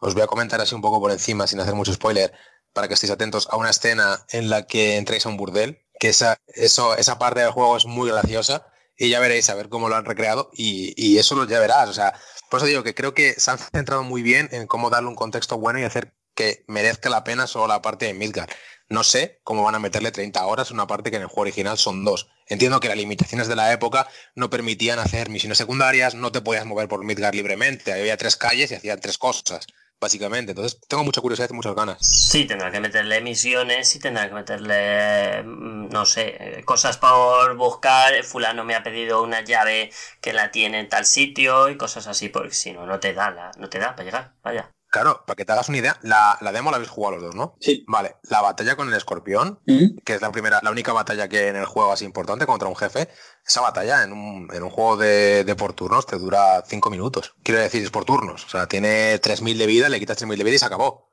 Os 0.00 0.14
voy 0.14 0.22
a 0.22 0.26
comentar 0.26 0.60
así 0.60 0.74
un 0.74 0.82
poco 0.82 1.00
por 1.00 1.12
encima, 1.12 1.46
sin 1.46 1.60
hacer 1.60 1.74
mucho 1.74 1.92
spoiler, 1.92 2.32
para 2.72 2.88
que 2.88 2.94
estéis 2.94 3.12
atentos 3.12 3.48
a 3.50 3.56
una 3.56 3.70
escena 3.70 4.26
en 4.30 4.50
la 4.50 4.66
que 4.66 4.96
entréis 4.96 5.26
a 5.26 5.28
un 5.28 5.36
burdel, 5.36 5.78
que 6.00 6.08
esa, 6.08 6.38
eso, 6.48 6.96
esa 6.96 7.18
parte 7.18 7.40
del 7.40 7.52
juego 7.52 7.76
es 7.76 7.86
muy 7.86 8.10
graciosa 8.10 8.66
y 8.96 9.08
ya 9.08 9.20
veréis 9.20 9.48
a 9.50 9.54
ver 9.54 9.68
cómo 9.68 9.88
lo 9.88 9.96
han 9.96 10.04
recreado 10.04 10.50
y, 10.52 10.94
y 10.96 11.18
eso 11.18 11.34
lo 11.34 11.46
ya 11.46 11.60
verás. 11.60 11.88
O 11.88 11.94
sea, 11.94 12.14
por 12.50 12.58
eso 12.58 12.66
digo 12.66 12.82
que 12.82 12.94
creo 12.94 13.14
que 13.14 13.34
se 13.38 13.50
han 13.50 13.58
centrado 13.58 14.02
muy 14.02 14.22
bien 14.22 14.48
en 14.52 14.66
cómo 14.66 14.90
darle 14.90 15.08
un 15.08 15.16
contexto 15.16 15.58
bueno 15.58 15.78
y 15.80 15.84
hacer 15.84 16.14
que 16.34 16.64
merezca 16.66 17.10
la 17.10 17.24
pena 17.24 17.46
solo 17.46 17.68
la 17.68 17.82
parte 17.82 18.06
de 18.06 18.14
Midgar. 18.14 18.48
No 18.88 19.02
sé 19.02 19.40
cómo 19.44 19.62
van 19.62 19.74
a 19.74 19.78
meterle 19.78 20.12
30 20.12 20.44
horas 20.44 20.70
una 20.70 20.86
parte 20.86 21.10
que 21.10 21.16
en 21.16 21.22
el 21.22 21.28
juego 21.28 21.42
original 21.42 21.78
son 21.78 22.04
dos. 22.04 22.28
Entiendo 22.46 22.80
que 22.80 22.88
las 22.88 22.96
limitaciones 22.96 23.48
de 23.48 23.56
la 23.56 23.72
época 23.72 24.08
no 24.34 24.50
permitían 24.50 24.98
hacer 24.98 25.30
misiones 25.30 25.58
secundarias, 25.58 26.14
no 26.14 26.32
te 26.32 26.42
podías 26.42 26.66
mover 26.66 26.88
por 26.88 27.02
Midgar 27.02 27.34
libremente, 27.34 27.92
había 27.92 28.16
tres 28.16 28.36
calles 28.36 28.70
y 28.70 28.74
hacían 28.74 29.00
tres 29.00 29.16
cosas, 29.16 29.66
básicamente. 30.00 30.52
Entonces 30.52 30.80
tengo 30.88 31.04
mucha 31.04 31.20
curiosidad 31.20 31.48
y 31.50 31.54
muchas 31.54 31.74
ganas. 31.74 31.98
Sí, 32.00 32.46
tendrá 32.46 32.70
que 32.70 32.80
meterle 32.80 33.20
misiones 33.20 33.94
y 33.96 33.98
tendrá 33.98 34.28
que 34.28 34.34
meterle, 34.34 35.42
mm, 35.42 35.88
no 35.90 36.04
sé, 36.06 36.36
eh, 36.38 36.64
cosas 36.64 36.98
por 36.98 37.56
buscar. 37.56 38.22
Fulano 38.24 38.64
me 38.64 38.74
ha 38.74 38.82
pedido 38.82 39.22
una 39.22 39.42
llave 39.42 39.90
que 40.20 40.32
la 40.32 40.50
tiene 40.50 40.80
en 40.80 40.88
tal 40.88 41.04
sitio 41.04 41.68
y 41.68 41.76
cosas 41.76 42.06
así, 42.06 42.28
porque 42.28 42.52
si 42.52 42.72
no, 42.72 42.86
no 42.86 43.00
te 43.00 43.12
da, 43.14 43.30
la, 43.30 43.50
no 43.58 43.68
te 43.68 43.78
da 43.78 43.94
para 43.96 44.04
llegar. 44.04 44.34
Vaya. 44.42 44.70
Claro, 44.94 45.24
para 45.26 45.34
que 45.34 45.44
te 45.44 45.50
hagas 45.50 45.68
una 45.68 45.78
idea, 45.78 45.98
la, 46.02 46.38
la 46.40 46.52
demo 46.52 46.70
la 46.70 46.76
habéis 46.76 46.88
jugado 46.90 47.16
los 47.16 47.24
dos, 47.24 47.34
¿no? 47.34 47.56
Sí. 47.60 47.84
Vale, 47.88 48.14
la 48.30 48.40
batalla 48.42 48.76
con 48.76 48.86
el 48.88 48.94
escorpión, 48.94 49.58
Ujú. 49.66 49.96
que 50.04 50.14
es 50.14 50.22
la 50.22 50.30
primera, 50.30 50.60
la 50.62 50.70
única 50.70 50.92
batalla 50.92 51.28
que 51.28 51.48
en 51.48 51.56
el 51.56 51.64
juego 51.66 51.90
así 51.92 52.04
importante 52.04 52.46
contra 52.46 52.68
un 52.68 52.76
jefe, 52.76 53.08
esa 53.44 53.60
batalla 53.60 54.04
en 54.04 54.12
un, 54.12 54.48
en 54.54 54.62
un 54.62 54.70
juego 54.70 54.96
de, 54.96 55.42
de 55.42 55.54
por 55.56 55.72
turnos 55.72 56.06
te 56.06 56.16
dura 56.16 56.62
5 56.64 56.90
minutos. 56.90 57.34
Quiero 57.42 57.60
decir, 57.60 57.82
es 57.82 57.90
por 57.90 58.04
turnos. 58.04 58.44
O 58.44 58.48
sea, 58.48 58.68
tiene 58.68 59.20
3.000 59.20 59.56
de 59.58 59.66
vida, 59.66 59.88
le 59.88 59.98
quitas 59.98 60.16
3.000 60.22 60.36
de 60.38 60.44
vida 60.44 60.54
y 60.54 60.58
se 60.60 60.66
acabó. 60.66 61.10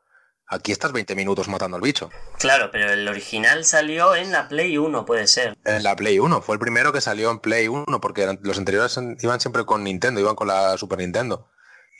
Aquí 0.47 0.71
estás 0.73 0.91
20 0.91 1.15
minutos 1.15 1.47
matando 1.47 1.77
al 1.77 1.81
bicho. 1.81 2.09
Claro, 2.37 2.69
pero 2.71 2.91
el 2.91 3.07
original 3.07 3.63
salió 3.65 4.13
en 4.15 4.31
la 4.31 4.47
Play 4.49 4.77
1, 4.77 5.05
puede 5.05 5.25
ser. 5.27 5.57
En 5.65 5.81
la 5.81 5.95
Play 5.95 6.19
1, 6.19 6.41
fue 6.41 6.55
el 6.55 6.59
primero 6.59 6.91
que 6.93 6.99
salió 7.01 7.31
en 7.31 7.39
Play 7.39 7.67
1, 7.69 7.85
porque 8.01 8.37
los 8.43 8.57
anteriores 8.57 8.99
iban 9.21 9.39
siempre 9.39 9.65
con 9.65 9.83
Nintendo, 9.83 10.19
iban 10.19 10.35
con 10.35 10.49
la 10.49 10.77
Super 10.77 10.99
Nintendo. 10.99 11.47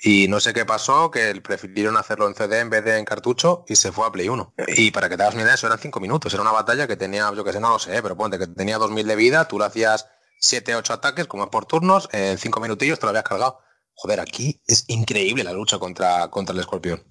Y 0.04 0.28
no 0.28 0.40
sé 0.40 0.54
qué 0.54 0.66
pasó, 0.66 1.12
que 1.12 1.40
prefirieron 1.42 1.96
hacerlo 1.96 2.28
en 2.28 2.34
CD 2.34 2.60
en 2.60 2.72
vez 2.72 2.84
de 2.84 2.98
en 2.98 3.06
cartucho 3.06 3.66
y 3.68 3.76
se 3.76 3.92
fue 3.92 4.08
a 4.08 4.12
Play 4.12 4.30
1. 4.30 4.56
Y 4.76 4.90
para 4.90 5.08
que 5.10 5.16
te 5.16 5.22
hagas 5.22 5.36
una 5.36 5.44
idea, 5.44 5.54
eso 5.54 5.68
eran 5.68 5.78
5 5.78 6.00
minutos. 6.00 6.34
Era 6.34 6.42
una 6.42 6.52
batalla 6.52 6.88
que 6.88 6.96
tenía, 6.96 7.32
yo 7.36 7.44
que 7.44 7.54
sé, 7.54 7.60
no 7.60 7.70
lo 7.70 7.78
sé, 7.78 8.02
pero 8.02 8.18
ponte 8.18 8.40
que 8.40 8.48
tenía 8.48 8.80
2000 8.80 9.06
de 9.08 9.16
vida, 9.16 9.48
tú 9.48 9.60
le 9.60 9.66
hacías 9.66 10.08
7, 10.40 10.76
8 10.76 10.94
ataques, 10.94 11.28
como 11.28 11.44
es 11.44 11.50
por 11.50 11.68
turnos, 11.68 12.10
en 12.14 12.40
5 12.40 12.60
minutillos 12.60 12.98
te 12.98 13.06
lo 13.06 13.12
habías 13.12 13.26
cargado. 13.26 13.60
Joder, 13.94 14.20
aquí 14.20 14.60
es 14.66 14.86
increíble 14.88 15.44
la 15.44 15.54
lucha 15.54 15.78
contra, 15.78 16.30
contra 16.32 16.54
el 16.54 16.62
escorpión. 16.62 17.04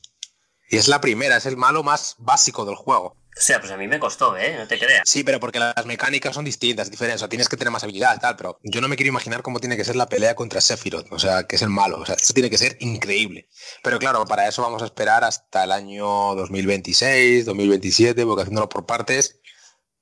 Y 0.69 0.77
es 0.77 0.89
la 0.89 1.01
primera, 1.01 1.37
es 1.37 1.47
el 1.47 1.57
malo 1.57 1.85
más 1.85 2.17
básico 2.19 2.65
del 2.65 2.75
juego. 2.75 3.17
O 3.37 3.41
sea, 3.41 3.61
pues 3.61 3.71
a 3.73 3.77
mí 3.77 3.87
me 3.87 4.01
costó, 4.01 4.37
¿eh? 4.37 4.57
No 4.59 4.67
te 4.67 4.79
creas. 4.79 5.03
Sí, 5.09 5.23
pero 5.23 5.39
porque 5.39 5.61
las 5.61 5.87
mecánicas 5.87 6.35
son 6.35 6.45
distintas, 6.45 6.91
diferentes. 6.91 7.21
O 7.21 7.25
sea, 7.25 7.29
tienes 7.29 7.49
que 7.49 7.57
tener 7.57 7.71
más 7.71 7.85
habilidad 7.85 8.17
y 8.17 8.19
tal, 8.19 8.37
pero 8.37 8.59
yo 8.63 8.81
no 8.81 8.89
me 8.89 8.97
quiero 8.97 9.09
imaginar 9.09 9.43
cómo 9.43 9.61
tiene 9.61 9.77
que 9.77 9.85
ser 9.85 9.97
la 9.97 10.09
pelea 10.09 10.35
contra 10.35 10.61
Sephiroth, 10.61 11.11
o 11.13 11.19
sea, 11.19 11.45
que 11.45 11.57
es 11.57 11.63
el 11.63 11.71
malo. 11.71 12.01
O 12.01 12.07
sea, 12.07 12.17
eso 12.17 12.35
tiene 12.35 12.51
que 12.51 12.59
ser 12.59 12.77
increíble. 12.81 13.49
Pero 13.83 13.99
claro, 13.99 14.25
para 14.27 14.49
eso 14.49 14.63
vamos 14.63 14.83
a 14.83 14.87
esperar 14.87 15.25
hasta 15.25 15.65
el 15.65 15.73
año 15.73 16.07
2026, 16.35 17.47
2027, 17.47 18.27
porque 18.27 18.43
haciéndolo 18.43 18.69
por 18.69 18.85
partes, 18.85 19.41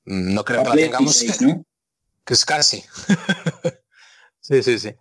mm, 0.07 0.35
no 0.35 0.45
creo 0.45 0.63
que 0.63 0.71
la 0.71 0.75
tengamos. 0.75 1.21
16, 1.21 1.43
¿no? 1.43 1.65
Que 2.25 2.35
es 2.35 2.45
casi. 2.45 2.85
sí, 4.41 4.63
sí, 4.63 4.79
sí. 4.79 4.95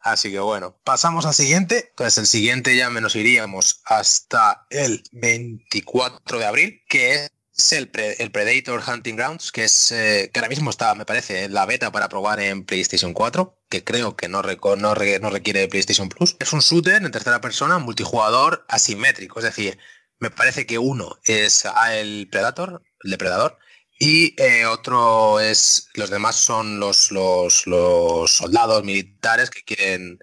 Así 0.00 0.30
que 0.30 0.40
bueno, 0.40 0.78
pasamos 0.84 1.26
al 1.26 1.34
siguiente. 1.34 1.88
Entonces 1.90 2.18
el 2.18 2.26
siguiente 2.26 2.76
ya 2.76 2.88
menos 2.90 3.14
iríamos 3.14 3.82
hasta 3.84 4.66
el 4.70 5.02
24 5.12 6.38
de 6.38 6.44
abril, 6.46 6.80
que 6.88 7.14
es 7.14 7.30
el, 7.70 7.88
Pre- 7.88 8.16
el 8.20 8.32
Predator 8.32 8.82
Hunting 8.84 9.14
Grounds, 9.14 9.52
que 9.52 9.64
es 9.64 9.92
eh, 9.92 10.30
que 10.32 10.40
ahora 10.40 10.48
mismo 10.48 10.70
está, 10.70 10.94
me 10.96 11.04
parece, 11.04 11.44
en 11.44 11.54
la 11.54 11.66
beta 11.66 11.92
para 11.92 12.08
probar 12.08 12.40
en 12.40 12.64
PlayStation 12.64 13.12
4, 13.12 13.56
que 13.68 13.84
creo 13.84 14.16
que 14.16 14.28
no, 14.28 14.42
requiere 14.42 15.68
PlayStation 15.68 16.08
Plus. 16.08 16.36
Es 16.40 16.52
un 16.52 16.60
shooter 16.60 16.96
en 17.02 17.12
tercera 17.12 17.40
persona, 17.40 17.78
multijugador 17.78 18.64
asimétrico, 18.68 19.38
es 19.38 19.44
decir, 19.44 19.78
me 20.18 20.30
parece 20.30 20.66
que 20.66 20.78
uno 20.78 21.20
es 21.24 21.64
el 21.92 22.28
Predator, 22.30 22.82
el 23.04 23.10
depredador, 23.12 23.58
y 23.98 24.34
eh, 24.42 24.66
otro 24.66 25.38
es, 25.38 25.88
los 25.94 26.10
demás 26.10 26.34
son 26.34 26.80
los, 26.80 27.12
los, 27.12 27.66
los 27.68 28.30
soldados 28.30 28.82
militares 28.82 29.50
que 29.50 29.62
quieren 29.62 30.18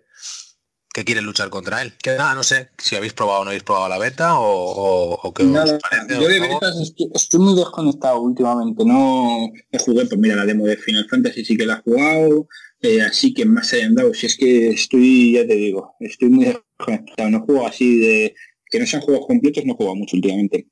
que 0.93 1.05
quieren 1.05 1.25
luchar 1.25 1.49
contra 1.49 1.81
él. 1.81 1.93
Que 2.01 2.17
nada, 2.17 2.33
no 2.35 2.43
sé 2.43 2.69
si 2.77 2.95
habéis 2.95 3.13
probado 3.13 3.41
o 3.41 3.43
no 3.43 3.49
habéis 3.51 3.63
probado 3.63 3.87
la 3.89 3.97
beta 3.97 4.39
o, 4.39 4.45
o, 4.45 5.19
o 5.21 5.33
qué 5.33 5.43
Nada, 5.43 5.75
os 5.75 5.81
parece. 5.81 6.13
yo 6.21 6.27
de 6.27 6.39
betas 6.39 6.79
estoy, 6.81 7.09
estoy 7.13 7.39
muy 7.39 7.55
desconectado 7.55 8.21
últimamente. 8.21 8.83
No 8.85 9.49
he 9.71 9.77
jugué, 9.79 10.05
pues 10.05 10.19
mira, 10.19 10.35
la 10.35 10.45
demo 10.45 10.65
de 10.65 10.77
Final 10.77 11.07
Fantasy 11.09 11.45
sí 11.45 11.55
que 11.57 11.65
la 11.65 11.75
he 11.75 11.81
jugado. 11.81 12.47
eh, 12.81 13.01
así 13.01 13.33
que 13.33 13.45
más 13.45 13.71
hayan 13.73 13.93
dado. 13.95 14.13
Si 14.13 14.25
es 14.25 14.35
que 14.37 14.69
estoy, 14.69 15.33
ya 15.33 15.45
te 15.47 15.55
digo, 15.55 15.95
estoy 15.99 16.29
muy 16.29 16.45
desconectado. 16.45 17.29
No 17.29 17.41
juego 17.41 17.67
así 17.67 17.99
de. 17.99 18.35
Que 18.71 18.79
no 18.79 18.85
sean 18.85 19.01
juegos 19.01 19.25
completos, 19.27 19.65
no 19.65 19.73
juego 19.75 19.95
mucho 19.95 20.15
últimamente. 20.15 20.67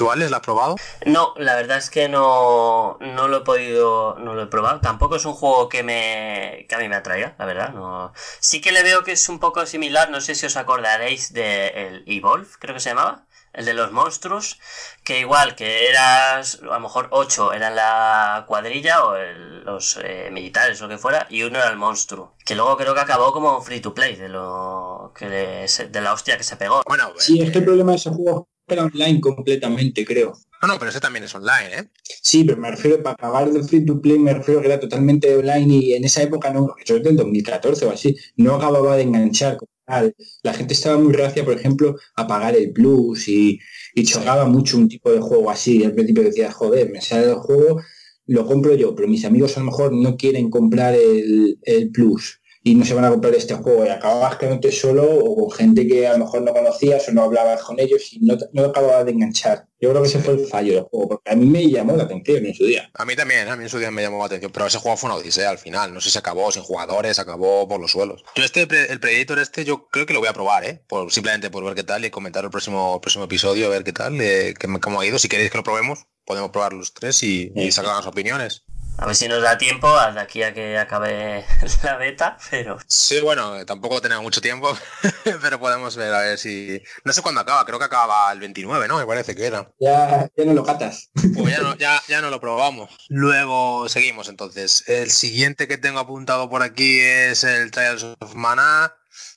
¿Tú, 0.00 0.10
Alex, 0.10 0.30
la 0.30 0.38
has 0.38 0.42
probado? 0.42 0.76
No, 1.04 1.34
la 1.36 1.54
verdad 1.56 1.76
es 1.76 1.90
que 1.90 2.08
no, 2.08 2.96
no 3.02 3.28
lo 3.28 3.36
he 3.36 3.40
podido, 3.42 4.16
no 4.18 4.32
lo 4.34 4.44
he 4.44 4.46
probado. 4.46 4.80
Tampoco 4.80 5.16
es 5.16 5.26
un 5.26 5.34
juego 5.34 5.68
que 5.68 5.82
me, 5.82 6.64
que 6.70 6.74
a 6.74 6.78
mí 6.78 6.88
me 6.88 6.96
atraiga, 6.96 7.34
la 7.38 7.44
verdad. 7.44 7.74
No. 7.74 8.14
Sí 8.38 8.62
que 8.62 8.72
le 8.72 8.82
veo 8.82 9.04
que 9.04 9.12
es 9.12 9.28
un 9.28 9.38
poco 9.38 9.66
similar, 9.66 10.08
no 10.08 10.22
sé 10.22 10.34
si 10.34 10.46
os 10.46 10.56
acordaréis 10.56 11.34
de 11.34 11.66
el 11.68 12.04
Evolve, 12.06 12.48
creo 12.58 12.72
que 12.72 12.80
se 12.80 12.88
llamaba, 12.88 13.26
el 13.52 13.66
de 13.66 13.74
los 13.74 13.92
monstruos, 13.92 14.58
que 15.04 15.18
igual 15.18 15.54
que 15.54 15.90
eras, 15.90 16.60
a 16.62 16.64
lo 16.64 16.80
mejor 16.80 17.08
ocho 17.10 17.52
eran 17.52 17.76
la 17.76 18.44
cuadrilla 18.48 19.04
o 19.04 19.16
el- 19.16 19.64
los 19.64 19.98
eh, 20.02 20.30
militares 20.32 20.80
o 20.80 20.84
lo 20.84 20.88
que 20.88 20.96
fuera, 20.96 21.26
y 21.28 21.42
uno 21.42 21.58
era 21.58 21.68
el 21.68 21.76
monstruo. 21.76 22.36
Que 22.46 22.54
luego 22.54 22.78
creo 22.78 22.94
que 22.94 23.00
acabó 23.00 23.32
como 23.34 23.60
free 23.60 23.80
to 23.80 23.92
play, 23.92 24.16
de 24.16 24.30
lo 24.30 25.12
que 25.14 25.26
de 25.28 26.00
la 26.00 26.14
hostia 26.14 26.38
que 26.38 26.42
se 26.44 26.56
pegó. 26.56 26.80
Bueno, 26.86 27.10
Sí, 27.18 27.42
es 27.42 27.50
que 27.50 27.58
el 27.58 27.64
problema 27.66 27.90
de 27.92 27.98
ese 27.98 28.08
juego 28.08 28.48
era 28.74 28.84
online 28.84 29.20
completamente, 29.20 30.04
creo. 30.04 30.32
no, 30.62 30.68
no, 30.68 30.78
pero 30.78 30.90
ese 30.90 31.00
también 31.00 31.24
es 31.24 31.34
online, 31.34 31.74
¿eh? 31.78 31.88
Sí, 32.22 32.44
pero 32.44 32.58
me 32.58 32.70
refiero 32.70 33.02
para 33.02 33.14
acabar 33.14 33.50
de 33.50 33.62
free 33.62 33.84
to 33.84 34.00
play, 34.00 34.18
me 34.18 34.34
refiero 34.34 34.60
que 34.60 34.66
era 34.66 34.78
totalmente 34.80 35.34
online 35.36 35.74
y 35.74 35.94
en 35.94 36.04
esa 36.04 36.22
época 36.22 36.52
no, 36.52 36.74
eso 36.82 36.96
es 36.96 37.02
del 37.02 37.16
2014 37.16 37.86
o 37.86 37.90
así, 37.90 38.14
no 38.36 38.54
acababa 38.56 38.96
de 38.96 39.02
enganchar 39.04 39.56
como 39.56 39.70
tal. 39.86 40.14
La 40.42 40.52
gente 40.54 40.74
estaba 40.74 40.98
muy 40.98 41.12
reacia, 41.12 41.44
por 41.44 41.54
ejemplo, 41.54 41.96
a 42.16 42.26
pagar 42.26 42.56
el 42.56 42.72
plus 42.72 43.28
y, 43.28 43.58
y 43.94 44.04
chocaba 44.04 44.44
mucho 44.46 44.76
un 44.76 44.88
tipo 44.88 45.10
de 45.10 45.20
juego 45.20 45.50
así. 45.50 45.82
Al 45.84 45.94
principio 45.94 46.24
decía, 46.24 46.52
joder, 46.52 46.90
me 46.90 47.00
sale 47.00 47.26
el 47.26 47.34
juego, 47.36 47.80
lo 48.26 48.46
compro 48.46 48.74
yo, 48.74 48.94
pero 48.94 49.08
mis 49.08 49.24
amigos 49.24 49.56
a 49.56 49.60
lo 49.60 49.66
mejor 49.66 49.92
no 49.92 50.16
quieren 50.16 50.50
comprar 50.50 50.94
el, 50.94 51.58
el 51.62 51.90
plus. 51.90 52.39
Y 52.70 52.74
no 52.76 52.84
se 52.84 52.94
van 52.94 53.04
a 53.04 53.10
comprar 53.10 53.34
este 53.34 53.54
juego 53.54 53.84
y 53.84 53.88
acababas 53.88 54.36
quedándote 54.36 54.70
solo 54.70 55.02
o 55.02 55.34
con 55.34 55.50
gente 55.50 55.88
que 55.88 56.06
a 56.06 56.12
lo 56.12 56.18
mejor 56.24 56.42
no 56.42 56.52
conocías 56.52 57.08
o 57.08 57.12
no 57.12 57.24
hablabas 57.24 57.62
con 57.62 57.80
ellos 57.80 58.12
y 58.12 58.20
no, 58.20 58.38
no 58.52 58.66
acababas 58.66 59.04
de 59.06 59.10
enganchar. 59.10 59.66
Yo 59.80 59.90
creo 59.90 60.02
que 60.02 60.08
ese 60.08 60.20
fue 60.20 60.34
el 60.34 60.46
fallo 60.46 60.74
del 60.74 60.82
juego, 60.84 61.08
porque 61.08 61.32
a 61.32 61.34
mí 61.34 61.46
me 61.46 61.68
llamó 61.68 61.96
la 61.96 62.04
atención 62.04 62.46
en 62.46 62.54
su 62.54 62.66
día. 62.66 62.88
A 62.94 63.04
mí 63.04 63.16
también, 63.16 63.48
a 63.48 63.56
mí 63.56 63.64
en 63.64 63.68
su 63.68 63.78
día 63.78 63.90
me 63.90 64.02
llamó 64.02 64.18
la 64.18 64.26
atención, 64.26 64.52
pero 64.52 64.66
ese 64.66 64.78
juego 64.78 64.96
fue 64.96 65.10
una 65.10 65.18
odisea 65.18 65.50
al 65.50 65.58
final. 65.58 65.92
No 65.92 66.00
sé 66.00 66.10
si 66.10 66.18
acabó 66.18 66.52
sin 66.52 66.62
jugadores, 66.62 67.18
acabó 67.18 67.66
por 67.66 67.80
los 67.80 67.90
suelos. 67.90 68.22
Yo 68.36 68.44
este, 68.44 68.68
el 68.92 69.00
Predator 69.00 69.40
este, 69.40 69.64
yo 69.64 69.88
creo 69.88 70.06
que 70.06 70.12
lo 70.12 70.20
voy 70.20 70.28
a 70.28 70.32
probar, 70.32 70.64
¿eh? 70.64 70.80
Por, 70.86 71.10
simplemente 71.10 71.50
por 71.50 71.64
ver 71.64 71.74
qué 71.74 71.82
tal 71.82 72.04
y 72.04 72.10
comentar 72.10 72.44
el 72.44 72.50
próximo, 72.50 72.94
el 72.94 73.00
próximo 73.00 73.24
episodio, 73.24 73.66
a 73.66 73.70
ver 73.70 73.82
qué 73.82 73.92
tal, 73.92 74.20
eh, 74.20 74.54
cómo 74.80 75.00
ha 75.00 75.06
ido. 75.06 75.18
Si 75.18 75.28
queréis 75.28 75.50
que 75.50 75.58
lo 75.58 75.64
probemos, 75.64 76.06
podemos 76.24 76.50
probar 76.50 76.72
los 76.72 76.94
tres 76.94 77.20
y, 77.24 77.50
y 77.56 77.72
sacar 77.72 77.96
las 77.96 78.06
opiniones. 78.06 78.62
A 79.00 79.06
ver 79.06 79.16
si 79.16 79.28
nos 79.28 79.42
da 79.42 79.56
tiempo 79.56 79.88
de 80.12 80.20
aquí 80.20 80.42
a 80.42 80.52
que 80.52 80.76
acabe 80.76 81.46
la 81.84 81.96
beta, 81.96 82.36
pero... 82.50 82.76
Sí, 82.86 83.18
bueno, 83.20 83.64
tampoco 83.64 84.02
tenemos 84.02 84.22
mucho 84.22 84.42
tiempo, 84.42 84.76
pero 85.40 85.58
podemos 85.58 85.96
ver 85.96 86.12
a 86.12 86.20
ver 86.20 86.38
si... 86.38 86.82
No 87.04 87.14
sé 87.14 87.22
cuándo 87.22 87.40
acaba, 87.40 87.64
creo 87.64 87.78
que 87.78 87.86
acaba 87.86 88.30
el 88.30 88.40
29, 88.40 88.88
¿no? 88.88 88.98
Me 88.98 89.06
parece 89.06 89.34
que 89.34 89.46
era. 89.46 89.72
Ya, 89.78 90.28
ya 90.36 90.44
no 90.44 90.52
lo 90.52 90.62
catas. 90.64 91.08
Pues 91.14 91.56
ya 91.56 91.62
no, 91.62 91.76
ya, 91.78 92.02
ya 92.08 92.20
no 92.20 92.28
lo 92.28 92.40
probamos. 92.40 92.90
Luego 93.08 93.88
seguimos 93.88 94.28
entonces. 94.28 94.84
El 94.86 95.10
siguiente 95.10 95.66
que 95.66 95.78
tengo 95.78 95.98
apuntado 95.98 96.50
por 96.50 96.62
aquí 96.62 97.00
es 97.00 97.42
el 97.42 97.70
Trials 97.70 98.02
of 98.02 98.34
Mana, 98.34 98.94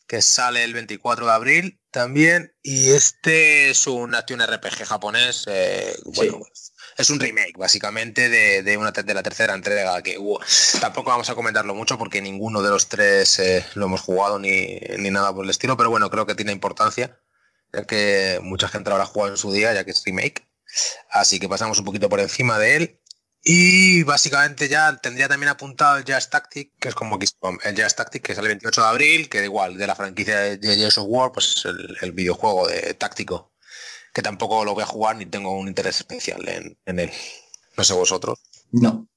que 0.07 0.22
sale 0.22 0.66
el 0.66 0.74
24 0.74 1.26
de 1.26 1.32
abril 1.32 1.82
también. 1.89 2.53
Y 2.64 2.91
este 2.91 3.70
es 3.70 3.88
un 3.88 4.14
Action 4.14 4.41
RPG 4.41 4.86
japonés. 4.86 5.45
Eh, 5.47 5.95
bueno, 6.03 6.39
Sí. 6.51 6.62
Es 6.98 7.10
un 7.10 7.20
remake 7.20 7.58
básicamente 7.58 8.30
de, 8.30 8.64
de 8.64 8.78
una 8.78 8.91
de 8.91 9.14
la 9.14 9.24
tercera 9.24 9.54
entrega 9.54 10.02
que 10.02 10.18
tampoco 10.80 11.10
vamos 11.10 11.30
a 11.30 11.36
comentarlo 11.36 11.76
mucho 11.76 11.98
porque 11.98 12.22
ninguno 12.22 12.62
de 12.62 12.70
los 12.70 12.88
tres 12.88 13.39
eh, 13.39 13.66
lo 13.76 13.86
hemos 13.86 14.02
jugado 14.02 14.39
ni, 14.39 14.80
ni 14.98 15.10
nada 15.10 15.34
por 15.34 15.44
el 15.44 15.50
estilo 15.52 15.78
pero 15.78 15.89
bueno 15.89 16.10
creo 16.10 16.26
que 16.26 16.36
tiene 16.36 16.52
importancia 16.52 17.18
ya 17.74 17.86
que 17.86 18.39
mucha 18.41 18.68
gente 18.68 18.89
lo 18.89 18.96
habrá 18.96 19.08
jugado 19.08 19.32
en 19.32 19.38
su 19.38 19.52
día 19.52 19.74
ya 19.74 19.84
que 19.84 19.91
es 19.91 20.04
remake. 20.06 20.48
Así 21.10 21.39
que 21.39 21.50
pasamos 21.50 21.80
un 21.80 21.86
poquito 21.86 22.10
por 22.10 22.20
encima 22.20 22.60
de 22.60 22.76
él. 22.78 23.00
Y 23.46 24.04
básicamente 24.04 24.70
ya 24.70 24.96
tendría 24.98 25.28
también 25.28 25.50
apuntado 25.50 25.98
el 25.98 26.06
Jazz 26.06 26.30
Tactic, 26.30 26.72
que 26.80 26.88
es 26.88 26.96
como 26.96 27.20
XCOM, 27.20 27.58
el 27.64 27.76
Jazz 27.76 27.96
Tactic, 27.96 28.24
que 28.24 28.36
sale 28.36 28.48
el 28.48 28.54
28 28.54 28.82
de 28.82 28.88
abril, 28.88 29.30
que 29.30 29.44
igual, 29.44 29.78
de 29.78 29.86
la 29.86 29.96
franquicia 29.96 30.39
de 30.39 30.76
Gears 30.76 30.98
of 30.98 31.08
War, 31.10 31.34
pues 31.34 31.58
es 31.58 31.66
el, 31.66 31.98
el 32.02 32.14
videojuego 32.14 32.68
de 32.70 32.94
táctico, 32.94 33.53
que 34.14 34.22
tampoco 34.22 34.64
lo 34.64 34.74
voy 34.74 34.84
a 34.84 34.88
jugar 34.88 35.16
ni 35.18 35.26
tengo 35.26 35.51
un 35.57 35.68
interés 35.68 35.97
especial 35.97 36.47
en, 36.47 36.78
en 36.86 36.99
él. 36.99 37.11
No 37.78 37.84
sé 37.84 37.93
vosotros. 37.93 38.39
No. 38.72 39.07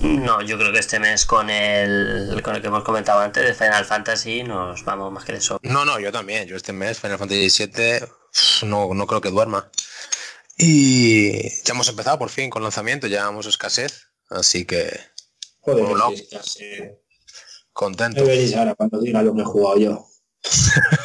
No, 0.00 0.42
yo 0.42 0.58
creo 0.58 0.72
que 0.72 0.78
este 0.78 0.98
mes 1.00 1.26
con 1.26 1.50
el, 1.50 2.40
con 2.42 2.54
el 2.56 2.62
que 2.62 2.68
hemos 2.68 2.84
comentado 2.84 3.20
antes 3.20 3.44
de 3.44 3.54
Final 3.54 3.84
Fantasy 3.84 4.42
nos 4.42 4.84
vamos 4.84 5.12
más 5.12 5.24
que 5.24 5.32
de 5.32 5.38
eso. 5.38 5.58
No, 5.62 5.84
no, 5.84 5.98
yo 6.00 6.12
también. 6.12 6.46
Yo 6.46 6.56
este 6.56 6.72
mes, 6.72 6.98
Final 7.00 7.18
Fantasy 7.18 7.66
VII, 7.66 8.68
no, 8.68 8.94
no 8.94 9.06
creo 9.06 9.20
que 9.20 9.30
duerma. 9.30 9.70
Y 10.56 11.48
ya 11.64 11.72
hemos 11.72 11.88
empezado 11.88 12.18
por 12.18 12.30
fin 12.30 12.50
con 12.50 12.62
lanzamiento, 12.62 13.06
ya 13.06 13.28
hemos 13.28 13.46
escasez, 13.46 14.08
así 14.30 14.64
que 14.64 14.88
Joder, 15.60 15.84
Bueno, 15.84 16.10
eh, 16.60 16.98
contento. 17.72 18.20
me 18.20 18.26
veréis 18.28 18.54
ahora 18.54 18.74
cuando 18.74 19.00
diga 19.00 19.22
lo 19.22 19.34
que 19.34 19.42
he 19.42 19.44
jugado 19.44 19.78
yo. 19.78 20.06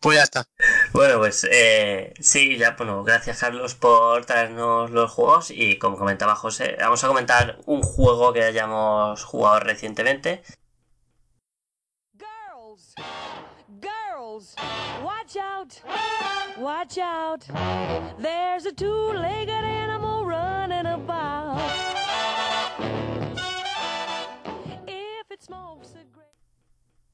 Pues 0.00 0.16
ya 0.16 0.22
está. 0.24 0.46
Bueno, 0.92 1.18
pues 1.18 1.46
eh, 1.50 2.12
sí, 2.20 2.56
ya, 2.56 2.72
bueno, 2.76 3.04
gracias 3.04 3.40
Carlos 3.40 3.74
por 3.74 4.24
traernos 4.26 4.90
los 4.90 5.10
juegos 5.10 5.50
y 5.50 5.78
como 5.78 5.96
comentaba 5.96 6.34
José, 6.36 6.76
vamos 6.80 7.02
a 7.04 7.08
comentar 7.08 7.58
un 7.66 7.82
juego 7.82 8.32
que 8.32 8.44
hayamos 8.44 9.24
jugado 9.24 9.60
recientemente. 9.60 10.42
Girls, 12.16 12.94
girls, 13.80 14.54
watch 15.02 15.36
out, 15.36 15.74
watch 16.58 16.98
out. 16.98 17.44
There's 18.20 18.66
a 18.66 18.72
two-legged 18.72 19.50
animal 19.50 20.24
running 20.24 20.86
about. 20.86 21.60
If 24.86 25.30
it 25.30 25.42
smokes 25.42 25.97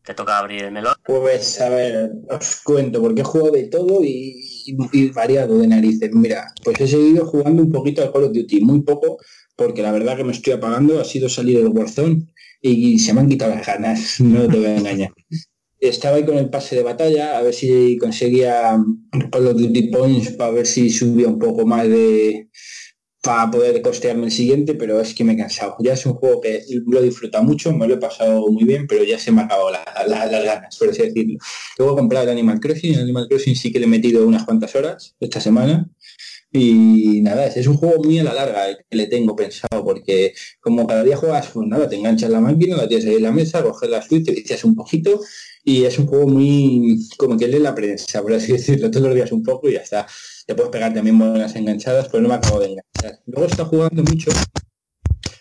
Te 0.05 0.15
toca 0.15 0.39
abrir 0.39 0.65
el 0.65 0.73
melón. 0.73 0.95
Pues 1.07 1.61
a 1.61 1.69
ver, 1.71 2.11
os 2.31 2.61
cuento, 2.63 3.01
porque 3.01 3.23
he 3.23 3.25
jugado 3.25 3.53
de 3.53 3.65
todo 3.65 4.05
y, 4.05 4.45
y- 4.67 4.77
y 4.93 5.09
variado 5.11 5.59
de 5.59 5.67
narices. 5.67 6.11
Mira, 6.13 6.53
pues 6.63 6.81
he 6.81 6.87
seguido 6.87 7.25
jugando 7.27 7.63
un 7.63 7.73
poquito 7.73 8.03
al 8.03 8.13
Call 8.13 8.25
of 8.25 8.33
Duty, 8.33 8.61
muy 8.61 8.83
poco, 8.83 9.19
porque 9.57 9.83
la 9.83 9.93
verdad 9.93 10.17
que 10.17 10.25
me 10.25 10.33
estoy 10.33 10.53
apagando, 10.55 11.01
ha 11.01 11.05
sido 11.05 11.29
salir 11.29 11.59
del 11.59 11.69
Warzone 11.69 12.27
y 12.61 12.99
se 12.99 13.13
me 13.15 13.21
han 13.21 13.29
quitado 13.29 13.55
las 13.55 13.67
ganas, 13.67 14.17
no 14.21 14.47
te 14.49 14.57
voy 14.59 14.67
a 14.67 14.77
engañar. 14.77 15.11
Estaba 15.81 16.17
ahí 16.17 16.25
con 16.25 16.39
el 16.39 16.49
pase 16.49 16.77
de 16.77 16.83
batalla, 16.83 17.37
a 17.39 17.43
ver 17.43 17.53
si 17.53 17.99
conseguía 17.99 18.79
Call 19.31 19.47
of 19.47 19.57
Duty 19.59 19.89
Points, 19.89 20.31
para 20.33 20.51
ver 20.51 20.67
si 20.67 20.89
subía 20.91 21.29
un 21.29 21.39
poco 21.39 21.67
más 21.67 21.87
de 21.89 22.49
para 23.25 23.51
poder 23.51 23.81
costearme 23.81 24.27
el 24.27 24.31
siguiente, 24.33 24.75
pero 24.75 25.01
es 25.01 25.15
que 25.15 25.25
me 25.25 25.33
he 25.33 25.37
cansado. 25.37 25.77
Ya 25.81 25.95
es 25.95 26.05
un 26.05 26.13
juego 26.15 26.43
que 26.43 26.63
lo 26.87 27.01
he 27.03 27.11
mucho, 27.43 27.73
me 27.73 27.89
lo 27.89 27.95
he 27.95 27.99
pasado 27.99 28.47
muy 28.51 28.65
bien, 28.65 28.87
pero 28.87 29.03
ya 29.03 29.19
se 29.19 29.33
me 29.33 29.41
ha 29.41 29.45
acabado 29.47 29.71
la- 29.71 29.85
las 30.07 30.31
ganas, 30.45 30.77
por 30.79 30.91
así 30.91 31.03
decirlo. 31.03 31.39
Luego 31.79 31.95
he 31.95 31.97
comprado 31.97 32.25
el 32.25 32.31
Animal 32.33 32.61
Crossing, 32.61 32.95
el 32.95 33.01
Animal 33.01 33.27
Crossing 33.29 33.57
sí 33.57 33.73
que 33.73 33.79
le 33.79 33.87
he 33.87 33.89
metido 33.89 34.27
unas 34.27 34.45
cuantas 34.45 34.75
horas 34.77 35.17
esta 35.21 35.41
semana. 35.41 35.89
Y 36.53 37.21
nada, 37.23 37.47
es 37.47 37.67
un 37.67 37.77
juego 37.77 38.03
muy 38.05 38.19
a 38.21 38.25
la 38.25 38.33
larga 38.35 38.69
el 38.69 38.77
que 38.89 38.97
le 38.97 39.07
tengo 39.09 39.35
pensado, 39.35 39.85
porque 39.85 40.35
como 40.61 40.87
cada 40.87 41.03
día 41.03 41.17
juegas, 41.17 41.49
pues 41.53 41.67
nada, 41.67 41.89
te 41.89 41.97
enganchas 41.97 42.31
la 42.31 42.41
máquina, 42.41 42.77
la 42.77 42.87
tienes 42.89 43.07
ahí 43.07 43.17
en 43.17 43.23
la 43.25 43.33
mesa, 43.33 43.63
coges 43.63 43.91
la 43.91 44.01
suite, 44.03 44.27
te 44.33 44.41
vicias 44.41 44.65
un 44.65 44.77
poquito, 44.77 45.21
y 45.65 45.85
es 45.85 45.99
un 45.99 46.07
juego 46.07 46.29
muy 46.29 46.99
como 47.17 47.37
que 47.37 47.49
lee 47.49 47.59
la 47.59 47.75
prensa, 47.75 48.23
por 48.23 48.33
así 48.35 48.53
decirlo, 48.53 48.91
todos 48.91 49.07
los 49.07 49.15
días 49.17 49.33
un 49.33 49.43
poco 49.43 49.69
y 49.69 49.73
ya 49.75 49.81
está. 49.81 50.07
Te 50.47 50.55
puedes 50.55 50.71
pegar 50.71 50.93
también 50.93 51.19
buenas 51.19 51.57
enganchadas, 51.57 52.09
pero 52.09 52.23
no 52.23 52.29
me 52.29 52.35
acabo 52.35 52.61
de 52.61 52.67
enganchar. 52.67 53.21
Luego 53.27 53.47
está 53.47 53.65
jugando 53.65 54.03
mucho 54.03 54.31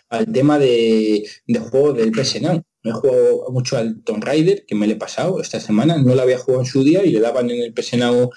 al 0.09 0.31
tema 0.31 0.59
de, 0.59 1.27
de 1.47 1.59
juegos 1.59 1.97
del 1.97 2.11
PS 2.11 2.41
Now. 2.41 2.63
Me 2.83 2.91
he 2.91 2.93
jugado 2.93 3.45
mucho 3.51 3.77
al 3.77 4.01
Tomb 4.03 4.23
Raider, 4.23 4.65
que 4.65 4.75
me 4.75 4.87
lo 4.87 4.93
he 4.93 4.97
pasado 4.97 5.41
esta 5.41 5.59
semana. 5.59 5.97
No 5.97 6.15
lo 6.15 6.21
había 6.21 6.37
jugado 6.37 6.63
en 6.63 6.69
su 6.69 6.83
día 6.83 7.03
y 7.05 7.11
le 7.11 7.19
daban 7.19 7.49
en 7.49 7.61
el 7.61 7.73
PS 7.73 7.97
Now 7.97 8.29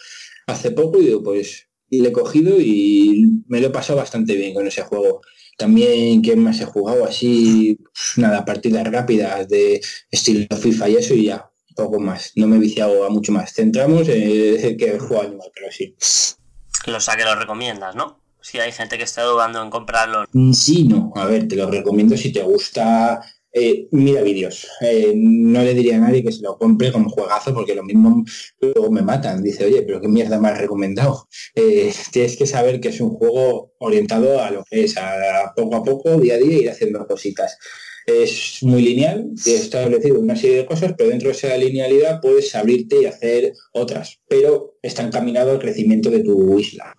hace 0.47 0.71
poco 0.71 1.01
y 1.01 1.07
digo, 1.07 1.23
pues 1.23 1.69
le 1.91 2.09
he 2.09 2.13
cogido 2.13 2.61
y 2.61 3.43
me 3.49 3.61
lo 3.61 3.69
he 3.69 3.71
pasado 3.71 3.99
bastante 3.99 4.35
bien 4.35 4.55
con 4.55 4.67
ese 4.67 4.83
juego. 4.83 5.21
También, 5.57 6.21
¿qué 6.23 6.37
más 6.37 6.61
he 6.61 6.65
jugado? 6.65 7.05
Así, 7.05 7.79
pues, 7.83 8.19
nada, 8.19 8.45
partidas 8.45 8.87
rápidas 8.91 9.49
de 9.49 9.81
estilo 10.11 10.47
FIFA 10.57 10.89
y 10.91 10.97
eso 10.97 11.15
y 11.15 11.25
ya, 11.25 11.51
poco 11.75 11.99
más. 11.99 12.33
No 12.37 12.47
me 12.47 12.57
he 12.57 12.61
viciado 12.61 13.05
a 13.05 13.11
mucho 13.11 13.33
más. 13.33 13.53
Centramos 13.55 14.09
en 14.09 14.77
que 14.77 14.95
he 14.95 14.99
jugado 14.99 15.29
Animal 15.29 15.51
Crossing. 15.55 15.95
Lo 16.87 17.01
sea 17.01 17.17
que 17.17 17.25
lo 17.25 17.35
recomiendas, 17.35 17.95
¿no? 17.95 18.21
Si 18.41 18.59
hay 18.61 18.71
gente 18.73 18.97
que 18.97 19.05
está 19.05 19.23
dudando 19.25 19.63
en 19.63 19.71
comprarlo. 19.71 20.25
Mm, 20.33 20.53
Sí, 20.53 20.85
no. 20.85 21.13
A 21.17 21.27
ver, 21.27 21.49
te 21.49 21.57
lo 21.57 21.71
recomiendo 21.71 22.17
si 22.17 22.33
te 22.33 22.43
gusta. 22.43 23.21
eh, 23.59 23.89
mira 23.91 24.21
vídeos. 24.21 24.69
Eh, 24.83 25.15
no 25.17 25.63
le 25.63 25.73
diría 25.73 25.97
a 25.97 26.01
nadie 26.01 26.23
que 26.23 26.31
se 26.31 26.43
lo 26.43 26.59
compre 26.59 26.93
como 26.93 27.09
juegazo 27.09 27.55
porque 27.55 27.75
lo 27.75 27.83
mismo 27.83 28.23
luego 28.61 28.91
me 28.93 29.01
matan. 29.03 29.43
Dice, 29.43 29.65
oye, 29.65 29.81
pero 29.83 29.99
qué 30.01 30.09
mierda 30.09 30.37
has 30.47 30.59
recomendado. 30.59 31.27
Eh, 31.55 31.91
tienes 32.13 32.37
que 32.37 32.47
saber 32.47 32.81
que 32.81 32.89
es 32.91 33.01
un 33.01 33.11
juego 33.11 33.73
orientado 33.79 34.43
a 34.43 34.51
lo 34.51 34.63
que 34.65 34.85
es, 34.85 34.97
a 34.99 35.53
poco 35.57 35.77
a 35.77 35.83
poco, 35.83 36.19
día 36.21 36.35
a 36.35 36.39
día, 36.39 36.59
ir 36.59 36.71
haciendo 36.71 37.07
cositas. 37.07 37.57
Es 38.07 38.63
muy 38.63 38.83
lineal, 38.83 39.31
he 39.45 39.57
establecido 39.57 40.21
una 40.21 40.37
serie 40.37 40.59
de 40.59 40.67
cosas, 40.67 40.95
pero 40.97 41.11
dentro 41.11 41.29
de 41.29 41.35
esa 41.35 41.57
linealidad 41.57 42.21
puedes 42.21 42.55
abrirte 42.55 43.03
y 43.03 43.07
hacer 43.07 43.53
otras, 43.73 44.21
pero 44.29 44.79
está 44.81 45.03
encaminado 45.03 45.51
al 45.51 45.59
crecimiento 45.59 46.09
de 46.11 46.21
tu 46.21 46.57
isla, 46.57 46.95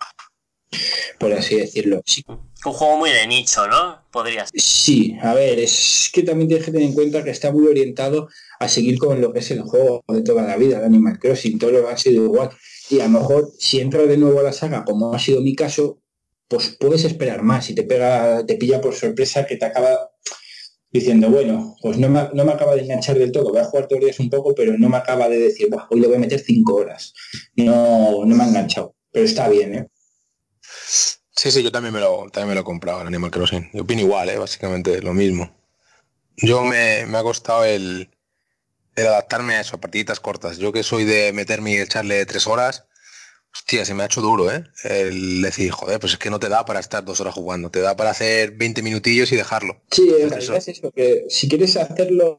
por 1.18 1.32
así 1.32 1.56
decirlo. 1.56 2.02
Sí, 2.06 2.26
Un 2.28 2.74
juego 2.74 2.98
muy 2.98 3.12
de 3.12 3.26
nicho, 3.26 3.66
¿no? 3.68 4.06
Podría 4.12 4.46
ser. 4.46 4.60
Sí, 4.60 5.16
a 5.22 5.34
ver, 5.34 5.60
es 5.60 6.10
que 6.12 6.24
también 6.24 6.50
tienes 6.50 6.66
que 6.66 6.74
tener 6.74 6.88
en 6.88 6.94
cuenta 6.94 7.24
que 7.24 7.30
está 7.30 7.54
muy 7.54 7.68
orientado 7.68 8.28
a 8.60 8.68
seguir 8.68 8.98
con 8.98 9.22
lo 9.22 9.32
que 9.32 9.40
es 9.40 9.50
el 9.52 9.62
juego 9.62 10.04
de 10.10 10.24
toda 10.24 10.44
la 10.44 10.58
vida, 10.58 10.80
el 10.80 10.84
Animal 10.84 11.20
Crossing, 11.20 11.58
todo 11.58 11.72
lo 11.72 11.88
ha 11.88 11.96
sido 11.96 12.26
igual. 12.26 12.50
Y 12.90 13.00
a 13.00 13.06
lo 13.06 13.20
mejor 13.20 13.50
si 13.58 13.80
entra 13.80 14.04
de 14.04 14.18
nuevo 14.18 14.42
a 14.42 14.44
la 14.44 14.54
saga, 14.54 14.84
como 14.84 15.14
ha 15.14 15.20
sido 15.20 15.40
mi 15.40 15.56
caso, 15.56 16.02
pues 16.50 16.76
puedes 16.80 17.04
esperar 17.04 17.44
más 17.44 17.70
y 17.70 17.76
te 17.76 17.84
pega, 17.84 18.46
te 18.46 18.56
pilla 18.56 18.82
por 18.82 18.94
sorpresa 18.94 19.46
que 19.46 19.58
te 19.58 19.66
acaba 19.66 20.12
diciendo, 20.92 21.30
bueno, 21.30 21.76
pues 21.82 21.98
no 21.98 22.10
me, 22.10 22.30
no 22.34 22.46
me 22.46 22.52
acaba 22.54 22.76
de 22.76 22.82
enganchar 22.84 23.18
del 23.18 23.32
todo, 23.32 23.50
voy 23.52 23.60
a 23.60 23.66
jugar 23.66 23.88
días 23.88 24.20
un 24.20 24.30
poco, 24.30 24.54
pero 24.56 24.78
no 24.78 24.90
me 24.90 24.98
acaba 24.98 25.30
de 25.30 25.40
decir, 25.40 25.70
"Buah, 25.70 25.88
hoy 25.92 26.00
le 26.02 26.08
voy 26.08 26.18
a 26.18 26.20
meter 26.20 26.40
cinco 26.40 26.76
horas. 26.76 27.14
No, 27.56 28.26
no 28.26 28.36
me 28.36 28.44
ha 28.44 28.48
enganchado, 28.48 28.96
pero 29.12 29.26
está 29.26 29.50
bien, 29.50 29.76
¿eh? 29.76 29.88
Sí, 31.36 31.52
sí, 31.52 31.64
yo 31.64 31.72
también 31.72 31.94
me 31.94 32.00
lo, 32.00 32.30
también 32.32 32.50
me 32.50 32.56
lo 32.56 32.62
he 32.62 32.64
comprado, 32.64 33.02
el 33.02 33.08
Animal 33.08 33.32
Crossing. 33.32 33.70
Yo 33.74 33.84
opino 33.84 34.02
igual, 34.02 34.30
¿eh? 34.30 34.38
básicamente 34.38 35.02
lo 35.02 35.14
mismo. 35.14 35.56
Yo 36.38 36.64
me, 36.64 37.06
me 37.08 37.20
ha 37.20 37.24
costado 37.24 37.66
el, 37.66 38.10
el 38.96 39.08
adaptarme 39.08 39.56
a 39.56 39.62
eso, 39.62 39.78
a 39.78 39.82
partiditas 39.82 40.22
cortas. 40.22 40.60
Yo 40.60 40.74
que 40.74 40.84
soy 40.84 41.06
de 41.06 41.34
meterme 41.34 41.74
y 41.74 41.78
echarle 41.80 42.26
tres 42.28 42.48
horas, 42.48 42.87
Hostia, 43.58 43.84
se 43.86 43.94
me 43.96 44.04
ha 44.04 44.06
hecho 44.06 44.22
duro, 44.22 44.52
¿eh? 44.52 44.64
El 44.84 45.42
decir, 45.42 45.72
joder, 45.72 46.00
pues 46.00 46.14
es 46.14 46.20
que 46.20 46.30
no 46.30 46.40
te 46.40 46.48
da 46.48 46.64
para 46.64 46.80
estar 46.80 47.04
dos 47.04 47.20
horas 47.22 47.34
jugando, 47.34 47.72
te 47.72 47.80
da 47.82 47.96
para 47.98 48.12
hacer 48.12 48.52
20 48.52 48.82
minutillos 48.84 49.32
y 49.32 49.36
dejarlo. 49.36 49.82
Sí, 49.92 50.08
en 50.20 50.30
realidad 50.30 50.58
es 50.58 50.68
eso, 50.68 50.92
que 50.92 51.26
si 51.28 51.50
quieres 51.50 51.76
hacerlo 51.76 52.38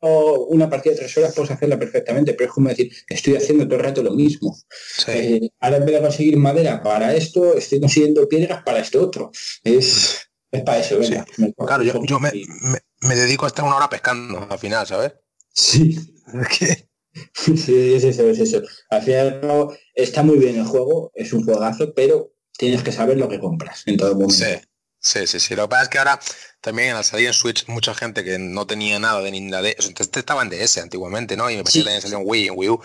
una 0.49 0.71
partida 0.71 0.93
de 0.93 1.01
tres 1.01 1.17
horas, 1.19 1.35
puedes 1.35 1.51
hacerla 1.51 1.79
perfectamente, 1.79 2.35
pero 2.35 2.49
es 2.49 2.55
como 2.55 2.69
decir, 2.69 2.93
estoy 3.09 3.37
haciendo 3.37 3.65
todo 3.67 3.77
el 3.79 3.85
rato 3.85 4.03
lo 4.03 4.13
mismo. 4.13 4.57
Sí. 4.97 5.11
Eh, 5.13 5.51
ahora 5.61 5.79
en 5.79 5.87
vez 5.87 5.95
de 5.97 6.01
conseguir 6.03 6.37
madera 6.37 6.83
para 6.83 7.15
esto, 7.15 7.55
estoy 7.55 7.81
consiguiendo 7.81 8.29
piedras 8.29 8.63
para 8.63 8.79
esto 8.79 9.03
otro. 9.03 9.31
Es, 9.65 10.21
es 10.53 10.63
para 10.63 10.79
eso, 10.79 10.99
venga. 10.99 11.27
me 11.37 11.53
Claro, 11.53 11.83
yo, 11.83 12.03
yo 12.05 12.21
me, 12.21 12.31
me- 12.33 12.81
me 13.01 13.15
dedico 13.17 13.45
a 13.45 13.49
estar 13.49 13.65
una 13.65 13.77
hora 13.77 13.91
pescando 13.91 14.47
al 14.49 14.59
final, 14.59 14.87
¿sabes? 14.87 15.13
Sí, 15.53 15.99
sí, 17.35 17.95
es 17.95 18.05
eso, 18.05 18.29
es 18.29 18.39
eso. 18.39 18.63
Al 18.91 19.03
final 19.03 19.79
está 19.95 20.23
muy 20.23 20.39
bien 20.39 20.57
el 20.59 20.65
juego, 20.67 21.11
es 21.15 21.33
un 21.33 21.45
juegazo, 21.45 21.93
pero 21.95 22.33
tienes 22.57 22.83
que 22.83 22.93
saber 22.93 23.17
lo 23.17 23.29
que 23.29 23.39
compras 23.39 23.83
en 23.87 23.97
todo 23.97 24.15
momento. 24.15 24.35
Sí, 24.35 24.55
sí, 24.99 25.27
sí, 25.27 25.41
sí. 25.41 25.55
Lo 25.55 25.65
que 25.65 25.69
pasa 25.71 25.83
es 25.85 25.89
que 25.89 25.99
ahora 25.99 26.21
también 26.61 26.97
al 26.97 27.05
salir 27.05 27.29
en 27.29 27.33
Switch 27.35 27.67
mucha 27.69 27.95
gente 27.95 28.25
que 28.25 28.39
no 28.39 28.67
tenía 28.67 28.99
nada 28.99 29.21
de 29.23 29.31
ni 29.31 29.41
nada 29.41 29.63
de 29.63 29.77
eso. 29.79 29.89
Entonces 29.89 30.17
estaba 30.17 30.43
en 30.43 30.51
DS 30.51 30.79
antiguamente, 30.81 31.37
¿no? 31.37 31.49
Y 31.51 31.57
me 31.57 31.63
parece 31.63 31.79
Sí. 31.79 31.81
que 31.81 31.85
también 31.85 32.03
salió 32.03 32.19
en 32.19 32.25
Wii, 32.27 32.49
en 32.49 32.55
Wii 32.57 32.69
U. 32.71 32.81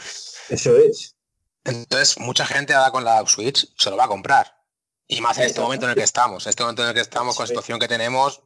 Eso 0.49 0.77
es. 0.77 1.15
Entonces 1.65 2.19
mucha 2.19 2.45
gente 2.45 2.73
ahora 2.73 2.91
con 2.91 3.03
la 3.03 3.25
Switch 3.25 3.67
se 3.77 3.89
lo 3.89 3.97
va 3.97 4.05
a 4.05 4.07
comprar. 4.09 4.53
Y 5.07 5.21
más 5.21 5.38
en 5.38 5.43
este 5.45 5.59
momento 5.61 5.86
en 5.86 5.91
el 5.91 5.95
que 5.97 6.03
estamos. 6.03 6.45
En 6.45 6.49
este 6.51 6.63
momento 6.63 6.81
en 6.84 6.89
el 6.89 6.93
que 6.95 7.01
estamos, 7.01 7.36
con 7.36 7.43
la 7.43 7.47
Sí. 7.47 7.51
situación 7.53 7.79
que 7.79 7.88
tenemos, 7.88 8.41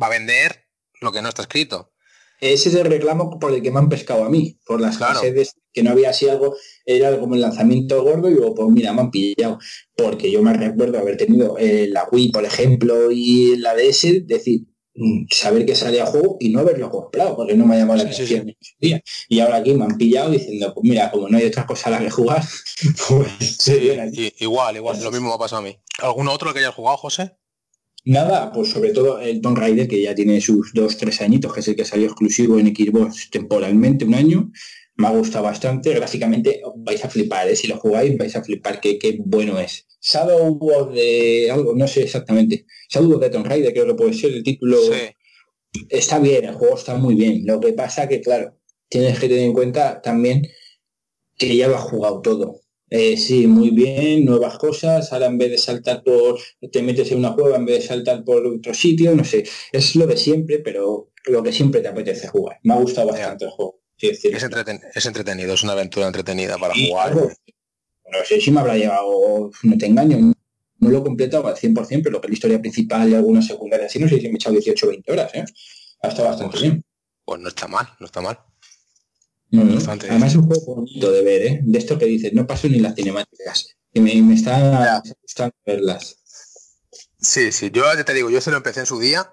va 0.00 0.06
a 0.06 0.10
vender 0.10 0.68
lo 1.00 1.12
que 1.12 1.20
no 1.22 1.28
está 1.28 1.42
escrito. 1.42 1.92
Ese 2.40 2.68
es 2.68 2.74
el 2.74 2.84
reclamo 2.86 3.38
por 3.38 3.52
el 3.52 3.62
que 3.62 3.70
me 3.70 3.78
han 3.78 3.88
pescado 3.88 4.24
a 4.24 4.30
mí, 4.30 4.58
por 4.66 4.80
las 4.80 4.96
Claro. 4.98 5.20
sedes 5.20 5.54
que 5.72 5.82
no 5.82 5.90
había 5.90 6.10
así 6.10 6.28
algo, 6.28 6.54
era 6.86 7.18
como 7.20 7.34
el 7.34 7.42
lanzamiento 7.42 8.02
gordo 8.02 8.30
y 8.30 8.34
luego, 8.34 8.54
pues 8.54 8.68
mira, 8.70 8.92
me 8.94 9.02
han 9.02 9.10
pillado. 9.10 9.58
Porque 9.94 10.30
yo 10.30 10.42
me 10.42 10.52
recuerdo 10.54 10.98
haber 10.98 11.16
tenido 11.18 11.56
eh, 11.58 11.86
la 11.90 12.08
Wii, 12.10 12.32
por 12.32 12.44
ejemplo, 12.44 13.10
y 13.10 13.56
la 13.58 13.74
DS, 13.74 14.22
decir, 14.26 14.62
mm, 14.94 15.26
saber 15.30 15.66
que 15.66 15.74
salía 15.74 16.06
juego 16.06 16.36
y 16.40 16.48
no 16.48 16.60
haberlo 16.60 16.90
comprado, 16.90 17.36
porque 17.36 17.54
no 17.54 17.66
me 17.66 17.74
ha 17.76 17.78
llamado 17.80 18.02
la 18.02 18.10
Sí, 18.12 18.14
sí, 18.26 18.34
atención 18.34 18.48
en 18.48 18.56
ese 18.58 18.74
día. 18.80 19.02
Y 19.28 19.40
ahora 19.40 19.56
aquí 19.56 19.74
me 19.74 19.84
han 19.84 19.98
pillado 19.98 20.30
diciendo, 20.30 20.72
pues 20.74 20.88
mira, 20.88 21.10
como 21.10 21.28
no 21.28 21.36
hay 21.36 21.44
otra 21.44 21.66
cosa 21.66 21.88
a 21.88 21.92
la 21.92 21.98
que 21.98 22.10
jugar, 22.10 22.42
pues 23.08 23.68
igual, 24.38 24.76
igual, 24.76 25.02
lo 25.02 25.10
mismo 25.10 25.28
me 25.28 25.34
ha 25.34 25.38
pasado 25.38 25.60
a 25.60 25.64
mí. 25.64 25.76
¿Algún 26.02 26.28
otro 26.28 26.52
que 26.54 26.60
hayas 26.60 26.74
jugado, 26.74 26.96
José? 26.96 27.36
Nada, 28.06 28.52
pues 28.52 28.70
sobre 28.70 28.92
todo 28.92 29.20
el 29.20 29.40
Tomb 29.40 29.58
Raider, 29.58 29.88
que 29.88 30.00
ya 30.00 30.14
tiene 30.14 30.40
sus 30.40 30.72
dos, 30.72 30.96
tres 30.96 31.20
añitos, 31.20 31.52
que 31.52 31.58
es 31.58 31.66
el 31.66 31.74
que 31.74 31.84
salió 31.84 32.06
exclusivo 32.06 32.56
en 32.56 32.68
Xbox 32.68 33.30
temporalmente, 33.30 34.04
un 34.04 34.14
año. 34.14 34.52
Me 34.94 35.08
ha 35.08 35.10
gustado 35.10 35.44
bastante. 35.44 35.92
Gráficamente 35.92 36.62
vais 36.76 37.04
a 37.04 37.08
flipar, 37.08 37.48
¿eh? 37.48 37.56
si 37.56 37.66
lo 37.66 37.78
jugáis 37.78 38.16
vais 38.16 38.36
a 38.36 38.44
flipar 38.44 38.80
qué, 38.80 38.96
qué 38.96 39.18
bueno 39.18 39.58
es. 39.58 39.88
Shadow 40.00 40.56
of 40.60 40.94
de 40.94 41.50
algo, 41.50 41.74
no 41.74 41.88
sé 41.88 42.04
exactamente. 42.04 42.66
Shadow 42.88 43.14
of 43.14 43.20
the 43.20 43.28
Tomb 43.28 43.44
Raider, 43.44 43.72
creo 43.72 43.86
que 43.88 43.94
puede 43.94 44.12
ser 44.12 44.30
el 44.34 44.44
título. 44.44 44.76
Sí. 44.78 45.82
Está 45.88 46.20
bien, 46.20 46.44
el 46.44 46.54
juego 46.54 46.76
está 46.76 46.94
muy 46.94 47.16
bien. 47.16 47.42
Lo 47.44 47.58
que 47.58 47.72
pasa 47.72 48.06
que, 48.06 48.20
claro, 48.20 48.56
tienes 48.88 49.18
que 49.18 49.26
tener 49.26 49.42
en 49.42 49.52
cuenta 49.52 50.00
también 50.00 50.46
que 51.36 51.56
ya 51.56 51.66
lo 51.66 51.74
has 51.74 51.82
jugado 51.82 52.22
todo. 52.22 52.60
Eh, 52.88 53.16
sí, 53.16 53.46
muy 53.48 53.70
bien, 53.70 54.24
nuevas 54.24 54.58
cosas, 54.58 55.12
ahora 55.12 55.26
en 55.26 55.38
vez 55.38 55.50
de 55.50 55.58
saltar 55.58 56.04
por, 56.04 56.38
te 56.70 56.82
metes 56.82 57.10
en 57.10 57.18
una 57.18 57.34
cueva 57.34 57.56
en 57.56 57.64
vez 57.66 57.82
de 57.82 57.88
saltar 57.88 58.22
por 58.24 58.46
otro 58.46 58.72
sitio, 58.74 59.14
no 59.16 59.24
sé, 59.24 59.44
es 59.72 59.96
lo 59.96 60.06
de 60.06 60.16
siempre, 60.16 60.60
pero 60.60 61.10
lo 61.24 61.42
que 61.42 61.52
siempre 61.52 61.80
te 61.80 61.88
apetece 61.88 62.28
jugar. 62.28 62.58
Me 62.62 62.74
ha 62.74 62.76
gustado 62.76 63.08
bastante 63.08 63.44
el 63.46 63.50
juego. 63.50 63.80
sí, 63.96 64.08
es. 64.08 64.24
Es, 64.24 64.44
entreten- 64.44 64.80
es 64.94 65.04
entretenido, 65.06 65.54
es 65.54 65.62
una 65.64 65.72
aventura 65.72 66.06
entretenida 66.06 66.58
para 66.58 66.76
Y 66.76 66.88
jugar. 66.90 67.14
no 67.16 67.28
sé 68.24 68.40
si 68.40 68.50
me 68.52 68.60
habrá 68.60 68.76
llevado, 68.76 69.50
no 69.64 69.78
te 69.78 69.86
engaño, 69.86 70.18
no 70.78 70.88
lo 70.90 70.98
he 70.98 71.02
completado 71.02 71.48
al 71.48 71.56
100%, 71.56 72.02
pero 72.04 72.12
lo 72.12 72.20
que 72.20 72.28
es 72.28 72.30
la 72.30 72.34
historia 72.34 72.60
principal 72.60 73.08
y 73.10 73.14
algunas 73.14 73.46
secundarias, 73.48 73.90
así 73.90 73.98
no 73.98 74.08
sé 74.08 74.20
si 74.20 74.28
me 74.28 74.34
he 74.34 74.36
echado 74.36 74.52
18 74.54 74.86
o 74.86 74.90
20 74.90 75.10
horas, 75.12 75.34
¿eh? 75.34 75.44
Ha 76.02 76.08
estado 76.08 76.28
bastante 76.28 76.52
Pues, 76.52 76.62
bien. 76.62 76.82
Pues 77.24 77.40
no 77.40 77.48
está 77.48 77.66
mal, 77.66 77.88
no 77.98 78.06
está 78.06 78.20
mal. 78.20 78.38
Bastante. 79.50 80.10
Además 80.10 80.30
es 80.30 80.36
un 80.36 80.46
juego 80.46 80.74
bonito 80.76 81.10
de 81.10 81.22
ver, 81.22 81.42
¿eh? 81.42 81.60
De 81.62 81.78
esto 81.78 81.98
que 81.98 82.06
dices, 82.06 82.32
no 82.32 82.46
paso 82.46 82.68
ni 82.68 82.80
las 82.80 82.94
cinemáticas. 82.94 83.76
Que 83.92 84.00
me, 84.00 84.14
me 84.22 84.34
está 84.34 85.02
gustando 85.22 85.54
verlas. 85.64 86.18
Sí, 87.18 87.52
sí, 87.52 87.70
yo 87.72 87.84
ya 87.94 88.04
te 88.04 88.14
digo, 88.14 88.30
yo 88.30 88.40
se 88.40 88.50
lo 88.50 88.56
empecé 88.56 88.80
en 88.80 88.86
su 88.86 88.98
día 88.98 89.32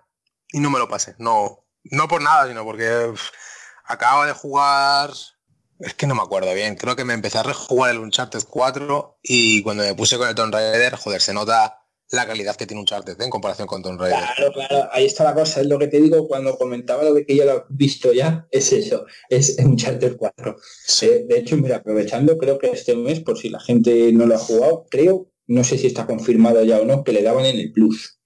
y 0.51 0.59
no 0.59 0.69
me 0.69 0.79
lo 0.79 0.87
pasé. 0.87 1.15
No, 1.17 1.65
no 1.83 2.07
por 2.07 2.21
nada, 2.21 2.47
sino 2.47 2.63
porque 2.63 3.13
acababa 3.85 4.27
de 4.27 4.33
jugar. 4.33 5.11
Es 5.79 5.93
que 5.95 6.07
no 6.07 6.15
me 6.15 6.21
acuerdo 6.21 6.53
bien. 6.53 6.75
Creo 6.75 6.95
que 6.95 7.03
me 7.03 7.13
empecé 7.13 7.39
a 7.39 7.43
rejugar 7.43 7.91
el 7.91 7.99
Uncharted 7.99 8.43
4 8.49 9.19
y 9.21 9.61
cuando 9.63 9.83
me 9.83 9.95
puse 9.95 10.17
con 10.17 10.29
el 10.29 10.35
Tomb 10.35 10.53
Raider, 10.53 10.95
joder, 10.95 11.21
se 11.21 11.33
nota 11.33 11.82
la 12.13 12.27
calidad 12.27 12.55
que 12.55 12.65
tiene 12.67 12.79
Uncharted 12.81 13.19
¿eh? 13.19 13.23
en 13.23 13.29
comparación 13.29 13.67
con 13.67 13.81
Tomb 13.81 13.99
Raider. 13.99 14.19
Claro, 14.35 14.53
claro, 14.53 14.89
ahí 14.91 15.05
está 15.05 15.23
la 15.23 15.33
cosa, 15.33 15.61
es 15.61 15.67
lo 15.67 15.79
que 15.79 15.87
te 15.87 15.99
digo 15.99 16.27
cuando 16.27 16.57
comentaba 16.57 17.03
lo 17.03 17.13
de 17.13 17.25
que 17.25 17.35
ya 17.35 17.45
lo 17.45 17.57
he 17.57 17.63
visto 17.69 18.13
ya, 18.13 18.47
es 18.51 18.71
eso, 18.71 19.05
es 19.29 19.57
un 19.63 19.75
Charter 19.77 20.15
4. 20.15 20.55
Sí. 20.85 21.07
Eh, 21.07 21.25
de 21.27 21.37
hecho, 21.39 21.57
mira, 21.57 21.77
aprovechando, 21.77 22.37
creo 22.37 22.57
que 22.59 22.67
este 22.69 22.95
mes, 22.95 23.19
por 23.19 23.37
si 23.37 23.49
la 23.49 23.59
gente 23.59 24.11
no 24.13 24.25
lo 24.25 24.35
ha 24.35 24.39
jugado, 24.39 24.85
creo, 24.89 25.27
no 25.47 25.63
sé 25.63 25.77
si 25.77 25.87
está 25.87 26.05
confirmado 26.05 26.63
ya 26.63 26.79
o 26.79 26.85
no, 26.85 27.03
que 27.03 27.11
le 27.13 27.23
daban 27.23 27.45
en 27.45 27.57
el 27.57 27.71
Plus. 27.71 28.19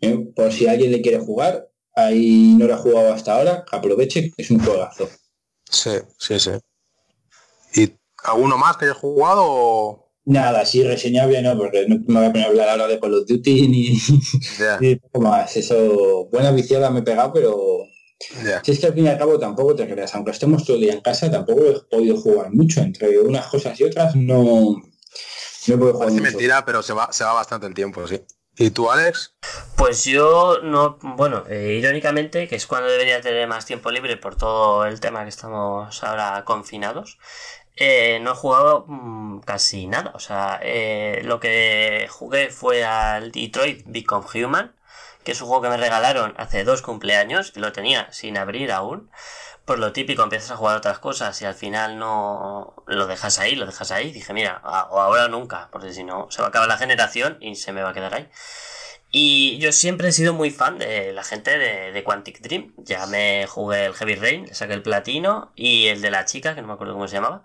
Eh, 0.00 0.18
Por 0.34 0.52
si 0.52 0.66
alguien 0.66 0.90
le 0.92 1.02
quiere 1.02 1.18
jugar, 1.18 1.68
ahí 1.94 2.54
no 2.58 2.66
lo 2.66 2.74
ha 2.74 2.78
jugado 2.78 3.12
hasta 3.12 3.36
ahora, 3.36 3.64
aproveche, 3.70 4.30
que 4.34 4.42
es 4.42 4.50
un 4.50 4.64
juegazo. 4.64 5.08
Sí, 5.68 5.90
sí, 6.18 6.38
sí. 6.40 6.50
¿Y 7.74 7.92
alguno 8.24 8.56
más 8.58 8.76
que 8.76 8.84
hayas 8.86 8.96
jugado? 8.98 9.42
o- 9.44 10.01
Nada, 10.24 10.60
así 10.60 10.84
reseñable 10.84 11.42
no, 11.42 11.58
porque 11.58 11.86
no 11.88 11.96
me 12.06 12.20
voy 12.20 12.26
a 12.26 12.32
poner 12.32 12.46
a 12.46 12.50
hablar 12.50 12.68
ahora 12.68 12.86
de 12.86 13.00
Call 13.00 13.14
of 13.14 13.26
Duty 13.26 13.68
ni, 13.68 13.98
Ya, 14.58 14.78
ni 14.80 14.96
poco 14.96 15.20
más. 15.20 15.56
Eso, 15.56 16.28
buena 16.30 16.52
viciada 16.52 16.90
me 16.90 17.00
he 17.00 17.02
pegado, 17.02 17.32
pero 17.32 17.56
ya. 18.44 18.62
Si 18.62 18.70
es 18.72 18.78
que 18.78 18.86
al 18.86 18.94
fin 18.94 19.06
y 19.06 19.08
al 19.08 19.18
cabo 19.18 19.38
tampoco 19.38 19.74
te 19.74 19.88
creas, 19.88 20.14
aunque 20.14 20.30
estemos 20.30 20.64
todo 20.64 20.76
el 20.76 20.82
día 20.82 20.92
en 20.92 21.00
casa, 21.00 21.30
tampoco 21.30 21.64
he 21.64 21.80
podido 21.90 22.16
jugar 22.16 22.52
mucho. 22.52 22.80
Entre 22.80 23.18
unas 23.18 23.46
cosas 23.46 23.78
y 23.80 23.84
otras 23.84 24.14
no, 24.14 24.42
no 24.44 25.74
he 25.74 25.78
podido 25.78 25.94
jugar 25.94 26.10
mucho. 26.10 26.22
mentira, 26.22 26.64
pero 26.64 26.82
se 26.82 26.92
va, 26.92 27.12
se 27.12 27.24
va 27.24 27.32
bastante 27.32 27.66
el 27.66 27.74
tiempo, 27.74 28.06
sí. 28.06 28.20
¿Y 28.56 28.70
tú, 28.70 28.90
Alex? 28.90 29.34
Pues 29.76 30.04
yo 30.04 30.58
no, 30.62 30.98
bueno, 31.02 31.44
eh, 31.48 31.76
irónicamente, 31.78 32.48
que 32.48 32.56
es 32.56 32.66
cuando 32.66 32.90
debería 32.90 33.20
tener 33.22 33.48
más 33.48 33.64
tiempo 33.64 33.90
libre 33.90 34.18
por 34.18 34.36
todo 34.36 34.84
el 34.84 35.00
tema 35.00 35.22
que 35.22 35.30
estamos 35.30 36.04
ahora 36.04 36.44
confinados, 36.44 37.18
eh, 37.76 38.20
no 38.20 38.32
he 38.32 38.34
jugado 38.34 38.84
mm, 38.88 39.40
casi 39.40 39.86
nada. 39.86 40.12
O 40.14 40.18
sea, 40.18 40.60
eh, 40.62 41.22
lo 41.24 41.40
que 41.40 42.08
jugué 42.10 42.50
fue 42.50 42.84
al 42.84 43.32
Detroit 43.32 43.82
Become 43.86 44.26
Human, 44.34 44.74
que 45.24 45.32
es 45.32 45.40
un 45.40 45.48
juego 45.48 45.62
que 45.62 45.68
me 45.70 45.76
regalaron 45.76 46.34
hace 46.36 46.64
dos 46.64 46.82
cumpleaños 46.82 47.52
y 47.56 47.60
lo 47.60 47.72
tenía 47.72 48.12
sin 48.12 48.36
abrir 48.38 48.72
aún. 48.72 49.10
Por 49.64 49.78
lo 49.78 49.92
típico, 49.92 50.22
empiezas 50.22 50.50
a 50.52 50.56
jugar 50.56 50.76
otras 50.76 50.98
cosas 50.98 51.40
y 51.40 51.44
al 51.44 51.54
final 51.54 51.98
no 51.98 52.74
lo 52.86 53.06
dejas 53.06 53.38
ahí, 53.38 53.54
lo 53.54 53.66
dejas 53.66 53.92
ahí. 53.92 54.10
Dije, 54.12 54.32
mira, 54.32 54.60
o 54.64 55.00
ahora 55.00 55.26
o 55.26 55.28
nunca, 55.28 55.68
porque 55.70 55.92
si 55.92 56.02
no, 56.04 56.28
se 56.30 56.40
va 56.42 56.46
a 56.46 56.48
acabar 56.48 56.68
la 56.68 56.78
generación 56.78 57.38
y 57.40 57.54
se 57.56 57.72
me 57.72 57.82
va 57.82 57.90
a 57.90 57.94
quedar 57.94 58.14
ahí. 58.14 58.28
Y 59.14 59.58
yo 59.58 59.72
siempre 59.72 60.08
he 60.08 60.12
sido 60.12 60.32
muy 60.32 60.50
fan 60.50 60.78
de 60.78 61.12
la 61.12 61.22
gente 61.22 61.58
de, 61.58 61.92
de 61.92 62.02
Quantic 62.02 62.40
Dream. 62.40 62.72
Ya 62.78 63.06
me 63.06 63.46
jugué 63.46 63.84
el 63.84 63.94
Heavy 63.94 64.14
Rain, 64.14 64.46
le 64.46 64.54
saqué 64.54 64.72
el 64.72 64.82
platino 64.82 65.52
y 65.54 65.88
el 65.88 66.00
de 66.00 66.10
la 66.10 66.24
chica, 66.24 66.54
que 66.54 66.62
no 66.62 66.68
me 66.68 66.72
acuerdo 66.72 66.94
cómo 66.94 67.06
se 67.06 67.16
llamaba. 67.16 67.42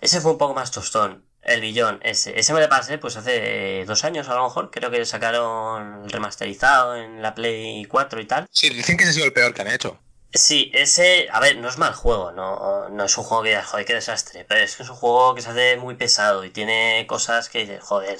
Ese 0.00 0.22
fue 0.22 0.32
un 0.32 0.38
poco 0.38 0.54
más 0.54 0.70
tostón. 0.70 1.26
El 1.42 1.60
billón, 1.60 2.00
ese. 2.02 2.38
Ese 2.38 2.54
me 2.54 2.60
lo 2.60 2.68
pasé 2.68 2.98
pues 2.98 3.16
hace 3.16 3.84
dos 3.86 4.04
años 4.04 4.28
a 4.28 4.34
lo 4.34 4.44
mejor. 4.44 4.70
Creo 4.70 4.90
que 4.90 5.04
sacaron 5.04 6.04
el 6.04 6.10
remasterizado 6.10 6.96
en 6.96 7.20
la 7.20 7.34
Play 7.34 7.84
4 7.84 8.20
y 8.20 8.26
tal. 8.26 8.46
Sí, 8.50 8.70
dicen 8.70 8.96
que 8.96 9.02
ese 9.02 9.10
ha 9.10 9.14
sido 9.14 9.26
el 9.26 9.32
peor 9.34 9.52
que 9.52 9.60
han 9.60 9.68
hecho. 9.68 10.00
Sí, 10.34 10.70
ese, 10.72 11.28
a 11.30 11.40
ver, 11.40 11.58
no 11.58 11.68
es 11.68 11.76
mal 11.76 11.92
juego, 11.92 12.32
no, 12.32 12.88
no 12.88 13.04
es 13.04 13.18
un 13.18 13.24
juego 13.24 13.42
que 13.42 13.50
digas, 13.50 13.66
joder, 13.66 13.84
qué 13.84 13.92
desastre, 13.92 14.46
pero 14.48 14.62
es 14.62 14.76
que 14.76 14.82
es 14.82 14.88
un 14.88 14.96
juego 14.96 15.34
que 15.34 15.42
se 15.42 15.50
hace 15.50 15.76
muy 15.76 15.94
pesado 15.94 16.42
y 16.46 16.48
tiene 16.50 17.04
cosas 17.06 17.50
que 17.50 17.58
dices, 17.58 17.82
joder, 17.82 18.18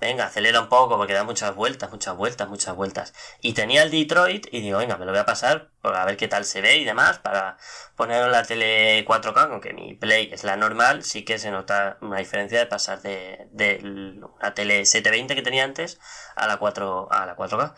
venga, 0.00 0.26
acelera 0.26 0.60
un 0.60 0.68
poco 0.68 0.96
porque 0.96 1.12
da 1.12 1.24
muchas 1.24 1.54
vueltas, 1.54 1.90
muchas 1.90 2.16
vueltas, 2.16 2.48
muchas 2.48 2.74
vueltas. 2.76 3.14
Y 3.40 3.52
tenía 3.54 3.82
el 3.82 3.90
Detroit 3.90 4.46
y 4.52 4.60
digo, 4.60 4.78
venga, 4.78 4.96
me 4.96 5.04
lo 5.04 5.12
voy 5.12 5.20
a 5.20 5.26
pasar 5.26 5.70
para 5.80 6.04
ver 6.04 6.16
qué 6.16 6.28
tal 6.28 6.44
se 6.44 6.60
ve 6.60 6.76
y 6.78 6.84
demás, 6.84 7.18
para 7.18 7.58
ponerlo 7.96 8.26
en 8.26 8.32
la 8.32 8.42
tele 8.44 9.04
4K, 9.06 9.50
aunque 9.50 9.72
mi 9.74 9.94
Play 9.94 10.30
es 10.32 10.44
la 10.44 10.56
normal, 10.56 11.02
sí 11.02 11.24
que 11.24 11.38
se 11.38 11.50
nota 11.50 11.98
una 12.00 12.18
diferencia 12.18 12.58
de 12.58 12.66
pasar 12.66 13.02
de, 13.02 13.48
de 13.52 13.80
una 13.82 14.54
tele 14.54 14.86
720 14.86 15.34
que 15.34 15.42
tenía 15.42 15.64
antes 15.64 15.98
a 16.36 16.46
la 16.46 16.56
4, 16.56 17.08
a 17.10 17.26
la 17.26 17.36
4K. 17.36 17.74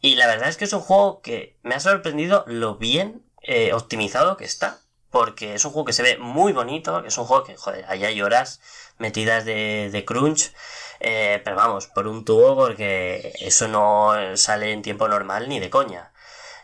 Y 0.00 0.16
la 0.16 0.26
verdad 0.26 0.48
es 0.48 0.56
que 0.56 0.64
es 0.64 0.72
un 0.72 0.80
juego 0.80 1.22
que 1.22 1.56
me 1.62 1.74
ha 1.74 1.80
sorprendido 1.80 2.44
lo 2.46 2.76
bien 2.76 3.24
eh, 3.42 3.72
optimizado 3.72 4.36
que 4.36 4.44
está. 4.44 4.80
Porque 5.10 5.54
es 5.54 5.64
un 5.64 5.70
juego 5.70 5.84
que 5.86 5.92
se 5.92 6.02
ve 6.02 6.18
muy 6.18 6.52
bonito, 6.52 7.04
es 7.04 7.16
un 7.18 7.24
juego 7.24 7.44
que, 7.44 7.56
joder, 7.56 7.84
ahí 7.88 8.04
hay 8.04 8.20
horas 8.20 8.60
metidas 8.98 9.44
de, 9.44 9.88
de 9.92 10.04
crunch. 10.04 10.52
Eh, 11.00 11.40
pero 11.44 11.56
vamos, 11.56 11.86
por 11.88 12.06
un 12.06 12.24
tubo, 12.24 12.56
porque 12.56 13.32
eso 13.40 13.68
no 13.68 14.12
sale 14.36 14.72
en 14.72 14.82
tiempo 14.82 15.08
normal 15.08 15.48
ni 15.48 15.60
de 15.60 15.70
coña. 15.70 16.12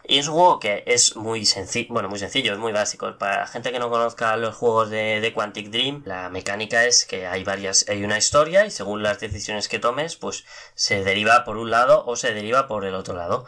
Y 0.05 0.19
es 0.19 0.28
un 0.28 0.35
juego 0.35 0.59
que 0.59 0.82
es 0.86 1.15
muy 1.15 1.47
sencillo, 1.47 1.93
bueno, 1.93 2.09
muy 2.09 2.19
sencillo, 2.19 2.52
es 2.52 2.59
muy 2.59 2.73
básico. 2.73 3.16
Para 3.19 3.40
la 3.40 3.47
gente 3.47 3.70
que 3.70 3.78
no 3.78 3.90
conozca 3.90 4.36
los 4.36 4.57
juegos 4.57 4.90
de, 4.90 5.20
de 5.20 5.32
Quantic 5.32 5.69
Dream, 5.70 6.02
la 6.05 6.28
mecánica 6.31 6.85
es 6.85 7.05
que 7.05 7.27
hay 7.28 7.44
varias, 7.44 7.86
hay 7.89 8.02
una 8.02 8.19
historia 8.19 8.66
y 8.66 8.70
según 8.70 9.02
las 9.02 9.20
decisiones 9.20 9.69
que 9.69 9.78
tomes, 9.78 10.16
pues 10.16 10.44
se 10.74 11.05
deriva 11.05 11.44
por 11.44 11.59
un 11.59 11.70
lado 11.70 12.05
o 12.07 12.16
se 12.16 12.35
deriva 12.35 12.66
por 12.66 12.85
el 12.86 12.94
otro 12.94 13.15
lado. 13.15 13.47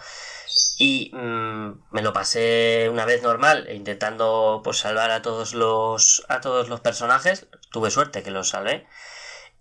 Y 0.78 1.10
mm, 1.14 1.82
me 1.90 2.02
lo 2.02 2.12
pasé 2.12 2.88
una 2.90 3.06
vez 3.06 3.22
normal, 3.22 3.68
intentando 3.72 4.60
pues 4.62 4.78
salvar 4.78 5.10
a 5.10 5.22
todos 5.22 5.54
los 5.54 6.24
a 6.28 6.40
todos 6.40 6.68
los 6.68 6.80
personajes. 6.80 7.46
Tuve 7.70 7.90
suerte 7.90 8.22
que 8.22 8.30
los 8.30 8.50
salvé. 8.50 8.86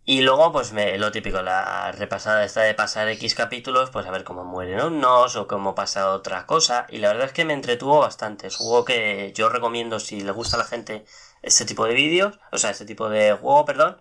Y 0.04 0.22
luego, 0.22 0.52
pues 0.52 0.74
me, 0.74 0.98
lo 0.98 1.12
típico, 1.12 1.42
la 1.42 1.92
repasada 1.92 2.44
esta 2.44 2.62
de 2.62 2.74
pasar 2.74 3.08
X 3.10 3.36
capítulos, 3.36 3.92
pues 3.92 4.06
a 4.08 4.12
ver 4.12 4.24
cómo 4.24 4.44
mueren 4.44 4.82
unos 4.82 5.36
o 5.36 5.48
cómo 5.48 5.76
pasa 5.76 6.10
otra 6.12 6.46
cosa. 6.48 6.88
Y 6.90 6.98
la 6.98 7.10
verdad 7.10 7.28
es 7.28 7.34
que 7.34 7.46
me 7.46 7.54
entretuvo 7.54 8.00
bastante. 8.00 8.48
Es 8.48 8.60
un 8.60 8.68
juego 8.68 8.86
que 8.86 9.32
yo 9.36 9.50
recomiendo 9.50 10.00
si 10.00 10.22
le 10.22 10.32
gusta 10.32 10.58
a 10.58 10.60
la 10.60 10.66
gente 10.66 11.06
este 11.44 11.66
tipo 11.66 11.86
de 11.86 11.94
vídeos, 11.94 12.40
o 12.52 12.58
sea, 12.58 12.72
este 12.72 12.86
tipo 12.86 13.10
de 13.10 13.34
juego, 13.34 13.64
perdón. 13.66 13.98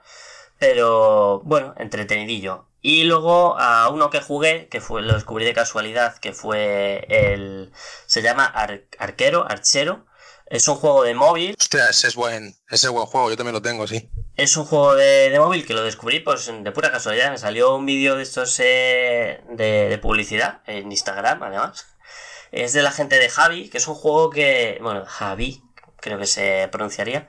Pero 0.59 1.40
bueno, 1.44 1.74
entretenidillo. 1.78 2.66
Y 2.82 3.05
luego 3.05 3.59
a 3.59 3.89
uno 3.90 4.10
que 4.10 4.20
jugué, 4.22 4.68
que 4.68 4.81
fue, 4.81 5.02
lo 5.02 5.14
descubrí 5.14 5.44
de 5.44 5.55
casualidad, 5.55 6.16
que 6.18 6.32
fue 6.32 7.06
el. 7.09 7.72
Se 8.06 8.22
llama 8.22 8.47
Ar- 8.47 8.85
Arquero, 8.98 9.44
Archero. 9.48 10.06
Es 10.47 10.66
un 10.68 10.77
juego 10.77 11.05
de 11.05 11.14
móvil. 11.14 11.55
Hostia, 11.59 11.89
ese 11.90 12.09
es 12.09 12.16
buen, 12.16 12.56
ese 12.68 12.86
es 12.86 12.93
buen 12.93 13.06
juego, 13.06 13.31
yo 13.31 13.36
también 13.36 13.55
lo 13.55 13.62
tengo, 13.62 13.86
sí. 13.86 14.10
Es 14.41 14.57
un 14.57 14.65
juego 14.65 14.95
de, 14.95 15.29
de 15.29 15.39
móvil 15.39 15.67
que 15.67 15.75
lo 15.75 15.83
descubrí 15.83 16.21
pues 16.21 16.51
de 16.51 16.73
pura 16.73 16.91
casualidad. 16.91 17.31
Me 17.31 17.37
salió 17.37 17.77
un 17.77 17.85
vídeo 17.85 18.17
de 18.17 18.23
estos 18.23 18.59
eh, 18.61 19.43
de, 19.51 19.99
publicidad 19.99 20.62
en 20.67 20.91
Instagram, 20.91 21.43
además. 21.43 21.87
Es 22.51 22.73
de 22.73 22.83
la 22.83 22.91
gente 22.91 23.19
de 23.19 23.29
Javi, 23.29 23.69
que 23.69 23.77
es 23.77 23.87
un 23.87 23.97
juego 23.97 24.31
que. 24.31 24.79
Bueno, 24.81 25.05
Javi, 25.05 25.62
creo 26.01 26.19
que 26.19 26.25
se 26.25 26.69
pronunciaría. 26.73 27.29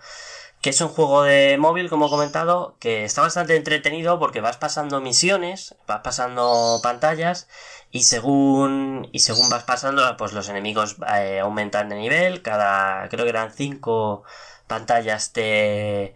Que 0.62 0.70
es 0.70 0.80
un 0.80 0.88
juego 0.88 1.24
de 1.24 1.58
móvil, 1.58 1.90
como 1.90 2.08
he 2.08 2.10
comentado, 2.10 2.78
que 2.80 3.04
está 3.04 3.22
bastante 3.22 3.58
entretenido 3.58 4.18
porque 4.18 4.40
vas 4.40 4.56
pasando 4.56 5.02
misiones, 5.02 5.76
vas 5.88 6.00
pasando 6.06 6.80
pantallas 6.82 7.50
y 7.92 8.04
según 8.04 9.10
y 9.12 9.20
según 9.20 9.50
vas 9.50 9.66
pasando, 9.66 10.16
pues 10.16 10.32
los 10.32 10.48
enemigos 10.48 10.96
eh, 11.14 11.42
aumentan 11.42 11.90
de 11.90 11.96
nivel. 11.98 12.42
Cada, 12.42 13.10
creo 13.10 13.26
que 13.26 13.32
eran 13.32 13.52
cinco 13.52 14.24
pantallas 14.68 15.34
te 15.34 16.16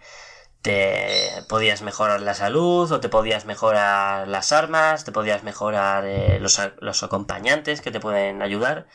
te 0.66 1.44
podías 1.48 1.84
mejorar 1.84 2.22
la 2.22 2.34
salud 2.34 2.92
o 2.92 3.00
te 3.00 3.08
podías 3.10 3.46
mejorar 3.46 4.28
las 4.28 4.52
armas, 4.52 5.06
te 5.06 5.12
podías 5.12 5.44
mejorar 5.44 6.06
eh, 6.06 6.40
los, 6.40 6.60
los 6.80 7.04
acompañantes 7.04 7.82
que 7.82 7.92
te 7.92 8.00
pueden 8.00 8.42
ayudar. 8.42 8.88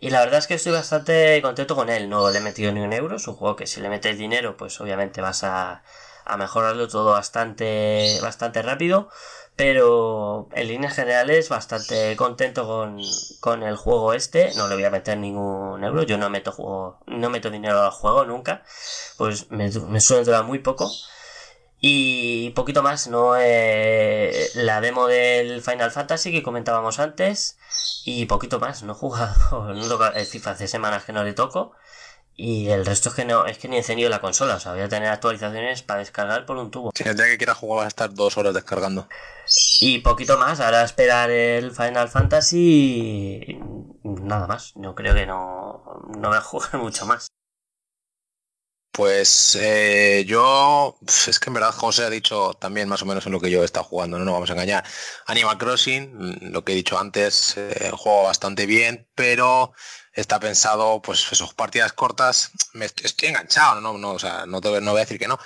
Y 0.00 0.10
la 0.10 0.20
verdad 0.20 0.38
es 0.40 0.46
que 0.46 0.54
estoy 0.54 0.72
bastante 0.72 1.40
contento 1.42 1.74
con 1.76 1.88
él. 1.90 2.08
No 2.10 2.30
le 2.30 2.38
he 2.38 2.40
metido 2.42 2.72
ni 2.72 2.80
un 2.80 2.92
euro. 2.92 3.16
Es 3.16 3.28
un 3.28 3.36
juego 3.36 3.56
que 3.56 3.66
si 3.66 3.80
le 3.80 3.88
metes 3.88 4.18
dinero, 4.18 4.56
pues 4.56 4.80
obviamente 4.80 5.22
vas 5.22 5.44
a, 5.44 5.82
a 6.26 6.36
mejorarlo 6.36 6.88
todo 6.88 7.12
bastante, 7.12 8.18
bastante 8.22 8.62
rápido. 8.62 9.08
Pero 9.56 10.48
en 10.52 10.68
líneas 10.68 10.94
generales, 10.94 11.48
bastante 11.48 12.14
contento 12.16 12.66
con, 12.66 13.00
con 13.40 13.62
el 13.62 13.76
juego 13.76 14.12
este. 14.12 14.52
No 14.54 14.68
le 14.68 14.74
voy 14.74 14.84
a 14.84 14.90
meter 14.90 15.16
ningún 15.18 15.82
euro. 15.82 16.02
Yo 16.02 16.18
no 16.18 16.28
meto 16.30 16.52
juego, 16.52 16.98
no 17.06 17.30
meto 17.30 17.50
dinero 17.50 17.82
al 17.82 17.90
juego 17.90 18.24
nunca. 18.26 18.62
Pues 19.16 19.50
me, 19.50 19.70
me 19.70 20.00
suele 20.00 20.24
durar 20.24 20.44
muy 20.44 20.58
poco. 20.58 20.90
Y 21.80 22.50
poquito 22.50 22.82
más, 22.82 23.06
¿no? 23.08 23.34
Eh, 23.38 24.48
la 24.54 24.80
demo 24.80 25.06
del 25.06 25.62
Final 25.62 25.90
Fantasy 25.90 26.32
que 26.32 26.42
comentábamos 26.42 26.98
antes. 26.98 27.58
Y 28.04 28.26
poquito 28.26 28.58
más, 28.60 28.82
no 28.82 28.92
he 28.92 28.96
jugado, 28.96 29.74
no 29.74 29.88
toca 29.88 30.08
el 30.08 30.26
FIFA 30.26 30.52
hace 30.52 30.68
semanas 30.68 31.04
que 31.04 31.12
no 31.12 31.24
le 31.24 31.34
toco. 31.34 31.72
Y 32.38 32.68
el 32.68 32.84
resto 32.84 33.08
es 33.08 33.14
que 33.14 33.24
no, 33.24 33.46
es 33.46 33.56
que 33.56 33.66
ni 33.66 33.76
he 33.76 33.78
encendido 33.78 34.10
la 34.10 34.20
consola, 34.20 34.56
o 34.56 34.60
sea, 34.60 34.72
voy 34.72 34.82
a 34.82 34.88
tener 34.88 35.08
actualizaciones 35.08 35.82
para 35.82 36.00
descargar 36.00 36.44
por 36.44 36.58
un 36.58 36.70
tubo. 36.70 36.90
Si 36.94 37.08
el 37.08 37.16
día 37.16 37.26
que 37.26 37.38
quieras 37.38 37.56
jugar 37.56 37.78
vas 37.78 37.84
a 37.86 37.88
estar 37.88 38.12
dos 38.12 38.36
horas 38.36 38.52
descargando. 38.52 39.08
Y 39.80 40.00
poquito 40.00 40.36
más, 40.36 40.60
ahora 40.60 40.82
esperar 40.82 41.30
el 41.30 41.70
Final 41.70 42.10
Fantasy 42.10 43.40
y 43.46 43.58
nada 44.04 44.46
más. 44.46 44.74
Yo 44.76 44.94
creo 44.94 45.14
que 45.14 45.24
no, 45.24 45.82
no 46.18 46.28
voy 46.28 46.36
a 46.36 46.42
jugar 46.42 46.74
mucho 46.78 47.06
más. 47.06 47.28
Pues 48.92 49.58
eh, 49.60 50.24
yo, 50.26 50.96
es 51.06 51.38
que 51.38 51.50
en 51.50 51.54
verdad 51.54 51.72
José 51.72 52.04
ha 52.04 52.10
dicho 52.10 52.54
también 52.54 52.88
más 52.88 53.02
o 53.02 53.04
menos 53.04 53.26
en 53.26 53.32
lo 53.32 53.40
que 53.40 53.50
yo 53.50 53.60
he 53.60 53.64
estado 53.66 53.84
jugando, 53.84 54.18
no 54.18 54.24
nos 54.24 54.32
vamos 54.32 54.48
a 54.48 54.54
engañar. 54.54 54.84
Animal 55.26 55.58
Crossing, 55.58 56.14
mm, 56.16 56.50
lo 56.50 56.64
que 56.64 56.72
he 56.72 56.76
dicho 56.76 56.98
antes, 56.98 57.58
eh, 57.58 57.90
juego 57.92 58.22
bastante 58.22 58.64
bien, 58.64 59.06
pero 59.14 59.74
está 60.16 60.40
pensado, 60.40 61.00
pues 61.02 61.30
esos 61.30 61.54
partidas 61.54 61.92
cortas, 61.92 62.50
me 62.72 62.86
est- 62.86 63.04
estoy 63.04 63.28
enganchado, 63.28 63.80
no, 63.80 63.96
no, 63.98 64.12
o 64.12 64.18
sea, 64.18 64.46
no, 64.46 64.60
te, 64.60 64.80
no 64.80 64.90
voy 64.92 65.00
a 65.00 65.04
decir 65.04 65.18
que 65.18 65.28
no, 65.28 65.38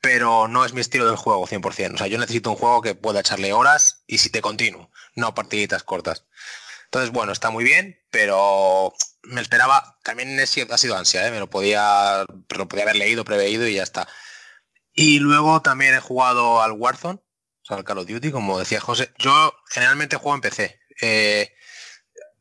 pero 0.00 0.48
no 0.48 0.64
es 0.64 0.72
mi 0.72 0.80
estilo 0.80 1.06
del 1.06 1.16
juego 1.16 1.46
100%. 1.46 1.94
O 1.94 1.98
sea, 1.98 2.06
yo 2.08 2.18
necesito 2.18 2.50
un 2.50 2.56
juego 2.56 2.82
que 2.82 2.94
pueda 2.94 3.20
echarle 3.20 3.52
horas 3.52 4.02
y 4.06 4.18
si 4.18 4.30
te 4.30 4.42
continuo, 4.42 4.90
no 5.14 5.34
partiditas 5.34 5.82
cortas. 5.84 6.24
Entonces, 6.86 7.10
bueno, 7.12 7.32
está 7.32 7.50
muy 7.50 7.64
bien, 7.64 8.00
pero 8.10 8.92
me 9.22 9.40
esperaba, 9.40 9.98
también 10.04 10.38
he 10.38 10.42
ha 10.42 10.78
sido 10.78 10.96
ansia, 10.96 11.26
¿eh? 11.26 11.30
me 11.30 11.40
lo 11.40 11.50
podía, 11.50 12.24
lo 12.48 12.68
podía 12.68 12.84
haber 12.84 12.96
leído, 12.96 13.24
preveído 13.24 13.66
y 13.66 13.74
ya 13.74 13.82
está. 13.82 14.06
Y 14.92 15.18
luego 15.18 15.60
también 15.62 15.94
he 15.94 16.00
jugado 16.00 16.62
al 16.62 16.72
Warzone, 16.72 17.18
o 17.18 17.64
sea, 17.64 17.76
al 17.78 17.84
Call 17.84 17.98
of 17.98 18.06
Duty, 18.06 18.30
como 18.30 18.58
decía 18.58 18.80
José. 18.80 19.12
Yo 19.18 19.52
generalmente 19.70 20.16
juego 20.16 20.36
en 20.36 20.40
PC. 20.42 20.80
Eh, 21.00 21.52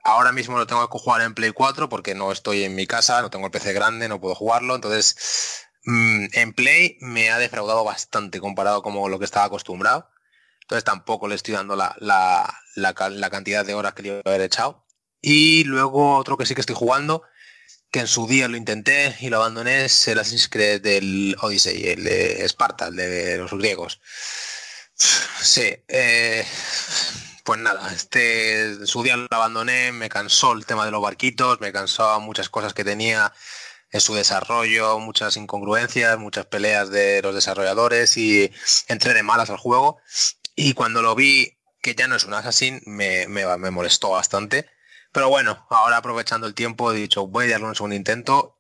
ahora 0.04 0.32
mismo 0.32 0.58
lo 0.58 0.68
tengo 0.68 0.88
que 0.90 0.98
jugar 1.00 1.22
en 1.22 1.34
Play 1.34 1.52
4 1.52 1.90
porque 1.90 2.16
no 2.16 2.32
estoy 2.32 2.64
en 2.64 2.76
mi 2.76 2.88
casa, 2.88 3.22
no 3.22 3.30
tengo 3.30 3.46
el 3.46 3.52
PC 3.52 3.74
grande, 3.74 4.08
no 4.10 4.20
puedo 4.22 4.36
jugarlo. 4.36 4.76
Entonces, 4.76 5.66
mm, 5.86 6.26
en 6.34 6.54
Play 6.54 6.98
me 7.02 7.32
ha 7.32 7.38
defraudado 7.38 7.84
bastante 7.84 8.40
comparado 8.40 8.82
con 8.84 8.94
lo 9.12 9.20
que 9.20 9.26
estaba 9.26 9.46
acostumbrado. 9.46 10.10
Entonces 10.62 10.84
tampoco 10.86 11.28
le 11.28 11.36
estoy 11.36 11.54
dando 11.56 11.76
la, 11.76 11.96
la- 12.00 12.54
la 12.76 12.94
ca- 12.94 13.10
la 13.10 13.30
cantidad 13.30 13.66
de 13.66 13.74
horas 13.74 13.94
que 13.94 14.02
le 14.04 14.08
iba 14.10 14.18
a 14.18 14.30
haber 14.30 14.42
echado. 14.42 14.86
Y 15.22 15.64
luego 15.66 16.18
otro 16.18 16.38
que 16.38 16.46
sí 16.46 16.56
que 16.56 16.62
estoy 16.62 16.76
jugando, 16.76 17.24
que 17.92 18.00
en 18.02 18.08
su 18.08 18.28
día 18.28 18.48
lo 18.48 18.58
intenté 18.58 19.16
y 19.22 19.30
lo 19.30 19.38
abandoné, 19.38 19.86
es 19.86 20.08
el 20.08 20.20
Assassin's 20.20 20.50
Creed 20.50 20.82
del 20.82 21.36
Odyssey, 21.42 21.88
el 21.90 22.04
de 22.04 22.44
Esparta, 22.46 22.88
el 22.88 22.96
de 22.96 23.38
los 23.38 23.52
griegos. 23.54 24.02
Sí, 24.96 25.76
eh, 25.88 26.46
pues 27.44 27.60
nada, 27.60 27.94
este 27.94 28.86
su 28.86 29.04
día 29.04 29.18
lo 29.18 29.28
abandoné, 29.32 29.92
me 29.92 30.10
cansó 30.10 30.54
el 30.54 30.66
tema 30.66 30.86
de 30.86 30.92
los 30.92 31.02
barquitos, 31.02 31.60
me 31.60 31.74
cansó 31.74 32.20
muchas 32.20 32.50
cosas 32.50 32.74
que 32.74 32.84
tenía 32.84 33.34
en 33.92 34.02
su 34.02 34.16
desarrollo, 34.16 35.00
muchas 35.00 35.38
incongruencias, 35.38 36.18
muchas 36.18 36.48
peleas 36.48 36.90
de 36.90 37.22
los 37.22 37.36
desarrolladores 37.36 38.18
y 38.18 38.52
entré 38.88 39.14
de 39.14 39.24
malas 39.24 39.50
al 39.52 39.58
juego. 39.58 40.00
Y 40.56 40.74
cuando 40.74 41.02
lo 41.02 41.16
vi 41.16 41.58
que 41.82 41.96
ya 41.96 42.08
no 42.08 42.16
es 42.16 42.26
un 42.26 42.34
Assassin, 42.34 42.82
me, 42.86 43.28
me, 43.28 43.72
molestó 43.72 44.10
bastante. 44.12 44.68
Pero 45.12 45.30
bueno, 45.30 45.68
ahora 45.70 45.98
aprovechando 45.98 46.48
el 46.48 46.56
tiempo 46.56 46.92
he 46.92 46.96
dicho, 46.96 47.28
voy 47.28 47.46
a 47.46 47.52
darle 47.52 47.68
un 47.68 47.76
segundo 47.76 47.96
intento. 47.96 48.58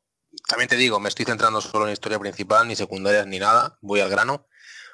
También 0.47 0.69
te 0.69 0.75
digo, 0.75 0.99
me 0.99 1.09
estoy 1.09 1.25
centrando 1.25 1.61
solo 1.61 1.87
en 1.87 1.93
historia 1.93 2.19
principal, 2.19 2.67
ni 2.67 2.75
secundarias 2.75 3.25
ni 3.25 3.39
nada, 3.39 3.77
voy 3.81 4.01
al 4.01 4.09
grano, 4.09 4.45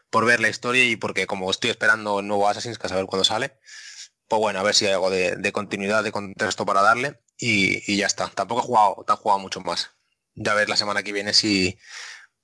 por 0.09 0.25
ver 0.25 0.39
la 0.39 0.49
historia 0.49 0.83
y 0.85 0.95
porque 0.95 1.27
como 1.27 1.49
estoy 1.51 1.69
esperando 1.69 2.19
el 2.19 2.27
nuevo 2.27 2.47
Assassin's, 2.47 2.77
que 2.77 2.87
a 2.87 2.89
saber 2.89 3.05
cuándo 3.05 3.23
sale, 3.23 3.59
pues 4.27 4.39
bueno, 4.39 4.59
a 4.59 4.63
ver 4.63 4.75
si 4.75 4.85
hay 4.85 4.93
algo 4.93 5.09
de, 5.09 5.35
de 5.35 5.51
continuidad, 5.51 6.03
de 6.03 6.11
contexto 6.11 6.65
para 6.65 6.81
darle 6.81 7.19
y, 7.37 7.91
y 7.91 7.97
ya 7.97 8.05
está. 8.05 8.29
Tampoco 8.29 8.61
he 8.61 8.65
jugado, 8.65 9.03
te 9.05 9.13
he 9.13 9.15
jugado 9.15 9.39
mucho 9.39 9.61
más. 9.61 9.91
Ya 10.35 10.53
ver 10.53 10.69
la 10.69 10.77
semana 10.77 11.03
que 11.03 11.11
viene 11.11 11.33
si 11.33 11.77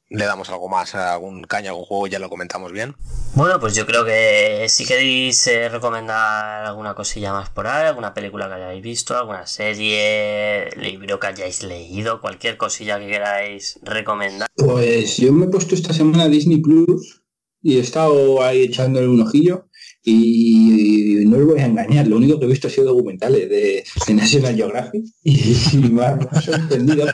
le 0.09 0.25
damos 0.25 0.49
algo 0.49 0.69
más, 0.69 0.93
algún 0.95 1.43
caña, 1.43 1.71
algún 1.71 1.85
juego, 1.85 2.07
ya 2.07 2.19
lo 2.19 2.29
comentamos 2.29 2.71
bien. 2.71 2.95
Bueno, 3.33 3.59
pues 3.59 3.75
yo 3.75 3.85
creo 3.85 4.05
que 4.05 4.65
si 4.69 4.85
queréis 4.85 5.45
eh, 5.47 5.67
recomendar 5.69 6.65
alguna 6.65 6.93
cosilla 6.93 7.33
más 7.33 7.49
por 7.49 7.67
ahí, 7.67 7.87
alguna 7.87 8.13
película 8.13 8.47
que 8.47 8.53
hayáis 8.53 8.83
visto, 8.83 9.17
alguna 9.17 9.47
serie, 9.47 10.69
libro 10.77 11.19
que 11.19 11.27
hayáis 11.27 11.63
leído, 11.63 12.21
cualquier 12.21 12.57
cosilla 12.57 12.99
que 12.99 13.07
queráis 13.07 13.79
recomendar. 13.81 14.47
Pues 14.55 15.17
yo 15.17 15.33
me 15.33 15.45
he 15.45 15.49
puesto 15.49 15.75
esta 15.75 15.93
semana 15.93 16.27
Disney 16.27 16.57
Plus 16.57 17.23
y 17.65 17.77
he 17.77 17.79
estado 17.79 18.43
ahí 18.43 18.61
echándole 18.61 19.07
un 19.07 19.21
ojillo 19.21 19.65
y 20.03 21.23
no 21.25 21.37
os 21.37 21.45
voy 21.47 21.59
a 21.59 21.65
engañar, 21.65 22.05
lo 22.05 22.17
único 22.17 22.37
que 22.37 22.45
he 22.45 22.49
visto 22.49 22.67
ha 22.67 22.69
sido 22.69 22.93
documentales 22.93 23.49
de, 23.49 23.83
National 24.13 24.55
Geographic 24.55 25.03
y, 25.23 25.55
ha, 25.99 26.15
me 26.15 26.27
ha 26.29 26.41
sorprendido 26.41 27.07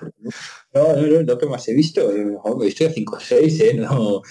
no, 0.73 0.95
no, 0.95 1.07
no, 1.07 1.21
lo 1.21 1.37
que 1.37 1.45
más 1.45 1.65
he 1.69 1.73
visto, 1.73 2.11
eh, 2.11 2.25
me 2.25 2.63
he 2.63 2.65
visto 2.65 2.89
5 2.89 3.15
o 3.15 3.19
6, 3.21 3.59
¿eh? 3.61 3.73
No, 3.75 4.21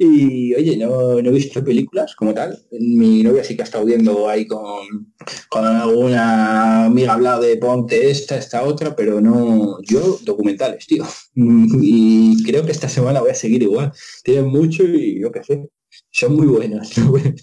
y 0.00 0.54
oye, 0.54 0.76
no, 0.76 1.18
he 1.18 1.22
visto 1.22 1.64
películas 1.64 2.14
como 2.14 2.32
tal. 2.32 2.56
Mi 2.70 3.24
novia 3.24 3.42
sí 3.42 3.56
que 3.56 3.62
ha 3.62 3.64
estado 3.64 3.84
viendo 3.84 4.28
ahí 4.28 4.46
con, 4.46 5.12
con 5.48 5.66
alguna 5.66 6.84
amiga 6.84 7.14
hablado 7.14 7.42
de 7.42 7.56
ponte 7.56 8.08
esta, 8.08 8.36
esta 8.38 8.62
otra, 8.62 8.94
pero 8.94 9.20
no, 9.20 9.78
yo 9.82 10.20
documentales, 10.22 10.86
tío. 10.86 11.04
Y 11.34 12.44
creo 12.44 12.64
que 12.64 12.70
esta 12.70 12.88
semana 12.88 13.20
voy 13.20 13.30
a 13.30 13.34
seguir 13.34 13.62
igual. 13.62 13.92
Tienen 14.22 14.46
mucho 14.46 14.84
y 14.84 15.20
yo 15.20 15.32
qué 15.32 15.42
sé. 15.42 15.68
Son 16.12 16.36
muy 16.36 16.46
buenos. 16.46 16.96
Una 16.98 17.34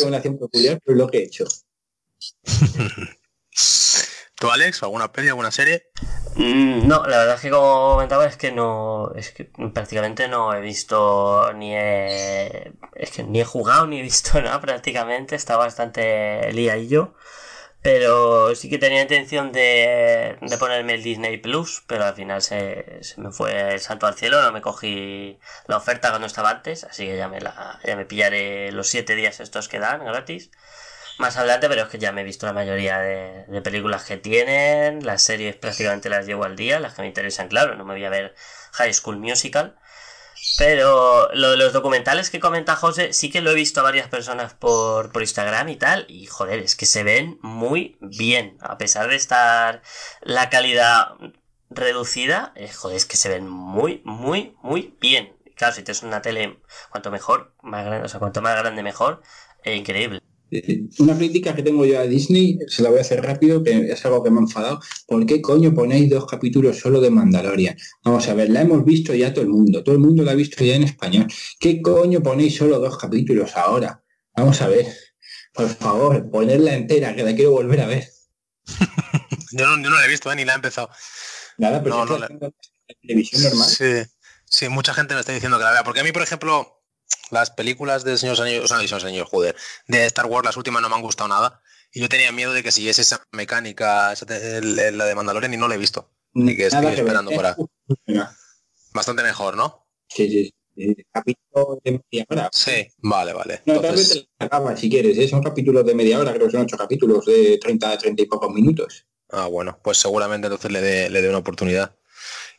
revelación 0.00 0.38
peculiar, 0.38 0.78
pero 0.84 0.98
lo 0.98 1.06
que 1.08 1.18
he 1.18 1.24
hecho. 1.24 1.46
¿Tú, 4.44 4.50
Alex, 4.50 4.82
alguna 4.82 5.10
peli, 5.10 5.28
alguna 5.28 5.50
serie? 5.50 5.86
Mm, 6.36 6.86
No, 6.86 7.06
la 7.06 7.16
verdad 7.16 7.36
es 7.36 7.40
que 7.40 7.50
como 7.50 7.92
comentaba 7.94 8.26
es 8.26 8.36
que 8.36 8.52
no, 8.52 9.10
es 9.14 9.30
que 9.30 9.44
prácticamente 9.72 10.28
no 10.28 10.52
he 10.52 10.60
visto 10.60 11.50
ni 11.54 11.74
he, 11.74 12.72
es 12.94 13.10
que 13.10 13.22
ni 13.22 13.40
he 13.40 13.44
jugado 13.46 13.86
ni 13.86 14.00
he 14.00 14.02
visto 14.02 14.38
nada 14.42 14.60
prácticamente, 14.60 15.34
está 15.34 15.56
bastante 15.56 16.52
liadillo, 16.52 17.14
pero 17.82 18.54
sí 18.56 18.68
que 18.70 18.78
tenía 18.78 19.02
intención 19.02 19.52
de, 19.52 20.36
de 20.42 20.58
ponerme 20.58 20.94
el 20.94 21.02
Disney 21.02 21.38
Plus, 21.38 21.82
pero 21.86 22.04
al 22.04 22.14
final 22.14 22.42
se, 22.42 23.02
se 23.02 23.20
me 23.22 23.32
fue 23.32 23.74
el 23.74 23.80
santo 23.80 24.06
al 24.06 24.14
cielo, 24.14 24.42
no 24.42 24.52
me 24.52 24.60
cogí 24.62 25.38
la 25.68 25.78
oferta 25.78 26.10
cuando 26.10 26.26
estaba 26.26 26.50
antes, 26.50 26.84
así 26.84 27.06
que 27.06 27.16
ya 27.16 27.28
me 27.28 27.40
la, 27.40 27.80
ya 27.84 27.96
me 27.96 28.04
pillaré 28.06 28.72
los 28.72 28.88
siete 28.88 29.14
días 29.14 29.40
estos 29.40 29.68
que 29.68 29.78
dan 29.78 30.04
gratis 30.04 30.50
más 31.18 31.36
adelante, 31.36 31.68
pero 31.68 31.82
es 31.82 31.88
que 31.88 31.98
ya 31.98 32.12
me 32.12 32.22
he 32.22 32.24
visto 32.24 32.46
la 32.46 32.52
mayoría 32.52 32.98
de, 32.98 33.60
películas 33.62 34.04
que 34.04 34.16
tienen, 34.16 35.04
las 35.04 35.22
series 35.22 35.56
prácticamente 35.56 36.08
las 36.08 36.26
llevo 36.26 36.44
al 36.44 36.56
día, 36.56 36.80
las 36.80 36.94
que 36.94 37.02
me 37.02 37.08
interesan, 37.08 37.48
claro, 37.48 37.76
no 37.76 37.84
me 37.84 37.94
voy 37.94 38.04
a 38.04 38.10
ver 38.10 38.34
High 38.72 38.94
School 38.94 39.18
Musical. 39.18 39.76
Pero 40.58 41.30
lo 41.32 41.52
de 41.52 41.56
los 41.56 41.72
documentales 41.72 42.30
que 42.30 42.38
comenta 42.38 42.76
José, 42.76 43.12
sí 43.12 43.30
que 43.30 43.40
lo 43.40 43.50
he 43.50 43.54
visto 43.54 43.80
a 43.80 43.82
varias 43.82 44.08
personas 44.08 44.52
por, 44.54 45.10
por 45.10 45.22
Instagram 45.22 45.68
y 45.70 45.76
tal, 45.76 46.06
y 46.08 46.26
joder, 46.26 46.58
es 46.60 46.76
que 46.76 46.86
se 46.86 47.02
ven 47.02 47.38
muy 47.42 47.96
bien, 48.00 48.58
a 48.60 48.76
pesar 48.76 49.08
de 49.08 49.16
estar 49.16 49.82
la 50.20 50.50
calidad 50.50 51.14
reducida, 51.70 52.52
eh, 52.56 52.70
joder, 52.70 52.96
es 52.96 53.06
que 53.06 53.16
se 53.16 53.28
ven 53.28 53.48
muy, 53.48 54.02
muy, 54.04 54.56
muy 54.62 54.96
bien. 55.00 55.36
Claro, 55.56 55.74
si 55.74 55.82
tienes 55.82 56.02
una 56.02 56.22
tele, 56.22 56.58
cuanto 56.90 57.10
mejor, 57.10 57.54
más 57.62 57.84
grande, 57.84 58.04
o 58.04 58.08
sea, 58.08 58.20
cuanto 58.20 58.42
más 58.42 58.56
grande 58.56 58.82
mejor, 58.82 59.22
eh, 59.62 59.74
increíble. 59.76 60.20
Eh, 60.56 60.84
Una 61.00 61.16
crítica 61.18 61.52
que 61.52 61.64
tengo 61.64 61.84
yo 61.84 61.98
a 61.98 62.04
Disney, 62.04 62.58
se 62.68 62.82
la 62.82 62.90
voy 62.90 62.98
a 62.98 63.00
hacer 63.00 63.20
rápido, 63.22 63.64
que 63.64 63.90
es 63.90 64.04
algo 64.06 64.22
que 64.22 64.30
me 64.30 64.38
ha 64.38 64.42
enfadado. 64.42 64.80
¿Por 65.08 65.26
qué 65.26 65.42
coño 65.42 65.74
ponéis 65.74 66.08
dos 66.08 66.26
capítulos 66.26 66.78
solo 66.78 67.00
de 67.00 67.10
Mandalorian? 67.10 67.76
Vamos 68.04 68.28
a 68.28 68.34
ver, 68.34 68.50
la 68.50 68.62
hemos 68.62 68.84
visto 68.84 69.12
ya 69.14 69.34
todo 69.34 69.42
el 69.42 69.50
mundo, 69.50 69.82
todo 69.82 69.96
el 69.96 70.00
mundo 70.00 70.22
la 70.22 70.30
ha 70.30 70.36
visto 70.36 70.62
ya 70.64 70.76
en 70.76 70.84
español. 70.84 71.26
¿Qué 71.58 71.82
coño 71.82 72.22
ponéis 72.22 72.56
solo 72.56 72.78
dos 72.78 72.96
capítulos 72.96 73.56
ahora? 73.56 74.00
Vamos 74.36 74.60
a 74.62 74.68
ver, 74.68 74.86
por 75.52 75.68
favor, 75.68 76.30
ponerla 76.30 76.74
entera, 76.74 77.16
que 77.16 77.24
la 77.24 77.34
quiero 77.34 77.50
volver 77.50 77.80
a 77.80 77.86
ver. 77.86 78.08
Yo 79.52 79.66
no, 79.66 79.80
yo 79.82 79.90
no 79.90 79.96
la 79.96 80.04
he 80.04 80.08
visto, 80.08 80.32
¿eh? 80.32 80.36
ni 80.36 80.44
la 80.44 80.52
he 80.52 80.56
empezado. 80.56 80.90
Nada, 81.58 81.80
pero 81.82 81.96
No, 81.96 82.06
no 82.06 82.18
la 82.18 82.28
televisión 83.00 83.42
normal. 83.42 83.68
Sí, 83.68 84.10
sí, 84.46 84.68
mucha 84.68 84.94
gente 84.94 85.14
me 85.14 85.20
está 85.20 85.32
diciendo 85.32 85.58
que 85.58 85.64
la 85.64 85.70
vea. 85.70 85.84
Porque 85.84 86.00
a 86.00 86.04
mí, 86.04 86.10
por 86.10 86.22
ejemplo, 86.22 86.73
las 87.34 87.50
películas 87.50 88.04
de 88.04 88.16
Señor 88.16 88.40
Anillos, 88.40 88.64
o 88.64 88.68
sea, 88.68 88.78
de 88.78 88.88
Señor 88.88 89.26
joder, 89.26 89.54
de 89.88 90.06
Star 90.06 90.26
Wars, 90.26 90.44
las 90.46 90.56
últimas 90.56 90.80
no 90.80 90.88
me 90.88 90.94
han 90.94 91.02
gustado 91.02 91.28
nada. 91.28 91.60
Y 91.92 92.00
yo 92.00 92.08
tenía 92.08 92.32
miedo 92.32 92.52
de 92.52 92.62
que 92.62 92.72
siguiese 92.72 93.02
esa 93.02 93.22
mecánica, 93.32 94.12
esa 94.12 94.24
el- 94.36 94.96
la 94.98 95.04
de 95.04 95.14
Mandalorian, 95.14 95.52
y 95.54 95.56
no 95.56 95.68
la 95.68 95.74
he 95.74 95.78
visto. 95.78 96.10
Y 96.32 96.56
que 96.56 96.66
estoy 96.66 96.80
que 96.80 96.86
ver. 96.88 96.98
esperando 97.00 97.30
para. 97.32 97.56
Bastante 98.94 99.22
mejor, 99.22 99.56
¿no? 99.56 99.86
Sí, 100.08 100.28
sí, 100.30 100.54
sí. 100.76 100.96
Capítulo 101.12 101.78
de 101.84 102.00
media 102.10 102.26
hora. 102.28 102.48
Sí, 102.52 102.86
vale, 102.98 103.32
vale. 103.32 103.62
No, 103.66 103.74
tal 103.80 103.82
vez 103.82 103.90
Entonces, 104.12 104.28
acabas 104.38 104.80
si 104.80 104.88
quieres, 104.90 105.18
¿eh? 105.18 105.28
son 105.28 105.42
capítulos 105.42 105.84
de 105.84 105.94
media 105.94 106.18
hora, 106.20 106.32
creo 106.32 106.46
que 106.46 106.52
son 106.52 106.62
ocho 106.62 106.76
capítulos 106.76 107.24
de 107.26 107.58
30 107.58 107.90
a 107.90 107.98
30 107.98 108.22
y 108.22 108.26
pocos 108.26 108.52
minutos. 108.52 109.06
ah, 109.30 109.46
bueno, 109.46 109.78
pues 109.82 109.98
seguramente 109.98 110.46
entonces 110.46 110.70
le 110.70 110.80
dé 110.80 111.10
le 111.10 111.22
dé 111.22 111.28
una 111.28 111.38
oportunidad. 111.38 111.96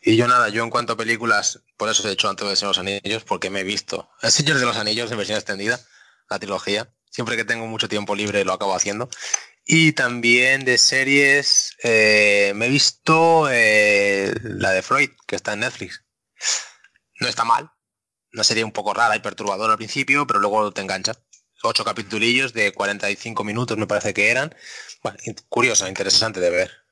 Y 0.07 0.17
yo 0.17 0.27
nada, 0.27 0.49
yo 0.49 0.63
en 0.63 0.69
cuanto 0.69 0.93
a 0.93 0.97
películas, 0.97 1.63
por 1.77 1.89
eso 1.89 2.07
he 2.07 2.11
hecho 2.11 2.29
antes 2.29 2.47
de 2.47 2.55
Señor 2.55 2.75
de 2.75 2.79
los 2.83 2.87
Anillos, 2.87 3.23
porque 3.23 3.49
me 3.49 3.61
he 3.61 3.63
visto 3.63 4.07
El 4.21 4.31
Señor 4.31 4.59
de 4.59 4.65
los 4.65 4.77
Anillos 4.77 5.11
en 5.11 5.17
versión 5.17 5.37
extendida, 5.37 5.79
la 6.29 6.37
trilogía. 6.37 6.93
Siempre 7.09 7.35
que 7.35 7.43
tengo 7.43 7.65
mucho 7.65 7.89
tiempo 7.89 8.13
libre 8.13 8.45
lo 8.45 8.53
acabo 8.53 8.75
haciendo. 8.75 9.09
Y 9.65 9.93
también 9.93 10.63
de 10.63 10.77
series, 10.77 11.75
eh, 11.81 12.53
me 12.55 12.67
he 12.67 12.69
visto 12.69 13.49
eh, 13.49 14.31
la 14.43 14.73
de 14.73 14.83
Freud, 14.83 15.09
que 15.25 15.35
está 15.35 15.53
en 15.53 15.61
Netflix. 15.61 16.03
No 17.19 17.27
está 17.27 17.43
mal. 17.43 17.71
Una 18.31 18.43
serie 18.43 18.63
un 18.63 18.73
poco 18.73 18.93
rara 18.93 19.15
y 19.15 19.21
perturbadora 19.21 19.73
al 19.73 19.79
principio, 19.79 20.27
pero 20.27 20.39
luego 20.39 20.71
te 20.71 20.81
engancha. 20.81 21.13
Ocho 21.63 21.83
capitulillos 21.83 22.53
de 22.53 22.73
45 22.73 23.43
minutos 23.43 23.75
me 23.79 23.87
parece 23.87 24.13
que 24.13 24.29
eran. 24.29 24.53
Bueno, 25.01 25.17
curiosa, 25.49 25.89
interesante 25.89 26.39
de 26.39 26.51
ver. 26.51 26.84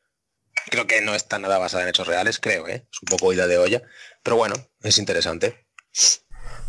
Creo 0.70 0.88
que 0.88 1.02
no 1.02 1.14
está 1.16 1.40
nada 1.40 1.58
basada 1.58 1.84
en 1.84 1.90
hechos 1.90 2.08
reales, 2.08 2.40
creo, 2.40 2.68
¿eh? 2.68 2.88
Es 2.92 3.02
un 3.02 3.08
poco 3.08 3.34
ida 3.34 3.48
de 3.48 3.58
olla. 3.58 3.82
Pero 4.24 4.38
bueno, 4.38 4.56
es 4.82 4.98
interesante. 4.98 5.68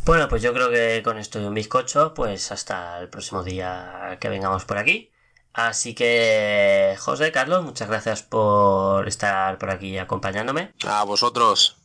Bueno, 0.05 0.29
pues 0.29 0.43
yo 0.43 0.53
creo 0.53 0.71
que 0.71 1.03
con 1.03 1.19
esto 1.19 1.41
y 1.41 1.45
un 1.45 1.55
bizcocho, 1.55 2.13
pues 2.15 2.53
hasta 2.53 2.99
el 3.01 3.09
próximo 3.09 3.43
día 3.43 4.19
que 4.21 4.29
vengamos 4.29 4.65
por 4.65 4.79
aquí. 4.79 5.11
Así 5.53 5.95
que, 5.95 6.97
José, 6.99 7.33
Carlos, 7.33 7.65
muchas 7.65 7.89
gracias 7.89 8.23
por 8.23 9.07
estar 9.09 9.57
por 9.59 9.71
aquí 9.71 9.97
acompañándome. 9.99 10.73
A 10.87 11.05
vosotros. 11.05 11.77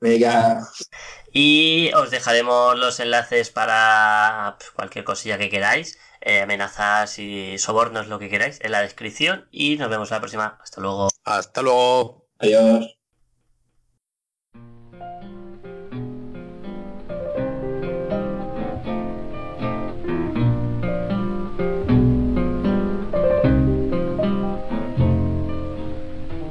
Venga, 0.00 0.60
Y 1.32 1.90
os 1.94 2.10
dejaremos 2.10 2.78
los 2.78 3.00
enlaces 3.00 3.50
para 3.50 4.56
pues, 4.58 4.70
cualquier 4.70 5.04
cosilla 5.04 5.38
que 5.38 5.50
queráis, 5.50 5.98
eh, 6.20 6.42
amenazas 6.42 7.18
y 7.18 7.58
sobornos, 7.58 8.08
lo 8.08 8.18
que 8.18 8.28
queráis, 8.30 8.60
en 8.62 8.72
la 8.72 8.82
descripción. 8.82 9.48
Y 9.50 9.76
nos 9.76 9.90
vemos 9.90 10.10
la 10.10 10.20
próxima. 10.20 10.58
Hasta 10.62 10.80
luego. 10.80 11.08
Hasta 11.28 11.60
luego. 11.60 12.24
adiós. 12.40 12.86